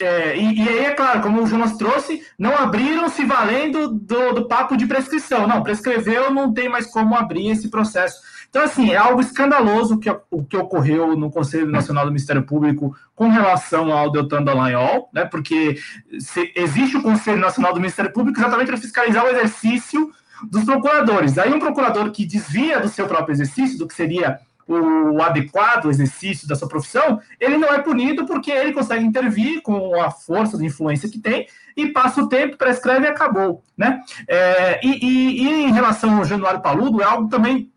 é, 0.00 0.36
e, 0.36 0.64
e, 0.64 0.68
aí, 0.68 0.78
é 0.86 0.90
claro, 0.92 1.20
como 1.20 1.42
o 1.42 1.46
Jonas 1.46 1.76
trouxe, 1.76 2.22
não 2.38 2.56
abriram 2.56 3.08
se 3.08 3.24
valendo 3.24 3.88
do, 3.88 4.32
do 4.32 4.48
papo 4.48 4.76
de 4.76 4.86
prescrição. 4.86 5.46
Não, 5.46 5.62
prescreveu, 5.62 6.32
não 6.32 6.52
tem 6.52 6.68
mais 6.68 6.86
como 6.86 7.14
abrir 7.14 7.50
esse 7.50 7.68
processo. 7.68 8.20
Então, 8.48 8.62
assim, 8.62 8.90
é 8.90 8.96
algo 8.96 9.20
escandaloso 9.20 9.98
que, 9.98 10.08
o 10.30 10.44
que 10.44 10.56
ocorreu 10.56 11.16
no 11.16 11.30
Conselho 11.30 11.66
Nacional 11.66 12.04
do 12.04 12.10
Ministério 12.10 12.42
Público 12.42 12.96
com 13.14 13.28
relação 13.28 13.92
ao 13.92 14.10
Deltan 14.10 14.42
Dallagnol, 14.42 15.10
né? 15.12 15.24
Porque 15.24 15.78
se, 16.18 16.52
existe 16.54 16.96
o 16.96 17.02
Conselho 17.02 17.38
Nacional 17.38 17.74
do 17.74 17.80
Ministério 17.80 18.12
Público 18.12 18.38
exatamente 18.38 18.68
para 18.68 18.78
fiscalizar 18.78 19.24
o 19.24 19.28
exercício 19.28 20.12
dos 20.44 20.64
procuradores. 20.64 21.38
Aí 21.38 21.52
um 21.52 21.58
procurador 21.58 22.10
que 22.10 22.26
desvia 22.26 22.80
do 22.80 22.88
seu 22.88 23.06
próprio 23.06 23.34
exercício, 23.34 23.78
do 23.78 23.86
que 23.86 23.94
seria 23.94 24.40
o 24.68 25.22
adequado 25.22 25.88
exercício 25.88 26.48
da 26.48 26.56
sua 26.56 26.68
profissão, 26.68 27.20
ele 27.38 27.56
não 27.56 27.72
é 27.72 27.78
punido 27.80 28.26
porque 28.26 28.50
ele 28.50 28.72
consegue 28.72 29.04
intervir 29.04 29.62
com 29.62 30.00
a 30.00 30.10
força 30.10 30.58
de 30.58 30.66
influência 30.66 31.08
que 31.08 31.20
tem 31.20 31.46
e 31.76 31.86
passa 31.88 32.20
o 32.20 32.28
tempo, 32.28 32.56
prescreve 32.56 33.06
e 33.06 33.08
acabou, 33.08 33.62
né? 33.76 34.00
É, 34.26 34.80
e, 34.84 35.06
e, 35.06 35.42
e, 35.42 35.64
em 35.66 35.72
relação 35.72 36.18
ao 36.18 36.24
Januário 36.24 36.60
Paludo, 36.60 37.00
é 37.00 37.04
algo 37.04 37.28
também 37.28 37.70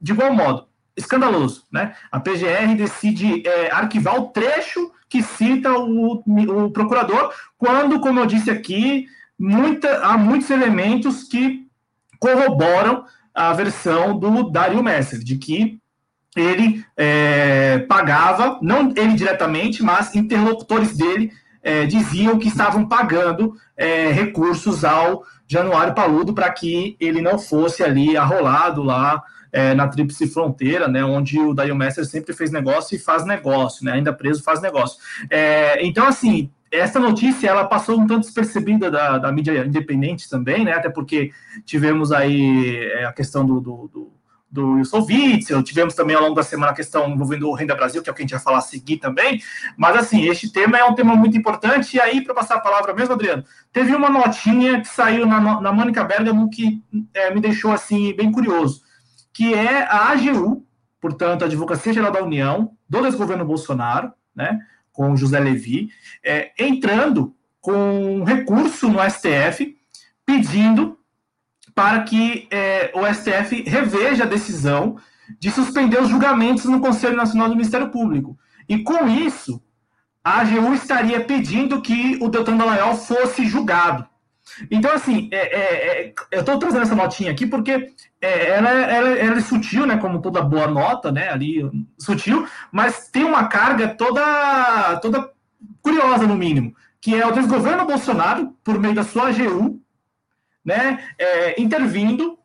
de 0.00 0.12
igual 0.12 0.32
modo 0.32 0.68
escandaloso, 0.96 1.64
né? 1.72 1.94
A 2.12 2.20
PGR 2.20 2.76
decide 2.76 3.46
é, 3.46 3.70
arquivar 3.72 4.16
o 4.16 4.28
trecho 4.28 4.92
que 5.08 5.22
cita 5.22 5.72
o, 5.72 6.22
o 6.26 6.70
procurador, 6.70 7.32
quando, 7.58 7.98
como 8.00 8.20
eu 8.20 8.26
disse 8.26 8.50
aqui, 8.50 9.06
muita, 9.38 9.98
há 9.98 10.16
muitos 10.16 10.50
elementos 10.50 11.24
que 11.24 11.63
corroboram 12.24 13.04
a 13.34 13.52
versão 13.52 14.18
do 14.18 14.50
Dario 14.50 14.82
Messer, 14.82 15.18
de 15.18 15.36
que 15.36 15.78
ele 16.34 16.82
é, 16.96 17.80
pagava, 17.80 18.58
não 18.62 18.94
ele 18.96 19.12
diretamente, 19.12 19.82
mas 19.82 20.14
interlocutores 20.14 20.96
dele 20.96 21.30
é, 21.62 21.84
diziam 21.84 22.38
que 22.38 22.48
estavam 22.48 22.88
pagando 22.88 23.54
é, 23.76 24.10
recursos 24.10 24.86
ao 24.86 25.22
Januário 25.46 25.94
Paludo 25.94 26.32
para 26.32 26.50
que 26.50 26.96
ele 26.98 27.20
não 27.20 27.38
fosse 27.38 27.84
ali 27.84 28.16
arrolado 28.16 28.82
lá 28.82 29.22
é, 29.52 29.74
na 29.74 29.86
Tríplice 29.86 30.26
Fronteira, 30.26 30.88
né, 30.88 31.04
onde 31.04 31.38
o 31.38 31.52
Dario 31.52 31.76
Messer 31.76 32.06
sempre 32.06 32.32
fez 32.32 32.50
negócio 32.50 32.96
e 32.96 32.98
faz 32.98 33.26
negócio, 33.26 33.84
né, 33.84 33.92
ainda 33.92 34.14
preso 34.14 34.42
faz 34.42 34.62
negócio. 34.62 34.98
É, 35.28 35.84
então, 35.84 36.06
assim, 36.06 36.50
essa 36.78 36.98
notícia 36.98 37.48
ela 37.48 37.64
passou 37.64 37.98
um 37.98 38.06
tanto 38.06 38.22
despercebida 38.22 38.90
da, 38.90 39.18
da 39.18 39.32
mídia 39.32 39.64
independente 39.64 40.28
também, 40.28 40.64
né? 40.64 40.72
Até 40.72 40.88
porque 40.88 41.30
tivemos 41.64 42.12
aí 42.12 42.84
é, 42.92 43.04
a 43.04 43.12
questão 43.12 43.44
do, 43.44 43.60
do, 43.60 43.88
do, 43.88 44.12
do 44.50 44.72
Wilson 44.74 45.04
Witzel, 45.04 45.62
tivemos 45.62 45.94
também 45.94 46.14
ao 46.14 46.22
longo 46.22 46.34
da 46.34 46.42
semana 46.42 46.72
a 46.72 46.74
questão 46.74 47.08
envolvendo 47.10 47.48
o 47.48 47.54
Renda 47.54 47.74
Brasil, 47.74 48.02
que 48.02 48.08
é 48.08 48.12
o 48.12 48.14
que 48.14 48.22
a 48.22 48.24
gente 48.24 48.34
vai 48.34 48.40
falar 48.40 48.58
a 48.58 48.62
seguir 48.62 48.98
também. 48.98 49.42
Mas 49.76 49.96
assim, 49.96 50.28
este 50.28 50.52
tema 50.52 50.78
é 50.78 50.84
um 50.84 50.94
tema 50.94 51.14
muito 51.16 51.36
importante. 51.36 51.96
E 51.96 52.00
aí, 52.00 52.22
para 52.22 52.34
passar 52.34 52.56
a 52.56 52.60
palavra 52.60 52.94
mesmo, 52.94 53.14
Adriano, 53.14 53.44
teve 53.72 53.94
uma 53.94 54.08
notinha 54.08 54.80
que 54.80 54.88
saiu 54.88 55.26
na, 55.26 55.60
na 55.60 55.72
Mônica 55.72 56.04
Bergamo 56.04 56.48
que 56.48 56.82
é, 57.12 57.34
me 57.34 57.40
deixou 57.40 57.72
assim 57.72 58.14
bem 58.14 58.30
curioso, 58.30 58.82
que 59.32 59.54
é 59.54 59.82
a 59.82 60.12
AGU, 60.12 60.64
portanto, 61.00 61.42
a 61.42 61.46
Advocacia 61.46 61.92
Geral 61.92 62.12
da 62.12 62.22
União, 62.22 62.72
do 62.88 63.02
desgoverno 63.02 63.44
Bolsonaro, 63.44 64.12
né? 64.34 64.60
Com 64.94 65.16
José 65.16 65.38
Levi, 65.38 65.90
é, 66.24 66.52
entrando 66.58 67.34
com 67.60 68.20
um 68.20 68.24
recurso 68.24 68.88
no 68.88 68.98
STF 69.10 69.76
pedindo 70.24 70.98
para 71.74 72.02
que 72.04 72.46
é, 72.50 72.92
o 72.94 73.04
STF 73.12 73.62
reveja 73.68 74.22
a 74.22 74.28
decisão 74.28 74.96
de 75.40 75.50
suspender 75.50 76.00
os 76.00 76.08
julgamentos 76.08 76.64
no 76.66 76.80
Conselho 76.80 77.16
Nacional 77.16 77.48
do 77.48 77.56
Ministério 77.56 77.90
Público. 77.90 78.38
E 78.68 78.78
com 78.78 79.08
isso, 79.08 79.60
a 80.22 80.40
AGU 80.40 80.72
estaria 80.72 81.20
pedindo 81.22 81.82
que 81.82 82.16
o 82.22 82.28
Deltan 82.28 82.56
Dallagnol 82.56 82.96
fosse 82.96 83.44
julgado. 83.44 84.06
Então, 84.70 84.92
assim, 84.92 85.28
é, 85.32 85.36
é, 85.36 86.06
é 86.06 86.14
eu 86.30 86.40
estou 86.40 86.58
trazendo 86.58 86.82
essa 86.82 86.94
notinha 86.94 87.32
aqui 87.32 87.46
porque 87.46 87.90
é, 88.24 88.48
ela, 88.50 88.70
ela, 88.70 89.08
ela, 89.10 89.36
é 89.36 89.40
sutil, 89.42 89.86
né? 89.86 89.98
Como 89.98 90.22
toda 90.22 90.40
boa 90.40 90.66
nota, 90.66 91.12
né? 91.12 91.28
Ali, 91.28 91.70
sutil, 91.98 92.46
mas 92.72 93.08
tem 93.08 93.22
uma 93.22 93.48
carga 93.48 93.88
toda, 93.88 94.98
toda 95.02 95.30
curiosa, 95.82 96.26
no 96.26 96.34
mínimo, 96.34 96.74
que 97.00 97.14
é 97.14 97.26
o 97.26 97.32
desgoverno 97.32 97.84
Bolsonaro, 97.86 98.56
por 98.64 98.78
meio 98.78 98.94
da 98.94 99.04
sua 99.04 99.28
AGU, 99.28 99.78
né? 100.64 101.04
É, 101.18 101.60
intervindo 101.60 102.38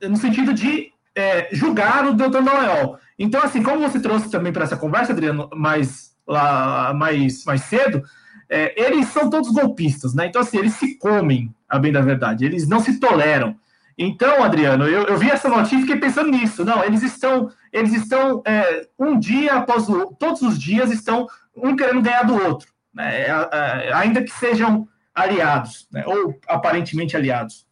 no 0.00 0.16
sentido 0.16 0.54
de 0.54 0.90
é, 1.14 1.48
julgar 1.52 2.06
o 2.06 2.14
Deltan 2.14 2.42
Dallagnol. 2.42 2.98
Então, 3.18 3.42
assim, 3.42 3.62
como 3.62 3.80
você 3.80 4.00
trouxe 4.00 4.30
também 4.30 4.52
para 4.52 4.64
essa 4.64 4.76
conversa, 4.76 5.12
Adriano, 5.12 5.50
mais, 5.54 6.16
lá, 6.26 6.94
mais, 6.94 7.44
mais 7.44 7.60
cedo, 7.62 8.02
é, 8.48 8.80
eles 8.82 9.08
são 9.08 9.28
todos 9.28 9.52
golpistas, 9.52 10.14
né? 10.14 10.26
Então, 10.26 10.40
assim, 10.40 10.56
eles 10.56 10.72
se 10.74 10.96
comem, 10.98 11.54
a 11.68 11.78
bem 11.78 11.92
da 11.92 12.00
verdade, 12.00 12.46
eles 12.46 12.66
não 12.66 12.80
se 12.80 12.98
toleram. 12.98 13.54
Então, 13.98 14.42
Adriano, 14.42 14.86
eu, 14.86 15.04
eu 15.04 15.16
vi 15.16 15.30
essa 15.30 15.48
notícia 15.48 15.76
e 15.76 15.80
fiquei 15.80 15.96
pensando 15.96 16.30
nisso. 16.30 16.64
Não, 16.64 16.84
eles 16.84 17.02
estão, 17.02 17.50
eles 17.72 17.94
estão 17.94 18.42
é, 18.46 18.86
um 18.98 19.18
dia 19.18 19.54
após 19.54 19.88
o 19.88 20.14
todos 20.14 20.42
os 20.42 20.58
dias 20.58 20.90
estão 20.90 21.26
um 21.56 21.74
querendo 21.74 22.02
ganhar 22.02 22.24
do 22.24 22.34
outro, 22.34 22.70
né? 22.92 23.22
É, 23.22 23.30
é, 23.30 23.92
ainda 23.94 24.22
que 24.22 24.30
sejam 24.30 24.86
aliados, 25.14 25.88
né? 25.90 26.04
ou 26.06 26.38
aparentemente 26.46 27.16
aliados. 27.16 27.66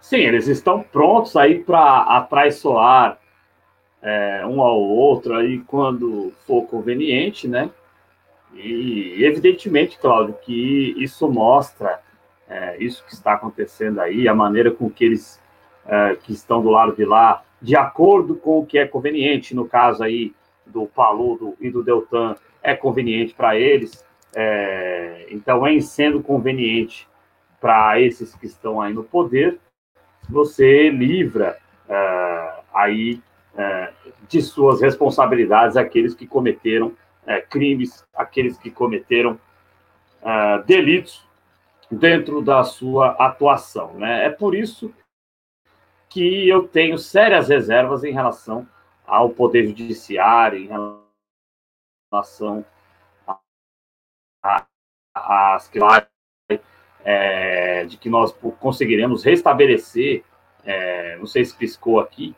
Sim, 0.00 0.18
eles 0.18 0.46
estão 0.46 0.82
prontos 0.82 1.36
aí 1.36 1.62
para 1.64 2.02
atraiçoar 2.02 3.18
é, 4.00 4.46
um 4.46 4.62
ao 4.62 4.80
outro 4.80 5.34
aí 5.34 5.60
quando 5.66 6.32
for 6.46 6.62
conveniente, 6.66 7.48
né? 7.48 7.70
E 8.58 9.24
evidentemente, 9.24 9.98
Cláudio, 9.98 10.34
que 10.42 10.94
isso 10.98 11.28
mostra 11.28 12.00
é, 12.48 12.76
isso 12.78 13.04
que 13.04 13.12
está 13.12 13.34
acontecendo 13.34 14.00
aí, 14.00 14.28
a 14.28 14.34
maneira 14.34 14.70
com 14.70 14.88
que 14.88 15.04
eles 15.04 15.40
é, 15.86 16.16
que 16.16 16.32
estão 16.32 16.62
do 16.62 16.70
lado 16.70 16.94
de 16.94 17.04
lá, 17.04 17.44
de 17.60 17.76
acordo 17.76 18.34
com 18.36 18.60
o 18.60 18.66
que 18.66 18.78
é 18.78 18.86
conveniente, 18.86 19.54
no 19.54 19.66
caso 19.66 20.02
aí 20.02 20.32
do 20.64 20.86
Paludo 20.86 21.54
e 21.60 21.70
do 21.70 21.82
Deltan, 21.82 22.34
é 22.62 22.74
conveniente 22.74 23.34
para 23.34 23.56
eles. 23.56 24.04
É, 24.34 25.26
então, 25.30 25.66
em 25.66 25.80
sendo 25.80 26.22
conveniente 26.22 27.08
para 27.60 28.00
esses 28.00 28.34
que 28.34 28.46
estão 28.46 28.80
aí 28.80 28.92
no 28.92 29.04
poder, 29.04 29.58
você 30.28 30.90
livra 30.90 31.56
é, 31.88 32.52
aí 32.74 33.20
é, 33.56 33.90
de 34.28 34.42
suas 34.42 34.80
responsabilidades 34.80 35.76
aqueles 35.76 36.14
que 36.14 36.26
cometeram 36.26 36.92
é, 37.26 37.40
crimes, 37.40 38.04
aqueles 38.14 38.56
que 38.56 38.70
cometeram 38.70 39.38
é, 40.22 40.62
delitos 40.62 41.26
dentro 41.90 42.40
da 42.40 42.64
sua 42.64 43.10
atuação. 43.12 43.94
Né? 43.94 44.24
É 44.26 44.30
por 44.30 44.54
isso 44.54 44.94
que 46.08 46.48
eu 46.48 46.66
tenho 46.66 46.96
sérias 46.96 47.48
reservas 47.48 48.04
em 48.04 48.12
relação 48.12 48.66
ao 49.06 49.30
Poder 49.30 49.66
Judiciário, 49.66 50.58
em 50.58 50.68
relação 52.12 52.64
às 55.14 55.68
questões 55.68 56.06
é, 57.04 57.84
de 57.84 57.96
que 57.96 58.08
nós 58.08 58.32
conseguiremos 58.58 59.22
restabelecer, 59.22 60.24
é, 60.64 61.16
não 61.18 61.26
sei 61.26 61.44
se 61.44 61.56
piscou 61.56 62.00
aqui, 62.00 62.34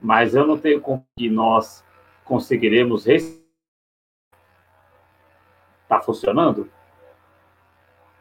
mas 0.00 0.34
eu 0.34 0.46
não 0.46 0.58
tenho 0.58 0.80
como 0.80 1.06
que 1.16 1.28
nós 1.30 1.84
conseguiremos. 2.24 3.06
Está 5.86 6.00
funcionando? 6.00 6.68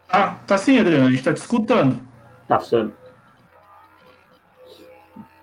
Ah, 0.07 0.37
tá 0.45 0.55
sim, 0.55 0.79
Adriano, 0.79 1.07
a 1.07 1.09
gente 1.09 1.17
está 1.17 1.33
te 1.33 1.37
escutando. 1.37 1.99
Está 2.43 2.59
funcionando. 2.59 2.93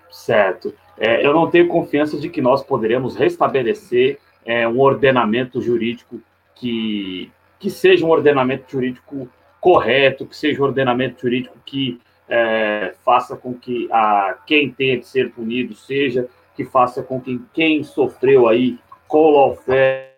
Certo. 0.09 0.73
É, 0.97 1.25
eu 1.25 1.33
não 1.33 1.49
tenho 1.49 1.67
confiança 1.67 2.17
de 2.17 2.29
que 2.29 2.41
nós 2.41 2.63
poderemos 2.63 3.17
restabelecer 3.17 4.19
é, 4.45 4.65
um 4.65 4.79
ordenamento 4.79 5.61
jurídico 5.61 6.21
que, 6.55 7.29
que 7.59 7.69
seja 7.69 8.05
um 8.05 8.09
ordenamento 8.09 8.71
jurídico 8.71 9.27
correto, 9.59 10.25
que 10.25 10.35
seja 10.35 10.61
um 10.61 10.65
ordenamento 10.65 11.21
jurídico 11.21 11.57
que 11.65 11.99
é, 12.29 12.93
faça 13.03 13.35
com 13.35 13.53
que 13.53 13.89
a, 13.91 14.37
quem 14.45 14.71
tenha 14.71 14.97
de 14.97 15.05
ser 15.05 15.31
punido 15.31 15.75
seja, 15.75 16.29
que 16.55 16.63
faça 16.63 17.03
com 17.03 17.19
que 17.19 17.41
quem 17.53 17.83
sofreu 17.83 18.47
aí 18.47 18.79
colofé 19.07 20.12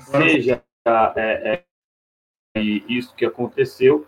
seja 0.00 0.62
é, 1.16 1.62
é, 2.56 2.60
isso 2.60 3.14
que 3.14 3.24
aconteceu. 3.24 4.06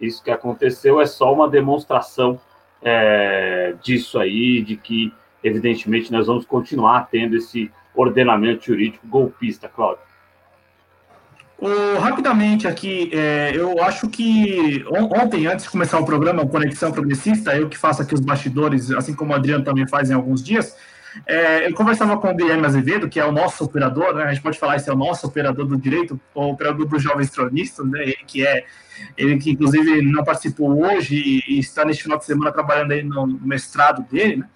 Isso 0.00 0.22
que 0.22 0.30
aconteceu 0.30 1.00
é 1.00 1.06
só 1.06 1.32
uma 1.32 1.48
demonstração 1.48 2.40
é, 2.82 3.74
disso 3.82 4.18
aí, 4.18 4.62
de 4.62 4.76
que, 4.76 5.12
evidentemente, 5.44 6.10
nós 6.10 6.26
vamos 6.26 6.46
continuar 6.46 7.08
tendo 7.10 7.36
esse 7.36 7.70
ordenamento 7.94 8.64
jurídico 8.64 9.06
golpista, 9.06 9.68
Cláudio. 9.68 10.02
rapidamente 11.98 12.66
aqui, 12.66 13.10
é, 13.12 13.52
eu 13.54 13.82
acho 13.82 14.08
que 14.08 14.82
ontem, 14.90 15.46
antes 15.46 15.66
de 15.66 15.70
começar 15.70 15.98
o 15.98 16.06
programa 16.06 16.46
Conexão 16.46 16.90
Progressista, 16.90 17.54
eu 17.54 17.68
que 17.68 17.76
faço 17.76 18.00
aqui 18.00 18.14
os 18.14 18.20
bastidores, 18.20 18.90
assim 18.92 19.14
como 19.14 19.32
o 19.32 19.36
Adriano 19.36 19.62
também 19.62 19.86
faz 19.86 20.10
em 20.10 20.14
alguns 20.14 20.42
dias, 20.42 20.74
é, 21.26 21.66
eu 21.66 21.74
conversava 21.74 22.16
com 22.18 22.30
o 22.30 22.34
Guilherme 22.34 22.66
Azevedo, 22.66 23.08
que 23.08 23.18
é 23.18 23.24
o 23.24 23.32
nosso 23.32 23.64
operador, 23.64 24.14
né? 24.14 24.24
a 24.24 24.32
gente 24.32 24.42
pode 24.42 24.58
falar 24.58 24.76
esse 24.76 24.88
é 24.88 24.92
o 24.92 24.96
nosso 24.96 25.26
operador 25.26 25.66
do 25.66 25.76
direito, 25.76 26.20
o 26.34 26.50
operador 26.50 26.86
dos 26.86 27.02
jovens 27.02 27.30
tronistas, 27.30 27.86
né? 27.86 28.02
ele 28.02 28.18
que 28.26 28.46
é, 28.46 28.64
ele 29.16 29.38
que 29.38 29.50
inclusive 29.50 30.02
não 30.02 30.24
participou 30.24 30.84
hoje 30.84 31.16
e, 31.16 31.56
e 31.56 31.58
está 31.58 31.84
neste 31.84 32.02
final 32.02 32.18
de 32.18 32.24
semana 32.24 32.52
trabalhando 32.52 32.92
aí 32.92 33.02
no 33.02 33.26
mestrado 33.26 34.02
dele, 34.10 34.36
né? 34.36 34.48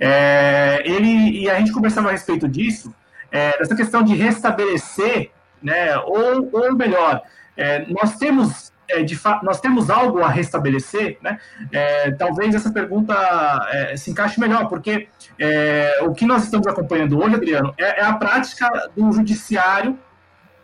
É, 0.00 0.82
ele 0.84 1.42
e 1.42 1.50
a 1.50 1.58
gente 1.58 1.72
conversava 1.72 2.08
a 2.08 2.12
respeito 2.12 2.48
disso, 2.48 2.92
é, 3.30 3.58
dessa 3.58 3.76
questão 3.76 4.02
de 4.02 4.14
restabelecer, 4.14 5.30
né? 5.62 5.96
Ou, 5.98 6.48
ou 6.52 6.74
melhor, 6.74 7.22
é, 7.56 7.84
nós 7.86 8.16
temos 8.16 8.72
é, 8.88 9.02
de 9.02 9.18
nós 9.42 9.60
temos 9.60 9.90
algo 9.90 10.20
a 10.20 10.28
restabelecer, 10.28 11.18
né? 11.22 11.38
É, 11.70 12.10
talvez 12.12 12.54
essa 12.54 12.70
pergunta 12.72 13.14
é, 13.70 13.96
se 13.96 14.10
encaixe 14.10 14.40
melhor, 14.40 14.68
porque 14.68 15.08
é, 15.38 16.00
o 16.02 16.12
que 16.12 16.24
nós 16.24 16.44
estamos 16.44 16.66
acompanhando 16.66 17.18
hoje, 17.18 17.34
Adriano, 17.34 17.74
é, 17.78 18.00
é, 18.00 18.04
a 18.04 18.14
prática 18.14 18.90
do 18.96 19.12
judiciário, 19.12 19.98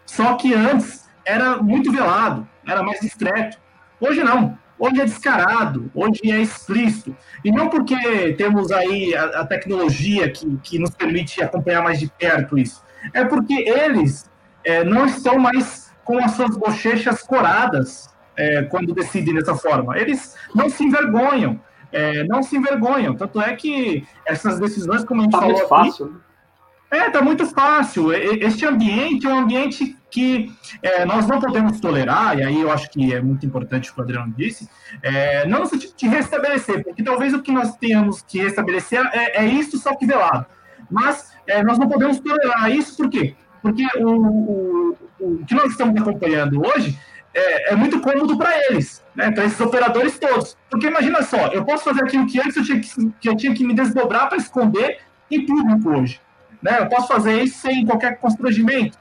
só 0.06 0.34
que 0.34 0.54
antes 0.54 1.08
era 1.24 1.56
muito 1.56 1.92
velado, 1.92 2.48
era 2.66 2.82
mais 2.82 3.00
discreto. 3.00 3.58
Hoje 4.00 4.22
não. 4.22 4.58
Hoje 4.76 5.00
é 5.00 5.04
descarado, 5.04 5.90
hoje 5.94 6.20
é 6.24 6.40
explícito. 6.40 7.16
E 7.44 7.52
não 7.52 7.68
porque 7.68 8.34
temos 8.36 8.72
aí 8.72 9.14
a, 9.14 9.40
a 9.40 9.46
tecnologia 9.46 10.28
que, 10.30 10.58
que 10.62 10.78
nos 10.78 10.90
permite 10.90 11.42
acompanhar 11.42 11.82
mais 11.82 12.00
de 12.00 12.08
perto 12.08 12.58
isso. 12.58 12.82
É 13.12 13.24
porque 13.24 13.54
eles 13.54 14.28
é, 14.64 14.82
não 14.82 15.06
estão 15.06 15.38
mais 15.38 15.92
com 16.04 16.18
as 16.18 16.32
suas 16.32 16.56
bochechas 16.56 17.22
coradas 17.22 18.13
é, 18.36 18.62
quando 18.62 18.94
decidem 18.94 19.34
dessa 19.34 19.54
forma. 19.54 19.98
Eles 19.98 20.36
não 20.54 20.68
se 20.68 20.84
envergonham, 20.84 21.60
é, 21.92 22.24
não 22.24 22.42
se 22.42 22.56
envergonham. 22.56 23.14
Tanto 23.14 23.40
é 23.40 23.54
que 23.54 24.06
essas 24.26 24.58
decisões, 24.58 25.04
como 25.04 25.20
a 25.20 25.24
gente 25.24 25.32
tá 25.32 25.38
falou 25.38 25.54
muito 25.54 25.68
fácil. 25.68 26.06
Aqui, 26.06 26.24
é, 26.94 27.10
tá 27.10 27.20
muito 27.20 27.46
fácil. 27.46 28.12
Este 28.12 28.64
ambiente 28.64 29.26
é 29.26 29.28
um 29.28 29.38
ambiente 29.40 29.96
que 30.10 30.52
é, 30.80 31.04
nós 31.04 31.26
não 31.26 31.40
podemos 31.40 31.80
tolerar, 31.80 32.38
e 32.38 32.44
aí 32.44 32.60
eu 32.60 32.70
acho 32.70 32.88
que 32.88 33.12
é 33.12 33.20
muito 33.20 33.44
importante 33.44 33.90
o 33.90 33.94
que 33.94 34.00
o 34.00 34.04
Adriano 34.04 34.32
disse, 34.36 34.68
é, 35.02 35.44
não 35.44 35.60
no 35.60 35.66
sentido 35.66 35.92
de 35.96 36.06
restabelecer, 36.06 36.84
porque 36.84 37.02
talvez 37.02 37.34
o 37.34 37.42
que 37.42 37.50
nós 37.50 37.76
tenhamos 37.76 38.22
que 38.22 38.38
restabelecer 38.40 39.04
é, 39.12 39.44
é 39.44 39.46
isso 39.46 39.76
só 39.76 39.96
que 39.96 40.06
velado. 40.06 40.46
Mas 40.88 41.32
é, 41.48 41.64
nós 41.64 41.78
não 41.78 41.88
podemos 41.88 42.20
tolerar 42.20 42.70
isso, 42.70 42.96
por 42.96 43.10
quê? 43.10 43.34
Porque 43.60 43.84
o, 43.98 44.08
o, 44.08 44.98
o 45.18 45.44
que 45.44 45.54
nós 45.54 45.72
estamos 45.72 46.00
acompanhando 46.00 46.62
hoje 46.64 46.96
é, 47.34 47.72
é 47.72 47.76
muito 47.76 48.00
cômodo 48.00 48.38
para 48.38 48.50
eles, 48.68 49.04
né? 49.14 49.30
para 49.30 49.44
esses 49.44 49.60
operadores 49.60 50.18
todos. 50.18 50.56
Porque 50.70 50.86
imagina 50.86 51.22
só, 51.22 51.48
eu 51.48 51.64
posso 51.64 51.84
fazer 51.84 52.02
aquilo 52.02 52.26
que 52.26 52.40
antes 52.40 52.56
eu 52.56 52.64
tinha 52.64 52.80
que, 52.80 53.12
que, 53.20 53.28
eu 53.28 53.36
tinha 53.36 53.54
que 53.54 53.64
me 53.64 53.74
desdobrar 53.74 54.28
para 54.28 54.38
esconder 54.38 54.98
em 55.30 55.44
público 55.44 55.90
hoje. 55.90 56.20
Né? 56.62 56.78
Eu 56.78 56.86
posso 56.86 57.08
fazer 57.08 57.42
isso 57.42 57.58
sem 57.58 57.84
qualquer 57.84 58.18
constrangimento. 58.18 58.98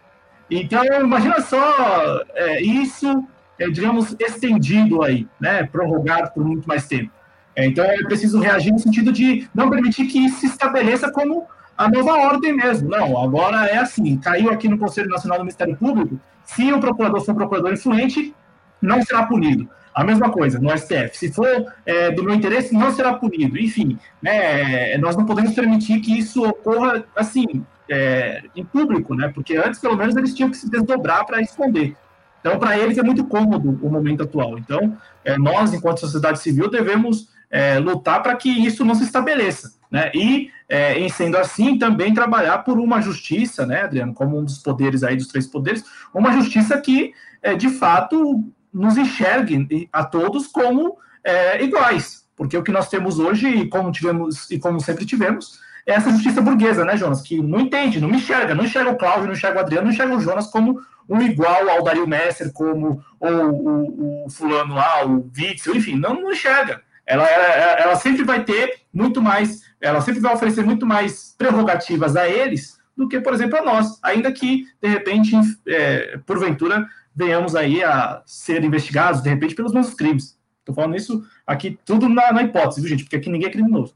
Então, 0.50 0.84
imagina 0.84 1.40
só 1.42 2.22
é, 2.34 2.62
isso, 2.62 3.24
é, 3.58 3.70
digamos, 3.70 4.16
estendido 4.20 5.04
aí, 5.04 5.28
né? 5.40 5.64
prorrogado 5.64 6.32
por 6.32 6.44
muito 6.44 6.68
mais 6.68 6.88
tempo. 6.88 7.12
É, 7.56 7.66
então, 7.66 7.86
é 7.86 8.04
preciso 8.04 8.40
reagir 8.40 8.72
no 8.72 8.80
sentido 8.80 9.12
de 9.12 9.48
não 9.54 9.70
permitir 9.70 10.08
que 10.08 10.26
isso 10.26 10.40
se 10.40 10.48
estabeleça 10.48 11.12
como 11.12 11.48
a 11.78 11.90
nova 11.90 12.14
ordem 12.14 12.54
mesmo. 12.54 12.90
Não, 12.90 13.18
agora 13.18 13.66
é 13.66 13.78
assim, 13.78 14.18
caiu 14.18 14.52
aqui 14.52 14.68
no 14.68 14.78
Conselho 14.78 15.10
Nacional 15.10 15.40
do 15.40 15.44
Ministério 15.44 15.76
Público, 15.76 16.20
se 16.46 16.72
o 16.72 16.80
procurador 16.80 17.22
for 17.22 17.34
procurador 17.36 17.74
influente, 17.74 18.34
não 18.82 19.02
será 19.02 19.26
punido. 19.26 19.70
A 19.94 20.04
mesma 20.04 20.32
coisa 20.32 20.60
no 20.60 20.76
STF. 20.76 21.18
Se 21.18 21.32
for 21.32 21.72
é, 21.86 22.12
do 22.12 22.24
meu 22.24 22.34
interesse, 22.34 22.74
não 22.74 22.92
será 22.92 23.14
punido. 23.14 23.60
Enfim, 23.60 23.98
né, 24.22 24.98
nós 24.98 25.16
não 25.16 25.26
podemos 25.26 25.54
permitir 25.54 26.00
que 26.00 26.18
isso 26.18 26.44
ocorra 26.44 27.04
assim, 27.16 27.64
é, 27.90 28.44
em 28.56 28.66
público, 28.66 29.14
né? 29.14 29.32
Porque 29.34 29.56
antes, 29.56 29.80
pelo 29.80 29.96
menos, 29.96 30.16
eles 30.16 30.34
tinham 30.34 30.50
que 30.50 30.58
se 30.58 30.70
desdobrar 30.70 31.26
para 31.26 31.42
esconder. 31.42 31.96
Então, 32.40 32.60
para 32.60 32.78
eles 32.78 32.98
é 32.98 33.04
muito 33.04 33.24
cômodo 33.26 33.80
o 33.82 33.90
momento 33.90 34.24
atual. 34.24 34.58
Então, 34.58 34.98
é, 35.24 35.38
nós, 35.38 35.74
enquanto 35.74 36.00
sociedade 36.00 36.40
civil, 36.40 36.70
devemos 36.70 37.30
é, 37.50 37.78
lutar 37.78 38.22
para 38.22 38.36
que 38.36 38.50
isso 38.50 38.84
não 38.84 38.96
se 38.96 39.04
estabeleça. 39.04 39.74
Né? 39.94 40.10
E, 40.16 40.50
é, 40.68 40.98
em 40.98 41.08
sendo 41.08 41.38
assim, 41.38 41.78
também 41.78 42.16
trabalhar 42.16 42.58
por 42.64 42.80
uma 42.80 43.00
justiça, 43.00 43.64
né, 43.64 43.84
Adriano, 43.84 44.12
como 44.12 44.40
um 44.40 44.44
dos 44.44 44.58
poderes 44.58 45.04
aí, 45.04 45.16
dos 45.16 45.28
três 45.28 45.46
poderes, 45.46 45.86
uma 46.12 46.34
justiça 46.34 46.76
que, 46.82 47.14
é, 47.44 47.54
de 47.54 47.70
fato, 47.70 48.44
nos 48.74 48.98
enxergue 48.98 49.88
a 49.94 50.04
todos 50.04 50.48
como 50.48 50.98
é, 51.24 51.64
iguais. 51.64 52.28
Porque 52.36 52.58
o 52.58 52.64
que 52.64 52.72
nós 52.72 52.90
temos 52.90 53.20
hoje, 53.20 53.48
e 53.48 53.70
como 53.70 53.92
tivemos, 53.92 54.50
e 54.50 54.58
como 54.58 54.82
sempre 54.82 55.06
tivemos, 55.06 55.60
é 55.86 55.94
essa 55.94 56.10
justiça 56.10 56.42
burguesa, 56.42 56.84
né, 56.84 56.98
Jonas? 56.98 57.22
Que 57.22 57.40
não 57.40 57.60
entende, 57.60 58.02
não 58.02 58.10
me 58.10 58.18
enxerga, 58.18 58.56
não 58.56 58.64
enxerga 58.64 58.90
o 58.90 58.98
Cláudio, 58.98 59.28
não 59.28 59.34
enxerga 59.34 59.60
o 59.60 59.62
Adriano, 59.62 59.86
não 59.86 59.94
enxerga 59.94 60.16
o 60.16 60.20
Jonas 60.20 60.48
como 60.48 60.82
um 61.08 61.22
igual 61.22 61.70
ao 61.70 61.84
Dario 61.84 62.08
Messer, 62.08 62.52
como 62.52 63.00
o, 63.20 63.28
o, 63.28 64.26
o 64.26 64.30
fulano 64.32 64.74
lá, 64.74 65.06
o 65.06 65.30
Witzel, 65.38 65.76
enfim, 65.76 65.96
não, 65.96 66.16
não 66.16 66.32
enxerga. 66.32 66.82
Ela, 67.06 67.28
ela, 67.28 67.74
ela 67.80 67.96
sempre 67.96 68.24
vai 68.24 68.44
ter 68.44 68.82
muito 68.94 69.22
mais 69.22 69.62
ela 69.84 70.00
sempre 70.00 70.22
vai 70.22 70.34
oferecer 70.34 70.64
muito 70.64 70.86
mais 70.86 71.36
prerrogativas 71.38 72.16
a 72.16 72.28
eles 72.28 72.80
do 72.96 73.08
que, 73.08 73.20
por 73.20 73.34
exemplo, 73.34 73.58
a 73.58 73.62
nós, 73.62 74.00
ainda 74.02 74.32
que, 74.32 74.66
de 74.82 74.88
repente, 74.88 75.36
é, 75.68 76.18
porventura, 76.20 76.88
venhamos 77.14 77.54
aí 77.54 77.84
a 77.84 78.24
ser 78.26 78.64
investigados, 78.64 79.22
de 79.22 79.30
repente, 79.30 79.54
pelos 79.54 79.74
mesmos 79.74 79.94
crimes. 79.94 80.40
Estou 80.60 80.74
falando 80.74 80.96
isso 80.96 81.28
aqui 81.46 81.78
tudo 81.84 82.08
na, 82.08 82.32
na, 82.32 82.44
hipótese, 82.44 82.80
viu, 82.80 82.90
gente? 82.92 83.04
Porque 83.04 83.18
aqui 83.18 83.30
ninguém 83.30 83.50
é 83.50 83.52
criminoso. 83.52 83.94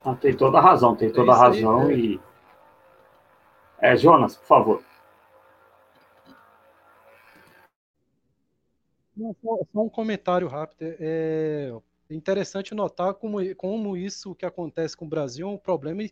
Ah, 0.00 0.14
tem 0.14 0.32
toda 0.32 0.58
a 0.58 0.60
razão, 0.60 0.94
tem 0.94 1.10
toda 1.10 1.32
a 1.32 1.34
é 1.34 1.38
razão. 1.38 1.80
Aí, 1.80 1.92
é. 1.92 1.96
E... 1.96 2.20
É, 3.80 3.96
Jonas, 3.96 4.36
por 4.36 4.46
favor. 4.46 4.82
Não, 9.18 9.34
só, 9.42 9.58
só, 9.72 9.82
um 9.82 9.88
comentário 9.88 10.46
rápido. 10.46 10.78
É, 10.80 11.72
é 12.08 12.14
interessante 12.14 12.72
notar 12.72 13.14
como, 13.14 13.38
como 13.56 13.96
isso 13.96 14.34
que 14.34 14.46
acontece 14.46 14.96
com 14.96 15.06
o 15.06 15.08
Brasil 15.08 15.48
é 15.48 15.50
um 15.50 15.58
problema, 15.58 16.02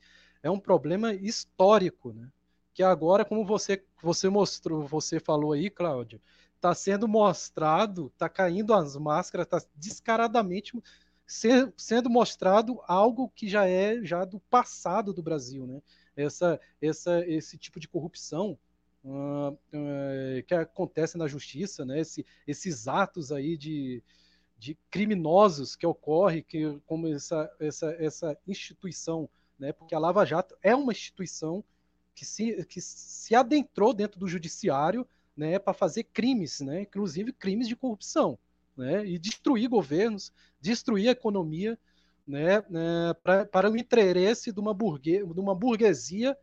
é 0.42 0.50
um 0.50 0.58
problema 0.58 1.14
histórico, 1.14 2.12
né? 2.12 2.28
Que 2.74 2.82
agora, 2.82 3.24
como 3.24 3.46
você, 3.46 3.82
você 4.02 4.28
mostrou, 4.28 4.82
você 4.86 5.20
falou 5.20 5.52
aí, 5.52 5.70
Cláudio, 5.70 6.20
está 6.56 6.74
sendo 6.74 7.06
mostrado, 7.06 8.08
está 8.08 8.28
caindo 8.28 8.74
as 8.74 8.96
máscaras, 8.96 9.46
está 9.46 9.62
descaradamente 9.76 10.72
ser, 11.24 11.72
sendo 11.76 12.10
mostrado 12.10 12.80
algo 12.88 13.30
que 13.34 13.48
já 13.48 13.66
é 13.66 14.02
já 14.02 14.24
do 14.24 14.40
passado 14.40 15.12
do 15.12 15.22
Brasil, 15.22 15.64
né? 15.64 15.80
Essa, 16.16 16.60
essa, 16.82 17.24
esse 17.26 17.56
tipo 17.56 17.78
de 17.78 17.86
corrupção 17.88 18.58
uh, 19.06 20.42
que 20.46 20.54
acontece 20.54 21.16
na 21.16 21.26
justiça, 21.26 21.84
né? 21.84 22.00
Esse, 22.00 22.26
esses 22.46 22.88
atos 22.88 23.30
aí 23.30 23.56
de, 23.56 24.02
de 24.58 24.76
criminosos 24.90 25.76
que 25.76 25.86
ocorrem, 25.86 26.42
que 26.42 26.78
como 26.86 27.06
essa, 27.06 27.50
essa, 27.60 27.90
essa 27.98 28.38
instituição, 28.46 29.28
né? 29.58 29.72
Porque 29.72 29.94
a 29.94 29.98
Lava 29.98 30.24
Jato 30.24 30.56
é 30.62 30.74
uma 30.74 30.92
instituição 30.92 31.64
que 32.14 32.24
se, 32.24 32.64
que 32.64 32.80
se 32.80 33.34
adentrou 33.34 33.94
dentro 33.94 34.18
do 34.18 34.28
judiciário, 34.28 35.06
né? 35.36 35.58
Para 35.58 35.74
fazer 35.74 36.04
crimes, 36.04 36.60
né? 36.60 36.82
Inclusive 36.82 37.32
crimes 37.32 37.68
de 37.68 37.76
corrupção, 37.76 38.38
né? 38.76 39.06
E 39.06 39.18
destruir 39.18 39.68
governos, 39.68 40.32
destruir 40.60 41.08
a 41.08 41.12
economia, 41.12 41.78
né? 42.26 42.64
né 42.68 43.14
pra, 43.22 43.46
para 43.46 43.70
o 43.70 43.76
interesse 43.76 44.50
de 44.50 44.58
uma, 44.58 44.74
burgue, 44.74 45.24
de 45.24 45.40
uma 45.40 45.54
burguesia 45.54 46.36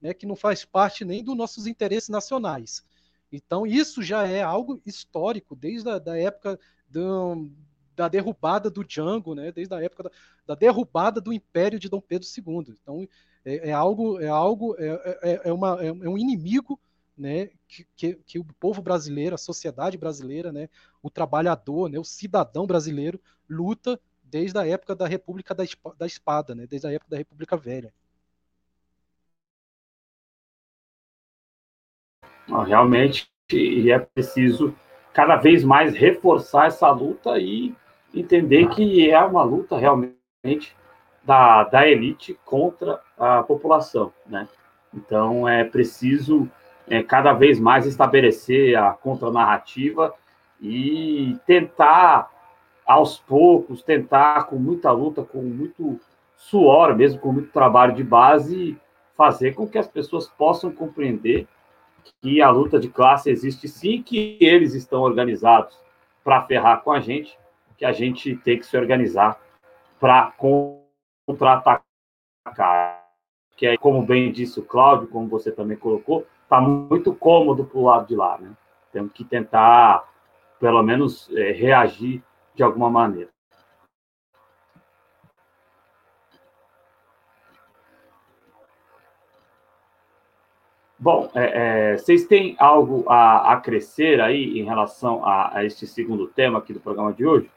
né, 0.00 0.14
que 0.14 0.26
não 0.26 0.36
faz 0.36 0.64
parte 0.64 1.04
nem 1.04 1.22
dos 1.22 1.36
nossos 1.36 1.66
interesses 1.66 2.08
nacionais. 2.08 2.84
Então, 3.32 3.66
isso 3.66 4.02
já 4.02 4.26
é 4.26 4.42
algo 4.42 4.80
histórico, 4.84 5.54
desde 5.54 5.88
a 5.88 5.98
da 5.98 6.18
época 6.18 6.58
do, 6.88 7.48
da 7.94 8.08
derrubada 8.08 8.68
do 8.70 8.84
Django, 8.84 9.34
né, 9.34 9.52
desde 9.52 9.74
a 9.74 9.82
época 9.82 10.04
da, 10.04 10.10
da, 10.46 10.54
derrubada 10.54 11.20
do 11.20 11.32
Império 11.32 11.78
de 11.78 11.88
Dom 11.88 12.00
Pedro 12.00 12.26
II. 12.26 12.74
Então, 12.82 13.08
É, 13.42 13.70
é 13.70 13.72
algo, 13.72 14.20
é 14.20 14.28
algo, 14.28 14.76
é, 14.78 15.18
é, 15.22 15.40
é 15.44 15.52
uma, 15.52 15.82
é 15.82 16.08
um 16.08 16.18
inimigo 16.18 16.78
né, 17.16 17.50
que, 17.68 17.86
que, 17.96 18.14
que, 18.26 18.38
o 18.38 18.44
povo 18.58 18.82
brasileiro, 18.82 19.34
a 19.34 19.38
sociedade 19.38 19.98
brasileira, 19.98 20.50
né, 20.52 20.68
o 21.02 21.10
trabalhador, 21.10 21.88
né, 21.88 21.98
o 21.98 22.04
cidadão 22.04 22.66
brasileiro 22.66 23.20
luta 23.48 24.00
desde 24.22 24.58
a 24.58 24.66
época 24.66 24.94
da 24.94 25.06
República 25.06 25.54
da 25.54 26.06
Espada, 26.06 26.54
né, 26.54 26.66
desde 26.66 26.86
a 26.86 26.92
época 26.92 27.10
da 27.10 27.16
República 27.18 27.56
Velha. 27.56 27.92
Realmente, 32.66 33.30
e 33.52 33.90
é 33.90 33.98
preciso 33.98 34.74
cada 35.12 35.36
vez 35.36 35.64
mais 35.64 35.94
reforçar 35.94 36.66
essa 36.66 36.90
luta 36.90 37.38
e 37.38 37.74
entender 38.14 38.68
que 38.68 39.10
é 39.10 39.20
uma 39.20 39.42
luta 39.42 39.76
realmente 39.76 40.76
da, 41.22 41.64
da 41.64 41.88
elite 41.88 42.38
contra 42.44 43.00
a 43.18 43.42
população, 43.42 44.12
né? 44.26 44.48
Então 44.92 45.48
é 45.48 45.64
preciso 45.64 46.48
é, 46.88 47.02
cada 47.02 47.32
vez 47.32 47.60
mais 47.60 47.86
estabelecer 47.86 48.76
a 48.76 48.92
contranarrativa 48.92 50.12
e 50.60 51.36
tentar 51.46 52.30
aos 52.84 53.18
poucos, 53.18 53.82
tentar 53.82 54.44
com 54.46 54.56
muita 54.56 54.90
luta, 54.90 55.22
com 55.22 55.42
muito 55.42 56.00
suor, 56.36 56.96
mesmo 56.96 57.20
com 57.20 57.32
muito 57.32 57.52
trabalho 57.52 57.94
de 57.94 58.02
base, 58.02 58.76
fazer 59.16 59.54
com 59.54 59.68
que 59.68 59.78
as 59.78 59.86
pessoas 59.86 60.26
possam 60.26 60.72
compreender 60.72 61.46
que 62.22 62.42
a 62.42 62.50
luta 62.50 62.78
de 62.78 62.88
classe 62.88 63.30
existe 63.30 63.68
sim, 63.68 64.02
que 64.02 64.36
eles 64.40 64.74
estão 64.74 65.02
organizados 65.02 65.78
para 66.22 66.42
ferrar 66.42 66.82
com 66.82 66.92
a 66.92 67.00
gente, 67.00 67.38
que 67.76 67.84
a 67.84 67.92
gente 67.92 68.36
tem 68.36 68.58
que 68.58 68.66
se 68.66 68.76
organizar 68.76 69.40
para 69.98 70.32
contra-atacar. 71.26 71.84
Que 73.56 73.66
é, 73.66 73.76
como 73.76 74.02
bem 74.02 74.32
disse 74.32 74.58
o 74.60 74.64
Cláudio, 74.64 75.08
como 75.08 75.28
você 75.28 75.52
também 75.52 75.76
colocou, 75.76 76.26
está 76.42 76.60
muito 76.60 77.14
cômodo 77.14 77.64
para 77.64 77.78
o 77.78 77.84
lado 77.84 78.06
de 78.06 78.16
lá. 78.16 78.38
Né? 78.38 78.50
Temos 78.92 79.12
que 79.12 79.24
tentar, 79.24 80.04
pelo 80.58 80.82
menos, 80.82 81.30
é, 81.36 81.52
reagir 81.52 82.22
de 82.54 82.62
alguma 82.62 82.90
maneira. 82.90 83.30
Bom, 91.00 91.30
é, 91.34 91.92
é, 91.92 91.96
vocês 91.96 92.26
têm 92.26 92.54
algo 92.58 93.06
a, 93.08 93.54
a, 93.54 93.56
crescer 93.56 94.20
aí 94.20 94.60
em 94.60 94.64
relação 94.64 95.24
a, 95.24 95.56
a 95.56 95.64
este 95.64 95.86
segundo 95.86 96.26
tema 96.26 96.58
aqui 96.58 96.74
do 96.74 96.80
programa 96.80 97.10
de 97.10 97.24
hoje? 97.24 97.50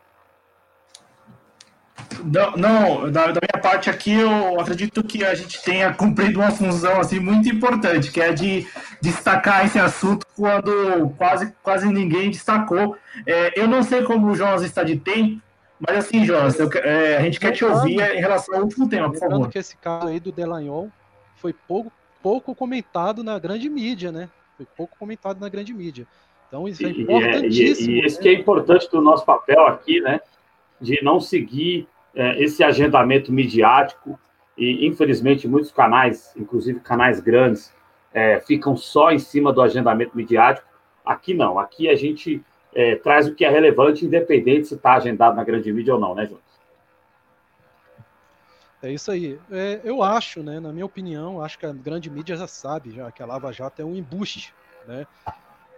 Não, 2.24 2.52
não 2.52 3.12
da, 3.12 3.28
da, 3.28 3.42
minha 3.42 3.62
parte 3.62 3.90
aqui, 3.90 4.14
eu 4.14 4.60
acredito 4.62 5.04
que 5.04 5.26
a 5.26 5.36
gente 5.36 5.62
tenha 5.62 5.94
cumprido 5.94 6.40
uma 6.40 6.52
função 6.52 7.02
assim 7.02 7.20
muito 7.20 7.50
importante, 7.50 8.12
que 8.12 8.22
é 8.22 8.32
de 8.32 8.66
destacar 9.02 9.66
esse 9.66 9.78
assunto 9.78 10.26
quando 10.38 11.10
quase, 11.18 11.54
quase 11.62 11.86
ninguém 11.92 12.32
destacou. 12.32 12.96
É, 13.28 13.60
eu 13.60 13.68
não 13.68 13.84
sei 13.84 14.04
como 14.04 14.28
o 14.28 14.36
Jonas 14.36 14.62
está 14.62 14.84
de 14.84 14.98
tempo, 14.98 15.42
mas 15.86 15.98
assim, 15.98 16.24
Jonas, 16.24 16.58
eu, 16.58 16.70
é, 16.76 17.18
a 17.18 17.22
gente 17.22 17.42
quer 17.42 17.52
te 17.52 17.66
ouvir 17.66 18.00
em 18.00 18.22
relação 18.22 18.56
ao 18.56 18.62
último 18.62 18.88
tema, 18.88 19.12
por 19.12 19.20
favor. 19.20 19.50
que 19.50 19.60
esse 19.60 19.76
caso 19.76 20.08
aí 20.08 20.20
do 20.20 20.32
Delanhol 20.32 20.90
foi 21.36 21.52
pouco, 21.52 21.92
pouco 22.24 22.56
comentado 22.56 23.24
na 23.24 23.38
grande 23.38 23.70
mídia, 23.70 24.12
né? 24.12 24.30
Foi 24.56 24.66
pouco 24.78 24.98
comentado 24.98 25.40
na 25.40 25.50
grande 25.50 25.74
mídia. 25.74 26.08
Então 26.48 26.68
isso 26.68 26.86
é 26.86 26.90
importantíssimo. 26.90 27.92
E, 27.92 27.96
e, 27.96 28.02
e 28.02 28.06
esse 28.06 28.16
né? 28.18 28.22
que 28.24 28.30
é 28.30 28.34
importante 28.34 28.90
do 28.90 29.02
nosso 29.02 29.26
papel 29.26 29.68
aqui, 29.68 30.00
né? 30.00 30.22
De 30.80 31.04
não 31.04 31.20
seguir 31.20 31.88
é, 32.16 32.42
esse 32.42 32.64
agendamento 32.64 33.32
midiático, 33.32 34.18
e 34.58 34.88
infelizmente 34.88 35.48
muitos 35.48 35.72
canais, 35.72 36.34
inclusive 36.38 36.80
canais 36.80 37.20
grandes, 37.20 37.74
é, 38.14 38.40
ficam 38.40 38.78
só 38.78 39.12
em 39.12 39.20
cima 39.20 39.52
do 39.52 39.62
agendamento 39.62 40.16
midiático. 40.16 40.68
Aqui 41.04 41.34
não, 41.34 41.60
aqui 41.60 41.90
a 41.90 41.96
gente 41.96 42.42
é, 42.74 42.96
traz 42.96 43.28
o 43.28 43.36
que 43.36 43.44
é 43.44 43.50
relevante, 43.50 44.06
independente 44.06 44.68
se 44.68 44.76
está 44.76 44.94
agendado 44.94 45.36
na 45.36 45.44
grande 45.44 45.74
mídia 45.74 45.96
ou 45.96 46.00
não, 46.00 46.16
né, 46.16 46.26
Jonas? 46.26 46.43
É 48.84 48.92
isso 48.92 49.10
aí. 49.10 49.40
É, 49.50 49.80
eu 49.82 50.04
acho, 50.04 50.44
né, 50.44 50.60
na 50.60 50.74
minha 50.74 50.86
opinião, 50.86 51.42
acho 51.42 51.58
que 51.58 51.66
a 51.66 51.72
grande 51.72 52.10
mídia 52.10 52.36
já 52.36 52.48
sabe 52.48 52.92
já 52.92 53.10
que 53.14 53.24
a 53.24 53.26
Lava 53.26 53.54
Jato 53.54 53.82
é 53.82 53.86
um 53.86 53.96
embuste. 53.96 54.54
Né? 54.86 55.08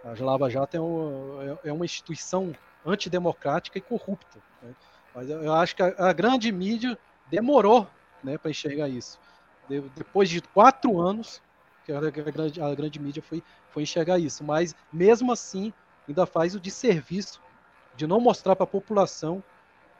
A 0.04 0.24
Lava 0.24 0.50
Jato 0.50 0.76
é, 0.76 0.80
um, 0.80 1.40
é, 1.40 1.68
é 1.68 1.72
uma 1.72 1.84
instituição 1.84 2.52
antidemocrática 2.84 3.78
e 3.78 3.80
corrupta. 3.80 4.40
Né? 4.60 4.74
Mas 5.14 5.30
eu 5.30 5.54
acho 5.54 5.76
que 5.76 5.84
a, 5.84 5.94
a 5.96 6.12
grande 6.12 6.50
mídia 6.50 6.98
demorou 7.30 7.88
né, 8.24 8.36
para 8.36 8.50
enxergar 8.50 8.88
isso. 8.88 9.20
De, 9.68 9.80
depois 9.94 10.28
de 10.28 10.40
quatro 10.40 11.00
anos, 11.00 11.40
que 11.84 11.92
a, 11.92 11.98
a, 11.98 12.10
grande, 12.10 12.60
a 12.60 12.74
grande 12.74 12.98
mídia 12.98 13.22
foi, 13.22 13.40
foi 13.70 13.84
enxergar 13.84 14.18
isso. 14.18 14.42
Mas, 14.42 14.74
mesmo 14.92 15.30
assim, 15.30 15.72
ainda 16.08 16.26
faz 16.26 16.56
o 16.56 16.60
desserviço 16.60 17.40
de 17.94 18.04
não 18.04 18.20
mostrar 18.20 18.56
para 18.56 18.64
a 18.64 18.66
população 18.66 19.42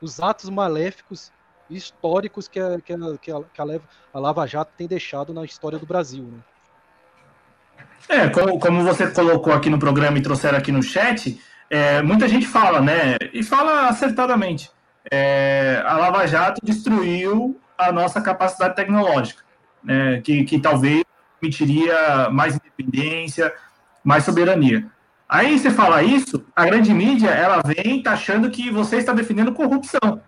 os 0.01 0.19
atos 0.19 0.49
maléficos 0.49 1.31
históricos 1.69 2.47
que 2.47 2.59
a, 2.59 2.79
que 2.79 2.93
a, 2.93 2.97
que 3.21 3.31
a, 3.31 3.41
que 3.53 3.81
a 4.13 4.19
Lava 4.19 4.45
Jato 4.47 4.71
tem 4.77 4.87
deixado 4.87 5.33
na 5.33 5.43
história 5.43 5.77
do 5.77 5.85
Brasil. 5.85 6.23
Né? 6.23 6.39
É, 8.09 8.29
como, 8.29 8.59
como 8.59 8.83
você 8.83 9.07
colocou 9.11 9.53
aqui 9.53 9.69
no 9.69 9.79
programa 9.79 10.17
e 10.17 10.21
trouxeram 10.21 10.57
aqui 10.57 10.71
no 10.71 10.81
chat, 10.81 11.39
é, 11.69 12.01
muita 12.01 12.27
gente 12.27 12.47
fala, 12.47 12.79
né? 12.79 13.17
E 13.33 13.43
fala 13.43 13.89
acertadamente 13.89 14.71
é, 15.11 15.81
a 15.85 15.97
Lava 15.97 16.25
Jato 16.27 16.59
destruiu 16.63 17.59
a 17.77 17.91
nossa 17.91 18.21
capacidade 18.21 18.75
tecnológica, 18.75 19.43
né, 19.83 20.21
que, 20.21 20.43
que 20.43 20.59
talvez 20.59 21.03
permitiria 21.39 22.29
mais 22.31 22.55
independência, 22.55 23.53
mais 24.03 24.23
soberania. 24.23 24.85
Aí 25.29 25.57
você 25.57 25.69
fala 25.69 26.01
isso, 26.03 26.45
a 26.55 26.65
grande 26.65 26.93
mídia 26.93 27.29
ela 27.29 27.61
vem 27.63 28.01
taxando 28.01 28.49
que 28.49 28.71
você 28.71 28.97
está 28.97 29.13
defendendo 29.13 29.53
corrupção. 29.53 30.21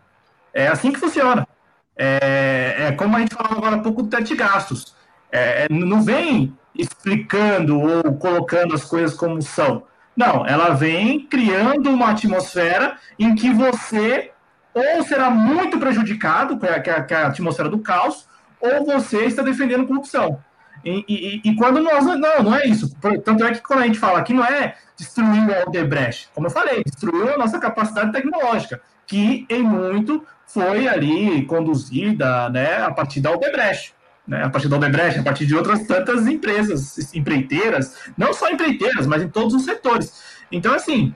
É 0.53 0.67
assim 0.67 0.91
que 0.91 0.99
funciona. 0.99 1.47
É, 1.95 2.75
é 2.87 2.91
como 2.93 3.15
a 3.15 3.19
gente 3.19 3.35
falava 3.35 3.57
agora 3.57 3.75
há 3.75 3.79
pouco 3.79 4.03
do 4.03 4.09
teto 4.09 4.23
de 4.23 4.35
gastos. 4.35 4.95
É, 5.31 5.67
não 5.69 6.01
vem 6.01 6.57
explicando 6.73 7.79
ou 7.79 8.13
colocando 8.15 8.73
as 8.73 8.85
coisas 8.85 9.15
como 9.15 9.41
são. 9.41 9.83
Não, 10.15 10.45
ela 10.45 10.69
vem 10.71 11.25
criando 11.25 11.89
uma 11.89 12.11
atmosfera 12.11 12.97
em 13.17 13.35
que 13.35 13.53
você 13.53 14.31
ou 14.73 15.03
será 15.03 15.29
muito 15.29 15.79
prejudicado, 15.79 16.57
que 16.57 16.65
é, 16.65 16.79
que 16.79 17.13
é, 17.13 17.17
a 17.17 17.27
atmosfera 17.27 17.69
do 17.69 17.79
caos, 17.79 18.27
ou 18.59 18.85
você 18.85 19.25
está 19.25 19.41
defendendo 19.41 19.87
corrupção. 19.87 20.39
E, 20.83 21.03
e, 21.07 21.41
e, 21.43 21.55
quando 21.55 21.81
nós. 21.81 22.05
Não, 22.05 22.43
não 22.43 22.55
é 22.55 22.65
isso. 22.65 22.95
Tanto 23.23 23.43
é 23.43 23.51
que 23.51 23.61
quando 23.61 23.81
a 23.81 23.85
gente 23.85 23.99
fala 23.99 24.19
aqui, 24.19 24.33
não 24.33 24.45
é 24.45 24.75
destruir 24.95 25.47
o 25.47 25.61
Aldebrecht. 25.65 26.29
Como 26.33 26.47
eu 26.47 26.51
falei, 26.51 26.83
destruiu 26.85 27.33
a 27.33 27.37
nossa 27.37 27.59
capacidade 27.59 28.11
tecnológica, 28.11 28.81
que 29.05 29.45
em 29.49 29.61
muito 29.61 30.25
foi 30.53 30.87
ali 30.87 31.45
conduzida 31.45 32.49
né, 32.49 32.83
a 32.83 32.91
partir 32.91 33.21
da 33.21 33.29
Aldebrecht. 33.29 33.93
Né, 34.27 34.43
a 34.43 34.49
partir 34.49 34.67
da 34.67 34.75
Aldebrecht, 34.75 35.19
a 35.19 35.23
partir 35.23 35.45
de 35.45 35.55
outras 35.55 35.85
tantas 35.87 36.27
empresas, 36.27 37.13
empreiteiras, 37.15 37.95
não 38.17 38.33
só 38.33 38.49
empreiteiras, 38.49 39.07
mas 39.07 39.23
em 39.23 39.29
todos 39.29 39.53
os 39.53 39.63
setores. 39.63 40.21
Então, 40.51 40.73
assim, 40.73 41.15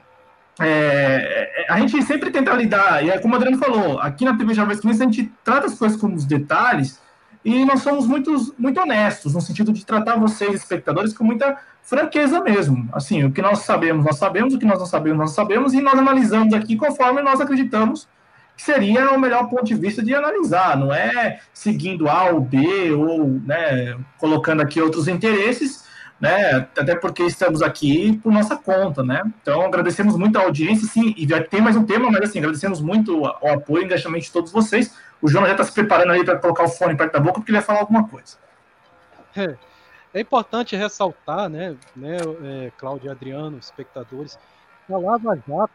é, 0.60 1.66
a 1.70 1.80
gente 1.80 2.02
sempre 2.04 2.32
tenta 2.32 2.54
lidar, 2.54 3.04
e 3.04 3.10
é 3.10 3.20
como 3.20 3.34
o 3.34 3.38
Adriano 3.38 3.58
falou, 3.58 4.00
aqui 4.00 4.24
na 4.26 4.38
TV 4.38 4.54
Jovens 4.54 4.80
Crianças 4.80 5.02
a 5.02 5.06
gente 5.06 5.32
trata 5.44 5.68
as 5.68 5.78
coisas 5.78 6.00
como 6.00 6.16
os 6.16 6.26
detalhes 6.26 7.02
e 7.44 7.66
nós 7.66 7.82
somos 7.82 8.08
muito, 8.08 8.56
muito 8.58 8.80
honestos 8.80 9.34
no 9.34 9.42
sentido 9.42 9.74
de 9.74 9.86
tratar 9.86 10.16
vocês, 10.16 10.54
espectadores, 10.54 11.14
com 11.14 11.24
muita 11.24 11.58
franqueza 11.82 12.40
mesmo. 12.42 12.88
Assim, 12.94 13.26
o 13.26 13.32
que 13.32 13.42
nós 13.42 13.60
sabemos, 13.60 14.06
nós 14.06 14.18
sabemos, 14.18 14.54
o 14.54 14.60
que 14.60 14.66
nós 14.66 14.80
não 14.80 14.86
sabemos, 14.86 15.20
nós 15.20 15.32
sabemos, 15.32 15.74
e 15.74 15.82
nós 15.82 15.98
analisamos 15.98 16.54
aqui 16.54 16.76
conforme 16.76 17.22
nós 17.22 17.42
acreditamos 17.42 18.08
seria 18.56 19.12
o 19.12 19.20
melhor 19.20 19.50
ponto 19.50 19.66
de 19.66 19.76
vista 19.76 20.04
de 20.04 20.14
analisar, 20.14 20.78
não 20.78 20.94
é 20.94 21.40
seguindo 21.54 22.10
A 22.10 22.30
ou 22.30 22.40
B, 22.40 22.92
ou 22.92 23.28
né, 23.46 23.98
colocando 24.18 24.62
aqui 24.62 24.82
outros 24.82 25.08
interesses, 25.08 25.84
né? 26.20 26.68
Até 26.78 26.96
porque 26.96 27.24
estamos 27.24 27.62
aqui 27.62 28.18
por 28.24 28.32
nossa 28.32 28.56
conta, 28.56 29.04
né? 29.04 29.22
Então 29.42 29.62
agradecemos 29.62 30.16
muito 30.16 30.38
a 30.38 30.44
audiência, 30.44 30.88
sim, 30.88 31.14
e 31.18 31.28
tem 31.44 31.62
mais 31.62 31.76
um 31.76 31.86
tema, 31.86 32.10
mas 32.10 32.22
assim, 32.22 32.40
agradecemos 32.40 32.80
muito 32.80 33.22
o 33.22 33.48
apoio 33.48 33.84
e 33.84 33.86
engajamento 33.86 34.26
de 34.26 34.32
todos 34.32 34.52
vocês. 34.52 34.96
O 35.22 35.28
Jonas 35.28 35.50
já 35.50 35.54
está 35.56 35.64
se 35.66 35.74
preparando 35.74 36.12
aí 36.12 36.24
para 36.24 36.38
colocar 36.38 36.64
o 36.64 36.70
fone 36.70 36.96
perto 36.96 37.14
da 37.14 37.20
boca 37.20 37.36
porque 37.36 37.52
ele 37.52 37.58
vai 37.58 37.66
falar 37.66 37.80
alguma 37.80 38.08
coisa. 38.08 38.38
É, 39.36 39.56
é 40.14 40.22
importante 40.22 40.76
ressaltar, 40.76 41.50
né, 41.50 41.76
né 41.96 42.18
é, 42.44 42.72
Cláudio 42.78 43.08
e 43.08 43.10
Adriano, 43.10 43.58
espectadores, 43.58 44.38
a 44.90 44.98
Lava 44.98 45.36
Jato, 45.36 45.74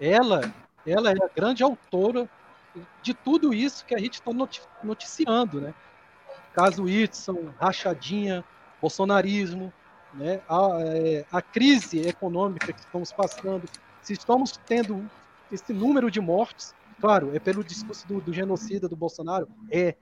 ela, 0.00 0.52
ela 0.86 1.10
é 1.10 1.14
a 1.14 1.28
grande 1.34 1.62
autora 1.62 2.28
de 3.02 3.14
tudo 3.14 3.52
isso 3.52 3.84
que 3.84 3.94
a 3.94 3.98
gente 3.98 4.14
está 4.14 4.30
noticiando, 4.82 5.60
né? 5.60 5.74
Caso 6.54 6.84
Whitson, 6.84 7.52
rachadinha, 7.58 8.44
bolsonarismo, 8.80 9.72
né, 10.14 10.40
a, 10.48 10.80
é, 10.80 11.24
a 11.32 11.40
crise 11.40 12.06
econômica 12.06 12.72
que 12.72 12.80
estamos 12.80 13.12
passando, 13.12 13.66
se 14.02 14.12
estamos 14.12 14.58
tendo 14.66 15.08
esse 15.50 15.72
número 15.72 16.10
de 16.10 16.20
mortes, 16.20 16.74
claro, 17.00 17.34
é 17.34 17.38
pelo 17.38 17.64
discurso 17.64 18.06
do, 18.06 18.20
do 18.20 18.32
genocida 18.32 18.88
do 18.88 18.96
Bolsonaro, 18.96 19.48
é, 19.70 19.96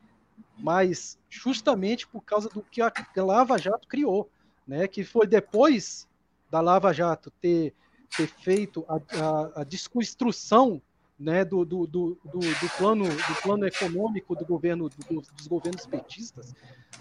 mas 0.59 1.19
justamente 1.29 2.07
por 2.07 2.23
causa 2.23 2.49
do 2.49 2.63
que 2.63 2.81
a 2.83 2.93
Lava 3.17 3.59
Jato 3.59 3.87
criou, 3.87 4.29
né? 4.67 4.87
Que 4.87 5.05
foi 5.05 5.27
depois 5.27 6.09
da 6.51 6.61
Lava 6.61 6.93
Jato 6.93 7.31
ter, 7.41 7.75
ter 8.17 8.27
feito 8.27 8.85
a, 8.89 8.97
a, 8.97 9.61
a 9.61 9.65
desconstrução 9.65 10.81
né, 11.19 11.45
do, 11.45 11.65
do, 11.67 11.87
do, 11.87 12.19
do, 12.25 12.41
plano, 12.79 13.05
do 13.05 13.43
plano 13.43 13.67
econômico 13.67 14.35
do 14.35 14.47
governo 14.47 14.89
do, 14.89 15.21
dos 15.21 15.47
governos 15.47 15.85
petistas, 15.87 16.55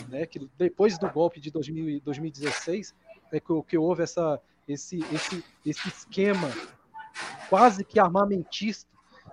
né, 0.10 0.26
que 0.26 0.50
depois 0.58 0.98
do 0.98 1.10
golpe 1.10 1.40
de 1.40 1.50
2000, 1.50 2.02
2016 2.02 2.94
é 3.32 3.40
que, 3.40 3.64
que 3.66 3.78
houve 3.78 4.04
essa, 4.04 4.42
esse, 4.68 5.00
esse, 5.14 5.44
esse 5.66 5.88
esquema 5.88 6.52
quase 7.50 7.84
que 7.84 8.00
armamentista, 8.00 8.90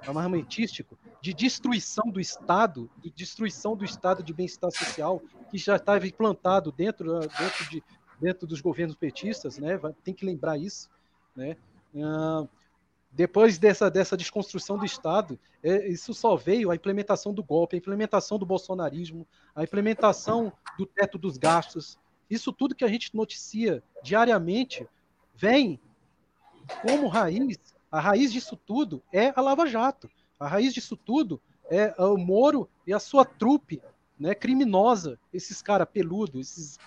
armamentístico 0.07 0.97
de 1.20 1.35
destruição 1.35 2.09
do 2.11 2.20
Estado, 2.20 2.89
de 2.98 3.11
destruição 3.11 3.77
do 3.77 3.85
Estado 3.85 4.23
de 4.23 4.32
bem-estar 4.32 4.70
social 4.70 5.20
que 5.51 5.59
já 5.59 5.77
estava 5.77 6.07
implantado 6.07 6.70
dentro, 6.70 7.19
dentro, 7.20 7.70
de, 7.70 7.82
dentro 8.20 8.47
dos 8.47 8.61
governos 8.61 8.94
petistas, 8.94 9.59
né? 9.59 9.78
Tem 10.05 10.15
que 10.15 10.24
lembrar 10.24 10.59
isso, 10.59 10.89
né? 11.36 11.56
Uh, 11.94 12.48
depois 13.16 13.56
dessa, 13.56 13.90
dessa 13.90 14.16
desconstrução 14.16 14.76
do 14.76 14.84
Estado, 14.84 15.38
é, 15.62 15.88
isso 15.88 16.12
só 16.12 16.36
veio 16.36 16.70
a 16.70 16.74
implementação 16.74 17.32
do 17.32 17.42
golpe, 17.42 17.74
a 17.74 17.78
implementação 17.78 18.38
do 18.38 18.44
bolsonarismo, 18.44 19.26
a 19.54 19.64
implementação 19.64 20.52
do 20.78 20.84
teto 20.84 21.16
dos 21.16 21.38
gastos. 21.38 21.98
Isso 22.28 22.52
tudo 22.52 22.74
que 22.74 22.84
a 22.84 22.88
gente 22.88 23.16
noticia 23.16 23.82
diariamente 24.02 24.86
vem 25.34 25.80
como 26.82 27.08
raiz. 27.08 27.58
A 27.90 28.00
raiz 28.00 28.30
disso 28.30 28.54
tudo 28.54 29.02
é 29.10 29.32
a 29.34 29.40
Lava 29.40 29.66
Jato. 29.66 30.10
A 30.38 30.46
raiz 30.46 30.74
disso 30.74 30.94
tudo 30.94 31.40
é 31.70 31.94
o 31.98 32.18
Moro 32.18 32.68
e 32.86 32.92
a 32.92 33.00
sua 33.00 33.24
trupe 33.24 33.80
né, 34.18 34.34
criminosa, 34.34 35.18
esses 35.32 35.62
caras 35.62 35.88
peludos, 35.90 36.50
esses, 36.50 36.78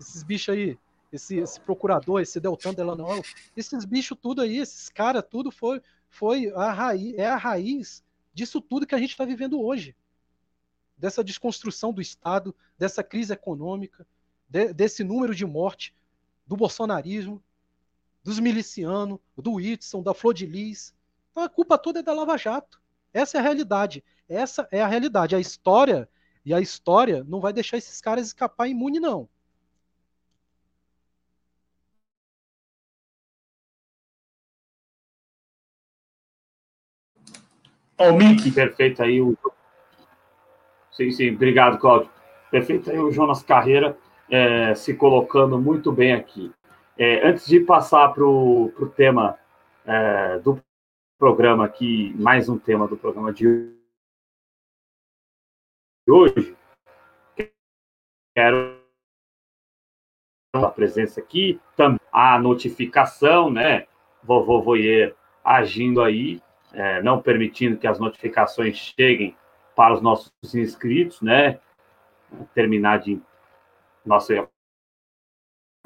esses 0.00 0.22
bichos 0.24 0.54
aí 0.54 0.78
esse, 1.12 1.36
esse 1.36 1.60
procurador, 1.60 2.20
esse 2.20 2.40
Deltan 2.40 2.74
Delano, 2.74 3.06
esses 3.56 3.84
bichos 3.84 4.18
tudo 4.20 4.42
aí, 4.42 4.58
esses 4.58 4.88
caras 4.88 5.24
tudo 5.28 5.50
foi, 5.50 5.80
foi 6.08 6.50
a 6.54 6.72
raiz, 6.72 7.14
é 7.16 7.26
a 7.26 7.36
raiz 7.36 8.04
disso 8.32 8.60
tudo 8.60 8.86
que 8.86 8.94
a 8.94 8.98
gente 8.98 9.10
está 9.10 9.24
vivendo 9.24 9.60
hoje. 9.60 9.96
Dessa 10.96 11.22
desconstrução 11.22 11.92
do 11.92 12.00
Estado, 12.00 12.54
dessa 12.76 13.02
crise 13.02 13.32
econômica, 13.32 14.06
de, 14.48 14.72
desse 14.72 15.04
número 15.04 15.34
de 15.34 15.46
morte, 15.46 15.94
do 16.46 16.56
bolsonarismo, 16.56 17.42
dos 18.22 18.38
milicianos, 18.38 19.18
do 19.36 19.54
Whitson, 19.54 20.02
da 20.02 20.12
Flor 20.12 20.34
de 20.34 20.46
Lis. 20.46 20.94
Então 21.30 21.42
a 21.42 21.48
culpa 21.48 21.78
toda 21.78 22.00
é 22.00 22.02
da 22.02 22.12
Lava 22.12 22.36
Jato. 22.36 22.80
Essa 23.12 23.38
é 23.38 23.40
a 23.40 23.42
realidade. 23.42 24.04
Essa 24.28 24.68
é 24.70 24.82
a 24.82 24.86
realidade. 24.86 25.34
A 25.34 25.40
história 25.40 26.08
e 26.44 26.52
a 26.52 26.60
história 26.60 27.24
não 27.24 27.40
vai 27.40 27.52
deixar 27.52 27.76
esses 27.76 28.00
caras 28.00 28.26
escapar 28.26 28.68
imune, 28.68 28.98
não. 28.98 29.28
Ó, 37.98 38.10
o 38.10 38.16
Mickey. 38.16 38.50
Perfeito 38.50 39.02
aí 39.02 39.20
o. 39.20 39.36
Sim, 40.92 41.10
sim, 41.10 41.34
obrigado, 41.34 41.78
Cláudio. 41.78 42.10
Perfeito 42.50 42.90
aí 42.90 42.98
o 42.98 43.10
Jonas 43.10 43.42
Carreira 43.42 43.96
é, 44.30 44.74
se 44.74 44.94
colocando 44.94 45.58
muito 45.58 45.92
bem 45.92 46.14
aqui. 46.14 46.52
É, 46.96 47.26
antes 47.28 47.46
de 47.46 47.60
passar 47.60 48.12
para 48.12 48.24
o 48.24 48.92
tema 48.96 49.38
é, 49.84 50.38
do 50.38 50.60
programa 51.18 51.64
aqui, 51.64 52.14
mais 52.18 52.48
um 52.48 52.58
tema 52.58 52.86
do 52.86 52.96
programa 52.96 53.32
de 53.32 53.72
hoje, 56.08 56.56
quero 58.34 58.78
a 60.54 60.68
presença 60.68 61.20
aqui, 61.20 61.60
a 62.10 62.38
notificação, 62.38 63.50
né? 63.50 63.86
Vovô 64.22 64.60
Voyer 64.62 65.14
agindo 65.44 66.02
aí 66.02 66.40
é, 66.72 67.02
não 67.02 67.20
permitindo 67.20 67.78
que 67.78 67.86
as 67.86 67.98
notificações 67.98 68.76
cheguem 68.76 69.36
para 69.74 69.94
os 69.94 70.02
nossos 70.02 70.32
inscritos, 70.54 71.20
né? 71.22 71.60
Terminar 72.54 72.98
de. 72.98 73.20
Nossa, 74.04 74.32
eu 74.32 74.42
ia 74.42 74.48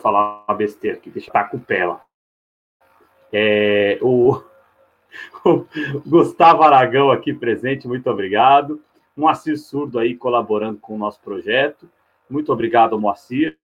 falar 0.00 0.44
uma 0.48 0.56
besteira 0.56 0.96
aqui, 0.96 1.10
deixa 1.10 1.30
eu 1.32 1.48
com 1.48 1.58
pela. 1.58 2.02
É, 3.32 3.98
o, 4.02 4.42
o, 5.44 5.66
Gustavo 6.06 6.62
Aragão 6.62 7.10
aqui 7.10 7.32
presente, 7.32 7.86
muito 7.86 8.08
obrigado. 8.10 8.82
Moacir 9.16 9.58
Surdo 9.58 9.98
aí 9.98 10.16
colaborando 10.16 10.78
com 10.78 10.94
o 10.94 10.98
nosso 10.98 11.20
projeto. 11.20 11.88
Muito 12.28 12.52
obrigado, 12.52 12.98
Moacir. 12.98 13.58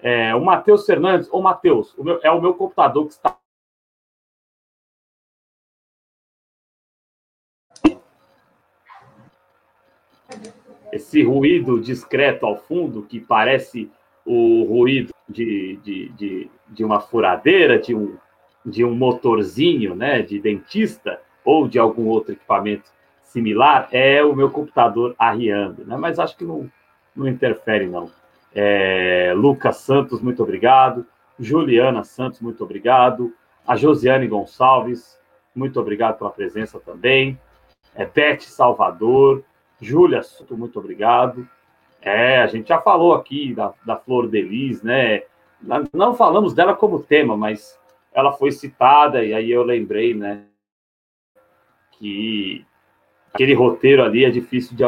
É, 0.00 0.34
o 0.34 0.44
Matheus 0.44 0.84
Fernandes, 0.84 1.28
ô 1.32 1.40
Matheus, 1.40 1.96
é 2.22 2.30
o 2.30 2.40
meu 2.40 2.54
computador 2.54 3.06
que 3.06 3.14
está 3.14 3.36
esse 10.96 11.22
ruído 11.22 11.80
discreto 11.80 12.44
ao 12.44 12.56
fundo, 12.56 13.02
que 13.02 13.20
parece 13.20 13.90
o 14.24 14.64
ruído 14.64 15.12
de, 15.28 15.78
de, 15.82 16.08
de, 16.10 16.50
de, 16.68 16.84
uma 16.84 17.00
furadeira, 17.00 17.78
de 17.78 17.94
um, 17.94 18.16
de 18.64 18.84
um 18.84 18.94
motorzinho 18.94 19.94
né, 19.94 20.20
de 20.22 20.40
dentista 20.40 21.20
ou 21.44 21.68
de 21.68 21.78
algum 21.78 22.06
outro 22.08 22.32
equipamento 22.32 22.90
similar, 23.22 23.88
é 23.92 24.24
o 24.24 24.34
meu 24.34 24.50
computador 24.50 25.14
arriando. 25.18 25.84
Né? 25.84 25.96
Mas 25.96 26.18
acho 26.18 26.36
que 26.36 26.44
não, 26.44 26.70
não 27.14 27.28
interfere, 27.28 27.86
não. 27.86 28.10
É, 28.54 29.32
Lucas 29.36 29.76
Santos, 29.76 30.20
muito 30.20 30.42
obrigado. 30.42 31.06
Juliana 31.38 32.02
Santos, 32.02 32.40
muito 32.40 32.64
obrigado. 32.64 33.32
A 33.66 33.76
Josiane 33.76 34.26
Gonçalves, 34.26 35.18
muito 35.54 35.78
obrigado 35.78 36.18
pela 36.18 36.30
presença 36.30 36.80
também. 36.80 37.38
É, 37.94 38.04
Beth 38.06 38.40
Salvador, 38.40 39.44
Júlia, 39.80 40.20
muito 40.50 40.78
obrigado. 40.78 41.48
É, 42.00 42.40
a 42.40 42.46
gente 42.46 42.68
já 42.68 42.80
falou 42.80 43.14
aqui 43.14 43.54
da, 43.54 43.72
da 43.84 43.96
Flor 43.96 44.28
Delis, 44.28 44.82
né? 44.82 45.22
Não 45.92 46.14
falamos 46.14 46.54
dela 46.54 46.74
como 46.74 47.02
tema, 47.02 47.36
mas 47.36 47.78
ela 48.12 48.32
foi 48.32 48.52
citada 48.52 49.24
e 49.24 49.34
aí 49.34 49.50
eu 49.50 49.62
lembrei, 49.62 50.14
né? 50.14 50.44
Que 51.92 52.64
aquele 53.32 53.54
roteiro 53.54 54.02
ali 54.02 54.24
é 54.24 54.30
difícil 54.30 54.76
de 54.76 54.84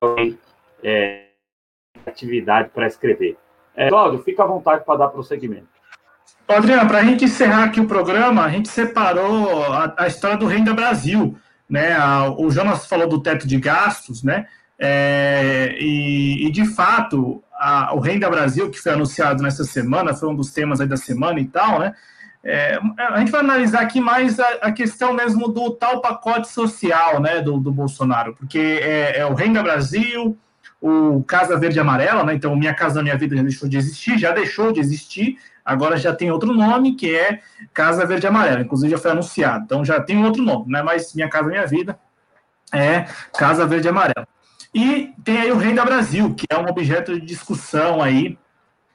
alguém 0.00 0.38
é, 0.82 1.26
atividade 2.06 2.70
para 2.70 2.86
escrever. 2.86 3.36
É, 3.76 3.88
Cláudio, 3.88 4.22
fica 4.22 4.44
à 4.44 4.46
vontade 4.46 4.84
para 4.84 4.98
dar 4.98 5.08
prosseguimento. 5.08 5.68
Adriano, 6.46 6.86
para 6.86 6.98
a 6.98 7.04
gente 7.04 7.24
encerrar 7.24 7.64
aqui 7.64 7.80
o 7.80 7.88
programa, 7.88 8.44
a 8.44 8.50
gente 8.50 8.68
separou 8.68 9.62
a, 9.64 9.94
a 9.96 10.06
história 10.06 10.36
do 10.36 10.46
Renda 10.46 10.74
Brasil 10.74 11.36
né? 11.68 11.96
o 12.36 12.50
Jonas 12.50 12.86
falou 12.86 13.08
do 13.08 13.22
teto 13.22 13.46
de 13.46 13.58
gastos, 13.58 14.22
né? 14.22 14.46
É, 14.78 15.76
e, 15.78 16.46
e, 16.46 16.50
de 16.50 16.66
fato, 16.66 17.42
a, 17.52 17.94
o 17.94 18.00
Renda 18.00 18.28
Brasil, 18.28 18.70
que 18.70 18.80
foi 18.80 18.92
anunciado 18.92 19.42
nessa 19.42 19.64
semana, 19.64 20.14
foi 20.14 20.28
um 20.28 20.34
dos 20.34 20.52
temas 20.52 20.80
da 20.80 20.96
semana 20.96 21.40
e 21.40 21.46
tal, 21.46 21.78
né? 21.78 21.94
É, 22.46 22.78
a 22.98 23.18
gente 23.20 23.30
vai 23.30 23.40
analisar 23.40 23.80
aqui 23.80 24.00
mais 24.00 24.38
a, 24.38 24.46
a, 24.60 24.72
questão 24.72 25.14
mesmo 25.14 25.48
do 25.48 25.70
tal 25.70 26.02
pacote 26.02 26.48
social, 26.48 27.18
né, 27.18 27.40
do, 27.40 27.58
do 27.58 27.72
Bolsonaro, 27.72 28.34
porque 28.34 28.58
é, 28.58 29.20
é, 29.20 29.24
o 29.24 29.32
Renda 29.32 29.62
Brasil, 29.62 30.36
o 30.78 31.24
Casa 31.24 31.58
Verde 31.58 31.80
Amarela, 31.80 32.22
né? 32.22 32.34
Então, 32.34 32.54
Minha 32.54 32.74
Casa 32.74 33.02
Minha 33.02 33.16
Vida 33.16 33.34
já 33.34 33.42
deixou 33.42 33.66
de 33.66 33.78
existir, 33.78 34.18
já 34.18 34.32
deixou 34.32 34.70
de 34.72 34.80
existir, 34.80 35.38
agora 35.64 35.96
já 35.96 36.14
tem 36.14 36.30
outro 36.30 36.52
nome, 36.52 36.94
que 36.94 37.14
é 37.14 37.40
Casa 37.72 38.04
Verde 38.04 38.26
Amarela, 38.26 38.60
inclusive 38.60 38.90
já 38.90 38.98
foi 38.98 39.10
anunciado, 39.12 39.64
então 39.64 39.84
já 39.84 40.00
tem 40.00 40.24
outro 40.24 40.42
nome, 40.42 40.66
não 40.68 40.80
é 40.80 40.82
mais 40.82 41.14
Minha 41.14 41.28
Casa 41.28 41.48
Minha 41.48 41.66
Vida, 41.66 41.98
é 42.72 43.06
Casa 43.36 43.66
Verde 43.66 43.88
Amarela. 43.88 44.26
E 44.74 45.12
tem 45.22 45.38
aí 45.38 45.52
o 45.52 45.56
Renda 45.56 45.84
Brasil, 45.84 46.34
que 46.34 46.46
é 46.50 46.58
um 46.58 46.66
objeto 46.66 47.14
de 47.14 47.24
discussão 47.24 48.02
aí 48.02 48.36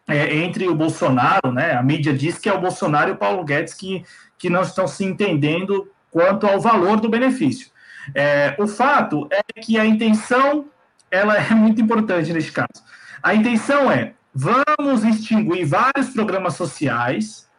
é, 0.07 0.35
entre 0.35 0.67
o 0.67 0.75
Bolsonaro, 0.75 1.51
né? 1.53 1.73
A 1.73 1.81
mídia 1.81 2.13
diz 2.13 2.37
que 2.37 2.49
é 2.49 2.53
o 2.53 2.59
Bolsonaro 2.59 3.11
e 3.11 3.13
o 3.13 3.17
Paulo 3.17 3.45
Guedes 3.45 3.73
que, 3.73 4.03
que 4.37 4.49
não 4.49 4.61
estão 4.61 4.87
se 4.87 5.05
entendendo 5.05 5.89
quanto 6.11 6.45
ao 6.45 6.59
valor 6.59 6.99
do 6.99 7.07
benefício. 7.07 7.69
É, 8.13 8.55
o 8.57 8.67
fato 8.67 9.29
é 9.31 9.41
que 9.61 9.79
a 9.79 9.85
intenção 9.85 10.65
ela 11.09 11.37
é 11.37 11.51
muito 11.55 11.81
importante 11.81 12.33
neste 12.33 12.51
caso. 12.51 12.83
A 13.21 13.33
intenção 13.33 13.91
é 13.91 14.13
vamos 14.39 15.03
extinguir 15.03 15.65
vários 15.65 16.09
programas 16.11 16.53
sociais 16.55 17.49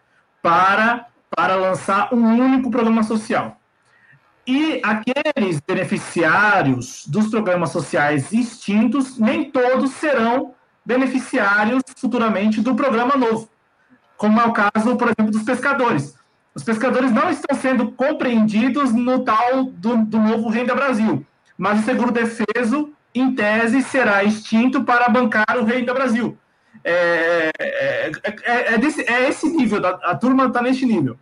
para, 0.41 1.07
para 1.29 1.55
lançar 1.55 2.15
um 2.15 2.25
único 2.39 2.71
programa 2.71 3.03
social. 3.03 3.61
E 4.47 4.81
aqueles 4.83 5.61
beneficiários 5.61 7.07
dos 7.07 7.29
programas 7.29 7.71
sociais 7.71 8.33
extintos, 8.33 9.19
nem 9.19 9.51
todos 9.51 9.91
serão 9.93 10.55
beneficiários 10.85 11.83
futuramente 11.97 12.63
do 12.63 12.75
programa 12.75 13.15
novo, 13.15 13.49
como 14.17 14.41
é 14.41 14.45
o 14.47 14.53
caso, 14.53 14.97
por 14.97 15.09
exemplo, 15.09 15.31
dos 15.31 15.43
pescadores. 15.43 16.15
Os 16.55 16.65
pescadores 16.65 17.13
não 17.13 17.29
estão 17.29 17.57
sendo 17.57 17.93
compreendidos 17.93 18.93
no 18.93 19.23
tal 19.23 19.65
do, 19.65 19.99
do 19.99 20.19
novo 20.19 20.49
Renda 20.49 20.75
Brasil, 20.75 21.25
mas 21.59 21.81
o 21.81 21.85
seguro 21.85 22.11
defeso 22.11 22.91
em 23.15 23.35
tese, 23.35 23.83
será 23.83 24.25
extinto 24.25 24.83
para 24.83 25.09
bancar 25.09 25.59
o 25.59 25.65
Renda 25.65 25.93
Brasil. 25.93 26.39
É, 26.83 27.51
é, 27.59 28.13
é, 28.25 28.75
é, 28.75 28.79
desse, 28.79 29.03
é 29.03 29.29
esse 29.29 29.49
nível, 29.49 29.85
a, 29.87 30.11
a 30.11 30.17
turma 30.17 30.47
está 30.47 30.63
neste 30.63 30.87
nível. 30.87 31.19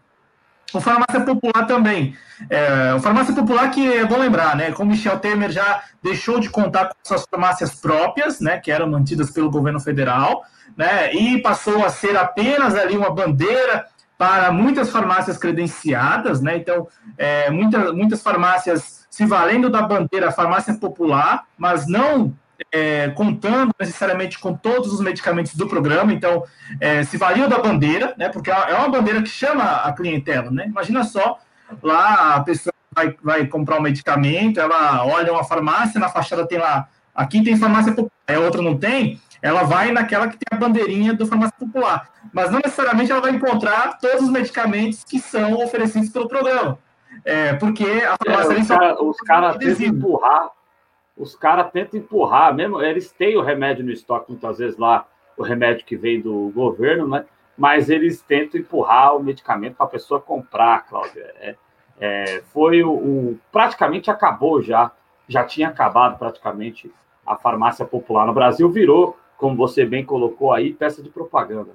O 0.73 0.81
farmácia 0.81 1.21
popular 1.21 1.67
também. 1.67 2.15
É, 2.51 2.93
o 2.95 3.01
farmácia 3.01 3.35
popular 3.35 3.71
que 3.71 3.91
é 3.91 4.05
bom 4.05 4.19
lembrar, 4.19 4.55
né? 4.55 4.71
Como 4.73 4.91
Michel 4.91 5.19
Temer 5.19 5.51
já 5.51 5.83
deixou 6.03 6.39
de 6.39 6.51
contar 6.51 6.89
com 6.89 6.95
suas 7.03 7.25
farmácias 7.29 7.75
próprias, 7.75 8.39
né? 8.39 8.59
Que 8.59 8.71
eram 8.71 8.89
mantidas 8.89 9.31
pelo 9.31 9.51
governo 9.51 9.81
federal, 9.81 10.43
né? 10.77 11.13
E 11.15 11.41
passou 11.41 11.85
a 11.85 11.89
ser 11.89 12.17
apenas 12.19 12.75
ali 12.75 12.97
uma 12.97 13.11
bandeira 13.11 13.87
para 14.19 14.53
muitas 14.53 14.91
farmácias 14.91 15.39
credenciadas, 15.39 16.43
né? 16.43 16.57
Então, 16.59 16.87
é, 17.17 17.51
muita, 17.51 17.93
muitas 17.93 18.21
farmácias 18.21 19.07
se 19.09 19.25
valendo 19.25 19.71
da 19.71 19.81
bandeira 19.81 20.31
farmácia 20.31 20.75
popular, 20.75 21.45
mas 21.57 21.87
não 21.87 22.35
é, 22.73 23.09
contando 23.11 23.73
necessariamente 23.79 24.39
com 24.39 24.55
todos 24.55 24.93
os 24.93 25.01
medicamentos 25.01 25.55
do 25.55 25.69
programa, 25.69 26.13
então 26.13 26.45
é, 26.81 27.03
se 27.05 27.17
valiam 27.17 27.49
da 27.49 27.59
bandeira, 27.59 28.15
né? 28.17 28.29
Porque 28.29 28.51
é 28.51 28.75
uma 28.75 28.89
bandeira 28.89 29.23
que 29.23 29.29
chama 29.29 29.65
a 29.65 29.93
clientela, 29.93 30.51
né? 30.51 30.67
Imagina 30.67 31.05
só, 31.05 31.39
lá 31.83 32.35
a 32.37 32.41
pessoa 32.41 32.73
vai, 32.95 33.17
vai 33.23 33.47
comprar 33.47 33.79
um 33.79 33.83
medicamento, 33.83 34.61
ela 34.61 35.05
olha 35.05 35.33
uma 35.33 35.45
farmácia, 35.45 36.01
na 36.01 36.09
fachada 36.09 36.47
tem 36.47 36.59
lá, 36.59 36.89
aqui 37.15 37.43
tem 37.43 37.57
farmácia 37.57 37.93
popular, 37.93 38.11
a 38.29 38.41
outra 38.41 38.61
não 38.61 38.77
tem, 38.77 39.21
ela 39.41 39.63
vai 39.63 39.93
naquela 39.93 40.29
que 40.29 40.37
tem 40.37 40.57
a 40.57 40.61
bandeirinha 40.61 41.15
do 41.15 41.27
farmácia 41.27 41.55
popular, 41.59 42.09
mas 42.33 42.51
não 42.51 42.61
necessariamente 42.63 43.13
ela 43.13 43.21
vai 43.21 43.31
encontrar 43.31 43.99
todos 43.99 44.25
os 44.25 44.31
medicamentos 44.31 45.05
que 45.05 45.21
são 45.21 45.55
oferecidos 45.55 46.11
pelo 46.11 46.29
programa. 46.29 46.79
É, 47.25 47.55
porque 47.55 47.85
a 47.85 48.17
farmácia 48.17 48.75
é, 48.75 48.93
os 49.01 49.17
caras 49.19 49.57
cara 49.57 49.59
tentam 49.59 49.87
empurrar 49.87 50.51
os 51.19 51.35
caras 51.35 51.71
tentam 51.73 51.99
empurrar, 51.99 52.55
mesmo 52.55 52.81
eles 52.81 53.11
têm 53.11 53.37
o 53.37 53.43
remédio 53.43 53.85
no 53.85 53.91
estoque, 53.91 54.31
muitas 54.31 54.59
vezes 54.59 54.79
lá, 54.79 55.07
o 55.37 55.43
remédio 55.43 55.85
que 55.85 55.97
vem 55.97 56.21
do 56.21 56.51
governo, 56.55 57.09
né? 57.09 57.25
Mas 57.57 57.91
eles 57.91 58.23
tentam 58.23 58.61
empurrar 58.61 59.17
o 59.17 59.23
medicamento 59.23 59.75
para 59.75 59.87
a 59.87 59.91
pessoa 59.91 60.21
comprar, 60.21 60.87
Cláudia. 60.87 61.35
É, 61.41 61.57
é, 62.01 62.43
foi 62.53 62.83
o, 62.85 62.91
o, 62.93 63.39
Praticamente 63.51 64.11
acabou 64.11 64.63
já, 64.63 64.93
já 65.27 65.45
tinha 65.45 65.69
acabado 65.69 66.17
praticamente 66.19 66.91
a 67.27 67.37
farmácia 67.37 67.85
popular 67.85 68.27
no 68.27 68.33
Brasil, 68.33 68.71
virou, 68.71 69.19
como 69.37 69.57
você 69.57 69.85
bem 69.85 70.05
colocou 70.05 70.53
aí, 70.53 70.73
peça 70.73 71.03
de 71.03 71.09
propaganda. 71.09 71.71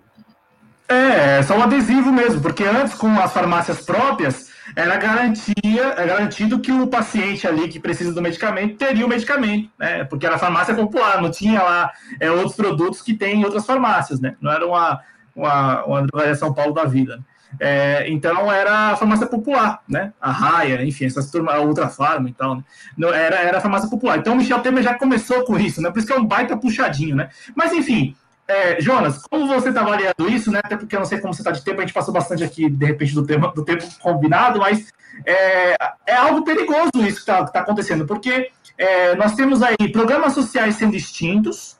É, 0.87 1.39
é 1.39 1.43
só 1.43 1.57
um 1.57 1.63
adesivo 1.63 2.11
mesmo, 2.11 2.41
porque 2.41 2.63
antes 2.63 2.95
com 2.95 3.07
as 3.19 3.33
farmácias 3.33 3.85
próprias 3.85 4.52
era 4.75 4.97
garantia, 4.97 5.93
é 5.97 6.05
garantido 6.05 6.59
que 6.59 6.71
o 6.71 6.87
paciente 6.87 7.47
ali 7.47 7.67
que 7.67 7.79
precisa 7.79 8.13
do 8.13 8.21
medicamento 8.21 8.77
teria 8.77 9.05
o 9.05 9.09
medicamento, 9.09 9.69
né? 9.77 10.03
Porque 10.05 10.25
era 10.25 10.37
farmácia 10.37 10.73
popular, 10.73 11.21
não 11.21 11.29
tinha 11.29 11.61
lá 11.61 11.91
é, 12.19 12.31
outros 12.31 12.55
produtos 12.55 13.01
que 13.01 13.13
tem 13.13 13.41
em 13.41 13.45
outras 13.45 13.65
farmácias, 13.65 14.19
né? 14.19 14.35
Não 14.41 14.51
era 14.51 14.65
uma, 14.65 15.01
uma, 15.35 15.85
uma 15.85 16.01
drogaria 16.03 16.35
São 16.35 16.53
Paulo 16.53 16.73
da 16.73 16.85
vida. 16.85 17.19
É, 17.59 18.09
então 18.09 18.51
era 18.51 18.91
a 18.91 18.95
farmácia 18.95 19.27
popular, 19.27 19.81
né? 19.87 20.11
A 20.19 20.31
Raia, 20.31 20.83
enfim, 20.83 21.05
essas 21.05 21.29
turmas, 21.29 21.55
a 21.55 21.61
Ultra 21.61 21.87
Farma 21.87 22.29
e 22.29 22.33
tal, 22.33 22.55
né? 22.55 22.63
Era, 22.99 23.35
era 23.37 23.57
a 23.57 23.61
farmácia 23.61 23.89
popular. 23.89 24.17
Então 24.17 24.33
o 24.33 24.35
Michel 24.37 24.59
Temer 24.59 24.83
já 24.83 24.95
começou 24.95 25.43
com 25.43 25.57
isso, 25.57 25.81
né? 25.81 25.91
Por 25.91 25.99
isso 25.99 26.07
que 26.07 26.13
é 26.13 26.17
um 26.17 26.25
baita 26.25 26.57
puxadinho, 26.57 27.15
né? 27.15 27.29
Mas 27.55 27.71
enfim, 27.73 28.15
é, 28.47 28.81
Jonas, 28.81 29.21
como 29.29 29.47
você 29.47 29.69
está 29.69 29.81
avaliando 29.81 30.29
isso, 30.29 30.51
né? 30.51 30.59
Até 30.63 30.75
porque 30.75 30.95
eu 30.95 30.99
não 30.99 31.05
sei 31.05 31.19
como 31.19 31.33
você 31.33 31.41
está 31.41 31.51
de 31.51 31.63
tempo, 31.63 31.79
a 31.79 31.81
gente 31.81 31.93
passou 31.93 32.13
bastante 32.13 32.43
aqui, 32.43 32.69
de 32.69 32.85
repente, 32.85 33.13
do, 33.13 33.25
tema, 33.25 33.51
do 33.53 33.63
tempo 33.63 33.85
combinado, 33.99 34.59
mas 34.59 34.91
é, 35.25 35.75
é 36.05 36.15
algo 36.15 36.43
perigoso 36.43 36.91
isso 36.97 37.15
que 37.15 37.21
está 37.21 37.45
tá 37.45 37.59
acontecendo, 37.61 38.05
porque 38.05 38.49
é, 38.77 39.15
nós 39.15 39.35
temos 39.35 39.61
aí 39.61 39.91
programas 39.91 40.33
sociais 40.33 40.75
sendo 40.75 40.95
extintos, 40.95 41.77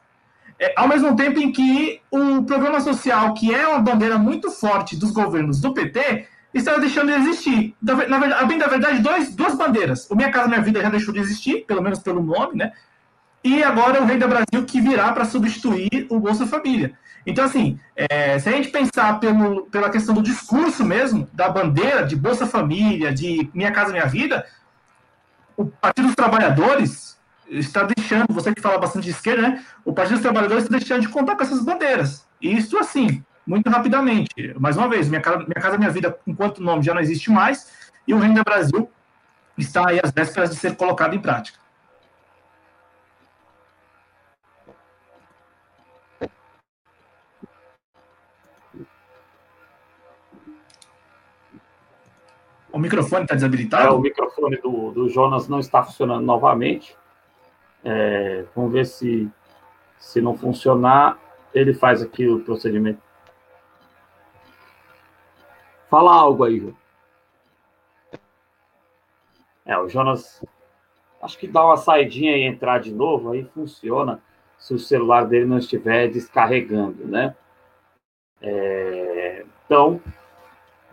é, 0.59 0.73
ao 0.77 0.87
mesmo 0.87 1.15
tempo 1.15 1.39
em 1.39 1.51
que 1.51 1.99
o 2.09 2.43
programa 2.43 2.79
social, 2.79 3.33
que 3.33 3.53
é 3.53 3.67
uma 3.67 3.79
bandeira 3.79 4.17
muito 4.17 4.49
forte 4.49 4.95
dos 4.95 5.11
governos 5.11 5.59
do 5.59 5.73
PT, 5.73 6.27
está 6.53 6.77
deixando 6.77 7.07
de 7.07 7.19
existir. 7.19 7.75
Na, 7.81 7.95
verdade, 7.95 8.45
bem 8.45 8.57
da 8.57 8.67
verdade, 8.67 8.99
dois, 9.01 9.35
duas 9.35 9.55
bandeiras. 9.55 10.09
O 10.09 10.15
Minha 10.15 10.31
Casa 10.31 10.47
Minha 10.47 10.61
Vida 10.61 10.81
já 10.81 10.89
deixou 10.89 11.13
de 11.13 11.19
existir, 11.19 11.65
pelo 11.65 11.81
menos 11.81 11.99
pelo 11.99 12.21
nome, 12.21 12.55
né? 12.55 12.71
E 13.43 13.63
agora 13.63 14.01
o 14.01 14.05
Renda 14.05 14.27
Brasil 14.27 14.65
que 14.65 14.79
virá 14.79 15.11
para 15.11 15.25
substituir 15.25 16.07
o 16.09 16.19
Bolsa 16.19 16.47
Família. 16.47 16.93
Então, 17.25 17.45
assim, 17.45 17.79
é, 17.95 18.37
se 18.39 18.49
a 18.49 18.51
gente 18.51 18.69
pensar 18.69 19.19
pelo, 19.19 19.65
pela 19.67 19.89
questão 19.89 20.13
do 20.13 20.21
discurso 20.21 20.83
mesmo, 20.83 21.27
da 21.33 21.49
bandeira 21.49 22.05
de 22.05 22.15
Bolsa 22.15 22.45
Família, 22.45 23.13
de 23.13 23.49
Minha 23.53 23.71
Casa 23.71 23.91
Minha 23.91 24.05
Vida, 24.05 24.45
o 25.55 25.65
Partido 25.65 26.05
dos 26.05 26.15
Trabalhadores 26.15 27.17
está 27.49 27.83
deixando, 27.83 28.33
você 28.33 28.53
que 28.53 28.61
fala 28.61 28.77
bastante 28.77 29.05
de 29.05 29.11
esquerda, 29.11 29.41
né? 29.41 29.65
O 29.85 29.93
Partido 29.93 30.15
dos 30.15 30.23
Trabalhadores 30.23 30.63
está 30.63 30.77
deixando 30.77 31.01
de 31.01 31.09
contar 31.09 31.35
com 31.35 31.43
essas 31.43 31.63
bandeiras. 31.63 32.27
Isso, 32.41 32.77
assim, 32.77 33.23
muito 33.45 33.69
rapidamente. 33.69 34.53
Mais 34.59 34.75
uma 34.75 34.89
vez, 34.89 35.07
Minha 35.07 35.21
Casa 35.21 35.37
Minha, 35.39 35.61
casa, 35.61 35.77
minha 35.77 35.89
Vida, 35.89 36.17
enquanto 36.27 36.61
nome 36.61 36.83
já 36.83 36.93
não 36.93 37.01
existe 37.01 37.31
mais, 37.31 37.71
e 38.07 38.13
o 38.13 38.17
Renda 38.17 38.43
Brasil 38.43 38.89
está 39.57 39.89
aí 39.89 39.99
às 40.03 40.11
vésperas 40.11 40.49
de 40.49 40.55
ser 40.57 40.75
colocado 40.75 41.15
em 41.15 41.19
prática. 41.19 41.62
O 52.73 52.79
microfone 52.79 53.21
está 53.21 53.35
desabilitado? 53.35 53.87
É, 53.87 53.91
o 53.91 53.99
microfone 53.99 54.57
do, 54.57 54.91
do 54.91 55.07
Jonas 55.07 55.47
não 55.47 55.59
está 55.59 55.83
funcionando 55.83 56.25
novamente. 56.25 56.97
É, 57.83 58.45
vamos 58.55 58.71
ver 58.71 58.87
se, 58.87 59.29
se 59.99 60.19
não 60.19 60.35
funcionar, 60.35 61.19
ele 61.53 61.75
faz 61.75 62.01
aqui 62.01 62.27
o 62.27 62.39
procedimento. 62.39 62.99
Fala 65.87 66.15
algo 66.15 66.43
aí, 66.43 66.59
João. 66.59 66.75
É, 69.63 69.77
o 69.77 69.87
Jonas, 69.87 70.43
acho 71.21 71.37
que 71.37 71.47
dá 71.47 71.63
uma 71.63 71.77
saidinha 71.77 72.35
e 72.35 72.41
entrar 72.41 72.79
de 72.79 72.91
novo, 72.91 73.33
aí 73.33 73.45
funciona 73.53 74.19
se 74.57 74.73
o 74.73 74.79
celular 74.79 75.27
dele 75.27 75.45
não 75.45 75.59
estiver 75.59 76.07
descarregando, 76.07 77.05
né? 77.05 77.35
É, 78.41 79.45
então, 79.63 80.01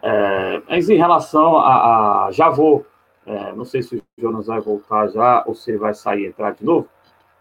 é, 0.02 0.62
mas 0.68 0.88
em 0.88 0.96
relação 0.96 1.56
a. 1.56 2.26
a 2.26 2.32
já 2.32 2.48
vou. 2.48 2.86
É, 3.26 3.52
não 3.52 3.64
sei 3.64 3.82
se 3.82 3.96
o 3.96 4.02
Jonas 4.18 4.46
vai 4.46 4.60
voltar 4.60 5.08
já 5.08 5.44
ou 5.46 5.54
se 5.54 5.70
ele 5.70 5.78
vai 5.78 5.94
sair 5.94 6.22
e 6.22 6.26
entrar 6.26 6.52
de 6.52 6.64
novo. 6.64 6.88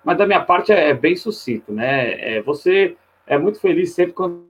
Mas 0.04 0.18
da 0.18 0.28
minha 0.28 0.44
parte 0.44 0.72
é, 0.72 0.90
é 0.90 0.94
bem 0.94 1.16
sucinto, 1.16 1.72
né? 1.72 2.38
É, 2.38 2.42
você 2.42 2.98
é 3.26 3.38
muito 3.38 3.60
feliz 3.60 3.94
sempre 3.94 4.14
quando. 4.14 4.50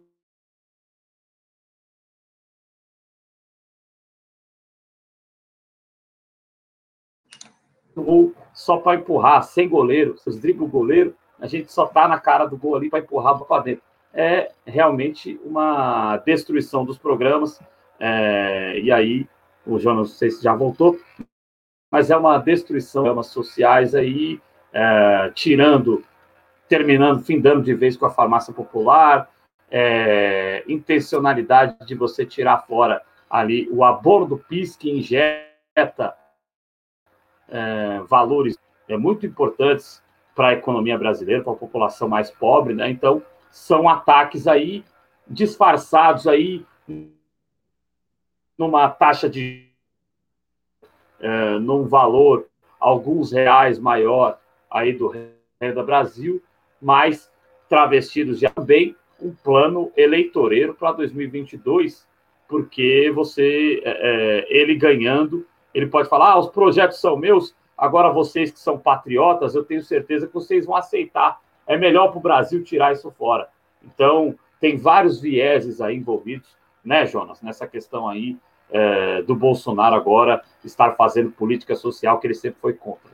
só 8.54 8.78
para 8.78 9.00
empurrar, 9.00 9.44
sem 9.44 9.68
goleiro, 9.68 10.18
vocês 10.18 10.38
driblam 10.38 10.68
o 10.68 10.72
goleiro, 10.72 11.16
a 11.40 11.48
gente 11.48 11.72
só 11.72 11.86
tá 11.86 12.08
na 12.08 12.20
cara 12.20 12.46
do 12.46 12.58
gol 12.58 12.76
ali 12.76 12.90
para 12.90 13.00
empurrar 13.00 13.38
para 13.38 13.64
dentro. 13.64 13.84
É 14.14 14.52
realmente 14.66 15.40
uma 15.44 16.18
destruição 16.18 16.84
dos 16.84 16.98
programas 16.98 17.60
é, 18.00 18.80
e 18.80 18.92
aí, 18.92 19.28
o 19.66 19.78
Jonas, 19.78 20.10
não 20.10 20.16
sei 20.16 20.32
se 20.32 20.44
já 20.44 20.56
voltou, 20.56 21.00
mas 21.92 22.10
é 22.10 22.18
uma 22.18 22.38
destruição 22.38 23.02
de 23.02 23.08
programas 23.08 23.28
sociais 23.28 23.94
aí, 23.94 24.40
é, 24.72 25.32
tirando, 25.34 26.04
terminando, 26.68 27.24
findando 27.24 27.64
de 27.64 27.74
vez 27.74 27.98
com 27.98 28.06
a 28.06 28.12
farmácia 28.12 28.54
popular, 28.54 29.30
é, 29.72 30.64
intencionalidade 30.68 31.76
de 31.86 31.96
você 31.96 32.26
tirar 32.26 32.66
fora 32.66 33.02
ali 33.30 33.70
o 33.72 33.84
abono 33.84 34.26
do 34.26 34.38
PIS 34.38 34.76
que 34.76 34.90
injeta 34.90 36.16
é, 37.48 38.00
valores 38.08 38.58
é, 38.88 38.98
muito 38.98 39.26
importantes 39.26 40.02
para 40.36 40.50
a 40.50 40.54
economia 40.54 40.98
brasileira, 40.98 41.44
para 41.44 41.54
a 41.54 41.56
população 41.56 42.08
mais 42.08 42.32
pobre, 42.32 42.74
né? 42.74 42.90
Então, 42.90 43.22
são 43.52 43.90
ataques 43.90 44.48
aí 44.48 44.84
disfarçados 45.28 46.28
aí 46.28 46.66
numa 48.60 48.90
taxa 48.90 49.30
de. 49.30 49.68
É, 51.22 51.60
num 51.60 51.86
valor 51.86 52.48
alguns 52.80 53.32
reais 53.32 53.78
maior 53.78 54.40
aí 54.72 54.94
do 54.94 55.14
Renda 55.60 55.84
Brasil, 55.84 56.42
mas 56.82 57.30
travestidos 57.68 58.40
já 58.40 58.50
também 58.50 58.96
um 59.22 59.34
plano 59.34 59.92
eleitoreiro 59.98 60.74
para 60.74 60.94
2022, 60.94 62.08
porque 62.48 63.12
você, 63.14 63.82
é, 63.84 63.92
é, 63.92 64.48
ele 64.50 64.76
ganhando, 64.76 65.46
ele 65.74 65.88
pode 65.88 66.08
falar: 66.08 66.32
ah, 66.32 66.40
os 66.40 66.50
projetos 66.50 67.00
são 67.00 67.18
meus, 67.18 67.56
agora 67.78 68.12
vocês 68.12 68.52
que 68.52 68.60
são 68.60 68.78
patriotas, 68.78 69.56
eu 69.56 69.64
tenho 69.64 69.82
certeza 69.82 70.28
que 70.28 70.34
vocês 70.34 70.66
vão 70.66 70.76
aceitar. 70.76 71.40
É 71.68 71.78
melhor 71.78 72.10
para 72.10 72.18
o 72.18 72.22
Brasil 72.22 72.64
tirar 72.64 72.94
isso 72.94 73.12
fora. 73.12 73.48
Então, 73.84 74.36
tem 74.60 74.76
vários 74.78 75.22
vieses 75.22 75.80
aí 75.80 75.96
envolvidos, 75.96 76.58
né, 76.84 77.06
Jonas, 77.06 77.42
nessa 77.42 77.68
questão 77.68 78.08
aí 78.08 78.38
é, 78.72 79.22
do 79.22 79.36
Bolsonaro 79.36 79.96
agora 79.96 80.44
estar 80.64 80.96
fazendo 80.96 81.32
política 81.32 81.76
social 81.76 82.20
que 82.20 82.28
ele 82.28 82.36
sempre 82.36 82.60
foi 82.62 82.74
contra. 82.74 83.12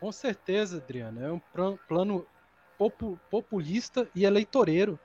Com 0.00 0.12
certeza, 0.12 0.78
Adriano. 0.78 1.24
É 1.24 1.32
um 1.32 1.40
plano 1.88 2.26
populista 3.30 4.08
e 4.14 4.24
eleitoreiro. 4.24 4.98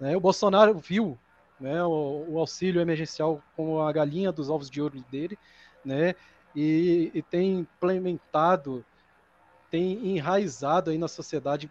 Né? 0.00 0.16
O 0.16 0.20
Bolsonaro 0.20 0.74
viu 0.74 1.18
né, 1.60 1.82
o, 1.84 2.24
o, 2.28 2.38
auxílio 2.38 2.80
emergencial 2.80 3.40
como 3.54 3.80
a 3.80 3.92
galinha 3.92 4.32
dos 4.32 4.50
ovos 4.50 4.68
de 4.68 4.82
ouro 4.82 5.00
dele, 5.10 5.38
né, 5.84 6.14
e, 6.56 7.10
e 7.14 7.22
tem 7.22 7.60
implementado, 7.60 8.84
tem 9.70 10.16
enraizado 10.16 10.90
aí 10.90 10.98
na 10.98 11.06
sociedade 11.06 11.70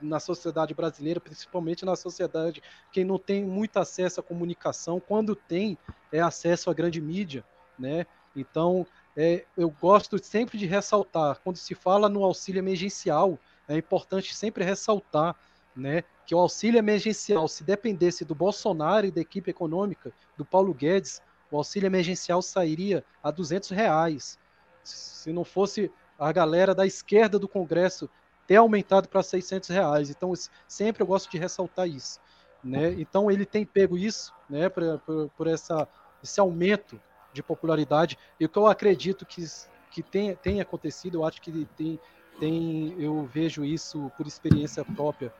na 0.00 0.20
sociedade 0.20 0.74
brasileira, 0.74 1.20
principalmente 1.20 1.84
na 1.84 1.96
sociedade 1.96 2.62
que 2.92 3.04
não 3.04 3.18
tem 3.18 3.44
muito 3.44 3.78
acesso 3.78 4.20
à 4.20 4.22
comunicação, 4.22 5.00
quando 5.00 5.34
tem 5.34 5.76
é 6.12 6.20
acesso 6.20 6.70
à 6.70 6.74
grande 6.74 7.00
mídia, 7.00 7.44
né? 7.78 8.06
Então, 8.34 8.86
é, 9.16 9.44
eu 9.56 9.68
gosto 9.68 10.22
sempre 10.22 10.56
de 10.56 10.66
ressaltar, 10.66 11.40
quando 11.42 11.56
se 11.56 11.74
fala 11.74 12.08
no 12.08 12.22
auxílio 12.22 12.60
emergencial, 12.60 13.38
é 13.66 13.76
importante 13.76 14.34
sempre 14.34 14.64
ressaltar 14.64 15.34
né, 15.74 16.02
que 16.26 16.34
o 16.34 16.38
auxílio 16.38 16.78
emergencial, 16.78 17.46
se 17.48 17.64
dependesse 17.64 18.24
do 18.24 18.34
Bolsonaro 18.34 19.06
e 19.06 19.10
da 19.10 19.20
equipe 19.20 19.50
econômica 19.50 20.12
do 20.36 20.44
Paulo 20.44 20.74
Guedes, 20.74 21.22
o 21.50 21.56
auxílio 21.56 21.86
emergencial 21.86 22.42
sairia 22.42 23.04
a 23.22 23.30
200 23.30 23.70
reais. 23.70 24.38
Se 24.82 25.32
não 25.32 25.44
fosse 25.44 25.90
a 26.18 26.30
galera 26.32 26.74
da 26.74 26.86
esquerda 26.86 27.38
do 27.38 27.48
Congresso 27.48 28.10
ter 28.48 28.56
aumentado 28.56 29.08
para 29.08 29.22
600 29.22 29.68
reais. 29.68 30.08
Então, 30.08 30.32
sempre 30.66 31.02
eu 31.02 31.06
gosto 31.06 31.30
de 31.30 31.36
ressaltar 31.36 31.86
isso. 31.86 32.18
Né? 32.64 32.94
Então, 32.98 33.30
ele 33.30 33.44
tem 33.44 33.64
pego 33.64 33.96
isso 33.96 34.32
né, 34.48 34.70
por, 34.70 34.98
por, 35.00 35.30
por 35.36 35.46
essa, 35.46 35.86
esse 36.24 36.40
aumento 36.40 36.98
de 37.30 37.42
popularidade. 37.42 38.18
E 38.40 38.46
o 38.46 38.48
que 38.48 38.58
eu 38.58 38.66
acredito 38.66 39.26
que, 39.26 39.44
que 39.90 40.02
tem, 40.02 40.34
tem 40.34 40.62
acontecido, 40.62 41.18
eu 41.18 41.24
acho 41.26 41.42
que 41.42 41.68
tem, 41.76 42.00
tem, 42.40 42.94
eu 42.98 43.22
vejo 43.26 43.66
isso 43.66 44.10
por 44.16 44.26
experiência 44.26 44.82
própria, 44.82 45.30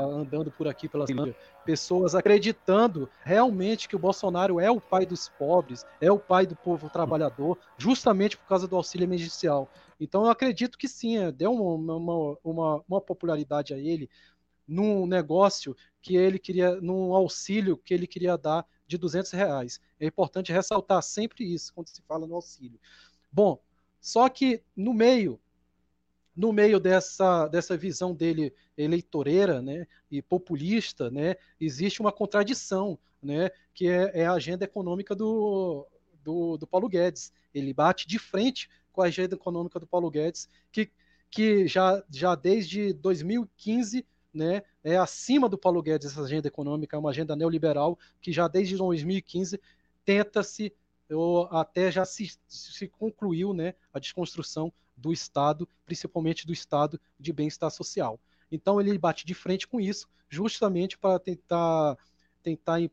andando 0.00 0.50
por 0.50 0.66
aqui 0.68 0.88
pela 0.88 1.06
Finlândia, 1.06 1.36
pessoas 1.64 2.14
acreditando 2.14 3.08
realmente 3.22 3.88
que 3.88 3.96
o 3.96 3.98
Bolsonaro 3.98 4.58
é 4.58 4.70
o 4.70 4.80
pai 4.80 5.06
dos 5.06 5.28
pobres, 5.28 5.84
é 6.00 6.10
o 6.10 6.18
pai 6.18 6.46
do 6.46 6.56
povo 6.56 6.88
trabalhador, 6.90 7.58
justamente 7.76 8.36
por 8.36 8.46
causa 8.46 8.66
do 8.66 8.76
auxílio 8.76 9.04
emergencial. 9.04 9.68
Então 9.98 10.24
eu 10.24 10.30
acredito 10.30 10.78
que 10.78 10.88
sim, 10.88 11.18
é, 11.18 11.30
deu 11.30 11.52
uma, 11.52 11.96
uma, 11.96 12.38
uma, 12.42 12.84
uma 12.88 13.00
popularidade 13.00 13.74
a 13.74 13.78
ele 13.78 14.08
num 14.66 15.04
negócio 15.06 15.76
que 16.00 16.16
ele 16.16 16.38
queria, 16.38 16.80
num 16.80 17.14
auxílio 17.14 17.76
que 17.76 17.92
ele 17.92 18.06
queria 18.06 18.38
dar 18.38 18.64
de 18.86 18.96
200 18.96 19.32
reais. 19.32 19.80
É 19.98 20.06
importante 20.06 20.52
ressaltar 20.52 21.02
sempre 21.02 21.44
isso 21.44 21.74
quando 21.74 21.88
se 21.88 22.00
fala 22.02 22.26
no 22.26 22.36
auxílio. 22.36 22.78
Bom, 23.32 23.60
só 24.00 24.28
que 24.28 24.62
no 24.76 24.94
meio 24.94 25.40
no 26.40 26.54
meio 26.54 26.80
dessa, 26.80 27.46
dessa 27.48 27.76
visão 27.76 28.14
dele 28.14 28.50
eleitoreira 28.74 29.60
né, 29.60 29.86
e 30.10 30.22
populista, 30.22 31.10
né, 31.10 31.36
existe 31.60 32.00
uma 32.00 32.10
contradição, 32.10 32.98
né, 33.22 33.50
que 33.74 33.86
é, 33.86 34.22
é 34.22 34.26
a 34.26 34.32
agenda 34.32 34.64
econômica 34.64 35.14
do, 35.14 35.86
do, 36.24 36.56
do, 36.56 36.66
Paulo 36.66 36.88
Guedes. 36.88 37.30
Ele 37.52 37.74
bate 37.74 38.08
de 38.08 38.18
frente 38.18 38.70
com 38.90 39.02
a 39.02 39.06
agenda 39.06 39.34
econômica 39.34 39.78
do 39.78 39.86
Paulo 39.86 40.10
Guedes, 40.10 40.48
que, 40.72 40.90
que 41.30 41.68
já, 41.68 42.02
já 42.10 42.34
desde 42.34 42.94
2015 42.94 44.06
né, 44.32 44.62
é 44.82 44.96
acima 44.96 45.46
do 45.46 45.58
Paulo 45.58 45.82
Guedes 45.82 46.06
essa 46.06 46.22
agenda 46.22 46.48
econômica, 46.48 46.96
é 46.96 46.98
uma 46.98 47.10
agenda 47.10 47.36
neoliberal 47.36 47.98
que 48.18 48.32
já 48.32 48.48
desde 48.48 48.78
2015 48.78 49.60
tenta-se, 50.06 50.72
ou 51.10 51.44
até 51.50 51.92
já 51.92 52.06
se, 52.06 52.32
se 52.48 52.88
concluiu 52.88 53.52
né, 53.52 53.74
a 53.92 53.98
desconstrução 53.98 54.72
do 55.00 55.12
Estado, 55.12 55.68
principalmente 55.84 56.46
do 56.46 56.52
Estado 56.52 57.00
de 57.18 57.32
bem-estar 57.32 57.70
social. 57.70 58.20
Então 58.50 58.80
ele 58.80 58.96
bate 58.98 59.24
de 59.24 59.34
frente 59.34 59.66
com 59.66 59.80
isso, 59.80 60.08
justamente 60.28 60.98
para 60.98 61.18
tentar 61.18 61.96
tentar 62.42 62.80
em, 62.80 62.90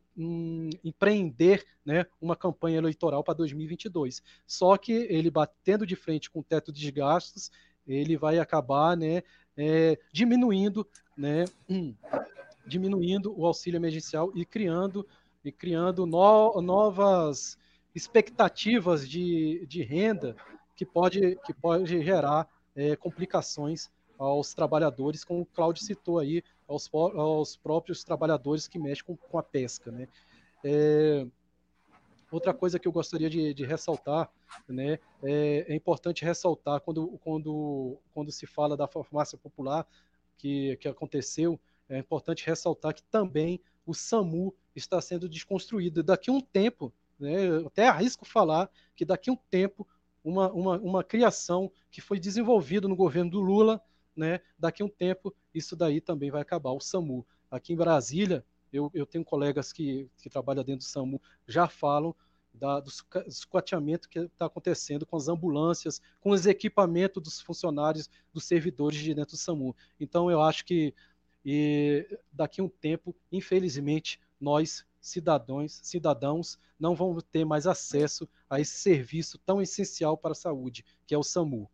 empreender 0.84 1.64
né, 1.82 2.04
uma 2.20 2.36
campanha 2.36 2.76
eleitoral 2.76 3.24
para 3.24 3.32
2022. 3.32 4.22
Só 4.46 4.76
que 4.76 4.92
ele 4.92 5.30
batendo 5.30 5.86
de 5.86 5.96
frente 5.96 6.30
com 6.30 6.40
o 6.40 6.44
teto 6.44 6.70
de 6.70 6.90
gastos, 6.90 7.50
ele 7.86 8.16
vai 8.16 8.38
acabar 8.38 8.94
né, 8.94 9.22
é, 9.56 9.98
diminuindo, 10.12 10.86
né, 11.16 11.46
hum, 11.68 11.94
diminuindo 12.66 13.34
o 13.38 13.46
auxílio 13.46 13.78
emergencial 13.78 14.30
e 14.34 14.44
criando 14.44 15.06
e 15.42 15.50
criando 15.50 16.04
no, 16.04 16.60
novas 16.60 17.56
expectativas 17.94 19.08
de, 19.08 19.64
de 19.66 19.82
renda 19.82 20.36
que 20.78 20.86
pode, 20.86 21.34
que 21.44 21.52
pode 21.52 22.00
gerar 22.04 22.48
é, 22.76 22.94
complicações 22.94 23.90
aos 24.16 24.54
trabalhadores, 24.54 25.24
como 25.24 25.40
o 25.40 25.46
Claudio 25.46 25.82
citou 25.82 26.20
aí, 26.20 26.42
aos, 26.68 26.88
aos 26.94 27.56
próprios 27.56 28.04
trabalhadores 28.04 28.68
que 28.68 28.78
mexem 28.78 29.04
com, 29.04 29.16
com 29.16 29.38
a 29.38 29.42
pesca. 29.42 29.90
Né? 29.90 30.06
É, 30.62 31.26
outra 32.30 32.54
coisa 32.54 32.78
que 32.78 32.86
eu 32.86 32.92
gostaria 32.92 33.28
de, 33.28 33.52
de 33.52 33.64
ressaltar, 33.64 34.30
né, 34.68 35.00
é, 35.24 35.66
é, 35.68 35.74
importante 35.74 36.24
ressaltar 36.24 36.80
quando, 36.80 37.18
quando, 37.24 37.98
quando 38.14 38.30
se 38.30 38.46
fala 38.46 38.76
da 38.76 38.86
farmácia 38.86 39.36
popular 39.36 39.84
que, 40.36 40.76
que 40.76 40.86
aconteceu, 40.86 41.58
é 41.88 41.98
importante 41.98 42.46
ressaltar 42.46 42.94
que 42.94 43.02
também 43.02 43.60
o 43.84 43.94
SAMU 43.94 44.54
está 44.76 45.00
sendo 45.00 45.28
desconstruído. 45.28 46.04
Daqui 46.04 46.30
a 46.30 46.32
um 46.32 46.40
tempo, 46.40 46.92
né, 47.18 47.66
até 47.66 47.88
arrisco 47.88 48.24
falar 48.24 48.70
que 48.94 49.04
daqui 49.04 49.28
a 49.28 49.32
um 49.32 49.38
tempo 49.50 49.84
uma, 50.22 50.52
uma, 50.52 50.78
uma 50.78 51.04
criação 51.04 51.70
que 51.90 52.00
foi 52.00 52.18
desenvolvida 52.18 52.88
no 52.88 52.96
governo 52.96 53.30
do 53.30 53.40
Lula, 53.40 53.80
né? 54.16 54.40
Daqui 54.58 54.82
a 54.82 54.86
um 54.86 54.88
tempo, 54.88 55.34
isso 55.54 55.76
daí 55.76 56.00
também 56.00 56.30
vai 56.30 56.42
acabar. 56.42 56.72
O 56.72 56.80
SAMU. 56.80 57.26
Aqui 57.50 57.72
em 57.72 57.76
Brasília, 57.76 58.44
eu, 58.72 58.90
eu 58.92 59.06
tenho 59.06 59.24
colegas 59.24 59.72
que, 59.72 60.10
que 60.18 60.28
trabalham 60.28 60.64
dentro 60.64 60.84
do 60.84 60.90
SAMU, 60.90 61.20
já 61.46 61.68
falam 61.68 62.14
da, 62.52 62.80
do 62.80 62.90
esquateamento 63.26 64.08
que 64.08 64.18
está 64.18 64.46
acontecendo 64.46 65.06
com 65.06 65.16
as 65.16 65.28
ambulâncias, 65.28 66.02
com 66.20 66.30
os 66.30 66.46
equipamentos 66.46 67.22
dos 67.22 67.40
funcionários, 67.40 68.10
dos 68.32 68.44
servidores 68.44 68.98
de 68.98 69.14
dentro 69.14 69.36
do 69.36 69.38
SAMU. 69.38 69.74
Então, 69.98 70.30
eu 70.30 70.42
acho 70.42 70.64
que 70.64 70.94
e, 71.44 72.06
daqui 72.32 72.60
a 72.60 72.64
um 72.64 72.68
tempo, 72.68 73.14
infelizmente, 73.30 74.20
nós 74.40 74.84
cidadãos, 75.00 75.80
cidadãos 75.82 76.58
não 76.78 76.94
vão 76.94 77.16
ter 77.32 77.44
mais 77.44 77.66
acesso 77.66 78.28
a 78.48 78.60
esse 78.60 78.78
serviço 78.78 79.38
tão 79.38 79.60
essencial 79.60 80.16
para 80.16 80.32
a 80.32 80.34
saúde, 80.34 80.84
que 81.06 81.14
é 81.14 81.18
o 81.18 81.22
SAMU. 81.22 81.68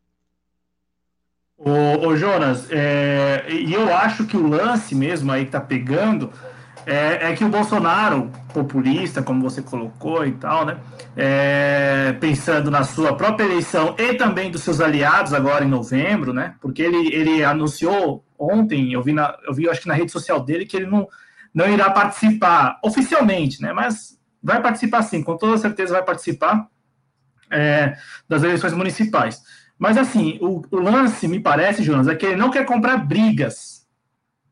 Ô 1.57 2.17
Jonas, 2.17 2.69
é, 2.71 3.47
e 3.49 3.73
eu 3.73 3.95
acho 3.95 4.27
que 4.27 4.37
o 4.37 4.47
lance 4.47 4.95
mesmo 4.95 5.31
aí 5.31 5.45
que 5.45 5.53
tá 5.53 5.61
pegando 5.61 6.33
é, 6.87 7.31
é, 7.31 7.35
que 7.35 7.45
o 7.45 7.49
Bolsonaro, 7.49 8.31
populista, 8.53 9.23
como 9.23 9.43
você 9.43 9.63
colocou 9.63 10.27
e 10.27 10.33
tal, 10.33 10.67
né? 10.67 10.79
É, 11.17 12.13
pensando 12.21 12.71
na 12.71 12.83
sua 12.83 13.17
própria 13.17 13.45
eleição 13.45 13.95
e 13.99 14.15
também 14.15 14.51
dos 14.51 14.63
seus 14.63 14.81
aliados 14.81 15.33
agora 15.33 15.65
em 15.65 15.69
novembro, 15.69 16.33
né? 16.33 16.57
Porque 16.61 16.83
ele, 16.83 17.15
ele 17.15 17.45
anunciou 17.45 18.25
ontem, 18.39 18.93
eu 18.93 19.03
vi, 19.03 19.13
na, 19.13 19.35
eu 19.47 19.55
vi, 19.55 19.69
acho 19.69 19.81
que 19.81 19.89
na 19.89 19.95
rede 19.95 20.13
social 20.13 20.41
dele, 20.41 20.67
que 20.67 20.77
ele 20.77 20.87
não, 20.87 21.09
não 21.55 21.69
irá 21.69 21.89
participar 21.91 22.81
oficialmente, 22.83 23.63
né? 23.63 23.73
Mas 23.73 24.19
vai 24.43 24.61
participar 24.61 25.03
sim, 25.03 25.23
com 25.23 25.37
toda 25.37 25.57
certeza 25.57 25.95
vai 25.95 26.03
participar 26.03 26.69
é, 27.51 27.97
das 28.29 28.43
eleições 28.43 28.73
municipais. 28.73 29.41
Mas 29.79 29.97
assim, 29.97 30.39
o, 30.41 30.63
o, 30.71 30.79
lance, 30.79 31.29
me 31.29 31.41
parece, 31.41 31.83
Jonas, 31.83 32.09
é 32.09 32.15
que 32.15 32.27
ele 32.27 32.37
não 32.37 32.51
quer 32.51 32.65
comprar 32.65 32.97
brigas. 32.99 33.85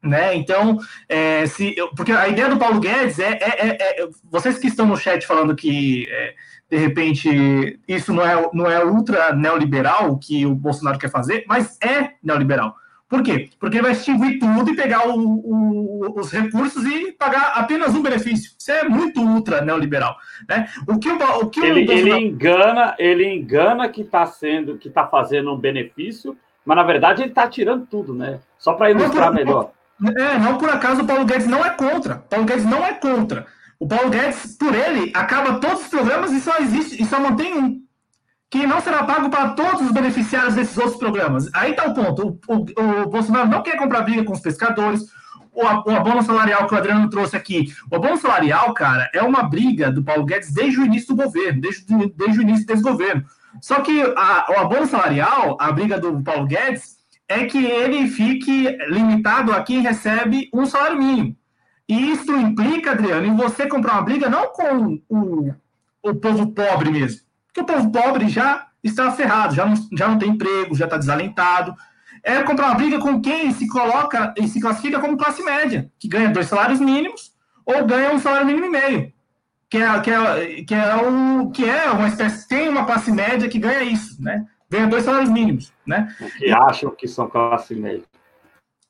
Né? 0.03 0.35
Então, 0.35 0.79
é, 1.09 1.47
se, 1.47 1.77
porque 1.97 2.11
a 2.11 2.27
ideia 2.27 2.49
do 2.49 2.59
Paulo 2.59 2.81
Guedes 2.81 3.21
é, 3.21 3.35
é, 3.35 3.69
é, 3.69 4.03
é 4.03 4.09
vocês 4.25 4.59
que 4.59 4.67
estão 4.67 4.85
no 4.85 4.97
chat 4.97 5.25
falando 5.25 5.55
que 5.55 6.09
é, 6.11 6.35
de 6.69 6.77
repente 6.77 7.79
isso 7.87 8.13
não 8.13 8.27
é, 8.27 8.51
não 8.53 8.69
é 8.69 8.85
ultra 8.85 9.33
neoliberal 9.33 10.19
que 10.19 10.45
o 10.45 10.57
Bolsonaro 10.57 10.99
quer 10.99 11.09
fazer, 11.09 11.45
mas 11.47 11.79
é 11.81 12.15
neoliberal. 12.21 12.75
Por 13.13 13.23
quê? 13.23 13.51
Porque 13.61 13.77
ele 13.77 13.83
vai 13.83 13.93
extinguir 13.93 14.39
tudo 14.39 14.71
e 14.71 14.75
pegar 14.75 15.07
o, 15.07 15.15
o, 15.15 16.19
os 16.19 16.33
recursos 16.33 16.83
e 16.87 17.13
pagar 17.13 17.53
apenas 17.57 17.95
um 17.95 18.01
benefício. 18.01 18.53
Isso 18.59 18.73
é 18.73 18.89
muito 18.89 19.21
ultra 19.21 19.61
neoliberal. 19.61 20.17
Né? 20.49 20.67
O 20.89 20.99
que 20.99 21.11
o, 21.11 21.41
o, 21.43 21.51
que 21.51 21.61
ele, 21.61 21.87
o 21.87 21.93
ele 21.93 22.11
engana, 22.11 22.95
ele 22.99 23.29
engana 23.29 23.87
que 23.91 24.01
está 24.01 24.25
sendo, 24.25 24.79
que 24.79 24.89
está 24.89 25.07
fazendo 25.07 25.53
um 25.53 25.59
benefício, 25.59 26.35
mas 26.65 26.75
na 26.75 26.85
verdade 26.85 27.21
ele 27.21 27.29
está 27.29 27.47
tirando 27.47 27.85
tudo, 27.85 28.15
né? 28.15 28.41
Só 28.59 28.73
para 28.73 28.91
ilustrar 28.91 29.27
por, 29.27 29.35
melhor. 29.35 29.73
É, 30.17 30.39
não 30.39 30.57
por 30.57 30.71
acaso 30.71 31.03
o 31.03 31.07
Paulo 31.07 31.27
Guedes 31.27 31.47
não 31.47 31.63
é 31.63 31.69
contra. 31.69 32.15
Paulo 32.31 32.47
Guedes 32.47 32.65
não 32.65 32.83
é 32.83 32.95
contra. 32.95 33.47
O 33.79 33.87
Paulo 33.87 34.09
Guedes, 34.09 34.57
por 34.57 34.75
ele, 34.75 35.13
acaba 35.15 35.61
todos 35.61 35.83
os 35.83 35.89
programas 35.89 36.33
e 36.33 36.41
só 36.41 36.57
existe 36.61 37.03
e 37.03 37.05
só 37.05 37.21
mantém 37.21 37.59
um 37.59 37.83
que 38.53 38.67
não 38.67 38.83
será 38.83 39.03
pago 39.05 39.31
para 39.31 39.49
todos 39.55 39.81
os 39.81 39.93
beneficiários 39.93 40.55
desses 40.55 40.77
outros 40.77 40.99
programas. 40.99 41.49
Aí 41.55 41.71
está 41.71 41.87
o 41.87 41.95
ponto. 41.95 42.39
O, 42.47 42.55
o, 42.55 43.03
o, 43.05 43.09
Bolsonaro 43.09 43.49
não 43.49 43.63
quer 43.63 43.79
comprar 43.79 44.03
briga 44.03 44.23
com 44.25 44.35
os 44.35 44.41
pescadores. 44.41 45.07
O, 45.51 45.63
o 45.63 45.97
abono 45.97 46.23
salarial 46.23 46.67
que 46.67 46.75
o 46.75 46.77
Adriano 46.77 47.09
trouxe 47.09 47.35
aqui. 47.35 47.73
O 47.91 47.97
abono 47.97 48.19
salarial, 48.19 48.75
cara, 48.75 49.11
é 49.15 49.23
uma 49.23 49.43
briga 49.43 49.91
do 49.91 50.05
Paulo 50.05 50.27
Guedes 50.27 50.53
desde 50.53 50.79
o 50.79 50.85
início 50.85 51.17
do 51.17 51.23
governo, 51.25 51.63
desde, 51.63 51.87
desde 52.15 52.39
o 52.39 52.43
início 52.43 52.67
desse 52.67 52.83
governo. 52.83 53.25
Só 53.59 53.81
que 53.81 54.03
a, 54.03 54.47
o 54.51 54.61
abono 54.61 54.87
salarial, 54.87 55.57
a 55.59 55.73
briga 55.73 55.99
do 55.99 56.23
Paulo 56.23 56.47
Guedes, 56.47 56.99
é 57.27 57.47
que 57.47 57.65
ele 57.65 58.07
fique 58.07 58.77
limitado 58.91 59.51
a 59.55 59.63
quem 59.63 59.81
recebe 59.81 60.51
um 60.53 60.67
salário 60.67 60.99
mínimo. 60.99 61.35
E 61.89 62.11
isso 62.11 62.31
implica, 62.37 62.91
Adriano, 62.91 63.27
em 63.27 63.35
você 63.35 63.67
comprar 63.67 63.95
uma 63.95 64.03
briga 64.03 64.29
não 64.29 64.53
com 64.53 65.01
o, 65.09 65.55
o 66.03 66.15
povo 66.15 66.53
pobre 66.53 66.91
mesmo. 66.91 67.22
Porque 67.53 67.61
o 67.61 67.77
povo 67.77 67.93
pobre 67.93 68.29
já 68.29 68.67
está 68.83 69.13
ferrado, 69.13 69.55
já 69.55 69.67
não, 69.67 69.75
já 69.93 70.09
não 70.09 70.19
tem 70.19 70.31
emprego, 70.31 70.75
já 70.75 70.87
está 70.87 70.97
desalentado. 70.97 71.75
É 72.25 72.43
comprar 72.43 72.69
uma 72.69 72.75
briga 72.77 72.99
com 72.99 73.21
quem 73.21 73.53
se 73.53 73.69
coloca 73.69 74.33
e 74.39 74.49
se 74.49 74.61
classifica 74.61 75.01
como 75.01 75.17
classe 75.17 75.43
média, 75.43 75.91
que 75.99 76.09
ganha 76.09 76.31
dois 76.31 76.47
salários 76.47 76.81
mínimos 76.81 77.33
ou 77.67 77.85
ganha 77.85 78.13
um 78.13 78.19
salário 78.19 78.47
mínimo 78.47 78.67
e 78.67 78.71
meio. 78.71 79.13
Que 79.69 79.79
é, 79.79 80.01
que 80.01 80.11
é, 80.11 80.65
que 80.65 80.75
é, 80.75 80.97
o, 80.97 81.51
que 81.51 81.69
é 81.69 81.91
uma 81.91 82.09
espécie, 82.09 82.49
tem 82.49 82.69
uma 82.69 82.85
classe 82.85 83.11
média 83.11 83.49
que 83.49 83.59
ganha 83.59 83.83
isso, 83.83 84.23
né? 84.23 84.47
Ganha 84.71 84.87
dois 84.87 85.05
salários 85.05 85.31
mínimos, 85.31 85.73
né? 85.87 86.15
Que 86.39 86.51
acham 86.51 86.91
que 86.91 87.09
são 87.09 87.29
classe 87.29 87.75
média. 87.75 88.05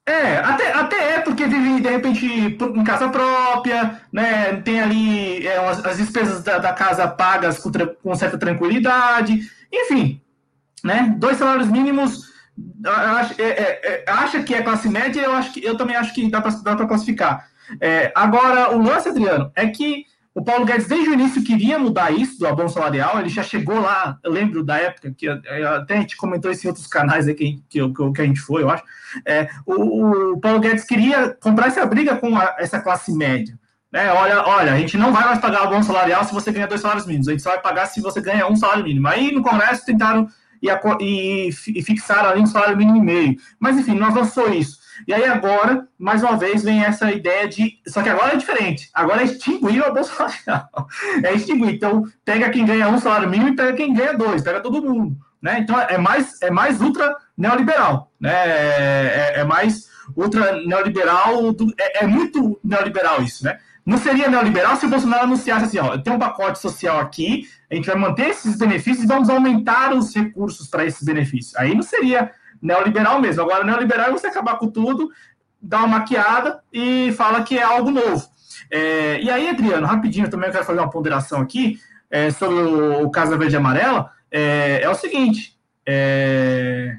É, 0.05 0.39
até, 0.39 0.73
até 0.73 1.15
é 1.15 1.21
porque 1.21 1.47
vive, 1.47 1.81
de 1.81 1.89
repente, 1.89 2.27
em 2.27 2.85
casa 2.85 3.09
própria, 3.09 4.01
né? 4.13 4.57
Tem 4.63 4.81
ali 4.81 5.47
é, 5.47 5.59
as, 5.59 5.85
as, 5.85 5.97
despesas 5.97 6.43
da, 6.43 6.59
da, 6.59 6.73
casa 6.73 7.07
pagas 7.07 7.59
com, 7.59 7.71
com, 8.03 8.15
certa 8.17 8.37
tranquilidade, 8.37 9.49
enfim, 9.73 10.21
né? 10.83 11.15
Dois 11.19 11.37
salários 11.37 11.69
mínimos, 11.69 12.33
acho, 12.85 13.41
é, 13.41 13.45
é, 13.45 13.81
é, 13.85 14.05
acha 14.09 14.43
que 14.43 14.53
é 14.53 14.63
classe 14.63 14.89
média, 14.89 15.21
eu, 15.21 15.33
acho 15.35 15.53
que, 15.53 15.65
eu 15.65 15.77
também 15.77 15.95
acho 15.95 16.13
que 16.13 16.29
dá 16.29 16.43
para 16.43 16.87
classificar. 16.87 17.49
É, 17.81 18.11
agora, 18.13 18.75
o 18.75 18.83
lance, 18.83 19.09
Adriano, 19.09 19.53
é 19.55 19.69
que 19.69 20.05
o 20.35 20.43
Paulo 20.43 20.65
Guedes, 20.65 20.87
desde 20.87 21.11
o 21.11 21.13
início, 21.13 21.45
queria 21.45 21.79
mudar 21.79 22.11
isso 22.11 22.39
do 22.39 22.47
abono 22.47 22.69
salarial. 22.69 23.21
Ele 23.21 23.29
já 23.29 23.43
chegou 23.43 23.79
lá, 23.79 24.19
eu 24.25 24.31
lembro 24.33 24.65
da 24.65 24.79
época, 24.79 25.13
que 25.17 25.29
até 25.29 25.95
a 25.95 26.01
gente 26.01 26.17
comentou 26.17 26.51
isso 26.51 26.67
em 26.67 26.69
outros 26.69 26.87
canais 26.87 27.29
aí 27.29 27.35
que, 27.35 27.63
que, 27.69 27.79
que 27.89 28.23
a 28.23 28.25
gente 28.25 28.41
foi, 28.41 28.63
eu 28.63 28.71
acho. 28.71 28.83
É, 29.27 29.51
o, 29.67 30.33
o, 30.33 30.41
Paulo 30.41 30.61
Guedes 30.61 30.85
queria 30.85 31.37
comprar 31.41 31.67
essa 31.67 31.85
briga 31.85 32.17
com 32.17 32.35
a, 32.37 32.57
essa 32.59 32.81
classe 32.81 33.13
média. 33.13 33.59
Né? 33.93 34.11
Olha, 34.11 34.43
olha, 34.47 34.73
a 34.73 34.79
gente 34.79 34.97
não 34.97 35.13
vai 35.13 35.25
mais 35.25 35.39
pagar 35.39 35.65
abono 35.65 35.85
salarial 35.85 36.25
se 36.25 36.33
você 36.33 36.51
ganha 36.51 36.67
dois 36.67 36.81
salários 36.81 37.07
mínimos, 37.07 37.29
a 37.29 37.33
gente 37.33 37.43
só 37.43 37.51
vai 37.51 37.61
pagar 37.61 37.85
se 37.87 38.01
você 38.01 38.23
ganha 38.23 38.47
um 38.49 38.57
salário 38.57 38.85
mínimo. 38.85 39.09
Aí 39.09 39.31
no 39.33 39.43
Congresso 39.43 39.85
tentaram 39.85 40.27
e, 40.63 40.71
e, 41.01 41.51
e 41.79 41.83
fixaram 41.83 42.31
ali 42.31 42.41
um 42.41 42.47
salário 42.47 42.77
mínimo 42.77 42.97
e 42.97 43.03
meio. 43.03 43.37
Mas 43.61 43.77
enfim, 43.77 43.95
não 43.95 44.07
avançou 44.07 44.51
isso. 44.51 44.79
E 45.07 45.13
aí 45.13 45.25
agora, 45.25 45.87
mais 45.99 46.23
uma 46.23 46.37
vez, 46.37 46.63
vem 46.63 46.85
essa 46.85 47.11
ideia 47.11 47.49
de. 47.49 47.79
Só 47.87 48.03
que 48.03 48.09
agora 48.09 48.35
é 48.35 48.37
diferente. 48.37 48.89
Agora 48.95 49.23
é 49.23 49.25
extinguir 49.25 49.83
o 49.83 49.93
bolsa 49.93 50.13
salarial. 50.15 50.69
É 51.25 51.35
extinguir. 51.35 51.75
Então, 51.75 52.05
pega 52.25 52.51
quem 52.51 52.65
ganha 52.65 52.89
um 52.89 52.99
salário 52.99 53.29
mínimo 53.29 53.51
e 53.51 53.57
pega 53.57 53.73
quem 53.73 53.93
ganha 53.93 54.17
dois, 54.17 54.43
pega 54.43 54.61
todo 54.61 54.83
mundo. 54.83 55.17
Né? 55.41 55.59
Então, 55.59 55.79
é 55.81 55.99
mais, 55.99 56.41
é 56.41 56.51
mais 56.51 56.81
ultra 56.81 57.17
neoliberal. 57.37 58.13
Né? 58.21 58.33
É, 58.33 59.33
é, 59.37 59.41
é 59.41 59.45
mais 59.45 59.89
ultra 60.17 60.61
neoliberal. 60.65 61.53
Do, 61.53 61.73
é, 61.79 62.05
é, 62.05 62.07
muito 62.07 62.59
neoliberal 62.63 63.23
isso, 63.23 63.45
né? 63.45 63.59
Não 63.85 63.99
seria 63.99 64.29
neoliberal 64.29 64.77
se 64.77 64.87
o 64.87 64.89
Bolsonaro 64.89 65.25
anunciasse 65.25 65.65
assim: 65.65 65.79
ó, 65.79 65.99
tem 65.99 66.13
um 66.13 66.19
pacote 66.19 66.61
social 66.61 67.01
aqui, 67.01 67.49
a 67.69 67.75
gente 67.75 67.87
vai 67.87 67.97
manter 67.97 68.29
esses 68.29 68.57
benefícios 68.57 69.05
e 69.05 69.09
vamos 69.09 69.29
aumentar 69.29 69.93
os 69.93 70.15
recursos 70.15 70.69
para 70.69 70.85
esses 70.85 71.03
benefícios. 71.03 71.57
Aí 71.57 71.75
não 71.75 71.83
seria 71.83 72.31
neoliberal 72.63 73.21
mesmo. 73.21 73.43
Agora, 73.43 73.65
neoliberal 73.65 74.07
é 74.07 74.13
você 74.13 74.29
acabar 74.29 74.57
com 74.57 74.69
tudo, 74.69 75.11
dar 75.61 75.79
uma 75.79 75.99
maquiada 75.99 76.63
e 76.73 77.13
fala 77.17 77.43
que 77.43 77.59
é 77.59 77.63
algo 77.63 77.91
novo. 77.91 78.27
É, 78.71 79.21
e 79.21 79.29
aí, 79.29 79.49
Adriano, 79.49 79.87
rapidinho 79.87 80.31
também 80.31 80.49
eu 80.49 80.53
quero 80.53 80.65
fazer 80.65 80.79
uma 80.79 80.91
ponderação 80.91 81.41
aqui 81.41 81.79
é, 82.11 82.31
sobre 82.31 82.55
o, 82.55 83.03
o 83.03 83.11
Casa 83.11 83.37
Verde 83.37 83.57
e 83.57 83.59
Amarela. 83.59 84.11
É, 84.31 84.81
é 84.83 84.89
o 84.89 84.95
seguinte, 84.95 85.59
é, 85.85 86.97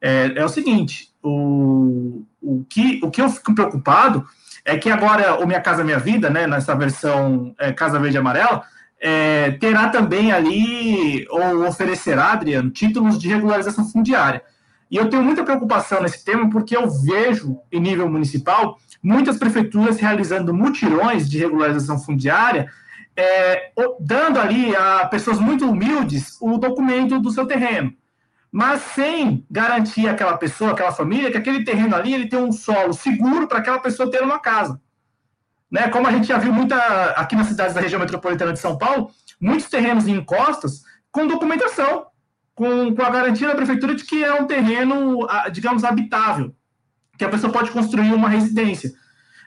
é, 0.00 0.32
é, 0.36 0.44
o 0.44 0.48
seguinte, 0.48 1.12
o, 1.22 2.24
o, 2.40 2.64
que, 2.68 3.00
o 3.02 3.10
que 3.10 3.20
eu 3.20 3.28
fico 3.28 3.54
preocupado 3.54 4.24
é 4.64 4.78
que 4.78 4.90
agora 4.90 5.42
o 5.42 5.46
Minha 5.46 5.60
Casa 5.60 5.84
Minha 5.84 5.98
Vida, 5.98 6.30
né, 6.30 6.46
nessa 6.46 6.74
versão 6.74 7.54
é, 7.58 7.72
Casa 7.72 7.98
Verde 7.98 8.16
e 8.16 8.20
Amarela, 8.20 8.62
é, 9.00 9.52
terá 9.52 9.88
também 9.88 10.30
ali, 10.30 11.26
ou 11.30 11.66
oferecerá, 11.66 12.32
Adriano, 12.32 12.70
títulos 12.70 13.18
de 13.18 13.28
regularização 13.28 13.88
fundiária. 13.88 14.42
E 14.90 14.96
eu 14.96 15.08
tenho 15.08 15.22
muita 15.22 15.44
preocupação 15.44 16.02
nesse 16.02 16.24
tema 16.24 16.50
porque 16.50 16.76
eu 16.76 16.90
vejo, 16.90 17.60
em 17.70 17.80
nível 17.80 18.10
municipal, 18.10 18.76
muitas 19.02 19.38
prefeituras 19.38 19.98
realizando 19.98 20.52
mutirões 20.52 21.30
de 21.30 21.38
regularização 21.38 21.98
fundiária, 21.98 22.68
é, 23.16 23.70
dando 24.00 24.40
ali 24.40 24.74
a 24.74 25.06
pessoas 25.06 25.38
muito 25.38 25.68
humildes 25.68 26.36
o 26.40 26.58
documento 26.58 27.20
do 27.20 27.30
seu 27.30 27.46
terreno, 27.46 27.92
mas 28.50 28.80
sem 28.82 29.46
garantir 29.48 30.08
àquela 30.08 30.36
pessoa, 30.36 30.72
àquela 30.72 30.92
família, 30.92 31.30
que 31.30 31.38
aquele 31.38 31.64
terreno 31.64 31.94
ali 31.94 32.12
ele 32.12 32.28
tem 32.28 32.38
um 32.38 32.50
solo 32.50 32.92
seguro 32.92 33.46
para 33.46 33.58
aquela 33.58 33.78
pessoa 33.78 34.10
ter 34.10 34.22
uma 34.22 34.40
casa. 34.40 34.80
Né? 35.70 35.88
Como 35.88 36.06
a 36.06 36.10
gente 36.10 36.26
já 36.26 36.36
viu 36.36 36.52
muita, 36.52 36.76
aqui 37.12 37.36
nas 37.36 37.46
cidades 37.46 37.74
da 37.74 37.80
região 37.80 38.00
metropolitana 38.00 38.52
de 38.52 38.58
São 38.58 38.76
Paulo, 38.76 39.10
muitos 39.40 39.68
terrenos 39.68 40.08
em 40.08 40.16
encostas 40.16 40.82
com 41.12 41.28
documentação 41.28 42.06
com, 42.60 42.94
com 42.94 43.02
a 43.02 43.08
garantia 43.08 43.48
da 43.48 43.54
prefeitura 43.54 43.94
de 43.94 44.04
que 44.04 44.22
é 44.22 44.34
um 44.34 44.46
terreno, 44.46 45.26
digamos, 45.50 45.82
habitável, 45.82 46.54
que 47.16 47.24
a 47.24 47.28
pessoa 47.30 47.50
pode 47.50 47.70
construir 47.70 48.12
uma 48.12 48.28
residência. 48.28 48.92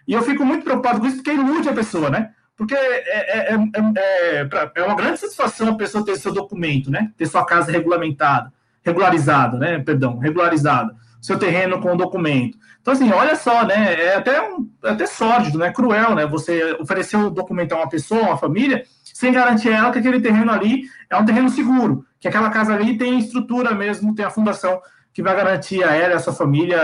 E 0.07 0.13
eu 0.13 0.23
fico 0.23 0.43
muito 0.43 0.63
preocupado 0.63 0.99
com 0.99 1.05
isso, 1.05 1.17
porque 1.17 1.31
ilude 1.31 1.69
a 1.69 1.73
pessoa, 1.73 2.09
né? 2.09 2.31
Porque 2.57 2.73
é, 2.73 3.53
é, 3.53 3.55
é, 3.55 4.49
é, 4.77 4.83
uma 4.83 4.95
grande 4.95 5.19
satisfação 5.19 5.69
a 5.69 5.75
pessoa 5.75 6.03
ter 6.03 6.15
seu 6.15 6.33
documento, 6.33 6.89
né? 6.89 7.11
Ter 7.15 7.27
sua 7.27 7.45
casa 7.45 7.71
regulamentada, 7.71 8.51
regularizada, 8.81 9.59
né? 9.59 9.77
Perdão, 9.77 10.17
regularizada. 10.17 10.95
Seu 11.21 11.37
terreno 11.37 11.79
com 11.79 11.95
documento. 11.95 12.57
Então, 12.81 12.95
assim, 12.95 13.11
olha 13.11 13.35
só, 13.35 13.63
né? 13.63 13.93
É 13.93 14.15
até, 14.15 14.41
um, 14.41 14.67
até 14.83 15.05
sórdido, 15.05 15.59
né? 15.59 15.71
Cruel, 15.71 16.15
né? 16.15 16.25
Você 16.25 16.75
oferecer 16.79 17.17
o 17.17 17.29
documento 17.29 17.73
a 17.73 17.77
uma 17.77 17.89
pessoa, 17.89 18.23
uma 18.23 18.37
família, 18.37 18.83
sem 19.03 19.31
garantir 19.31 19.69
a 19.69 19.77
ela 19.77 19.91
que 19.91 19.99
aquele 19.99 20.19
terreno 20.19 20.51
ali 20.51 20.85
é 21.11 21.15
um 21.15 21.23
terreno 21.23 21.47
seguro, 21.47 22.03
que 22.23 22.27
aquela 22.29 22.49
casa 22.49 22.73
ali 22.73 22.97
tem 22.97 23.19
estrutura 23.19 23.75
mesmo, 23.75 24.15
tem 24.15 24.23
a 24.23 24.29
fundação 24.29 24.81
que 25.13 25.21
vai 25.21 25.35
garantir 25.35 25.83
a 25.83 25.93
ela 25.93 26.13
e 26.13 26.15
a 26.15 26.19
sua 26.19 26.31
família 26.31 26.79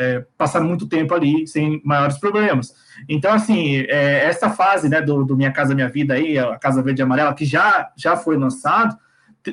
é, 0.00 0.26
passar 0.36 0.60
muito 0.60 0.88
tempo 0.88 1.14
ali 1.14 1.46
sem 1.46 1.80
maiores 1.84 2.18
problemas. 2.18 2.74
Então, 3.08 3.32
assim, 3.32 3.76
é, 3.88 4.24
essa 4.24 4.50
fase 4.50 4.88
né, 4.88 5.00
do, 5.00 5.24
do, 5.24 5.36
Minha 5.36 5.52
Casa 5.52 5.76
Minha 5.76 5.88
Vida 5.88 6.14
aí, 6.14 6.36
a 6.36 6.58
Casa 6.58 6.82
Verde 6.82 7.02
e 7.02 7.04
Amarela, 7.04 7.32
que 7.32 7.44
já, 7.44 7.88
já 7.96 8.16
foi 8.16 8.36
lançado, 8.36 8.98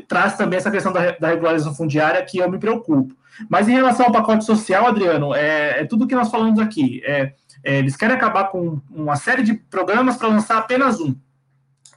traz 0.07 0.35
também 0.35 0.57
essa 0.57 0.71
questão 0.71 0.91
da, 0.91 1.11
da, 1.11 1.27
regularização 1.27 1.75
fundiária 1.75 2.25
que 2.25 2.39
eu 2.39 2.49
me 2.49 2.57
preocupo. 2.57 3.15
Mas 3.47 3.69
em 3.69 3.73
relação 3.73 4.07
ao 4.07 4.11
pacote 4.11 4.43
social, 4.43 4.87
Adriano, 4.87 5.35
é, 5.35 5.81
é 5.81 5.85
tudo 5.85 6.07
que 6.07 6.15
nós 6.15 6.31
falamos 6.31 6.59
aqui. 6.59 6.99
É, 7.05 7.33
é 7.63 7.77
eles 7.77 7.95
querem 7.95 8.15
acabar 8.15 8.45
com 8.45 8.81
uma 8.89 9.15
série 9.15 9.43
de 9.43 9.53
programas 9.53 10.17
para 10.17 10.29
lançar 10.29 10.57
apenas 10.57 10.99
um. 10.99 11.15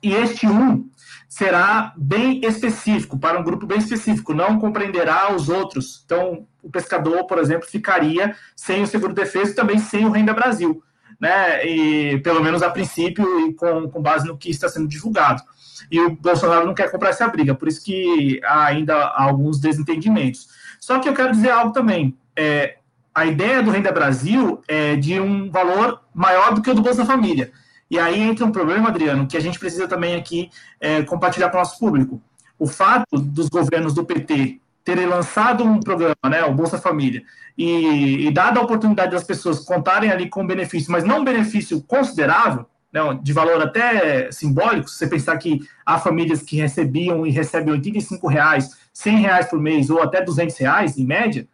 E 0.03 0.12
este 0.12 0.47
um 0.47 0.91
será 1.31 1.94
bem 1.97 2.40
específico, 2.44 3.16
para 3.16 3.39
um 3.39 3.44
grupo 3.44 3.65
bem 3.65 3.78
específico, 3.78 4.35
não 4.35 4.59
compreenderá 4.59 5.32
os 5.32 5.48
outros. 5.48 6.02
Então, 6.05 6.44
o 6.61 6.69
pescador, 6.69 7.24
por 7.24 7.39
exemplo, 7.39 7.69
ficaria 7.69 8.35
sem 8.57 8.82
o 8.82 8.86
seguro-defesa 8.86 9.52
e 9.52 9.55
também 9.55 9.78
sem 9.78 10.05
o 10.05 10.11
Renda 10.11 10.35
Brasil, 10.35 10.82
né? 11.20 11.65
E, 11.65 12.19
pelo 12.19 12.43
menos 12.43 12.65
a 12.65 12.69
princípio, 12.69 13.47
e 13.47 13.55
com, 13.55 13.89
com 13.89 14.02
base 14.02 14.27
no 14.27 14.36
que 14.36 14.51
está 14.51 14.69
sendo 14.69 14.89
divulgado. 14.89 15.40
E 15.89 16.01
o 16.01 16.16
Bolsonaro 16.16 16.66
não 16.66 16.74
quer 16.74 16.90
comprar 16.90 17.11
essa 17.11 17.28
briga, 17.28 17.55
por 17.55 17.69
isso 17.69 17.85
que 17.85 18.40
há 18.43 18.65
ainda 18.65 18.97
alguns 18.97 19.61
desentendimentos. 19.61 20.48
Só 20.81 20.98
que 20.98 21.09
eu 21.09 21.15
quero 21.15 21.31
dizer 21.31 21.51
algo 21.51 21.73
também. 21.73 22.19
É, 22.35 22.78
a 23.15 23.24
ideia 23.24 23.62
do 23.62 23.70
Renda 23.70 23.93
Brasil 23.93 24.62
é 24.66 24.97
de 24.97 25.20
um 25.20 25.48
valor 25.48 26.01
maior 26.12 26.55
do 26.55 26.61
que 26.61 26.70
o 26.70 26.74
do 26.74 26.82
Bolsa 26.82 27.07
Família. 27.07 27.52
E 27.91 27.99
aí 27.99 28.21
entra 28.21 28.47
um 28.47 28.53
problema, 28.53 28.89
Adriano, 28.89 29.27
que 29.27 29.37
a 29.37 29.41
gente 29.41 29.59
precisa 29.59 29.89
também 29.89 30.15
aqui 30.15 30.51
é, 30.81 31.03
compartilhar 31.03 31.51
com 31.51 31.57
o 31.57 31.61
nosso 31.61 31.79
público. 31.79 32.23
O 32.59 32.67
fato 32.67 33.19
dos 33.19 33.49
governos 33.49 33.93
do 33.95 34.05
PT 34.05 34.61
terem 34.85 35.07
lançado 35.07 35.65
um 35.65 35.81
programa, 35.81 36.15
né, 36.29 36.45
o 36.45 36.55
Bolsa 36.55 36.79
Família, 36.79 37.23
e, 37.57 38.27
e 38.27 38.31
dada 38.31 38.61
a 38.61 38.62
oportunidade 38.62 39.12
das 39.12 39.25
pessoas 39.25 39.61
contarem 39.61 40.11
ali 40.11 40.29
com 40.29 40.47
benefício, 40.47 40.91
mas 40.91 41.05
não 41.05 41.21
um 41.21 41.25
benefício 41.25 41.83
considerável, 41.83 42.67
né, 42.93 43.01
de 43.23 43.33
valor 43.33 43.61
até 43.61 44.31
simbólico, 44.33 44.89
se 44.89 44.97
você 44.97 45.07
pensar 45.07 45.37
que 45.39 45.61
há 45.85 45.99
famílias 45.99 46.43
que 46.43 46.57
recebiam 46.57 47.27
e 47.27 47.31
recebem 47.31 47.73
85 47.75 48.27
reais, 48.29 48.71
100 48.93 49.19
reais 49.19 49.47
por 49.47 49.61
mês 49.61 49.91
ou 49.91 50.03
até 50.03 50.23
200 50.23 50.57
reais 50.59 50.97
em 50.97 51.05
média, 51.05 51.47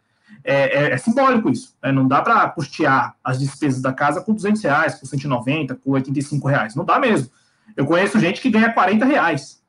é, 0.43 0.85
é, 0.85 0.93
é 0.93 0.97
simbólico 0.97 1.49
isso. 1.49 1.75
Né? 1.81 1.91
Não 1.91 2.07
dá 2.07 2.21
para 2.21 2.47
custear 2.49 3.15
as 3.23 3.39
despesas 3.39 3.81
da 3.81 3.93
casa 3.93 4.21
com 4.21 4.33
200 4.33 4.61
reais, 4.63 4.95
com 4.95 5.05
190, 5.05 5.75
com 5.75 5.91
85 5.91 6.47
reais. 6.47 6.75
Não 6.75 6.85
dá 6.85 6.99
mesmo. 6.99 7.29
Eu 7.75 7.85
conheço 7.85 8.19
gente 8.19 8.41
que 8.41 8.49
ganha 8.49 8.71
40 8.71 9.05
reais 9.05 9.61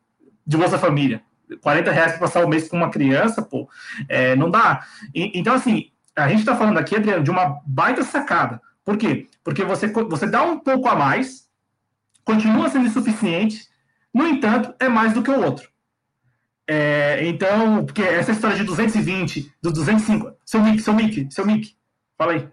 de 0.47 0.57
Bolsa 0.57 0.79
Família. 0.79 1.23
40 1.61 1.91
reais 1.91 2.13
para 2.13 2.21
passar 2.21 2.45
o 2.45 2.49
mês 2.49 2.69
com 2.69 2.77
uma 2.77 2.91
criança, 2.91 3.43
pô, 3.43 3.69
é, 4.09 4.37
não 4.37 4.51
dá. 4.51 4.85
E, 5.15 5.39
então, 5.39 5.55
assim, 5.55 5.91
a 6.15 6.29
gente 6.29 6.41
está 6.41 6.55
falando 6.55 6.79
aqui, 6.79 6.97
Adriano, 6.97 7.25
de 7.25 7.31
uma 7.31 7.61
baita 7.67 8.03
sacada. 8.03 8.61
Por 8.85 8.97
quê? 8.97 9.29
Porque 9.43 9.65
você, 9.65 9.87
você 9.87 10.27
dá 10.27 10.43
um 10.43 10.59
pouco 10.59 10.89
a 10.89 10.95
mais, 10.95 11.49
continua 12.25 12.69
sendo 12.69 12.87
insuficiente, 12.87 13.67
no 14.13 14.27
entanto, 14.27 14.75
é 14.79 14.89
mais 14.89 15.13
do 15.13 15.23
que 15.23 15.31
o 15.31 15.43
outro. 15.43 15.69
É, 16.71 17.27
então, 17.27 17.87
porque 17.87 18.03
essa 18.03 18.31
história 18.31 18.55
de 18.55 18.65
220, 18.65 19.55
dos 19.63 19.73
205. 19.73 20.35
Seu 20.45 20.63
Mick, 20.63 20.83
seu 20.83 20.93
Mick, 20.93 21.35
seu 21.35 21.47
Mick, 21.47 21.75
fala 22.19 22.33
aí. 22.33 22.47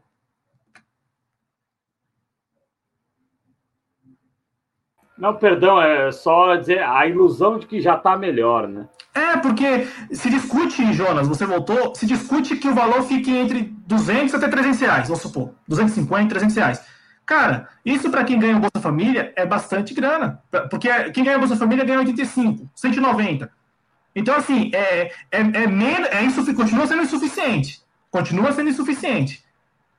Não, 5.18 5.36
perdão, 5.36 5.82
é 5.82 6.12
só 6.14 6.56
dizer 6.56 6.82
a 6.82 7.06
ilusão 7.06 7.60
de 7.60 7.68
que 7.68 7.82
já 7.82 7.96
está 7.96 8.18
melhor, 8.18 8.68
né? 8.70 8.88
É, 9.14 9.38
porque 9.38 9.88
se 10.12 10.30
discute, 10.30 10.94
Jonas, 10.94 11.28
você 11.28 11.46
voltou, 11.46 11.94
se 11.96 12.06
discute 12.06 12.56
que 12.58 12.68
o 12.68 12.74
valor 12.74 13.04
fique 13.04 13.32
entre 13.32 13.74
200 13.86 14.34
até 14.34 14.48
300 14.48 14.80
reais, 14.80 15.08
vamos 15.08 15.22
supor, 15.22 15.56
250, 15.68 16.30
300 16.30 16.56
reais. 16.56 16.86
Cara, 17.26 17.68
isso 17.84 18.10
para 18.10 18.24
quem 18.24 18.40
ganha 18.40 18.58
o 18.58 18.60
Bolsa 18.60 18.82
Família 18.82 19.34
é 19.36 19.46
bastante 19.46 19.94
grana, 19.94 20.42
porque 20.70 20.90
quem 21.12 21.24
ganha 21.24 21.38
o 21.38 21.40
Bolsa 21.40 21.56
Família 21.56 21.86
ganha 21.86 22.00
85, 22.00 22.70
190. 22.76 23.50
Então, 24.16 24.36
assim, 24.36 24.72
é, 24.74 25.08
é, 25.32 25.40
é, 25.40 25.68
menos, 25.68 26.08
é 26.10 26.24
insufic, 26.24 26.56
continua 26.56 26.88
sendo 26.88 27.04
insuficiente. 27.04 27.84
Continua 28.10 28.54
sendo 28.54 28.70
insuficiente. 28.70 29.44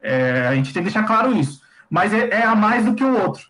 É, 0.01 0.48
a 0.48 0.55
gente 0.55 0.72
tem 0.72 0.82
que 0.82 0.90
deixar 0.90 1.06
claro 1.06 1.36
isso. 1.36 1.60
Mas 1.90 2.12
é, 2.14 2.28
é 2.30 2.43
a 2.43 2.55
mais 2.55 2.84
do 2.84 2.94
que 2.94 3.05
o 3.05 3.22
outro. 3.22 3.47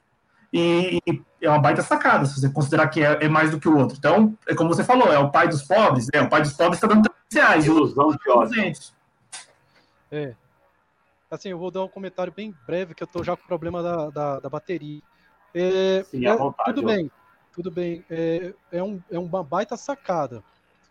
E, 0.52 0.98
e, 1.06 1.22
é 1.40 1.48
uma 1.48 1.60
baita 1.60 1.82
sacada, 1.82 2.24
se 2.26 2.40
você 2.40 2.48
considerar 2.48 2.88
que 2.88 3.02
é, 3.02 3.24
é, 3.24 3.28
mais 3.28 3.50
do 3.50 3.60
que 3.60 3.68
o 3.68 3.76
outro. 3.76 3.96
Então, 3.96 4.36
é 4.46 4.54
como 4.54 4.72
você 4.72 4.82
falou, 4.82 5.12
é 5.12 5.18
o 5.18 5.30
pai 5.30 5.48
dos 5.48 5.62
pobres, 5.62 6.08
né? 6.12 6.22
O 6.22 6.28
pai 6.28 6.42
dos 6.42 6.52
pobres 6.52 6.76
está 6.76 6.86
dando 6.86 7.08
300 7.30 7.34
reais. 7.34 7.66
Ilusão 7.66 8.10
de 8.10 8.30
ódio. 8.30 8.72
É. 10.10 10.34
Assim, 11.30 11.50
eu 11.50 11.58
vou 11.58 11.70
dar 11.70 11.84
um 11.84 11.88
comentário 11.88 12.32
bem 12.34 12.54
breve, 12.66 12.94
que 12.94 13.02
eu 13.02 13.06
estou 13.06 13.22
já 13.22 13.36
com 13.36 13.44
o 13.44 13.46
problema 13.46 13.82
da, 13.82 14.10
da, 14.10 14.40
da 14.40 14.48
bateria. 14.48 15.02
É, 15.54 16.04
Sim, 16.04 16.26
é, 16.26 16.36
vontade, 16.36 16.74
tudo 16.74 16.86
bem, 16.86 17.10
tudo 17.52 17.70
bem. 17.70 18.04
É, 18.10 18.54
é, 18.70 18.82
um, 18.82 19.00
é 19.10 19.18
uma 19.18 19.42
baita 19.42 19.76
sacada. 19.76 20.42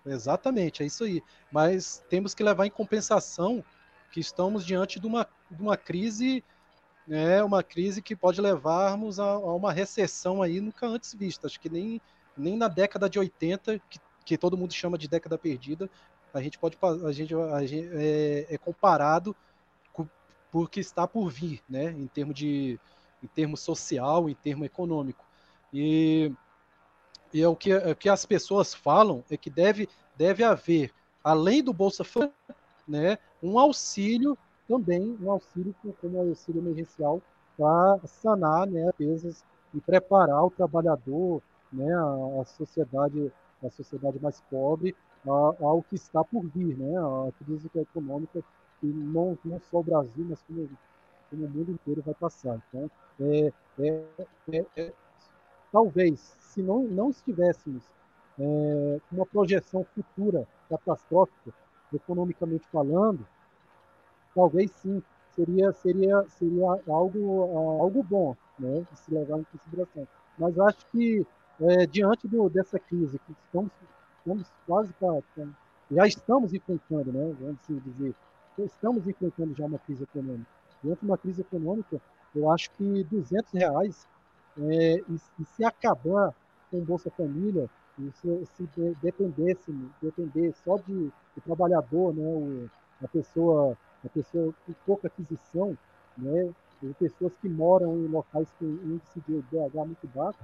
Exatamente, 0.06 0.84
é 0.84 0.86
isso 0.86 1.04
aí. 1.04 1.22
Mas 1.52 2.04
temos 2.10 2.34
que 2.34 2.44
levar 2.44 2.66
em 2.66 2.72
compensação 2.72 3.64
que 4.12 4.20
estamos 4.20 4.66
diante 4.66 5.00
de 5.00 5.08
uma, 5.08 5.28
de 5.50 5.62
uma 5.62 5.76
crise 5.76 6.44
é 7.10 7.44
uma 7.44 7.62
crise 7.62 8.02
que 8.02 8.16
pode 8.16 8.42
levarmos 8.42 9.20
a, 9.20 9.26
a, 9.26 9.54
uma 9.54 9.72
recessão 9.72 10.42
aí 10.42 10.60
nunca 10.60 10.88
antes 10.88 11.14
vista. 11.14 11.48
Acho 11.48 11.60
que 11.60 11.70
nem, 11.70 12.02
nem 12.36 12.58
na 12.58 12.68
década 12.68 13.10
de 13.10 13.20
80, 13.20 13.80
que, 13.90 14.00
que 14.26 14.38
todo 14.38 14.58
mundo 14.58 14.74
chama 14.74 14.98
de 14.98 15.08
década 15.08 15.38
perdida, 15.38 15.90
a 16.34 16.42
gente 16.42 16.58
pode 16.58 16.78
a 16.82 17.12
gente, 17.12 17.34
a 17.34 17.66
gente 17.66 17.88
é, 17.94 18.48
é, 18.50 18.58
comparado 18.58 19.36
com, 19.94 20.08
por 20.52 20.70
que 20.70 20.80
está 20.80 21.08
por 21.08 21.30
vir, 21.30 21.62
né? 21.70 21.92
Em 21.92 22.08
termos 22.08 22.36
de 22.36 22.80
em 23.24 23.28
termo 23.28 23.56
social, 23.56 24.30
em 24.30 24.36
termo 24.36 24.66
econômico. 24.66 25.26
E, 25.74 26.32
e 27.34 27.42
é 27.42 27.48
o 27.48 27.56
que, 27.56 27.72
é 27.72 27.96
que 27.96 28.10
as 28.10 28.26
pessoas 28.26 28.74
falam 28.74 29.24
é 29.30 29.38
que 29.38 29.50
deve, 29.50 29.90
deve 30.16 30.44
haver, 30.44 30.92
além 31.24 31.64
do 31.64 31.74
Bolsa 31.74 32.04
Família, 32.04 32.34
né, 32.88 33.18
um 33.42 33.60
auxílio 33.60 34.38
também 34.68 35.18
um 35.22 35.32
auxílio 35.32 35.76
como 36.02 36.18
o 36.18 36.30
auxílio 36.30 36.62
emergencial 36.62 37.22
para 37.58 38.00
sanar 38.06 38.68
né, 38.68 38.92
pesas 38.98 39.44
e 39.74 39.82
preparar 39.82 40.44
o 40.44 40.52
trabalhador, 40.52 41.42
né, 41.72 41.94
a, 41.94 42.42
a 42.42 42.46
sociedade 42.46 43.32
a 43.64 43.70
sociedade 43.70 44.20
mais 44.22 44.42
pobre 44.50 44.96
ao 45.28 45.82
que 45.82 45.96
está 45.96 46.24
por 46.24 46.46
vir, 46.50 46.78
né, 46.78 46.98
a 46.98 47.32
crise 47.44 47.70
econômica 47.76 48.44
que 48.80 48.86
não, 48.86 49.38
não 49.44 49.60
só 49.72 49.80
o 49.80 49.84
Brasil, 49.84 50.26
mas 50.30 50.42
como, 50.44 50.70
como 51.30 51.46
o 51.46 51.50
mundo 51.50 51.72
inteiro 51.72 52.04
vai 52.06 52.14
passar. 52.14 52.62
Então, 52.70 52.92
é, 53.20 53.52
é, 53.80 54.06
é, 54.52 54.66
é 54.76 54.94
talvez, 55.76 56.22
se 56.40 56.62
não, 56.62 56.84
não 56.84 57.10
estivéssemos 57.10 57.84
é, 58.40 59.02
uma 59.12 59.26
projeção 59.26 59.86
futura 59.94 60.48
catastrófica, 60.70 61.54
economicamente 61.94 62.66
falando, 62.72 63.28
talvez 64.34 64.72
sim 64.72 65.04
seria 65.36 65.74
seria 65.74 66.24
seria 66.30 66.82
algo 66.88 67.82
algo 67.82 68.02
bom 68.02 68.38
né 68.58 68.86
de 68.90 69.00
se 69.00 69.14
levar 69.14 69.38
em 69.38 69.44
consideração. 69.44 70.08
Mas 70.40 70.58
acho 70.58 70.86
que 70.94 71.28
é, 71.60 71.86
diante 71.86 72.26
do, 72.26 72.50
dessa 72.50 72.80
crise 72.80 73.20
que 73.20 73.34
estamos 73.34 73.72
estamos 74.20 74.48
quase 74.66 74.94
pra, 74.94 75.20
já 75.92 76.08
estamos 76.08 76.54
enfrentando 76.54 77.12
né 77.12 77.36
vamos 77.38 77.60
assim 77.60 77.78
dizer 77.80 78.16
estamos 78.60 79.06
enfrentando 79.06 79.54
já 79.54 79.66
uma 79.66 79.80
crise 79.80 80.04
econômica. 80.04 80.50
Diante 80.82 81.00
de 81.02 81.06
uma 81.06 81.18
crise 81.18 81.42
econômica 81.42 82.02
eu 82.34 82.50
acho 82.50 82.72
que 82.72 83.04
200 83.04 83.52
reais 83.52 84.08
é, 84.60 84.96
e, 84.98 85.16
e, 85.40 85.46
se 85.46 85.64
acabar 85.64 86.34
com 86.72 86.84
Bolsa 86.84 87.10
Família 87.12 87.70
e 88.00 88.12
se, 88.12 88.46
se 88.58 88.98
dependesse 89.02 89.74
depender 90.02 90.54
só 90.64 90.78
de 90.78 91.12
do 91.36 91.42
trabalhador 91.44 92.14
né 92.14 92.24
o, 92.24 92.70
a 93.04 93.08
pessoa 93.08 93.78
a 94.06 94.10
pessoa 94.10 94.54
com 94.66 94.74
pouca 94.86 95.08
aquisição, 95.08 95.78
né, 96.18 96.54
de 96.82 96.94
pessoas 96.94 97.34
que 97.42 97.50
moram 97.50 97.98
em 97.98 98.08
locais 98.08 98.48
com 98.60 98.66
índice 98.66 99.20
de 99.28 99.42
DH 99.52 99.86
muito 99.86 100.08
baixo, 100.14 100.40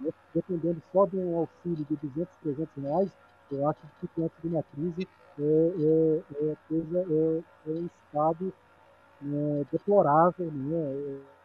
né, 0.00 0.10
dependendo 0.34 0.80
só 0.92 1.06
de 1.06 1.16
um 1.16 1.38
auxílio 1.38 1.84
de 1.84 1.96
200, 1.96 2.36
300 2.42 2.84
reais, 2.84 3.10
eu 3.50 3.68
acho 3.68 3.80
que 4.00 4.08
diante 4.16 4.34
de 4.42 4.48
uma 4.48 4.62
crise 4.62 5.08
é, 5.38 5.42
é, 5.42 6.50
é, 6.50 6.56
coisa, 6.68 6.98
é, 7.00 7.42
é 7.66 7.72
um 7.72 7.86
estado 7.86 8.52
é, 9.22 9.64
deplorável, 9.72 10.50
né, 10.52 10.76
é, 10.76 11.39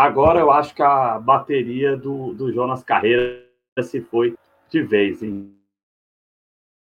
Agora 0.00 0.38
eu 0.38 0.52
acho 0.52 0.76
que 0.76 0.80
a 0.80 1.18
bateria 1.18 1.96
do, 1.96 2.32
do 2.32 2.52
Jonas 2.52 2.84
Carreira 2.84 3.44
se 3.82 4.00
foi 4.00 4.38
de 4.68 4.80
vez. 4.80 5.24
Hein? 5.24 5.60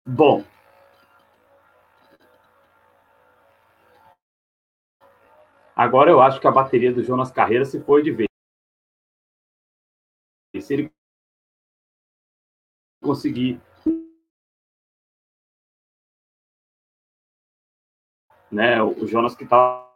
Bom. 0.06 0.44
Agora 5.74 6.12
eu 6.12 6.22
acho 6.22 6.42
que 6.42 6.48
a 6.48 6.52
bateria 6.52 6.92
do 6.92 7.02
Jonas 7.02 7.32
Carreira 7.32 7.64
se 7.64 7.80
foi 7.80 8.04
de 8.04 8.12
vez. 8.12 8.28
Se 10.62 10.74
ele 10.74 10.92
conseguir 13.02 13.62
né, 18.52 18.84
o 18.84 19.08
Jonas 19.08 19.36
que 19.36 19.46
estava 19.46 19.88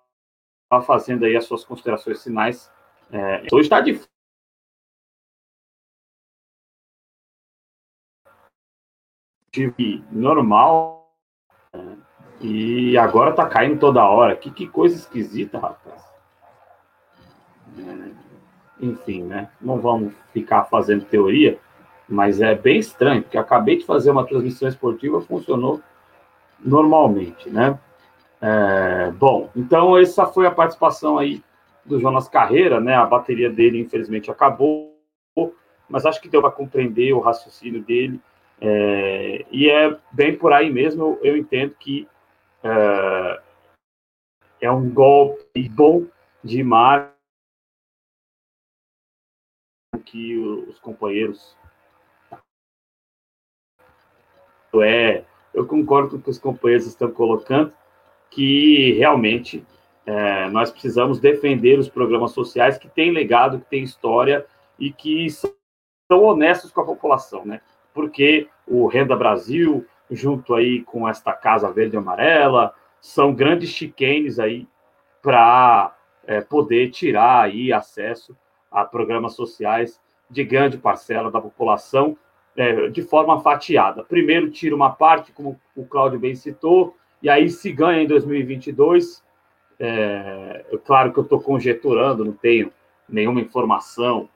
fazendo 0.88 1.26
aí 1.26 1.36
as 1.36 1.44
suas 1.44 1.66
considerações 1.66 2.24
finais. 2.24 2.72
É, 3.14 3.44
hoje 3.52 3.68
está 3.68 3.80
de 3.80 4.02
tive 9.52 10.04
normal 10.12 11.14
né? 11.72 11.96
e 12.42 12.98
agora 12.98 13.32
tá 13.32 13.48
caindo 13.48 13.80
toda 13.80 14.04
hora. 14.04 14.36
Que, 14.36 14.50
que 14.50 14.68
coisa 14.68 14.96
esquisita, 14.96 15.60
rapaz. 15.60 16.04
É, 17.78 18.12
enfim, 18.82 19.22
né? 19.22 19.52
Não 19.62 19.80
vamos 19.80 20.12
ficar 20.34 20.64
fazendo 20.64 21.06
teoria, 21.06 21.60
mas 22.10 22.42
é 22.42 22.56
bem 22.56 22.80
estranho, 22.80 23.22
porque 23.22 23.38
acabei 23.38 23.78
de 23.78 23.86
fazer 23.86 24.10
uma 24.10 24.26
transmissão 24.26 24.68
esportiva, 24.68 25.22
funcionou 25.22 25.82
normalmente, 26.60 27.48
né? 27.48 27.80
É, 28.42 29.12
bom, 29.12 29.50
então 29.56 29.96
essa 29.98 30.26
foi 30.26 30.48
a 30.48 30.52
participação 30.52 31.20
aí 31.20 31.44
do 31.86 32.00
Jonas 32.00 32.28
Carreira, 32.28 32.80
né? 32.80 32.96
A 32.96 33.06
bateria 33.06 33.50
dele, 33.50 33.80
infelizmente, 33.80 34.32
acabou, 34.32 34.94
mas 35.90 36.06
acho 36.06 36.22
que 36.22 36.30
deu 36.30 36.42
para 36.42 36.52
compreender 36.52 37.14
o 37.14 37.20
raciocínio 37.20 37.84
dele 37.84 38.22
é, 38.66 39.46
e 39.52 39.70
é 39.70 40.00
bem 40.12 40.38
por 40.38 40.54
aí 40.54 40.72
mesmo, 40.72 41.04
eu, 41.04 41.20
eu 41.22 41.38
entendo 41.38 41.76
que 41.76 42.08
é, 42.64 43.42
é, 44.62 44.72
um 44.72 44.90
golpe 44.90 45.68
bom 45.68 46.08
de 46.42 46.64
marca 46.64 47.12
que 50.06 50.38
os 50.38 50.80
companheiros 50.80 51.58
é, 54.76 55.26
eu 55.54 55.68
concordo 55.68 56.12
com 56.12 56.16
o 56.16 56.22
que 56.22 56.30
os 56.30 56.40
companheiros 56.40 56.88
estão 56.88 57.12
colocando, 57.12 57.74
que 58.32 58.94
realmente 58.94 59.64
é, 60.06 60.50
nós 60.50 60.72
precisamos 60.72 61.20
defender 61.20 61.80
os 61.80 61.90
programas 61.90 62.32
sociais 62.32 62.78
que 62.78 62.90
têm 62.90 63.12
legado, 63.12 63.60
que 63.60 63.66
têm 63.66 63.84
história 63.84 64.46
e 64.78 64.92
que 64.92 65.28
são 65.30 66.24
honestos 66.24 66.72
com 66.72 66.82
a 66.82 66.86
população, 66.86 67.46
né? 67.46 67.62
porque 67.94 68.48
o 68.68 68.88
Renda 68.88 69.16
Brasil, 69.16 69.86
junto 70.10 70.56
aí 70.56 70.82
com 70.82 71.08
esta 71.08 71.32
Casa 71.32 71.72
Verde 71.72 71.96
e 71.96 71.98
Amarela, 71.98 72.74
são 73.00 73.34
grandes 73.34 73.70
chiquenes 73.70 74.40
aí 74.40 74.68
para 75.22 75.96
é, 76.26 76.42
poder 76.42 76.90
tirar 76.90 77.42
aí 77.42 77.72
acesso 77.72 78.36
a 78.72 78.84
programas 78.84 79.36
sociais 79.36 80.02
de 80.30 80.44
grande 80.44 80.78
parcela 80.78 81.30
da 81.30 81.40
população 81.40 82.18
é, 82.56 82.90
de 82.90 83.02
forma 83.02 83.40
fatiada. 83.42 84.04
Primeiro 84.04 84.50
tira 84.50 84.76
uma 84.76 84.90
parte, 84.90 85.32
como 85.32 85.60
o 85.76 85.86
Cláudio 85.86 86.20
bem 86.20 86.36
citou, 86.36 86.96
e 87.22 87.30
aí 87.30 87.50
se 87.50 87.72
ganha 87.72 88.02
em 88.02 88.08
2022, 88.08 89.24
É, 89.80 90.66
claro 90.86 91.12
que 91.12 91.20
eu 91.20 91.24
estou 91.24 91.40
conjecturando, 91.40 92.26
não 92.26 92.34
tenho 92.34 92.72
nenhuma 93.08 93.42
informação 93.42 94.30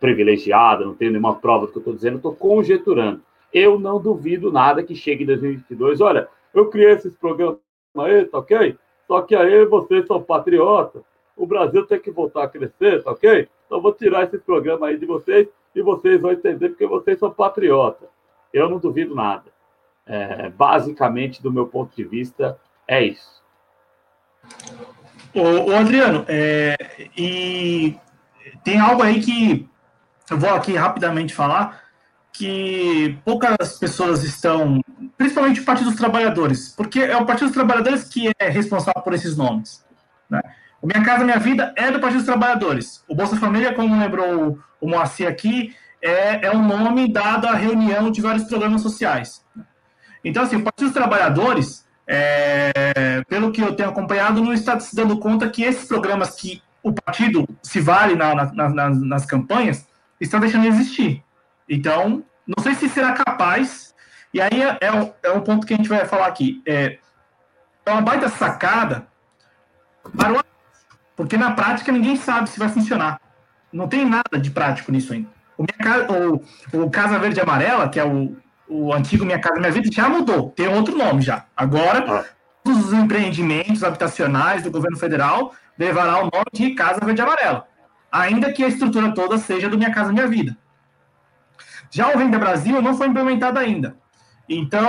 privilegiada, 0.00 0.84
não 0.84 0.94
tenho 0.94 1.12
nenhuma 1.12 1.36
prova 1.36 1.66
do 1.66 1.72
que 1.72 1.78
eu 1.78 1.80
estou 1.80 1.94
dizendo, 1.94 2.16
estou 2.16 2.34
conjecturando. 2.34 3.22
Eu 3.52 3.78
não 3.78 4.00
duvido 4.00 4.50
nada 4.50 4.82
que 4.82 4.94
chegue 4.94 5.22
em 5.22 5.26
2022. 5.26 6.00
Olha, 6.00 6.28
eu 6.52 6.68
criei 6.68 6.92
esses 6.92 7.14
programas 7.16 7.58
aí, 7.96 8.24
tá 8.24 8.38
ok? 8.38 8.76
Só 9.06 9.22
que 9.22 9.34
aí 9.34 9.64
vocês 9.66 10.06
são 10.06 10.22
patriotas, 10.22 11.02
o 11.36 11.46
Brasil 11.46 11.86
tem 11.86 12.00
que 12.00 12.10
voltar 12.10 12.44
a 12.44 12.48
crescer, 12.48 13.02
tá 13.02 13.10
ok? 13.12 13.48
Então 13.66 13.80
vou 13.80 13.92
tirar 13.92 14.24
esses 14.24 14.40
programas 14.42 14.88
aí 14.88 14.98
de 14.98 15.06
vocês 15.06 15.48
e 15.74 15.82
vocês 15.82 16.20
vão 16.20 16.32
entender 16.32 16.70
porque 16.70 16.86
vocês 16.86 17.18
são 17.18 17.30
patriotas. 17.30 18.08
Eu 18.52 18.68
não 18.68 18.78
duvido 18.78 19.14
nada. 19.14 19.52
É, 20.06 20.48
basicamente, 20.50 21.42
do 21.42 21.52
meu 21.52 21.66
ponto 21.66 21.94
de 21.94 22.04
vista, 22.04 22.58
é 22.86 23.02
isso. 23.02 23.42
Ô, 25.34 25.70
ô 25.70 25.76
Adriano, 25.76 26.24
é, 26.28 26.76
e 27.16 27.96
tem 28.62 28.78
algo 28.78 29.02
aí 29.02 29.20
que 29.20 29.68
eu 30.30 30.38
vou 30.38 30.50
aqui 30.50 30.74
rapidamente 30.74 31.34
falar 31.34 31.82
que 32.32 33.16
poucas 33.24 33.78
pessoas 33.78 34.24
estão, 34.24 34.80
principalmente 35.16 35.60
o 35.60 35.64
Partido 35.64 35.90
dos 35.90 35.98
Trabalhadores, 35.98 36.74
porque 36.76 37.00
é 37.00 37.16
o 37.16 37.24
Partido 37.24 37.46
dos 37.46 37.54
Trabalhadores 37.54 38.04
que 38.04 38.32
é 38.38 38.48
responsável 38.48 39.00
por 39.02 39.14
esses 39.14 39.36
nomes. 39.36 39.84
Né? 40.28 40.40
O 40.82 40.86
Minha 40.86 41.04
Casa 41.04 41.24
Minha 41.24 41.38
Vida 41.38 41.72
é 41.76 41.90
do 41.90 42.00
Partido 42.00 42.18
dos 42.18 42.26
Trabalhadores. 42.26 43.04
O 43.08 43.14
Bolsa 43.14 43.36
Família, 43.36 43.72
como 43.72 43.98
lembrou 43.98 44.58
o 44.80 44.88
Moacir 44.88 45.28
aqui, 45.28 45.74
é, 46.02 46.46
é 46.46 46.50
um 46.50 46.66
nome 46.66 47.10
dado 47.10 47.46
à 47.46 47.54
reunião 47.54 48.10
de 48.10 48.20
vários 48.20 48.44
programas 48.44 48.82
sociais. 48.82 49.44
Então, 50.24 50.42
assim, 50.42 50.56
o 50.56 50.62
Partido 50.62 50.86
dos 50.86 50.94
Trabalhadores, 50.94 51.83
é, 52.06 53.22
pelo 53.28 53.50
que 53.50 53.60
eu 53.60 53.74
tenho 53.74 53.88
acompanhado, 53.88 54.42
não 54.42 54.52
está 54.52 54.78
se 54.78 54.94
dando 54.94 55.18
conta 55.18 55.48
que 55.48 55.62
esses 55.62 55.86
programas 55.86 56.36
que 56.36 56.62
o 56.82 56.92
partido 56.92 57.48
se 57.62 57.80
vale 57.80 58.14
na, 58.14 58.34
na, 58.34 58.68
na, 58.68 58.90
nas 58.90 59.24
campanhas 59.24 59.86
estão 60.20 60.40
deixando 60.40 60.62
de 60.62 60.68
existir. 60.68 61.24
Então, 61.68 62.22
não 62.46 62.62
sei 62.62 62.74
se 62.74 62.88
será 62.88 63.12
capaz. 63.12 63.94
E 64.32 64.40
aí 64.40 64.62
é, 64.62 64.78
é, 64.80 65.14
é 65.22 65.32
um 65.32 65.40
ponto 65.40 65.66
que 65.66 65.72
a 65.72 65.76
gente 65.76 65.88
vai 65.88 66.04
falar 66.04 66.26
aqui. 66.26 66.62
É, 66.66 66.98
é 67.86 67.90
uma 67.90 68.02
baita 68.02 68.28
sacada 68.28 69.06
para 70.16 70.32
o 70.32 70.44
porque 71.16 71.36
na 71.36 71.52
prática 71.52 71.92
ninguém 71.92 72.16
sabe 72.16 72.50
se 72.50 72.58
vai 72.58 72.68
funcionar. 72.68 73.20
Não 73.72 73.88
tem 73.88 74.04
nada 74.04 74.38
de 74.38 74.50
prático 74.50 74.90
nisso 74.90 75.12
ainda. 75.12 75.28
O, 75.56 75.62
minha, 75.62 76.06
o, 76.10 76.84
o 76.84 76.90
Casa 76.90 77.18
Verde 77.18 77.40
Amarela, 77.40 77.88
que 77.88 78.00
é 78.00 78.04
o, 78.04 78.36
o 78.74 78.92
antigo 78.92 79.24
Minha 79.24 79.38
Casa 79.38 79.60
Minha 79.60 79.70
Vida, 79.70 79.88
já 79.92 80.08
mudou. 80.08 80.50
Tem 80.50 80.66
outro 80.66 80.96
nome 80.96 81.22
já. 81.22 81.44
Agora, 81.56 82.04
ah. 82.08 82.24
todos 82.64 82.86
os 82.86 82.92
empreendimentos 82.92 83.84
habitacionais 83.84 84.64
do 84.64 84.70
governo 84.70 84.98
federal 84.98 85.52
levará 85.78 86.18
o 86.18 86.22
nome 86.24 86.46
de 86.52 86.74
Casa 86.74 86.98
Verde 87.04 87.22
Amarela. 87.22 87.68
Ainda 88.10 88.52
que 88.52 88.64
a 88.64 88.68
estrutura 88.68 89.14
toda 89.14 89.38
seja 89.38 89.68
do 89.68 89.78
Minha 89.78 89.92
Casa 89.92 90.12
Minha 90.12 90.26
Vida. 90.26 90.56
Já 91.88 92.12
o 92.12 92.18
Renda 92.18 92.38
Brasil 92.38 92.82
não 92.82 92.96
foi 92.96 93.06
implementado 93.06 93.60
ainda. 93.60 93.96
Então, 94.48 94.88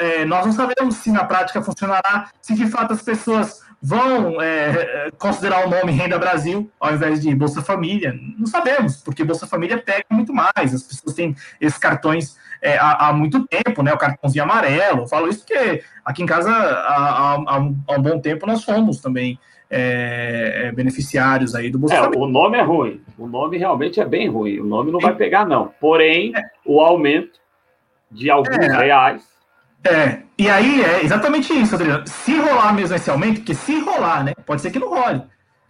é, 0.00 0.24
nós 0.24 0.44
não 0.44 0.52
sabemos 0.52 0.96
se 0.96 1.10
na 1.10 1.24
prática 1.24 1.62
funcionará, 1.62 2.28
se 2.40 2.54
de 2.54 2.66
fato 2.66 2.92
as 2.92 3.02
pessoas 3.02 3.62
vão 3.80 4.40
é, 4.42 5.10
considerar 5.18 5.66
o 5.66 5.70
nome 5.70 5.92
Renda 5.92 6.18
Brasil 6.18 6.70
ao 6.78 6.92
invés 6.92 7.20
de 7.20 7.32
Bolsa 7.34 7.62
Família? 7.62 8.14
Não 8.36 8.46
sabemos, 8.46 8.96
porque 8.96 9.24
Bolsa 9.24 9.46
Família 9.46 9.78
pega 9.78 10.04
muito 10.10 10.34
mais. 10.34 10.74
As 10.74 10.82
pessoas 10.82 11.14
têm 11.14 11.36
esses 11.60 11.78
cartões 11.78 12.36
é, 12.62 12.78
há, 12.78 13.08
há, 13.08 13.12
muito 13.12 13.46
tempo, 13.46 13.82
né? 13.82 13.92
O 13.92 13.98
cartãozinho 13.98 14.44
amarelo. 14.44 15.00
Eu 15.00 15.06
falo 15.08 15.28
isso 15.28 15.40
porque 15.40 15.82
aqui 16.04 16.22
em 16.22 16.26
casa 16.26 16.50
há, 16.50 17.34
há, 17.34 17.34
há 17.46 17.58
um, 17.58 17.74
bom 17.74 18.20
tempo 18.20 18.46
nós 18.46 18.62
fomos 18.62 19.00
também 19.00 19.38
é, 19.68 20.66
é, 20.66 20.72
beneficiários 20.72 21.54
aí 21.54 21.70
do 21.70 21.78
Bolsa 21.78 21.96
é. 21.96 22.08
O 22.16 22.26
nome 22.26 22.56
é 22.56 22.62
ruim. 22.62 23.02
O 23.18 23.26
nome 23.26 23.58
realmente 23.58 24.00
é 24.00 24.04
bem 24.04 24.28
ruim. 24.28 24.60
O 24.60 24.64
nome 24.64 24.92
não 24.92 25.00
vai 25.00 25.14
pegar, 25.14 25.44
não. 25.44 25.72
Porém, 25.80 26.32
é. 26.36 26.42
o 26.64 26.80
aumento 26.80 27.40
de 28.10 28.30
alguns 28.30 28.56
reais 28.56 29.32
é, 29.84 30.20
e 30.38 30.48
aí 30.48 30.82
é 30.82 31.04
exatamente 31.04 31.52
isso, 31.52 31.74
Adriano. 31.74 32.04
Se 32.06 32.36
rolar 32.36 32.72
mesmo 32.72 32.94
esse 32.94 33.10
aumento, 33.10 33.38
porque 33.38 33.54
se 33.54 33.80
rolar, 33.80 34.22
né? 34.22 34.32
Pode 34.46 34.60
ser 34.60 34.70
que 34.70 34.78
não 34.78 34.88
role. 34.88 35.22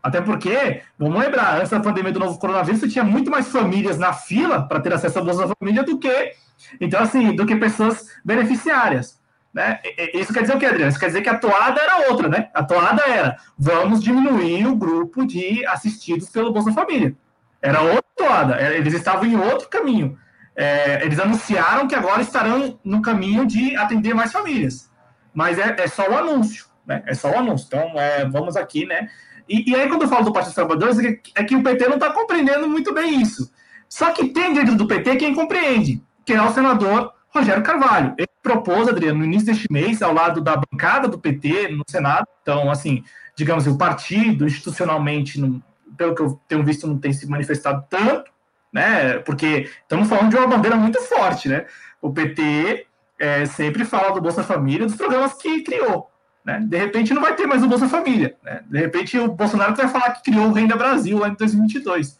Até 0.02 0.20
porque, 0.20 0.82
vamos 0.98 1.18
lembrar, 1.18 1.58
antes 1.58 1.70
da 1.70 1.80
pandemia 1.80 2.12
do 2.12 2.18
novo 2.18 2.38
coronavírus, 2.38 2.80
você 2.80 2.88
tinha 2.88 3.04
muito 3.04 3.30
mais 3.30 3.48
famílias 3.48 3.98
na 3.98 4.12
fila 4.12 4.62
para 4.62 4.80
ter 4.80 4.92
acesso 4.92 5.18
à 5.18 5.22
Bolsa 5.22 5.54
Família 5.58 5.84
do 5.84 5.98
que, 5.98 6.32
então, 6.80 7.00
assim, 7.00 7.34
do 7.34 7.46
que 7.46 7.56
pessoas 7.56 8.06
beneficiárias. 8.24 9.20
Né? 9.52 9.80
Isso 10.14 10.32
quer 10.32 10.42
dizer 10.42 10.56
o 10.56 10.58
que, 10.58 10.66
Adriano? 10.66 10.90
Isso 10.90 10.98
quer 10.98 11.06
dizer 11.06 11.20
que 11.20 11.28
a 11.28 11.38
toada 11.38 11.80
era 11.80 12.10
outra, 12.10 12.28
né? 12.28 12.48
A 12.54 12.64
toada 12.64 13.02
era 13.06 13.36
vamos 13.58 14.02
diminuir 14.02 14.66
o 14.66 14.74
grupo 14.74 15.26
de 15.26 15.64
assistidos 15.66 16.30
pelo 16.30 16.52
Bolsa 16.52 16.72
Família. 16.72 17.14
Era 17.60 17.82
outra 17.82 18.02
toada, 18.16 18.60
eles 18.74 18.94
estavam 18.94 19.26
em 19.26 19.36
outro 19.36 19.68
caminho 19.68 20.18
é, 20.54 21.04
eles 21.04 21.18
anunciaram 21.18 21.88
que 21.88 21.94
agora 21.94 22.22
estarão 22.22 22.78
no 22.84 23.00
caminho 23.00 23.46
de 23.46 23.76
atender 23.76 24.14
mais 24.14 24.32
famílias. 24.32 24.90
Mas 25.34 25.58
é, 25.58 25.74
é 25.78 25.88
só 25.88 26.08
o 26.08 26.16
anúncio, 26.16 26.66
né? 26.86 27.02
É 27.06 27.14
só 27.14 27.30
o 27.30 27.38
anúncio. 27.38 27.66
Então, 27.66 27.98
é, 27.98 28.24
vamos 28.26 28.56
aqui, 28.56 28.84
né? 28.84 29.08
E, 29.48 29.70
e, 29.70 29.74
aí, 29.74 29.88
quando 29.88 30.02
eu 30.02 30.08
falo 30.08 30.24
do 30.24 30.32
Partido 30.32 30.50
dos 30.50 30.54
Trabalhadores, 30.54 30.98
é 30.98 31.12
que, 31.12 31.32
é 31.34 31.44
que 31.44 31.56
o 31.56 31.62
PT 31.62 31.88
não 31.88 31.94
está 31.94 32.12
compreendendo 32.12 32.68
muito 32.68 32.92
bem 32.92 33.20
isso. 33.20 33.50
Só 33.88 34.10
que 34.12 34.28
tem 34.28 34.52
dentro 34.52 34.74
do 34.74 34.86
PT 34.86 35.16
quem 35.16 35.34
compreende, 35.34 36.02
que 36.24 36.32
é 36.32 36.42
o 36.42 36.52
senador 36.52 37.12
Rogério 37.28 37.62
Carvalho. 37.62 38.14
Ele 38.18 38.28
propôs, 38.42 38.88
Adriano, 38.88 39.20
no 39.20 39.24
início 39.24 39.46
deste 39.46 39.70
mês, 39.70 40.02
ao 40.02 40.12
lado 40.12 40.40
da 40.40 40.56
bancada 40.56 41.08
do 41.08 41.18
PT 41.18 41.68
no 41.68 41.82
Senado. 41.88 42.26
Então, 42.42 42.70
assim, 42.70 43.04
digamos, 43.36 43.66
o 43.66 43.78
partido 43.78 44.46
institucionalmente, 44.46 45.40
não, 45.40 45.62
pelo 45.96 46.14
que 46.14 46.22
eu 46.22 46.40
tenho 46.48 46.64
visto, 46.64 46.86
não 46.86 46.98
tem 46.98 47.12
se 47.12 47.26
manifestado 47.26 47.84
tanto 47.88 48.32
né? 48.72 49.18
Porque 49.18 49.68
estamos 49.82 50.08
falando 50.08 50.30
de 50.30 50.36
uma 50.36 50.46
bandeira 50.46 50.76
muito 50.76 51.00
forte, 51.02 51.48
né? 51.48 51.66
O 52.00 52.12
PT 52.12 52.86
é, 53.18 53.44
sempre 53.44 53.84
fala 53.84 54.12
do 54.12 54.20
Bolsa 54.20 54.42
Família, 54.42 54.86
dos 54.86 54.96
programas 54.96 55.34
que 55.34 55.62
criou. 55.62 56.10
Né? 56.44 56.58
De 56.66 56.76
repente 56.76 57.14
não 57.14 57.22
vai 57.22 57.36
ter 57.36 57.46
mais 57.46 57.62
o 57.62 57.68
Bolsa 57.68 57.88
Família. 57.88 58.34
Né? 58.42 58.62
De 58.66 58.78
repente 58.78 59.16
o 59.18 59.28
Bolsonaro 59.28 59.76
vai 59.76 59.86
falar 59.88 60.10
que 60.12 60.30
criou 60.30 60.46
o 60.46 60.52
Renda 60.52 60.74
Brasil 60.74 61.18
lá 61.18 61.28
em 61.28 61.34
2022. 61.34 62.18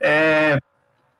É, 0.00 0.58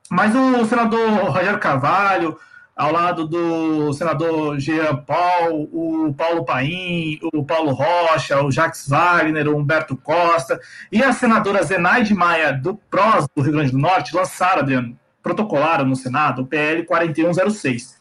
mas 0.09 0.35
o 0.35 0.65
senador 0.65 1.09
Rogério 1.09 1.59
Carvalho, 1.59 2.37
ao 2.75 2.91
lado 2.91 3.25
do 3.25 3.93
senador 3.93 4.59
Jean 4.59 4.97
Paul, 4.97 5.69
o 5.71 6.13
Paulo 6.13 6.43
Paim, 6.43 7.19
o 7.33 7.43
Paulo 7.43 7.71
Rocha, 7.71 8.43
o 8.43 8.51
Jacques 8.51 8.87
Wagner, 8.87 9.47
o 9.47 9.57
Humberto 9.57 9.95
Costa 9.95 10.59
e 10.91 11.01
a 11.01 11.13
senadora 11.13 11.63
Zenaide 11.63 12.13
Maia 12.13 12.51
do 12.51 12.75
PROS 12.75 13.27
do 13.33 13.41
Rio 13.41 13.53
Grande 13.53 13.71
do 13.71 13.77
Norte 13.77 14.15
lançaram, 14.15 14.61
Adriano, 14.61 14.99
protocolaram 15.23 15.85
no 15.85 15.95
Senado 15.95 16.41
o 16.41 16.45
PL 16.45 16.83
4106, 16.83 17.97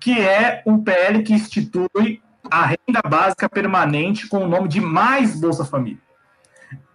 que 0.00 0.18
é 0.18 0.62
um 0.66 0.82
PL 0.82 1.22
que 1.22 1.34
institui 1.34 2.22
a 2.50 2.64
renda 2.64 3.02
básica 3.06 3.48
permanente 3.48 4.28
com 4.28 4.38
o 4.38 4.48
nome 4.48 4.68
de 4.68 4.80
Mais 4.80 5.38
Bolsa 5.38 5.64
Família. 5.64 6.00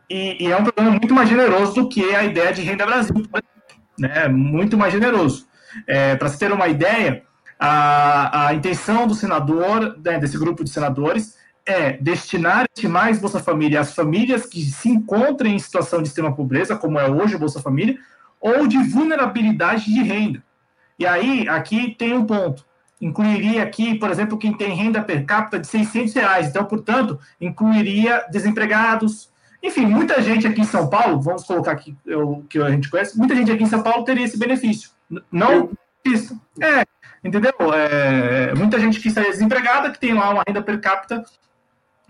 E, 0.10 0.44
e 0.44 0.52
é 0.52 0.58
um 0.58 0.64
programa 0.64 0.92
muito 0.92 1.14
mais 1.14 1.30
generoso 1.30 1.74
do 1.74 1.88
que 1.88 2.16
a 2.16 2.24
ideia 2.24 2.52
de 2.52 2.62
Renda 2.62 2.86
Brasil, 2.86 3.16
né? 3.98 4.28
Muito 4.28 4.78
mais 4.78 4.94
generoso. 4.94 5.48
É, 5.88 6.16
Para 6.16 6.30
se 6.30 6.38
ter 6.38 6.52
uma 6.52 6.68
ideia, 6.68 7.24
a, 7.60 8.48
a 8.48 8.54
intenção 8.54 9.08
do 9.08 9.14
senador, 9.14 9.98
né, 10.04 10.20
desse 10.20 10.38
grupo 10.38 10.64
de 10.64 10.70
senadores, 10.70 11.38
é 11.66 11.94
destinar 11.94 12.66
mais 12.90 13.20
Bolsa 13.20 13.40
Família 13.40 13.80
às 13.80 13.94
famílias 13.94 14.46
que 14.46 14.62
se 14.62 14.90
encontrem 14.90 15.56
em 15.56 15.60
situação 15.60 16.02
de 16.02 16.08
extrema 16.08 16.36
pobreza, 16.36 16.76
como 16.76 17.00
é 17.00 17.10
hoje 17.10 17.36
o 17.36 17.40
Bolsa 17.40 17.62
Família, 17.62 17.98
ou 18.40 18.68
de 18.68 18.78
vulnerabilidade 18.78 19.86
de 19.86 20.02
renda. 20.02 20.44
E 20.98 21.06
aí, 21.06 21.48
aqui 21.48 21.96
tem 21.98 22.14
um 22.14 22.26
ponto. 22.26 22.66
Incluiria 23.00 23.64
aqui, 23.64 23.96
por 23.96 24.12
exemplo, 24.12 24.38
quem 24.38 24.56
tem 24.56 24.76
renda 24.76 25.02
per 25.02 25.26
capita 25.26 25.60
de 25.60 25.68
600 25.68 26.14
reais. 26.14 26.48
Então, 26.48 26.66
portanto, 26.66 27.20
incluiria 27.40 28.26
desempregados. 28.32 29.31
Enfim, 29.64 29.86
muita 29.86 30.22
gente 30.22 30.48
aqui 30.48 30.62
em 30.62 30.66
São 30.66 30.90
Paulo, 30.90 31.22
vamos 31.22 31.44
colocar 31.44 31.72
aqui 31.72 31.96
o 32.08 32.42
que 32.44 32.60
a 32.60 32.70
gente 32.72 32.90
conhece, 32.90 33.18
muita 33.18 33.36
gente 33.36 33.52
aqui 33.52 33.64
em 33.64 33.68
São 33.68 33.84
Paulo 33.84 34.04
teria 34.04 34.26
esse 34.26 34.38
benefício. 34.38 34.90
Não 35.32 35.70
isso. 36.04 36.40
É, 36.60 36.84
entendeu? 37.24 37.54
É, 37.74 38.54
muita 38.56 38.80
gente 38.80 39.00
que 39.00 39.08
está 39.08 39.22
desempregada, 39.22 39.92
que 39.92 40.00
tem 40.00 40.14
lá 40.14 40.30
uma 40.32 40.44
renda 40.48 40.62
per 40.62 40.80
capita 40.80 41.24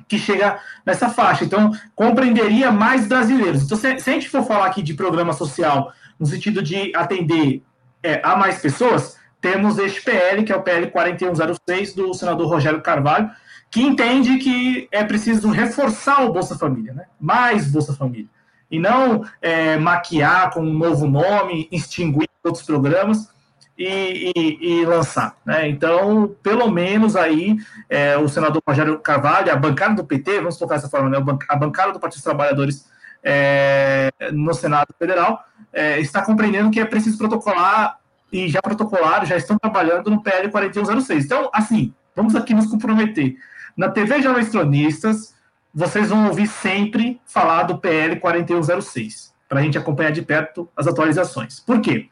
que 0.08 0.18
chega 0.18 0.60
nessa 0.86 1.10
faixa. 1.10 1.44
Então, 1.44 1.72
compreenderia 1.96 2.72
mais 2.72 3.08
brasileiros. 3.08 3.64
Então, 3.64 3.78
se, 3.78 4.00
se 4.00 4.10
a 4.10 4.14
gente 4.14 4.30
for 4.30 4.44
falar 4.44 4.66
aqui 4.66 4.82
de 4.82 4.94
programa 4.94 5.34
social, 5.34 5.94
no 6.20 6.26
sentido 6.26 6.62
de 6.62 6.92
atender 6.96 7.64
é, 8.04 8.22
a 8.24 8.36
mais 8.36 8.60
pessoas, 8.60 9.18
temos 9.40 9.78
este 9.78 10.02
PL, 10.02 10.44
que 10.44 10.52
é 10.52 10.56
o 10.56 10.62
PL 10.62 10.88
4106 10.92 11.94
do 11.94 12.14
senador 12.14 12.48
Rogério 12.48 12.82
Carvalho, 12.82 13.30
que 13.72 13.82
entende 13.82 14.38
que 14.38 14.88
é 14.92 15.04
preciso 15.04 15.50
reforçar 15.50 16.24
o 16.26 16.34
Bolsa 16.34 16.58
Família, 16.58 16.94
né? 16.94 17.06
mais 17.20 17.72
Bolsa 17.72 17.96
Família. 17.96 18.28
E 18.70 18.78
não 18.78 19.26
é, 19.42 19.78
maquiar 19.78 20.52
com 20.52 20.62
um 20.62 20.74
novo 20.74 21.08
nome, 21.08 21.70
extinguir 21.72 22.30
outros 22.44 22.66
programas. 22.66 23.32
e, 23.78 24.32
e, 24.36 24.82
e 24.82 24.86
lançar. 24.86 25.36
Né? 25.46 25.68
Então, 25.70 26.36
pelo 26.44 26.70
menos 26.70 27.16
aí, 27.16 27.58
é, 27.90 28.16
o 28.18 28.28
senador 28.28 28.62
Rogério 28.68 29.00
Carvalho, 29.00 29.52
a 29.52 29.56
bancada 29.56 29.96
do 29.96 30.04
PT, 30.04 30.40
vamos 30.40 30.58
colocar 30.58 30.76
dessa 30.76 30.90
forma, 30.90 31.10
né? 31.10 31.18
a 31.48 31.56
bancada 31.56 31.94
do 31.94 32.00
Partido 32.00 32.18
dos 32.18 32.24
Trabalhadores 32.24 32.86
é, 33.24 34.12
no 34.32 34.54
Senado 34.54 34.94
Federal, 35.00 35.44
é, 35.74 36.00
está 36.00 36.24
compreendendo 36.24 36.70
que 36.70 36.80
é 36.80 36.86
preciso 36.86 37.18
protocolar 37.18 37.98
e 38.32 38.48
já 38.50 38.62
protocolaram, 38.62 39.26
já 39.26 39.36
estão 39.38 39.58
trabalhando 39.58 40.10
no 40.10 40.22
PL 40.22 40.50
4106. 40.50 41.26
Então, 41.26 41.50
assim, 41.54 41.94
vamos 42.16 42.36
aqui 42.36 42.54
nos 42.54 42.68
comprometer. 42.68 43.36
Na 43.76 43.90
TV 43.90 44.22
Jovens 44.22 44.50
Cronistas, 44.50 45.36
vocês 45.74 46.10
vão 46.10 46.28
ouvir 46.28 46.48
sempre 46.48 47.20
falar 47.26 47.64
do 47.64 47.78
PL 47.78 48.20
4106, 48.20 49.34
para 49.48 49.60
a 49.60 49.64
gente 49.64 49.78
acompanhar 49.78 50.12
de 50.12 50.22
perto 50.22 50.70
as 50.76 50.88
atualizações. 50.88 51.60
Por 51.60 51.80
quê? 51.80 52.10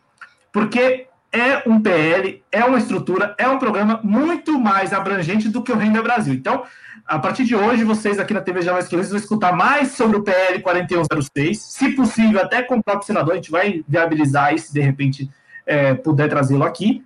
Porque 0.52 1.08
é 1.32 1.62
um 1.68 1.80
PL, 1.80 2.44
é 2.52 2.64
uma 2.64 2.78
estrutura, 2.78 3.36
é 3.38 3.48
um 3.48 3.60
programa 3.60 4.00
muito 4.04 4.60
mais 4.60 4.94
abrangente 4.94 5.50
do 5.50 5.62
que 5.62 5.72
o 5.72 5.78
Renda 5.78 6.02
Brasil. 6.02 6.34
Então, 6.34 6.64
a 7.06 7.20
partir 7.20 7.44
de 7.44 7.56
hoje, 7.56 7.84
vocês 7.84 8.20
aqui 8.20 8.34
na 8.34 8.42
TV 8.42 8.62
Jovens 8.62 8.88
Cronistas 8.88 9.12
vão 9.12 9.20
escutar 9.20 9.52
mais 9.56 9.92
sobre 9.92 10.18
o 10.18 10.24
PL 10.24 10.60
4106, 10.62 11.60
se 11.60 11.92
possível, 11.92 12.42
até 12.42 12.64
com 12.64 12.78
o 12.78 12.84
próprio 12.84 13.06
senador, 13.06 13.34
a 13.34 13.36
gente 13.36 13.52
vai 13.52 13.84
viabilizar 13.88 14.54
isso, 14.54 14.74
de 14.74 14.80
repente 14.80 15.30
é, 15.66 15.94
puder 15.94 16.30
trazê-lo 16.30 16.64
aqui, 16.64 17.04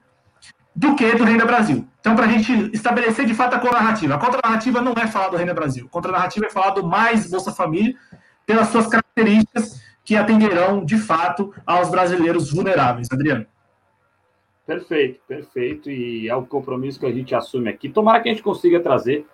do 0.75 0.95
que 0.95 1.15
do 1.15 1.23
Renda 1.23 1.45
Brasil. 1.45 1.87
Então, 1.99 2.15
para 2.15 2.25
a 2.25 2.29
gente 2.29 2.51
estabelecer 2.73 3.25
de 3.25 3.33
fato 3.33 3.55
a 3.55 3.59
contrarrativa. 3.59 4.15
A 4.15 4.17
contrarrativa 4.17 4.81
não 4.81 4.93
é 4.93 5.07
falar 5.07 5.29
do 5.29 5.37
Renda 5.37 5.53
Brasil. 5.53 5.85
A 5.85 5.89
contrarrativa 5.89 6.45
é 6.45 6.49
falar 6.49 6.71
do 6.71 6.85
mais 6.85 7.29
Bolsa 7.29 7.51
Família, 7.51 7.95
pelas 8.45 8.67
suas 8.69 8.87
características 8.87 9.81
que 10.03 10.15
atenderão 10.15 10.83
de 10.83 10.97
fato 10.97 11.53
aos 11.65 11.89
brasileiros 11.89 12.51
vulneráveis. 12.51 13.07
Adriano. 13.11 13.45
Perfeito, 14.65 15.19
perfeito. 15.27 15.89
E 15.89 16.27
é 16.27 16.35
o 16.35 16.45
compromisso 16.45 16.99
que 16.99 17.05
a 17.05 17.11
gente 17.11 17.35
assume 17.35 17.69
aqui. 17.69 17.89
Tomara 17.89 18.21
que 18.21 18.29
a 18.29 18.31
gente 18.31 18.43
consiga 18.43 18.79
trazer 18.79 19.25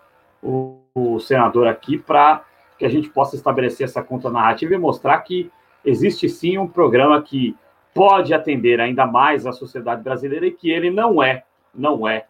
o, 0.41 0.79
o 0.93 1.19
senador 1.19 1.67
aqui 1.67 1.97
para 1.97 2.43
que 2.77 2.85
a 2.85 2.89
gente 2.89 3.09
possa 3.09 3.35
estabelecer 3.35 3.85
essa 3.85 4.01
contrarrativa 4.01 4.73
e 4.73 4.77
mostrar 4.77 5.19
que 5.19 5.51
existe 5.83 6.29
sim 6.29 6.57
um 6.57 6.67
programa 6.67 7.21
que 7.21 7.55
pode 7.93 8.33
atender 8.33 8.79
ainda 8.79 9.05
mais 9.05 9.45
a 9.45 9.51
sociedade 9.51 10.03
brasileira 10.03 10.45
e 10.45 10.51
que 10.51 10.69
ele 10.69 10.89
não 10.89 11.21
é, 11.21 11.43
não 11.73 12.07
é 12.07 12.25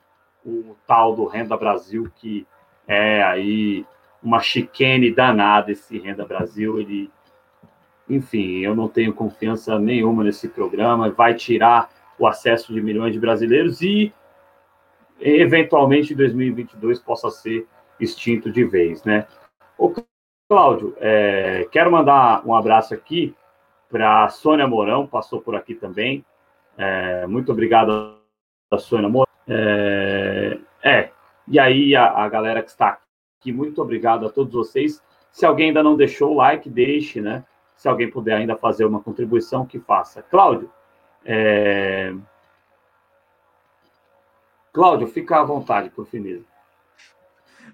o 0.46 0.76
tal 0.88 1.16
do 1.16 1.26
Renda 1.26 1.58
Brasil, 1.58 2.10
que 2.16 2.48
é 2.88 3.22
aí 3.24 3.86
uma 4.22 4.40
chicane 4.40 5.12
danada 5.12 5.72
esse 5.72 5.98
Renda 6.00 6.26
Brasil. 6.26 6.80
Ele, 6.80 7.12
enfim, 8.10 8.60
eu 8.60 8.76
não 8.76 8.88
tenho 8.88 9.14
confiança 9.14 9.78
nenhuma 9.78 10.24
nesse 10.24 10.48
programa, 10.48 11.10
vai 11.10 11.34
tirar 11.34 11.90
o 12.18 12.28
acesso 12.28 12.74
de 12.74 12.82
milhões 12.82 13.14
de 13.14 13.20
brasileiros 13.20 13.82
e, 13.82 14.14
eventualmente, 15.20 16.14
em 16.14 16.18
2022 16.18 17.00
possa 17.00 17.30
ser 17.30 17.68
extinto 18.00 18.52
de 18.52 18.64
vez, 18.64 19.04
né? 19.04 19.26
Ô, 19.78 19.94
Cláudio, 20.50 20.96
é, 21.00 21.68
quero 21.72 21.92
mandar 21.92 22.46
um 22.46 22.54
abraço 22.54 22.94
aqui 22.94 23.36
para 23.90 24.24
a 24.26 24.30
Sônia 24.30 24.68
Mourão, 24.68 25.08
passou 25.08 25.42
por 25.42 25.56
aqui 25.56 25.74
também. 25.74 26.24
É, 26.78 27.26
muito 27.28 27.52
obrigado 27.52 28.18
a 28.72 28.78
Sônia 28.78 29.10
Mourão. 29.10 29.28
É, 29.48 30.60
é, 30.84 31.12
e 31.48 31.60
aí 31.60 31.96
a, 31.96 32.24
a, 32.24 32.30
galera 32.30 32.62
que 32.62 32.70
está 32.70 33.00
aqui, 33.40 33.52
muito 33.52 33.82
obrigado 33.82 34.26
a 34.26 34.30
todos 34.30 34.54
vocês. 34.54 35.04
Se 35.32 35.46
alguém 35.46 35.70
ainda 35.70 35.82
não 35.82 35.98
deixou 35.98 36.34
o 36.34 36.38
like, 36.38 36.70
deixe, 36.70 37.20
né? 37.20 37.44
Se 37.76 37.88
alguém 37.88 38.10
puder 38.10 38.36
ainda 38.36 38.56
fazer 38.56 38.86
uma 38.86 39.02
contribuição, 39.02 39.66
que 39.66 39.80
faça. 39.80 40.22
Cláudio, 40.22 40.72
é... 41.26 42.14
Cláudio, 44.72 45.08
fica 45.08 45.40
à 45.40 45.44
vontade, 45.44 45.90
por 45.90 46.06
fineza. 46.06 46.46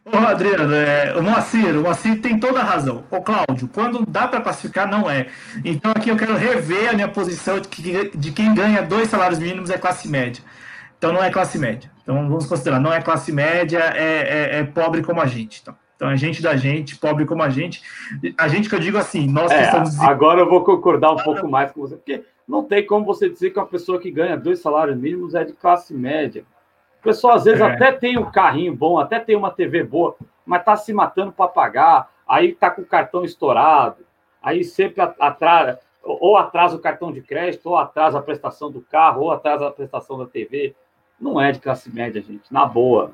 Ô, 0.03 0.17
Adriano, 0.17 0.73
é, 0.73 1.15
o 1.17 1.23
Moacir, 1.23 1.77
o 1.77 1.83
Moacir 1.83 2.21
tem 2.21 2.39
toda 2.39 2.59
a 2.59 2.63
razão. 2.63 3.03
Ô, 3.09 3.21
Cláudio, 3.21 3.69
quando 3.73 4.05
dá 4.05 4.27
para 4.27 4.41
classificar, 4.41 4.89
não 4.89 5.09
é. 5.09 5.27
Então 5.63 5.91
aqui 5.91 6.09
eu 6.09 6.17
quero 6.17 6.35
rever 6.35 6.89
a 6.89 6.93
minha 6.93 7.07
posição 7.07 7.59
de, 7.59 7.67
que, 7.67 8.11
de 8.15 8.31
quem 8.31 8.53
ganha 8.53 8.81
dois 8.81 9.09
salários 9.09 9.39
mínimos 9.39 9.69
é 9.69 9.77
classe 9.77 10.07
média. 10.07 10.43
Então 10.97 11.13
não 11.13 11.23
é 11.23 11.29
classe 11.29 11.57
média. 11.57 11.89
Então 12.03 12.15
vamos 12.27 12.45
considerar, 12.45 12.79
não 12.79 12.93
é 12.93 13.01
classe 13.01 13.31
média, 13.31 13.79
é, 13.79 14.57
é, 14.57 14.59
é 14.59 14.63
pobre 14.63 15.01
como 15.01 15.21
a 15.21 15.25
gente. 15.25 15.59
Então. 15.61 15.75
então 15.95 16.09
é 16.09 16.17
gente 16.17 16.41
da 16.41 16.55
gente, 16.55 16.97
pobre 16.97 17.25
como 17.25 17.41
a 17.41 17.49
gente. 17.49 17.81
A 18.37 18.47
gente 18.47 18.69
que 18.69 18.75
eu 18.75 18.79
digo 18.79 18.97
assim, 18.97 19.27
nós 19.27 19.51
que 19.51 19.57
é, 19.57 19.63
estamos... 19.63 19.99
Agora 19.99 20.41
eu 20.41 20.49
vou 20.49 20.63
concordar 20.63 21.11
um 21.11 21.17
pouco 21.17 21.47
mais 21.47 21.71
com 21.71 21.81
você, 21.81 21.95
porque 21.95 22.23
não 22.47 22.63
tem 22.63 22.85
como 22.85 23.05
você 23.05 23.29
dizer 23.29 23.51
que 23.51 23.59
uma 23.59 23.65
pessoa 23.65 23.99
que 23.99 24.11
ganha 24.11 24.37
dois 24.37 24.59
salários 24.59 24.97
mínimos 24.97 25.35
é 25.35 25.43
de 25.43 25.53
classe 25.53 25.93
média 25.93 26.45
pessoa 27.05 27.35
às 27.35 27.43
vezes 27.43 27.61
é. 27.61 27.63
até 27.63 27.91
tem 27.91 28.17
um 28.17 28.31
carrinho 28.31 28.75
bom, 28.75 28.97
até 28.97 29.19
tem 29.19 29.35
uma 29.35 29.51
TV 29.51 29.83
boa, 29.83 30.15
mas 30.45 30.59
está 30.59 30.75
se 30.75 30.91
matando 30.91 31.31
para 31.31 31.47
pagar, 31.47 32.09
aí 32.27 32.49
está 32.49 32.69
com 32.69 32.81
o 32.81 32.85
cartão 32.85 33.23
estourado, 33.23 34.05
aí 34.41 34.63
sempre 34.63 35.01
atrasa, 35.19 35.79
ou 36.03 36.37
atrasa 36.37 36.75
o 36.75 36.79
cartão 36.79 37.11
de 37.11 37.21
crédito, 37.21 37.67
ou 37.67 37.77
atrasa 37.77 38.19
a 38.19 38.21
prestação 38.21 38.71
do 38.71 38.81
carro, 38.81 39.23
ou 39.23 39.31
atrasa 39.31 39.67
a 39.67 39.71
prestação 39.71 40.17
da 40.17 40.25
TV. 40.25 40.75
Não 41.19 41.39
é 41.39 41.51
de 41.51 41.59
classe 41.59 41.93
média, 41.93 42.21
gente, 42.21 42.51
na 42.51 42.65
boa. 42.65 43.11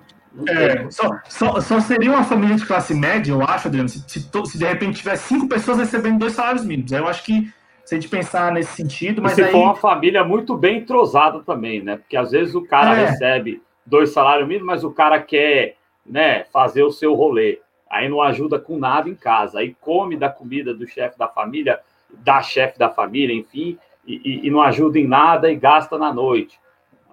É, 0.47 0.89
só, 0.89 1.09
só, 1.27 1.59
só, 1.59 1.79
seria 1.81 2.09
uma 2.09 2.23
família 2.23 2.55
de 2.55 2.65
classe 2.65 2.93
média, 2.93 3.33
eu 3.33 3.41
acho, 3.41 3.67
Adriano, 3.67 3.89
se, 3.89 3.99
se, 4.07 4.21
se, 4.21 4.57
de 4.57 4.65
repente 4.65 4.99
tiver 4.99 5.17
cinco 5.17 5.47
pessoas 5.47 5.77
recebendo 5.77 6.19
dois 6.19 6.33
salários 6.33 6.65
mínimos. 6.65 6.91
Eu 6.91 7.07
acho 7.07 7.23
que 7.23 7.51
se 7.83 7.95
a 7.95 7.99
gente 7.99 8.09
pensar 8.09 8.51
nesse 8.51 8.73
sentido, 8.73 9.21
mas. 9.21 9.33
E 9.33 9.35
se 9.35 9.43
aí... 9.43 9.51
for 9.51 9.63
uma 9.63 9.75
família 9.75 10.23
muito 10.23 10.55
bem 10.55 10.79
entrosada 10.79 11.41
também, 11.41 11.83
né? 11.83 11.97
Porque 11.97 12.15
às 12.15 12.31
vezes 12.31 12.55
o 12.55 12.61
cara 12.61 12.97
é. 12.97 13.05
recebe 13.07 13.61
dois 13.91 14.11
salários 14.11 14.47
mínimos, 14.47 14.67
mas 14.67 14.83
o 14.85 14.91
cara 14.91 15.21
quer 15.21 15.75
né, 16.05 16.45
fazer 16.45 16.81
o 16.81 16.91
seu 16.91 17.13
rolê. 17.13 17.59
Aí 17.89 18.07
não 18.07 18.21
ajuda 18.21 18.57
com 18.57 18.77
nada 18.77 19.09
em 19.09 19.15
casa. 19.15 19.59
Aí 19.59 19.75
come 19.81 20.15
da 20.15 20.29
comida 20.29 20.73
do 20.73 20.87
chefe 20.87 21.19
da 21.19 21.27
família, 21.27 21.77
da 22.09 22.41
chefe 22.41 22.79
da 22.79 22.89
família, 22.89 23.35
enfim, 23.35 23.77
e, 24.07 24.47
e, 24.47 24.49
não 24.49 24.61
ajuda 24.61 24.97
em 24.97 25.05
nada 25.05 25.51
e 25.51 25.55
gasta 25.55 25.97
na 25.97 26.13
noite. 26.13 26.57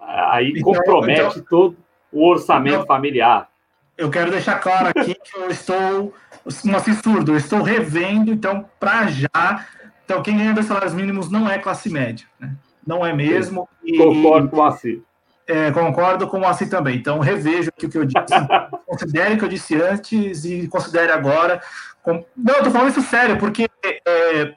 Aí 0.01 0.51
então, 0.51 0.73
compromete 0.73 1.39
então, 1.39 1.45
todo 1.49 1.77
o 2.13 2.25
orçamento 2.25 2.75
então, 2.75 2.87
familiar. 2.87 3.49
Eu 3.97 4.09
quero 4.09 4.31
deixar 4.31 4.59
claro 4.59 4.87
aqui 4.87 5.13
que 5.13 5.37
eu 5.37 5.49
estou 5.49 6.13
um 6.45 6.93
surdo, 7.03 7.33
eu 7.33 7.37
estou 7.37 7.61
revendo, 7.61 8.31
então, 8.31 8.65
para 8.79 9.07
já. 9.07 9.67
Então, 10.05 10.23
quem 10.23 10.37
ganha 10.37 10.53
dois 10.53 10.65
salários 10.65 10.93
mínimos 10.93 11.29
não 11.29 11.49
é 11.49 11.59
classe 11.59 11.89
média, 11.89 12.25
né? 12.39 12.55
Não 12.87 13.05
é 13.05 13.13
mesmo. 13.13 13.67
E, 13.83 13.97
Concordo 13.97 14.49
com 14.49 14.71
Cid. 14.71 15.03
É, 15.49 15.71
concordo 15.71 16.27
com 16.27 16.41
o 16.41 16.47
assim 16.47 16.69
também. 16.69 16.95
Então, 16.95 17.17
revejo 17.17 17.69
aqui 17.75 17.87
o 17.87 17.89
que 17.89 17.97
eu 17.97 18.05
disse. 18.05 18.19
considere 18.85 19.33
o 19.33 19.37
que 19.39 19.45
eu 19.45 19.49
disse 19.49 19.81
antes 19.81 20.45
e 20.45 20.67
considere 20.67 21.11
agora. 21.11 21.59
Com... 22.03 22.23
Não, 22.37 22.53
eu 22.57 22.63
tô 22.63 22.69
falando 22.69 22.89
isso 22.89 23.01
sério, 23.01 23.35
porque 23.39 23.67
é, 23.83 24.53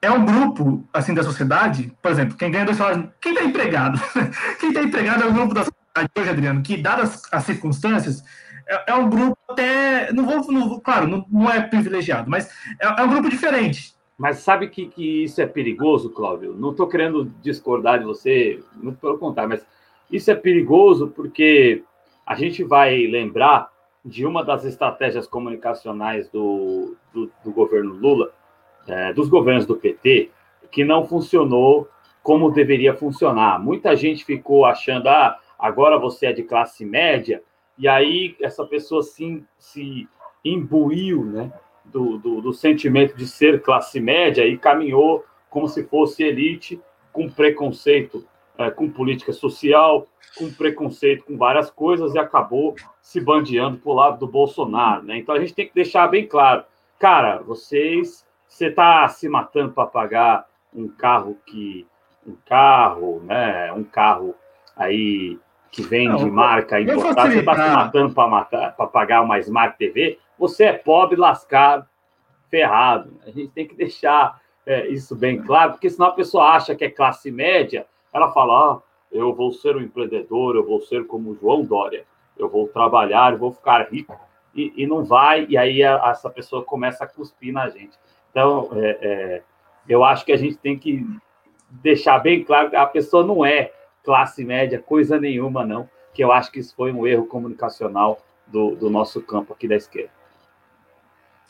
é 0.00 0.10
um 0.12 0.24
grupo, 0.24 0.88
assim, 0.92 1.12
da 1.12 1.24
sociedade, 1.24 1.92
por 2.00 2.12
exemplo, 2.12 2.36
quem 2.36 2.48
ganha 2.48 2.64
dois 2.64 2.76
salários... 2.76 3.06
Quem 3.20 3.32
está 3.32 3.44
empregado? 3.44 4.00
quem 4.60 4.68
está 4.68 4.82
empregado 4.84 5.24
é 5.24 5.26
um 5.26 5.34
grupo 5.34 5.52
da 5.52 5.64
sociedade 5.64 6.10
hoje, 6.16 6.30
Adriano, 6.30 6.62
que, 6.62 6.76
dadas 6.76 7.22
as 7.32 7.42
circunstâncias, 7.42 8.22
é, 8.68 8.92
é 8.92 8.94
um 8.94 9.10
grupo 9.10 9.36
até... 9.48 10.12
Não 10.12 10.24
vou... 10.24 10.52
Não, 10.52 10.78
claro, 10.78 11.08
não, 11.08 11.26
não, 11.28 11.50
é 11.50 11.60
privilegiado, 11.60 12.30
mas 12.30 12.48
é, 12.80 12.86
é 12.86 13.02
um 13.02 13.08
grupo 13.08 13.28
diferente. 13.28 13.96
Mas 14.16 14.38
sabe 14.38 14.68
que, 14.68 14.86
que 14.86 15.24
isso 15.24 15.40
é 15.40 15.46
perigoso, 15.46 16.10
Cláudio? 16.10 16.54
Não 16.54 16.70
estou 16.70 16.86
querendo 16.86 17.32
discordar 17.42 17.98
de 17.98 18.04
você, 18.04 18.62
muito 18.76 18.98
pelo 18.98 19.18
contrário, 19.18 19.50
mas 19.50 19.66
isso 20.10 20.30
é 20.30 20.34
perigoso 20.34 21.08
porque 21.08 21.82
a 22.26 22.34
gente 22.34 22.62
vai 22.64 23.06
lembrar 23.06 23.70
de 24.04 24.24
uma 24.24 24.42
das 24.42 24.64
estratégias 24.64 25.26
comunicacionais 25.26 26.28
do, 26.28 26.96
do, 27.12 27.30
do 27.44 27.52
governo 27.52 27.94
Lula, 27.94 28.32
é, 28.86 29.12
dos 29.12 29.28
governos 29.28 29.66
do 29.66 29.76
PT, 29.76 30.30
que 30.70 30.84
não 30.84 31.06
funcionou 31.06 31.88
como 32.22 32.50
deveria 32.50 32.94
funcionar. 32.94 33.58
Muita 33.62 33.94
gente 33.96 34.24
ficou 34.24 34.64
achando, 34.64 35.08
ah, 35.08 35.38
agora 35.58 35.98
você 35.98 36.26
é 36.26 36.32
de 36.32 36.42
classe 36.42 36.84
média, 36.84 37.42
e 37.78 37.88
aí 37.88 38.36
essa 38.40 38.64
pessoa 38.64 39.02
sim, 39.02 39.44
se 39.58 40.08
imbuiu 40.44 41.24
né, 41.24 41.52
do, 41.84 42.18
do, 42.18 42.40
do 42.40 42.52
sentimento 42.52 43.16
de 43.16 43.26
ser 43.26 43.62
classe 43.62 44.00
média 44.00 44.46
e 44.46 44.56
caminhou 44.56 45.24
como 45.48 45.66
se 45.66 45.84
fosse 45.84 46.22
elite, 46.22 46.80
com 47.12 47.28
preconceito 47.28 48.24
é, 48.60 48.70
com 48.70 48.90
política 48.90 49.32
social, 49.32 50.06
com 50.36 50.52
preconceito, 50.52 51.24
com 51.24 51.36
várias 51.36 51.70
coisas, 51.70 52.14
e 52.14 52.18
acabou 52.18 52.74
se 53.00 53.20
bandeando 53.20 53.78
para 53.78 53.90
o 53.90 53.94
lado 53.94 54.18
do 54.18 54.26
Bolsonaro. 54.26 55.02
Né? 55.02 55.18
Então 55.18 55.34
a 55.34 55.40
gente 55.40 55.54
tem 55.54 55.66
que 55.66 55.74
deixar 55.74 56.06
bem 56.08 56.26
claro, 56.26 56.64
cara, 56.98 57.38
vocês, 57.38 58.26
você 58.46 58.66
está 58.66 59.08
se 59.08 59.28
matando 59.28 59.72
para 59.72 59.86
pagar 59.86 60.46
um 60.74 60.88
carro 60.88 61.36
que, 61.46 61.86
um 62.26 62.36
carro, 62.46 63.22
né, 63.24 63.72
um 63.72 63.82
carro 63.82 64.34
aí 64.76 65.38
que 65.70 65.82
vem 65.82 66.14
de 66.16 66.30
marca 66.30 66.80
importada, 66.80 67.30
você 67.30 67.38
está 67.38 67.54
se 67.54 67.74
matando 67.74 68.14
para 68.14 68.86
pagar 68.86 69.22
uma 69.22 69.38
Smart 69.38 69.78
TV, 69.78 70.18
você 70.38 70.64
é 70.64 70.72
pobre, 70.72 71.16
lascado, 71.16 71.86
ferrado. 72.50 73.12
A 73.24 73.30
gente 73.30 73.48
tem 73.48 73.66
que 73.66 73.76
deixar 73.76 74.40
é, 74.66 74.88
isso 74.88 75.14
bem 75.14 75.40
claro, 75.40 75.72
porque 75.72 75.88
senão 75.88 76.08
a 76.08 76.12
pessoa 76.12 76.50
acha 76.50 76.74
que 76.74 76.84
é 76.84 76.90
classe 76.90 77.30
média 77.30 77.86
ela 78.12 78.32
fala, 78.32 78.74
ah, 78.74 78.82
eu 79.10 79.34
vou 79.34 79.52
ser 79.52 79.76
um 79.76 79.80
empreendedor, 79.80 80.56
eu 80.56 80.64
vou 80.64 80.80
ser 80.80 81.06
como 81.06 81.34
João 81.34 81.64
Dória, 81.64 82.04
eu 82.38 82.48
vou 82.48 82.68
trabalhar, 82.68 83.32
eu 83.32 83.38
vou 83.38 83.52
ficar 83.52 83.88
rico, 83.90 84.18
e, 84.54 84.72
e 84.76 84.86
não 84.86 85.04
vai, 85.04 85.46
e 85.48 85.56
aí 85.56 85.82
a, 85.82 86.10
essa 86.10 86.30
pessoa 86.30 86.64
começa 86.64 87.04
a 87.04 87.06
cuspir 87.06 87.52
na 87.52 87.68
gente. 87.68 87.96
Então, 88.30 88.70
é, 88.74 88.98
é, 89.00 89.42
eu 89.88 90.04
acho 90.04 90.24
que 90.24 90.32
a 90.32 90.36
gente 90.36 90.56
tem 90.56 90.78
que 90.78 91.04
deixar 91.70 92.18
bem 92.18 92.42
claro 92.44 92.70
que 92.70 92.76
a 92.76 92.86
pessoa 92.86 93.24
não 93.24 93.44
é 93.44 93.72
classe 94.02 94.44
média, 94.44 94.80
coisa 94.80 95.20
nenhuma, 95.20 95.64
não, 95.64 95.88
que 96.12 96.22
eu 96.22 96.32
acho 96.32 96.50
que 96.50 96.58
isso 96.58 96.74
foi 96.74 96.92
um 96.92 97.06
erro 97.06 97.26
comunicacional 97.26 98.20
do, 98.46 98.74
do 98.74 98.90
nosso 98.90 99.20
campo 99.20 99.52
aqui 99.52 99.68
da 99.68 99.76
esquerda. 99.76 100.19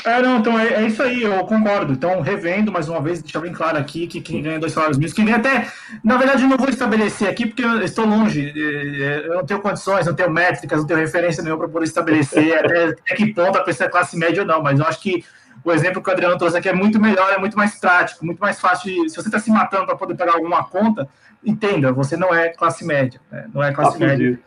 É, 0.05 0.22
não, 0.22 0.39
então 0.39 0.59
é, 0.59 0.74
é, 0.74 0.86
isso 0.86 1.02
aí, 1.02 1.22
eu 1.22 1.44
concordo. 1.44 1.93
Então, 1.93 2.20
revendo 2.20 2.72
mais 2.72 2.89
uma 2.89 3.01
vez, 3.01 3.20
deixar 3.20 3.40
bem 3.40 3.52
claro 3.52 3.77
aqui 3.77 4.06
que 4.06 4.20
quem 4.20 4.43
ganha 4.43 4.59
dois 4.59 4.72
salários 4.72 4.97
mínimos, 4.97 5.14
que 5.14 5.22
nem 5.22 5.35
até, 5.35 5.70
na 6.02 6.16
verdade, 6.16 6.43
eu 6.43 6.48
não 6.48 6.56
vou 6.56 6.68
estabelecer 6.68 7.28
aqui, 7.28 7.47
porque 7.47 7.64
eu 7.64 7.82
estou 7.82 8.06
longe, 8.06 8.52
é, 8.56 9.27
eu 9.27 9.35
não 9.35 9.44
tenho 9.44 9.60
condições, 9.60 10.06
não 10.06 10.14
tenho 10.14 10.31
métricas, 10.31 10.78
não 10.78 10.86
tenho 10.86 11.01
referência 11.01 11.43
nenhuma 11.43 11.60
para 11.60 11.68
poder 11.68 11.85
estabelecer 11.85 12.56
até, 12.64 12.85
até 12.85 13.14
que 13.14 13.35
ponto 13.35 13.59
a 13.59 13.62
pessoa 13.62 13.89
é 13.89 13.90
classe 13.90 14.16
média 14.16 14.43
ou 14.43 14.48
não, 14.48 14.62
mas 14.62 14.78
eu 14.78 14.86
acho 14.86 15.01
que 15.01 15.24
o 15.62 15.70
exemplo 15.70 16.02
que 16.02 16.09
o 16.09 16.12
Adriano 16.12 16.39
trouxe 16.39 16.56
aqui 16.56 16.68
é 16.68 16.72
muito 16.72 16.98
melhor, 16.98 17.31
é 17.32 17.39
muito 17.39 17.56
mais 17.56 17.78
prático, 17.78 18.24
muito 18.24 18.39
mais 18.39 18.59
fácil. 18.59 18.90
De, 18.90 19.10
se 19.10 19.16
você 19.16 19.28
está 19.28 19.39
se 19.39 19.51
matando 19.51 19.85
para 19.85 19.97
poder 19.97 20.14
pegar 20.14 20.32
alguma 20.32 20.64
conta, 20.64 21.06
entenda, 21.44 21.93
você 21.93 22.16
não 22.16 22.35
é 22.35 22.48
classe 22.48 22.85
média, 22.86 23.20
né? 23.31 23.47
não 23.52 23.62
é 23.62 23.72
classe 23.72 23.98
média. 23.98 24.40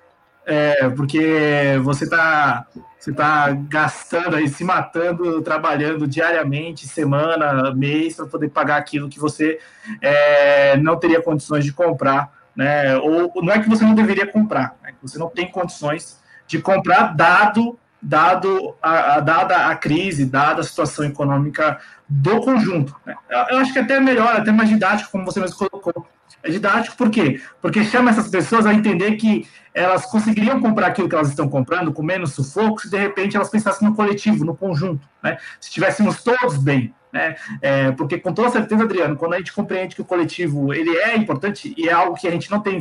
É, 0.45 0.89
porque 0.89 1.79
você 1.83 2.05
está 2.05 2.65
você 3.03 3.11
tá 3.11 3.51
gastando 3.67 4.37
aí, 4.37 4.47
se 4.47 4.63
matando, 4.63 5.41
trabalhando 5.41 6.07
diariamente, 6.07 6.87
semana, 6.87 7.73
mês, 7.75 8.15
para 8.15 8.27
poder 8.27 8.47
pagar 8.47 8.77
aquilo 8.77 9.09
que 9.09 9.19
você 9.19 9.59
é, 10.01 10.77
não 10.77 10.95
teria 10.97 11.21
condições 11.21 11.65
de 11.65 11.73
comprar, 11.73 12.31
né? 12.55 12.95
Ou 12.95 13.43
não 13.43 13.51
é 13.51 13.59
que 13.59 13.67
você 13.67 13.83
não 13.83 13.93
deveria 13.93 14.25
comprar, 14.25 14.77
é 14.85 14.93
que 14.93 14.97
você 15.01 15.19
não 15.19 15.27
tem 15.27 15.51
condições 15.51 16.17
de 16.47 16.61
comprar, 16.61 17.13
dado 17.13 17.77
dado 18.01 18.75
a, 18.81 19.15
a, 19.15 19.19
dada 19.19 19.67
a 19.67 19.75
crise, 19.75 20.25
dada 20.25 20.61
a 20.61 20.63
situação 20.63 21.05
econômica 21.05 21.79
do 22.07 22.39
conjunto. 22.41 22.95
Né? 23.05 23.15
Eu 23.49 23.57
acho 23.57 23.71
que 23.71 23.79
até 23.79 23.99
melhor, 23.99 24.35
até 24.35 24.51
mais 24.51 24.69
didático, 24.69 25.11
como 25.11 25.25
você 25.25 25.39
mesmo 25.39 25.57
colocou. 25.57 26.05
É 26.41 26.49
didático 26.49 26.95
por 26.97 27.09
quê? 27.09 27.41
Porque 27.61 27.83
chama 27.83 28.09
essas 28.09 28.27
pessoas 28.27 28.65
a 28.65 28.73
entender 28.73 29.13
que 29.13 29.47
elas 29.73 30.05
conseguiriam 30.05 30.59
comprar 30.59 30.87
aquilo 30.87 31.09
que 31.09 31.15
elas 31.15 31.29
estão 31.29 31.49
comprando 31.49 31.91
com 31.91 32.03
menos 32.03 32.33
sufoco 32.33 32.81
se 32.81 32.89
de 32.89 32.97
repente 32.97 33.35
elas 33.35 33.49
pensassem 33.49 33.87
no 33.87 33.95
coletivo, 33.95 34.45
no 34.45 34.55
conjunto, 34.55 35.07
né? 35.21 35.37
Se 35.59 35.69
estivéssemos 35.69 36.23
todos 36.23 36.57
bem, 36.57 36.93
né? 37.11 37.35
É, 37.61 37.91
porque 37.91 38.19
com 38.19 38.33
toda 38.33 38.49
certeza, 38.49 38.83
Adriano, 38.83 39.15
quando 39.15 39.33
a 39.33 39.37
gente 39.37 39.53
compreende 39.53 39.95
que 39.95 40.01
o 40.01 40.05
coletivo 40.05 40.73
ele 40.73 40.95
é 40.97 41.15
importante 41.15 41.73
e 41.75 41.89
é 41.89 41.93
algo 41.93 42.15
que 42.15 42.27
a 42.27 42.31
gente 42.31 42.51
não 42.51 42.59
tem 42.59 42.79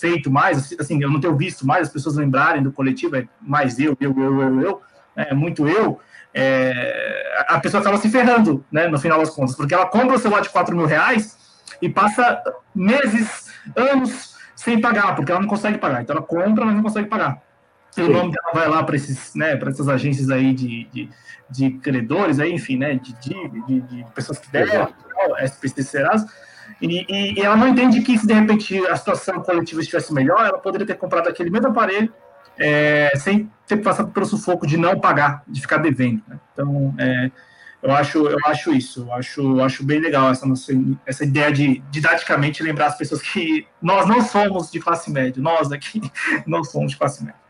feito 0.00 0.30
mais, 0.30 0.74
assim, 0.80 1.00
eu 1.00 1.10
não 1.10 1.20
tenho 1.20 1.36
visto 1.36 1.66
mais 1.66 1.86
as 1.86 1.92
pessoas 1.92 2.16
lembrarem 2.16 2.62
do 2.62 2.72
coletivo, 2.72 3.16
é 3.16 3.26
mais 3.40 3.78
eu, 3.78 3.96
eu, 4.00 4.14
eu, 4.18 4.40
eu, 4.40 4.60
eu, 4.60 4.80
é 5.14 5.32
muito 5.32 5.68
eu, 5.68 6.00
é, 6.34 7.44
a 7.46 7.60
pessoa 7.60 7.80
acaba 7.80 7.98
se 7.98 8.08
ferrando, 8.08 8.64
né, 8.72 8.88
no 8.88 8.98
final 8.98 9.18
das 9.18 9.30
contas, 9.30 9.54
porque 9.54 9.74
ela 9.74 9.86
compra 9.86 10.16
o 10.16 10.18
celular 10.18 10.40
de 10.40 10.48
4 10.48 10.74
mil 10.74 10.86
reais 10.86 11.36
e 11.80 11.88
passa 11.88 12.42
meses, 12.74 13.52
anos 13.76 14.36
sem 14.54 14.80
pagar, 14.80 15.14
porque 15.14 15.30
ela 15.30 15.40
não 15.40 15.48
consegue 15.48 15.78
pagar. 15.78 16.02
Então 16.02 16.16
ela 16.16 16.24
compra, 16.24 16.64
mas 16.64 16.74
não 16.74 16.82
consegue 16.82 17.08
pagar. 17.08 17.42
E 17.96 18.02
o 18.02 18.10
nome 18.10 18.32
dela 18.32 18.50
vai 18.54 18.68
lá 18.68 18.82
para 18.82 18.96
esses, 18.96 19.34
né, 19.34 19.56
para 19.56 19.70
essas 19.70 19.88
agências 19.88 20.30
aí 20.30 20.54
de, 20.54 20.84
de, 20.84 21.10
de, 21.50 21.70
credores, 21.72 22.40
aí, 22.40 22.52
enfim, 22.52 22.78
né, 22.78 22.94
de, 22.94 23.12
de, 23.14 23.80
de 23.80 24.06
pessoas 24.14 24.38
que 24.38 24.50
devem, 24.50 24.88
SPC 25.42 25.82
Serasa, 25.82 26.26
e, 26.80 27.04
e, 27.08 27.38
e, 27.38 27.40
ela 27.40 27.56
não 27.56 27.68
entende 27.68 28.00
que 28.00 28.16
se 28.16 28.26
de 28.26 28.32
repente 28.32 28.78
a 28.86 28.96
situação 28.96 29.40
coletiva 29.42 29.80
estivesse 29.80 30.12
melhor, 30.12 30.40
ela 30.40 30.58
poderia 30.58 30.86
ter 30.86 30.94
comprado 30.94 31.28
aquele 31.28 31.50
mesmo 31.50 31.68
aparelho 31.68 32.12
é, 32.58 33.10
sem 33.16 33.50
ter 33.66 33.76
passado 33.76 34.10
pelo 34.10 34.26
sufoco 34.26 34.66
de 34.66 34.76
não 34.76 34.98
pagar, 34.98 35.42
de 35.46 35.60
ficar 35.60 35.78
devendo. 35.78 36.22
Né? 36.26 36.38
Então, 36.52 36.94
é, 36.98 37.30
eu 37.82 37.92
acho, 37.92 38.26
eu 38.28 38.38
acho 38.46 38.72
isso, 38.72 39.00
eu 39.00 39.12
acho, 39.12 39.60
acho 39.60 39.84
bem 39.84 39.98
legal 39.98 40.30
essa, 40.30 40.46
nossa, 40.46 40.72
essa 41.04 41.24
ideia 41.24 41.50
de 41.50 41.82
didaticamente 41.90 42.62
lembrar 42.62 42.86
as 42.86 42.96
pessoas 42.96 43.20
que 43.20 43.66
nós 43.80 44.06
não 44.06 44.22
somos 44.22 44.70
de 44.70 44.78
classe 44.78 45.10
média, 45.10 45.42
nós 45.42 45.72
aqui 45.72 46.00
não 46.46 46.62
somos 46.62 46.92
de 46.92 46.96
classe 46.96 47.24
média. 47.24 47.40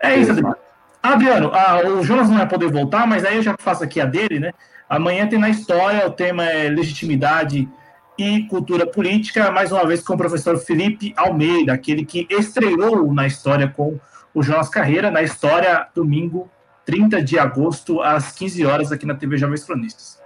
É 0.00 0.16
isso, 0.16 0.30
Adriano. 0.30 0.56
Adriano, 1.02 1.50
ah, 1.52 1.80
o 1.88 2.04
Jonas 2.04 2.28
não 2.28 2.38
vai 2.38 2.48
poder 2.48 2.70
voltar, 2.70 3.04
mas 3.06 3.24
aí 3.24 3.36
eu 3.36 3.42
já 3.42 3.56
faço 3.58 3.82
aqui 3.82 4.00
a 4.00 4.04
dele, 4.04 4.38
né? 4.38 4.52
Amanhã 4.88 5.26
tem 5.26 5.38
na 5.38 5.48
história, 5.48 6.06
o 6.06 6.12
tema 6.12 6.44
é 6.44 6.68
legitimidade 6.68 7.68
e 8.16 8.42
cultura 8.44 8.86
política, 8.86 9.50
mais 9.50 9.72
uma 9.72 9.84
vez 9.84 10.02
com 10.02 10.14
o 10.14 10.18
professor 10.18 10.56
Felipe 10.58 11.12
Almeida, 11.16 11.72
aquele 11.72 12.04
que 12.04 12.26
estreou 12.30 13.12
na 13.12 13.26
história 13.26 13.66
com 13.66 13.98
o 14.32 14.42
Jonas 14.42 14.68
Carreira, 14.68 15.10
na 15.10 15.22
história, 15.22 15.88
domingo 15.92 16.48
30 16.84 17.22
de 17.22 17.38
agosto, 17.38 18.00
às 18.00 18.32
15 18.32 18.66
horas, 18.66 18.92
aqui 18.92 19.06
na 19.06 19.14
TV 19.14 19.36
Jovens 19.36 19.64
Cronistas. 19.64 20.20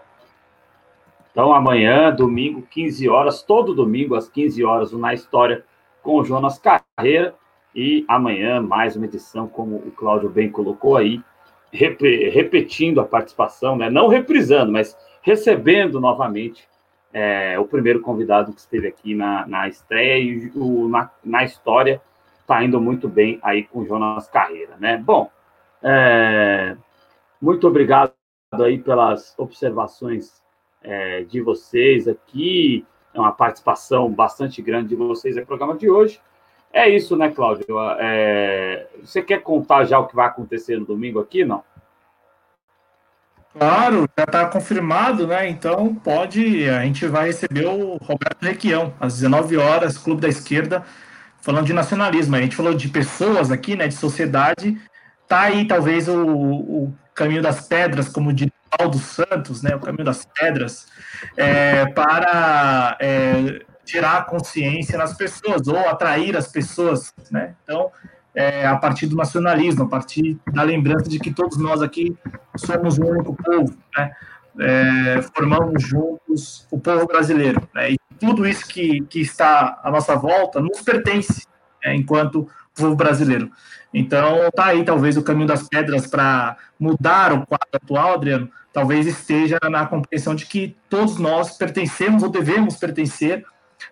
Então, 1.31 1.53
amanhã, 1.53 2.15
domingo, 2.15 2.63
15 2.63 3.09
horas, 3.09 3.43
todo 3.43 3.75
domingo, 3.75 4.15
às 4.15 4.29
15 4.29 4.65
horas, 4.65 4.93
o 4.93 4.99
Na 4.99 5.13
História 5.13 5.65
com 6.03 6.19
o 6.19 6.25
Jonas 6.25 6.59
Carreira. 6.59 7.35
E 7.75 8.07
amanhã, 8.09 8.63
mais 8.63 8.97
uma 8.97 9.05
edição, 9.05 9.47
como 9.47 9.77
o 9.77 9.91
Cláudio 9.91 10.31
bem 10.31 10.51
colocou 10.51 10.97
aí, 10.97 11.23
rep 11.71 12.01
repetindo 12.31 13.03
a 13.03 13.05
participação, 13.05 13.77
né? 13.77 13.91
não 13.91 14.09
reprisando, 14.09 14.73
mas 14.73 14.97
recebendo 15.21 16.01
novamente 16.01 16.67
é, 17.13 17.59
o 17.59 17.67
primeiro 17.67 18.01
convidado 18.01 18.53
que 18.53 18.61
esteve 18.61 18.89
aqui 18.89 19.15
na, 19.15 19.47
na 19.47 19.69
estreia 19.69 20.19
e 20.19 20.51
o, 20.55 20.89
na, 20.89 21.11
na 21.23 21.45
história 21.45 22.01
está 22.41 22.65
indo 22.65 22.81
muito 22.81 23.09
bem 23.09 23.39
aí 23.43 23.65
com 23.65 23.81
o 23.81 23.87
Jonas 23.87 24.29
Carreira, 24.29 24.77
né? 24.79 24.97
Bom, 24.97 25.31
é, 25.87 26.77
muito 27.41 27.69
obrigado 27.69 28.13
aí 28.53 28.79
pelas 28.79 29.35
observações 29.39 30.43
é, 30.83 31.23
de 31.23 31.41
vocês 31.41 32.09
aqui, 32.09 32.85
é 33.15 33.21
uma 33.21 33.31
participação 33.31 34.11
bastante 34.11 34.61
grande 34.61 34.89
de 34.89 34.97
vocês 34.97 35.37
no 35.37 35.47
programa 35.47 35.77
de 35.77 35.89
hoje. 35.89 36.21
É 36.73 36.89
isso, 36.89 37.17
né, 37.17 37.31
Cláudio? 37.31 37.67
É, 38.01 38.89
você 39.01 39.23
quer 39.23 39.43
contar 39.43 39.85
já 39.85 39.99
o 39.99 40.09
que 40.09 40.17
vai 40.17 40.27
acontecer 40.27 40.77
no 40.77 40.85
domingo 40.85 41.21
aqui, 41.21 41.45
não? 41.45 41.63
Claro, 43.59 44.07
já 44.19 44.25
está 44.25 44.47
confirmado, 44.47 45.27
né? 45.27 45.49
Então 45.49 45.95
pode. 45.95 46.69
A 46.69 46.83
gente 46.83 47.07
vai 47.07 47.29
receber 47.29 47.65
o 47.65 47.97
Roberto 47.97 48.43
Requião, 48.43 48.93
às 49.01 49.15
19 49.15 49.57
horas, 49.57 49.97
Clube 49.97 50.21
da 50.21 50.29
Esquerda, 50.29 50.85
falando 51.41 51.65
de 51.65 51.73
nacionalismo. 51.73 52.37
A 52.37 52.43
gente 52.43 52.57
falou 52.57 52.75
de 52.75 52.89
pessoas 52.89 53.51
aqui, 53.51 53.75
né? 53.75 53.89
De 53.89 53.95
sociedade. 53.95 54.77
Tá 55.29 55.41
aí 55.43 55.67
talvez 55.67 56.09
o, 56.09 56.25
o 56.25 56.95
caminho 57.15 57.43
das 57.43 57.67
pedras, 57.67 58.09
como 58.09 58.33
de 58.33 58.53
Paulo 58.77 58.99
Santos, 58.99 59.63
né? 59.63 59.75
O 59.75 59.81
caminho 59.81 60.05
das 60.05 60.25
pedras, 60.25 60.87
é, 61.37 61.87
para 61.87 62.97
é, 63.01 63.65
gerar 63.85 64.27
consciência 64.27 64.99
nas 64.99 65.17
pessoas 65.17 65.67
ou 65.67 65.79
atrair 65.89 66.37
as 66.37 66.49
pessoas, 66.49 67.13
né? 67.31 67.55
Então 67.65 67.91
é, 68.37 68.67
a 68.67 68.77
partir 68.77 69.07
do 69.07 69.17
nacionalismo, 69.17 69.85
a 69.85 69.89
partir 69.89 70.39
da 70.53 70.63
lembrança 70.63 71.09
de 71.09 71.19
que 71.19 71.33
todos 71.33 71.57
nós 71.57 71.81
aqui 71.81 72.15
somos 72.55 72.99
um 72.99 73.07
único 73.07 73.35
povo, 73.35 73.75
né? 73.97 74.13
É, 74.59 75.23
formamos 75.35 75.83
juntos 75.83 76.67
o 76.71 76.79
povo 76.79 77.07
brasileiro. 77.07 77.67
Né? 77.75 77.93
E 77.93 77.99
tudo 78.19 78.47
isso 78.47 78.67
que, 78.67 79.03
que 79.03 79.21
está 79.21 79.81
à 79.83 79.91
nossa 79.91 80.17
volta 80.17 80.61
nos 80.61 80.81
pertence 80.81 81.47
né, 81.85 81.95
enquanto 81.95 82.49
povo 82.77 82.95
brasileiro. 82.95 83.51
Então, 83.93 84.51
tá 84.55 84.67
aí 84.67 84.85
talvez 84.85 85.17
o 85.17 85.23
caminho 85.23 85.47
das 85.47 85.69
pedras 85.69 86.07
para 86.07 86.57
mudar 86.79 87.33
o 87.33 87.47
quadro 87.47 87.69
atual, 87.73 88.15
Adriano, 88.15 88.51
talvez 88.73 89.07
esteja 89.07 89.59
na 89.71 89.87
compreensão 89.87 90.35
de 90.35 90.47
que 90.47 90.77
todos 90.89 91.17
nós 91.17 91.57
pertencemos 91.57 92.23
ou 92.23 92.29
devemos 92.29 92.77
pertencer 92.77 93.45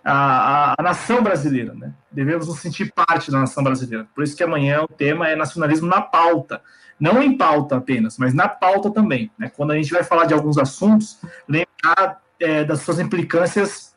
a, 0.04 0.12
a, 0.12 0.74
a, 0.78 0.82
nação 0.82 1.22
brasileira, 1.22 1.74
né? 1.74 1.92
Devemos 2.10 2.48
nos 2.48 2.60
sentir 2.60 2.92
parte 2.92 3.30
da 3.30 3.40
nação 3.40 3.64
brasileira. 3.64 4.06
Por 4.14 4.22
isso 4.22 4.36
que 4.36 4.42
amanhã 4.42 4.82
o 4.82 4.88
tema 4.88 5.28
é 5.28 5.36
nacionalismo 5.36 5.88
na 5.88 6.00
pauta. 6.00 6.60
Não 7.00 7.22
em 7.22 7.36
pauta 7.36 7.76
apenas, 7.76 8.18
mas 8.18 8.34
na 8.34 8.48
pauta 8.48 8.90
também. 8.90 9.30
Né? 9.38 9.50
Quando 9.54 9.72
a 9.72 9.76
gente 9.76 9.92
vai 9.92 10.04
falar 10.04 10.26
de 10.26 10.34
alguns 10.34 10.58
assuntos, 10.58 11.18
lembrar 11.48 12.20
é, 12.38 12.64
das 12.64 12.80
suas 12.80 12.98
implicâncias, 12.98 13.94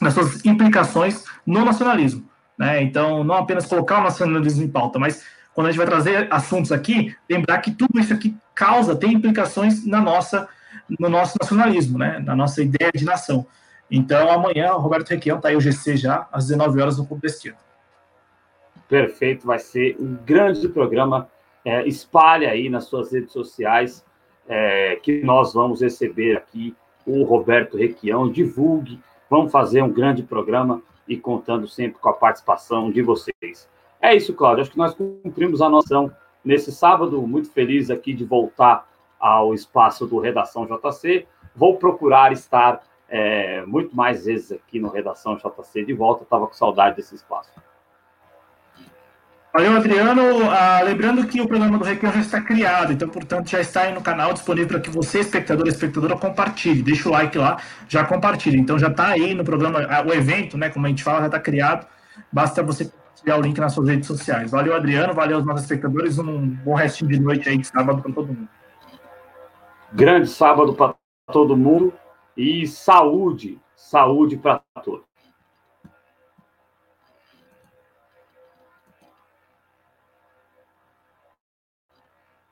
das 0.00 0.14
suas 0.14 0.44
implicações 0.44 1.24
no 1.46 1.64
nacionalismo. 1.64 2.28
Né? 2.58 2.82
Então, 2.82 3.24
não 3.24 3.36
apenas 3.36 3.66
colocar 3.66 4.00
o 4.00 4.04
nacionalismo 4.04 4.62
em 4.62 4.68
pauta, 4.68 4.98
mas 4.98 5.24
quando 5.52 5.68
a 5.68 5.70
gente 5.70 5.78
vai 5.78 5.86
trazer 5.86 6.32
assuntos 6.32 6.72
aqui, 6.72 7.14
lembrar 7.30 7.58
que 7.58 7.70
tudo 7.70 7.98
isso 7.98 8.12
aqui 8.12 8.36
causa, 8.54 8.96
tem 8.96 9.12
implicações 9.12 9.86
na 9.86 10.00
nossa, 10.00 10.48
no 10.98 11.08
nosso 11.08 11.36
nacionalismo, 11.40 11.98
né? 11.98 12.18
na 12.18 12.34
nossa 12.34 12.62
ideia 12.62 12.90
de 12.94 13.04
nação. 13.04 13.46
Então, 13.90 14.30
amanhã, 14.30 14.72
o 14.74 14.80
Roberto 14.80 15.10
Requião 15.10 15.36
está 15.36 15.48
aí 15.48 15.56
o 15.56 15.60
GC 15.60 15.96
já, 15.96 16.26
às 16.32 16.46
19 16.46 16.80
horas, 16.80 16.98
no 16.98 17.06
Clube 17.06 17.22
da. 17.22 17.56
Perfeito, 18.88 19.46
vai 19.46 19.58
ser 19.58 19.96
um 19.98 20.16
grande 20.24 20.68
programa. 20.68 21.28
É, 21.64 21.86
espalhe 21.86 22.46
aí 22.46 22.68
nas 22.68 22.84
suas 22.84 23.12
redes 23.12 23.32
sociais 23.32 24.04
é, 24.46 24.96
que 24.96 25.22
nós 25.22 25.54
vamos 25.54 25.80
receber 25.80 26.36
aqui 26.36 26.74
o 27.06 27.22
Roberto 27.24 27.76
Requião. 27.76 28.30
Divulgue, 28.30 29.00
vamos 29.30 29.50
fazer 29.50 29.82
um 29.82 29.90
grande 29.90 30.22
programa 30.22 30.82
e 31.08 31.16
contando 31.16 31.68
sempre 31.68 31.98
com 31.98 32.08
a 32.08 32.12
participação 32.12 32.90
de 32.90 33.02
vocês. 33.02 33.68
É 34.00 34.14
isso, 34.14 34.34
Cláudio. 34.34 34.62
Acho 34.62 34.70
que 34.70 34.78
nós 34.78 34.94
cumprimos 34.94 35.62
a 35.62 35.68
noção 35.68 36.12
nesse 36.44 36.70
sábado. 36.72 37.20
Muito 37.26 37.50
feliz 37.50 37.90
aqui 37.90 38.12
de 38.12 38.24
voltar 38.24 38.88
ao 39.18 39.54
espaço 39.54 40.06
do 40.06 40.18
Redação 40.18 40.66
JC. 40.66 41.26
Vou 41.54 41.76
procurar 41.76 42.32
estar 42.32 42.82
é, 43.08 43.64
muito 43.64 43.94
mais 43.94 44.24
vezes 44.26 44.52
aqui 44.52 44.78
no 44.78 44.88
Redação 44.88 45.36
JC 45.36 45.84
de 45.84 45.92
volta. 45.92 46.24
Estava 46.24 46.46
com 46.46 46.52
saudade 46.52 46.96
desse 46.96 47.14
espaço. 47.14 47.50
Valeu, 49.54 49.76
Adriano. 49.76 50.50
Ah, 50.50 50.80
lembrando 50.82 51.24
que 51.28 51.40
o 51.40 51.46
programa 51.46 51.78
do 51.78 51.84
Recreio 51.84 52.12
já 52.12 52.20
está 52.20 52.40
criado, 52.40 52.92
então, 52.92 53.08
portanto, 53.08 53.48
já 53.48 53.60
está 53.60 53.82
aí 53.82 53.94
no 53.94 54.02
canal 54.02 54.32
disponível 54.32 54.66
para 54.66 54.80
que 54.80 54.90
você, 54.90 55.20
espectador 55.20 55.68
e 55.68 55.70
espectadora, 55.70 56.16
compartilhe. 56.16 56.82
Deixa 56.82 57.08
o 57.08 57.12
like 57.12 57.38
lá, 57.38 57.58
já 57.88 58.04
compartilhe. 58.04 58.58
Então, 58.58 58.76
já 58.76 58.88
está 58.88 59.10
aí 59.10 59.32
no 59.32 59.44
programa, 59.44 59.86
ah, 59.88 60.02
o 60.04 60.12
evento, 60.12 60.58
né, 60.58 60.70
como 60.70 60.86
a 60.86 60.88
gente 60.88 61.04
fala, 61.04 61.20
já 61.20 61.26
está 61.26 61.38
criado. 61.38 61.86
Basta 62.32 62.64
você 62.64 62.86
compartilhar 62.86 63.38
o 63.38 63.42
link 63.42 63.56
nas 63.60 63.72
suas 63.72 63.88
redes 63.88 64.08
sociais. 64.08 64.50
Valeu, 64.50 64.74
Adriano. 64.74 65.14
Valeu 65.14 65.36
aos 65.36 65.46
nossos 65.46 65.62
espectadores. 65.62 66.18
Um 66.18 66.48
bom 66.48 66.74
restinho 66.74 67.12
de 67.12 67.20
noite 67.20 67.48
aí, 67.48 67.56
de 67.56 67.66
sábado 67.68 68.02
para 68.02 68.12
todo 68.12 68.26
mundo. 68.26 68.48
Grande 69.92 70.28
sábado 70.28 70.74
para 70.74 70.96
todo 71.32 71.56
mundo 71.56 71.92
e 72.36 72.66
saúde, 72.66 73.60
saúde 73.76 74.36
para 74.36 74.60
todos. 74.84 75.13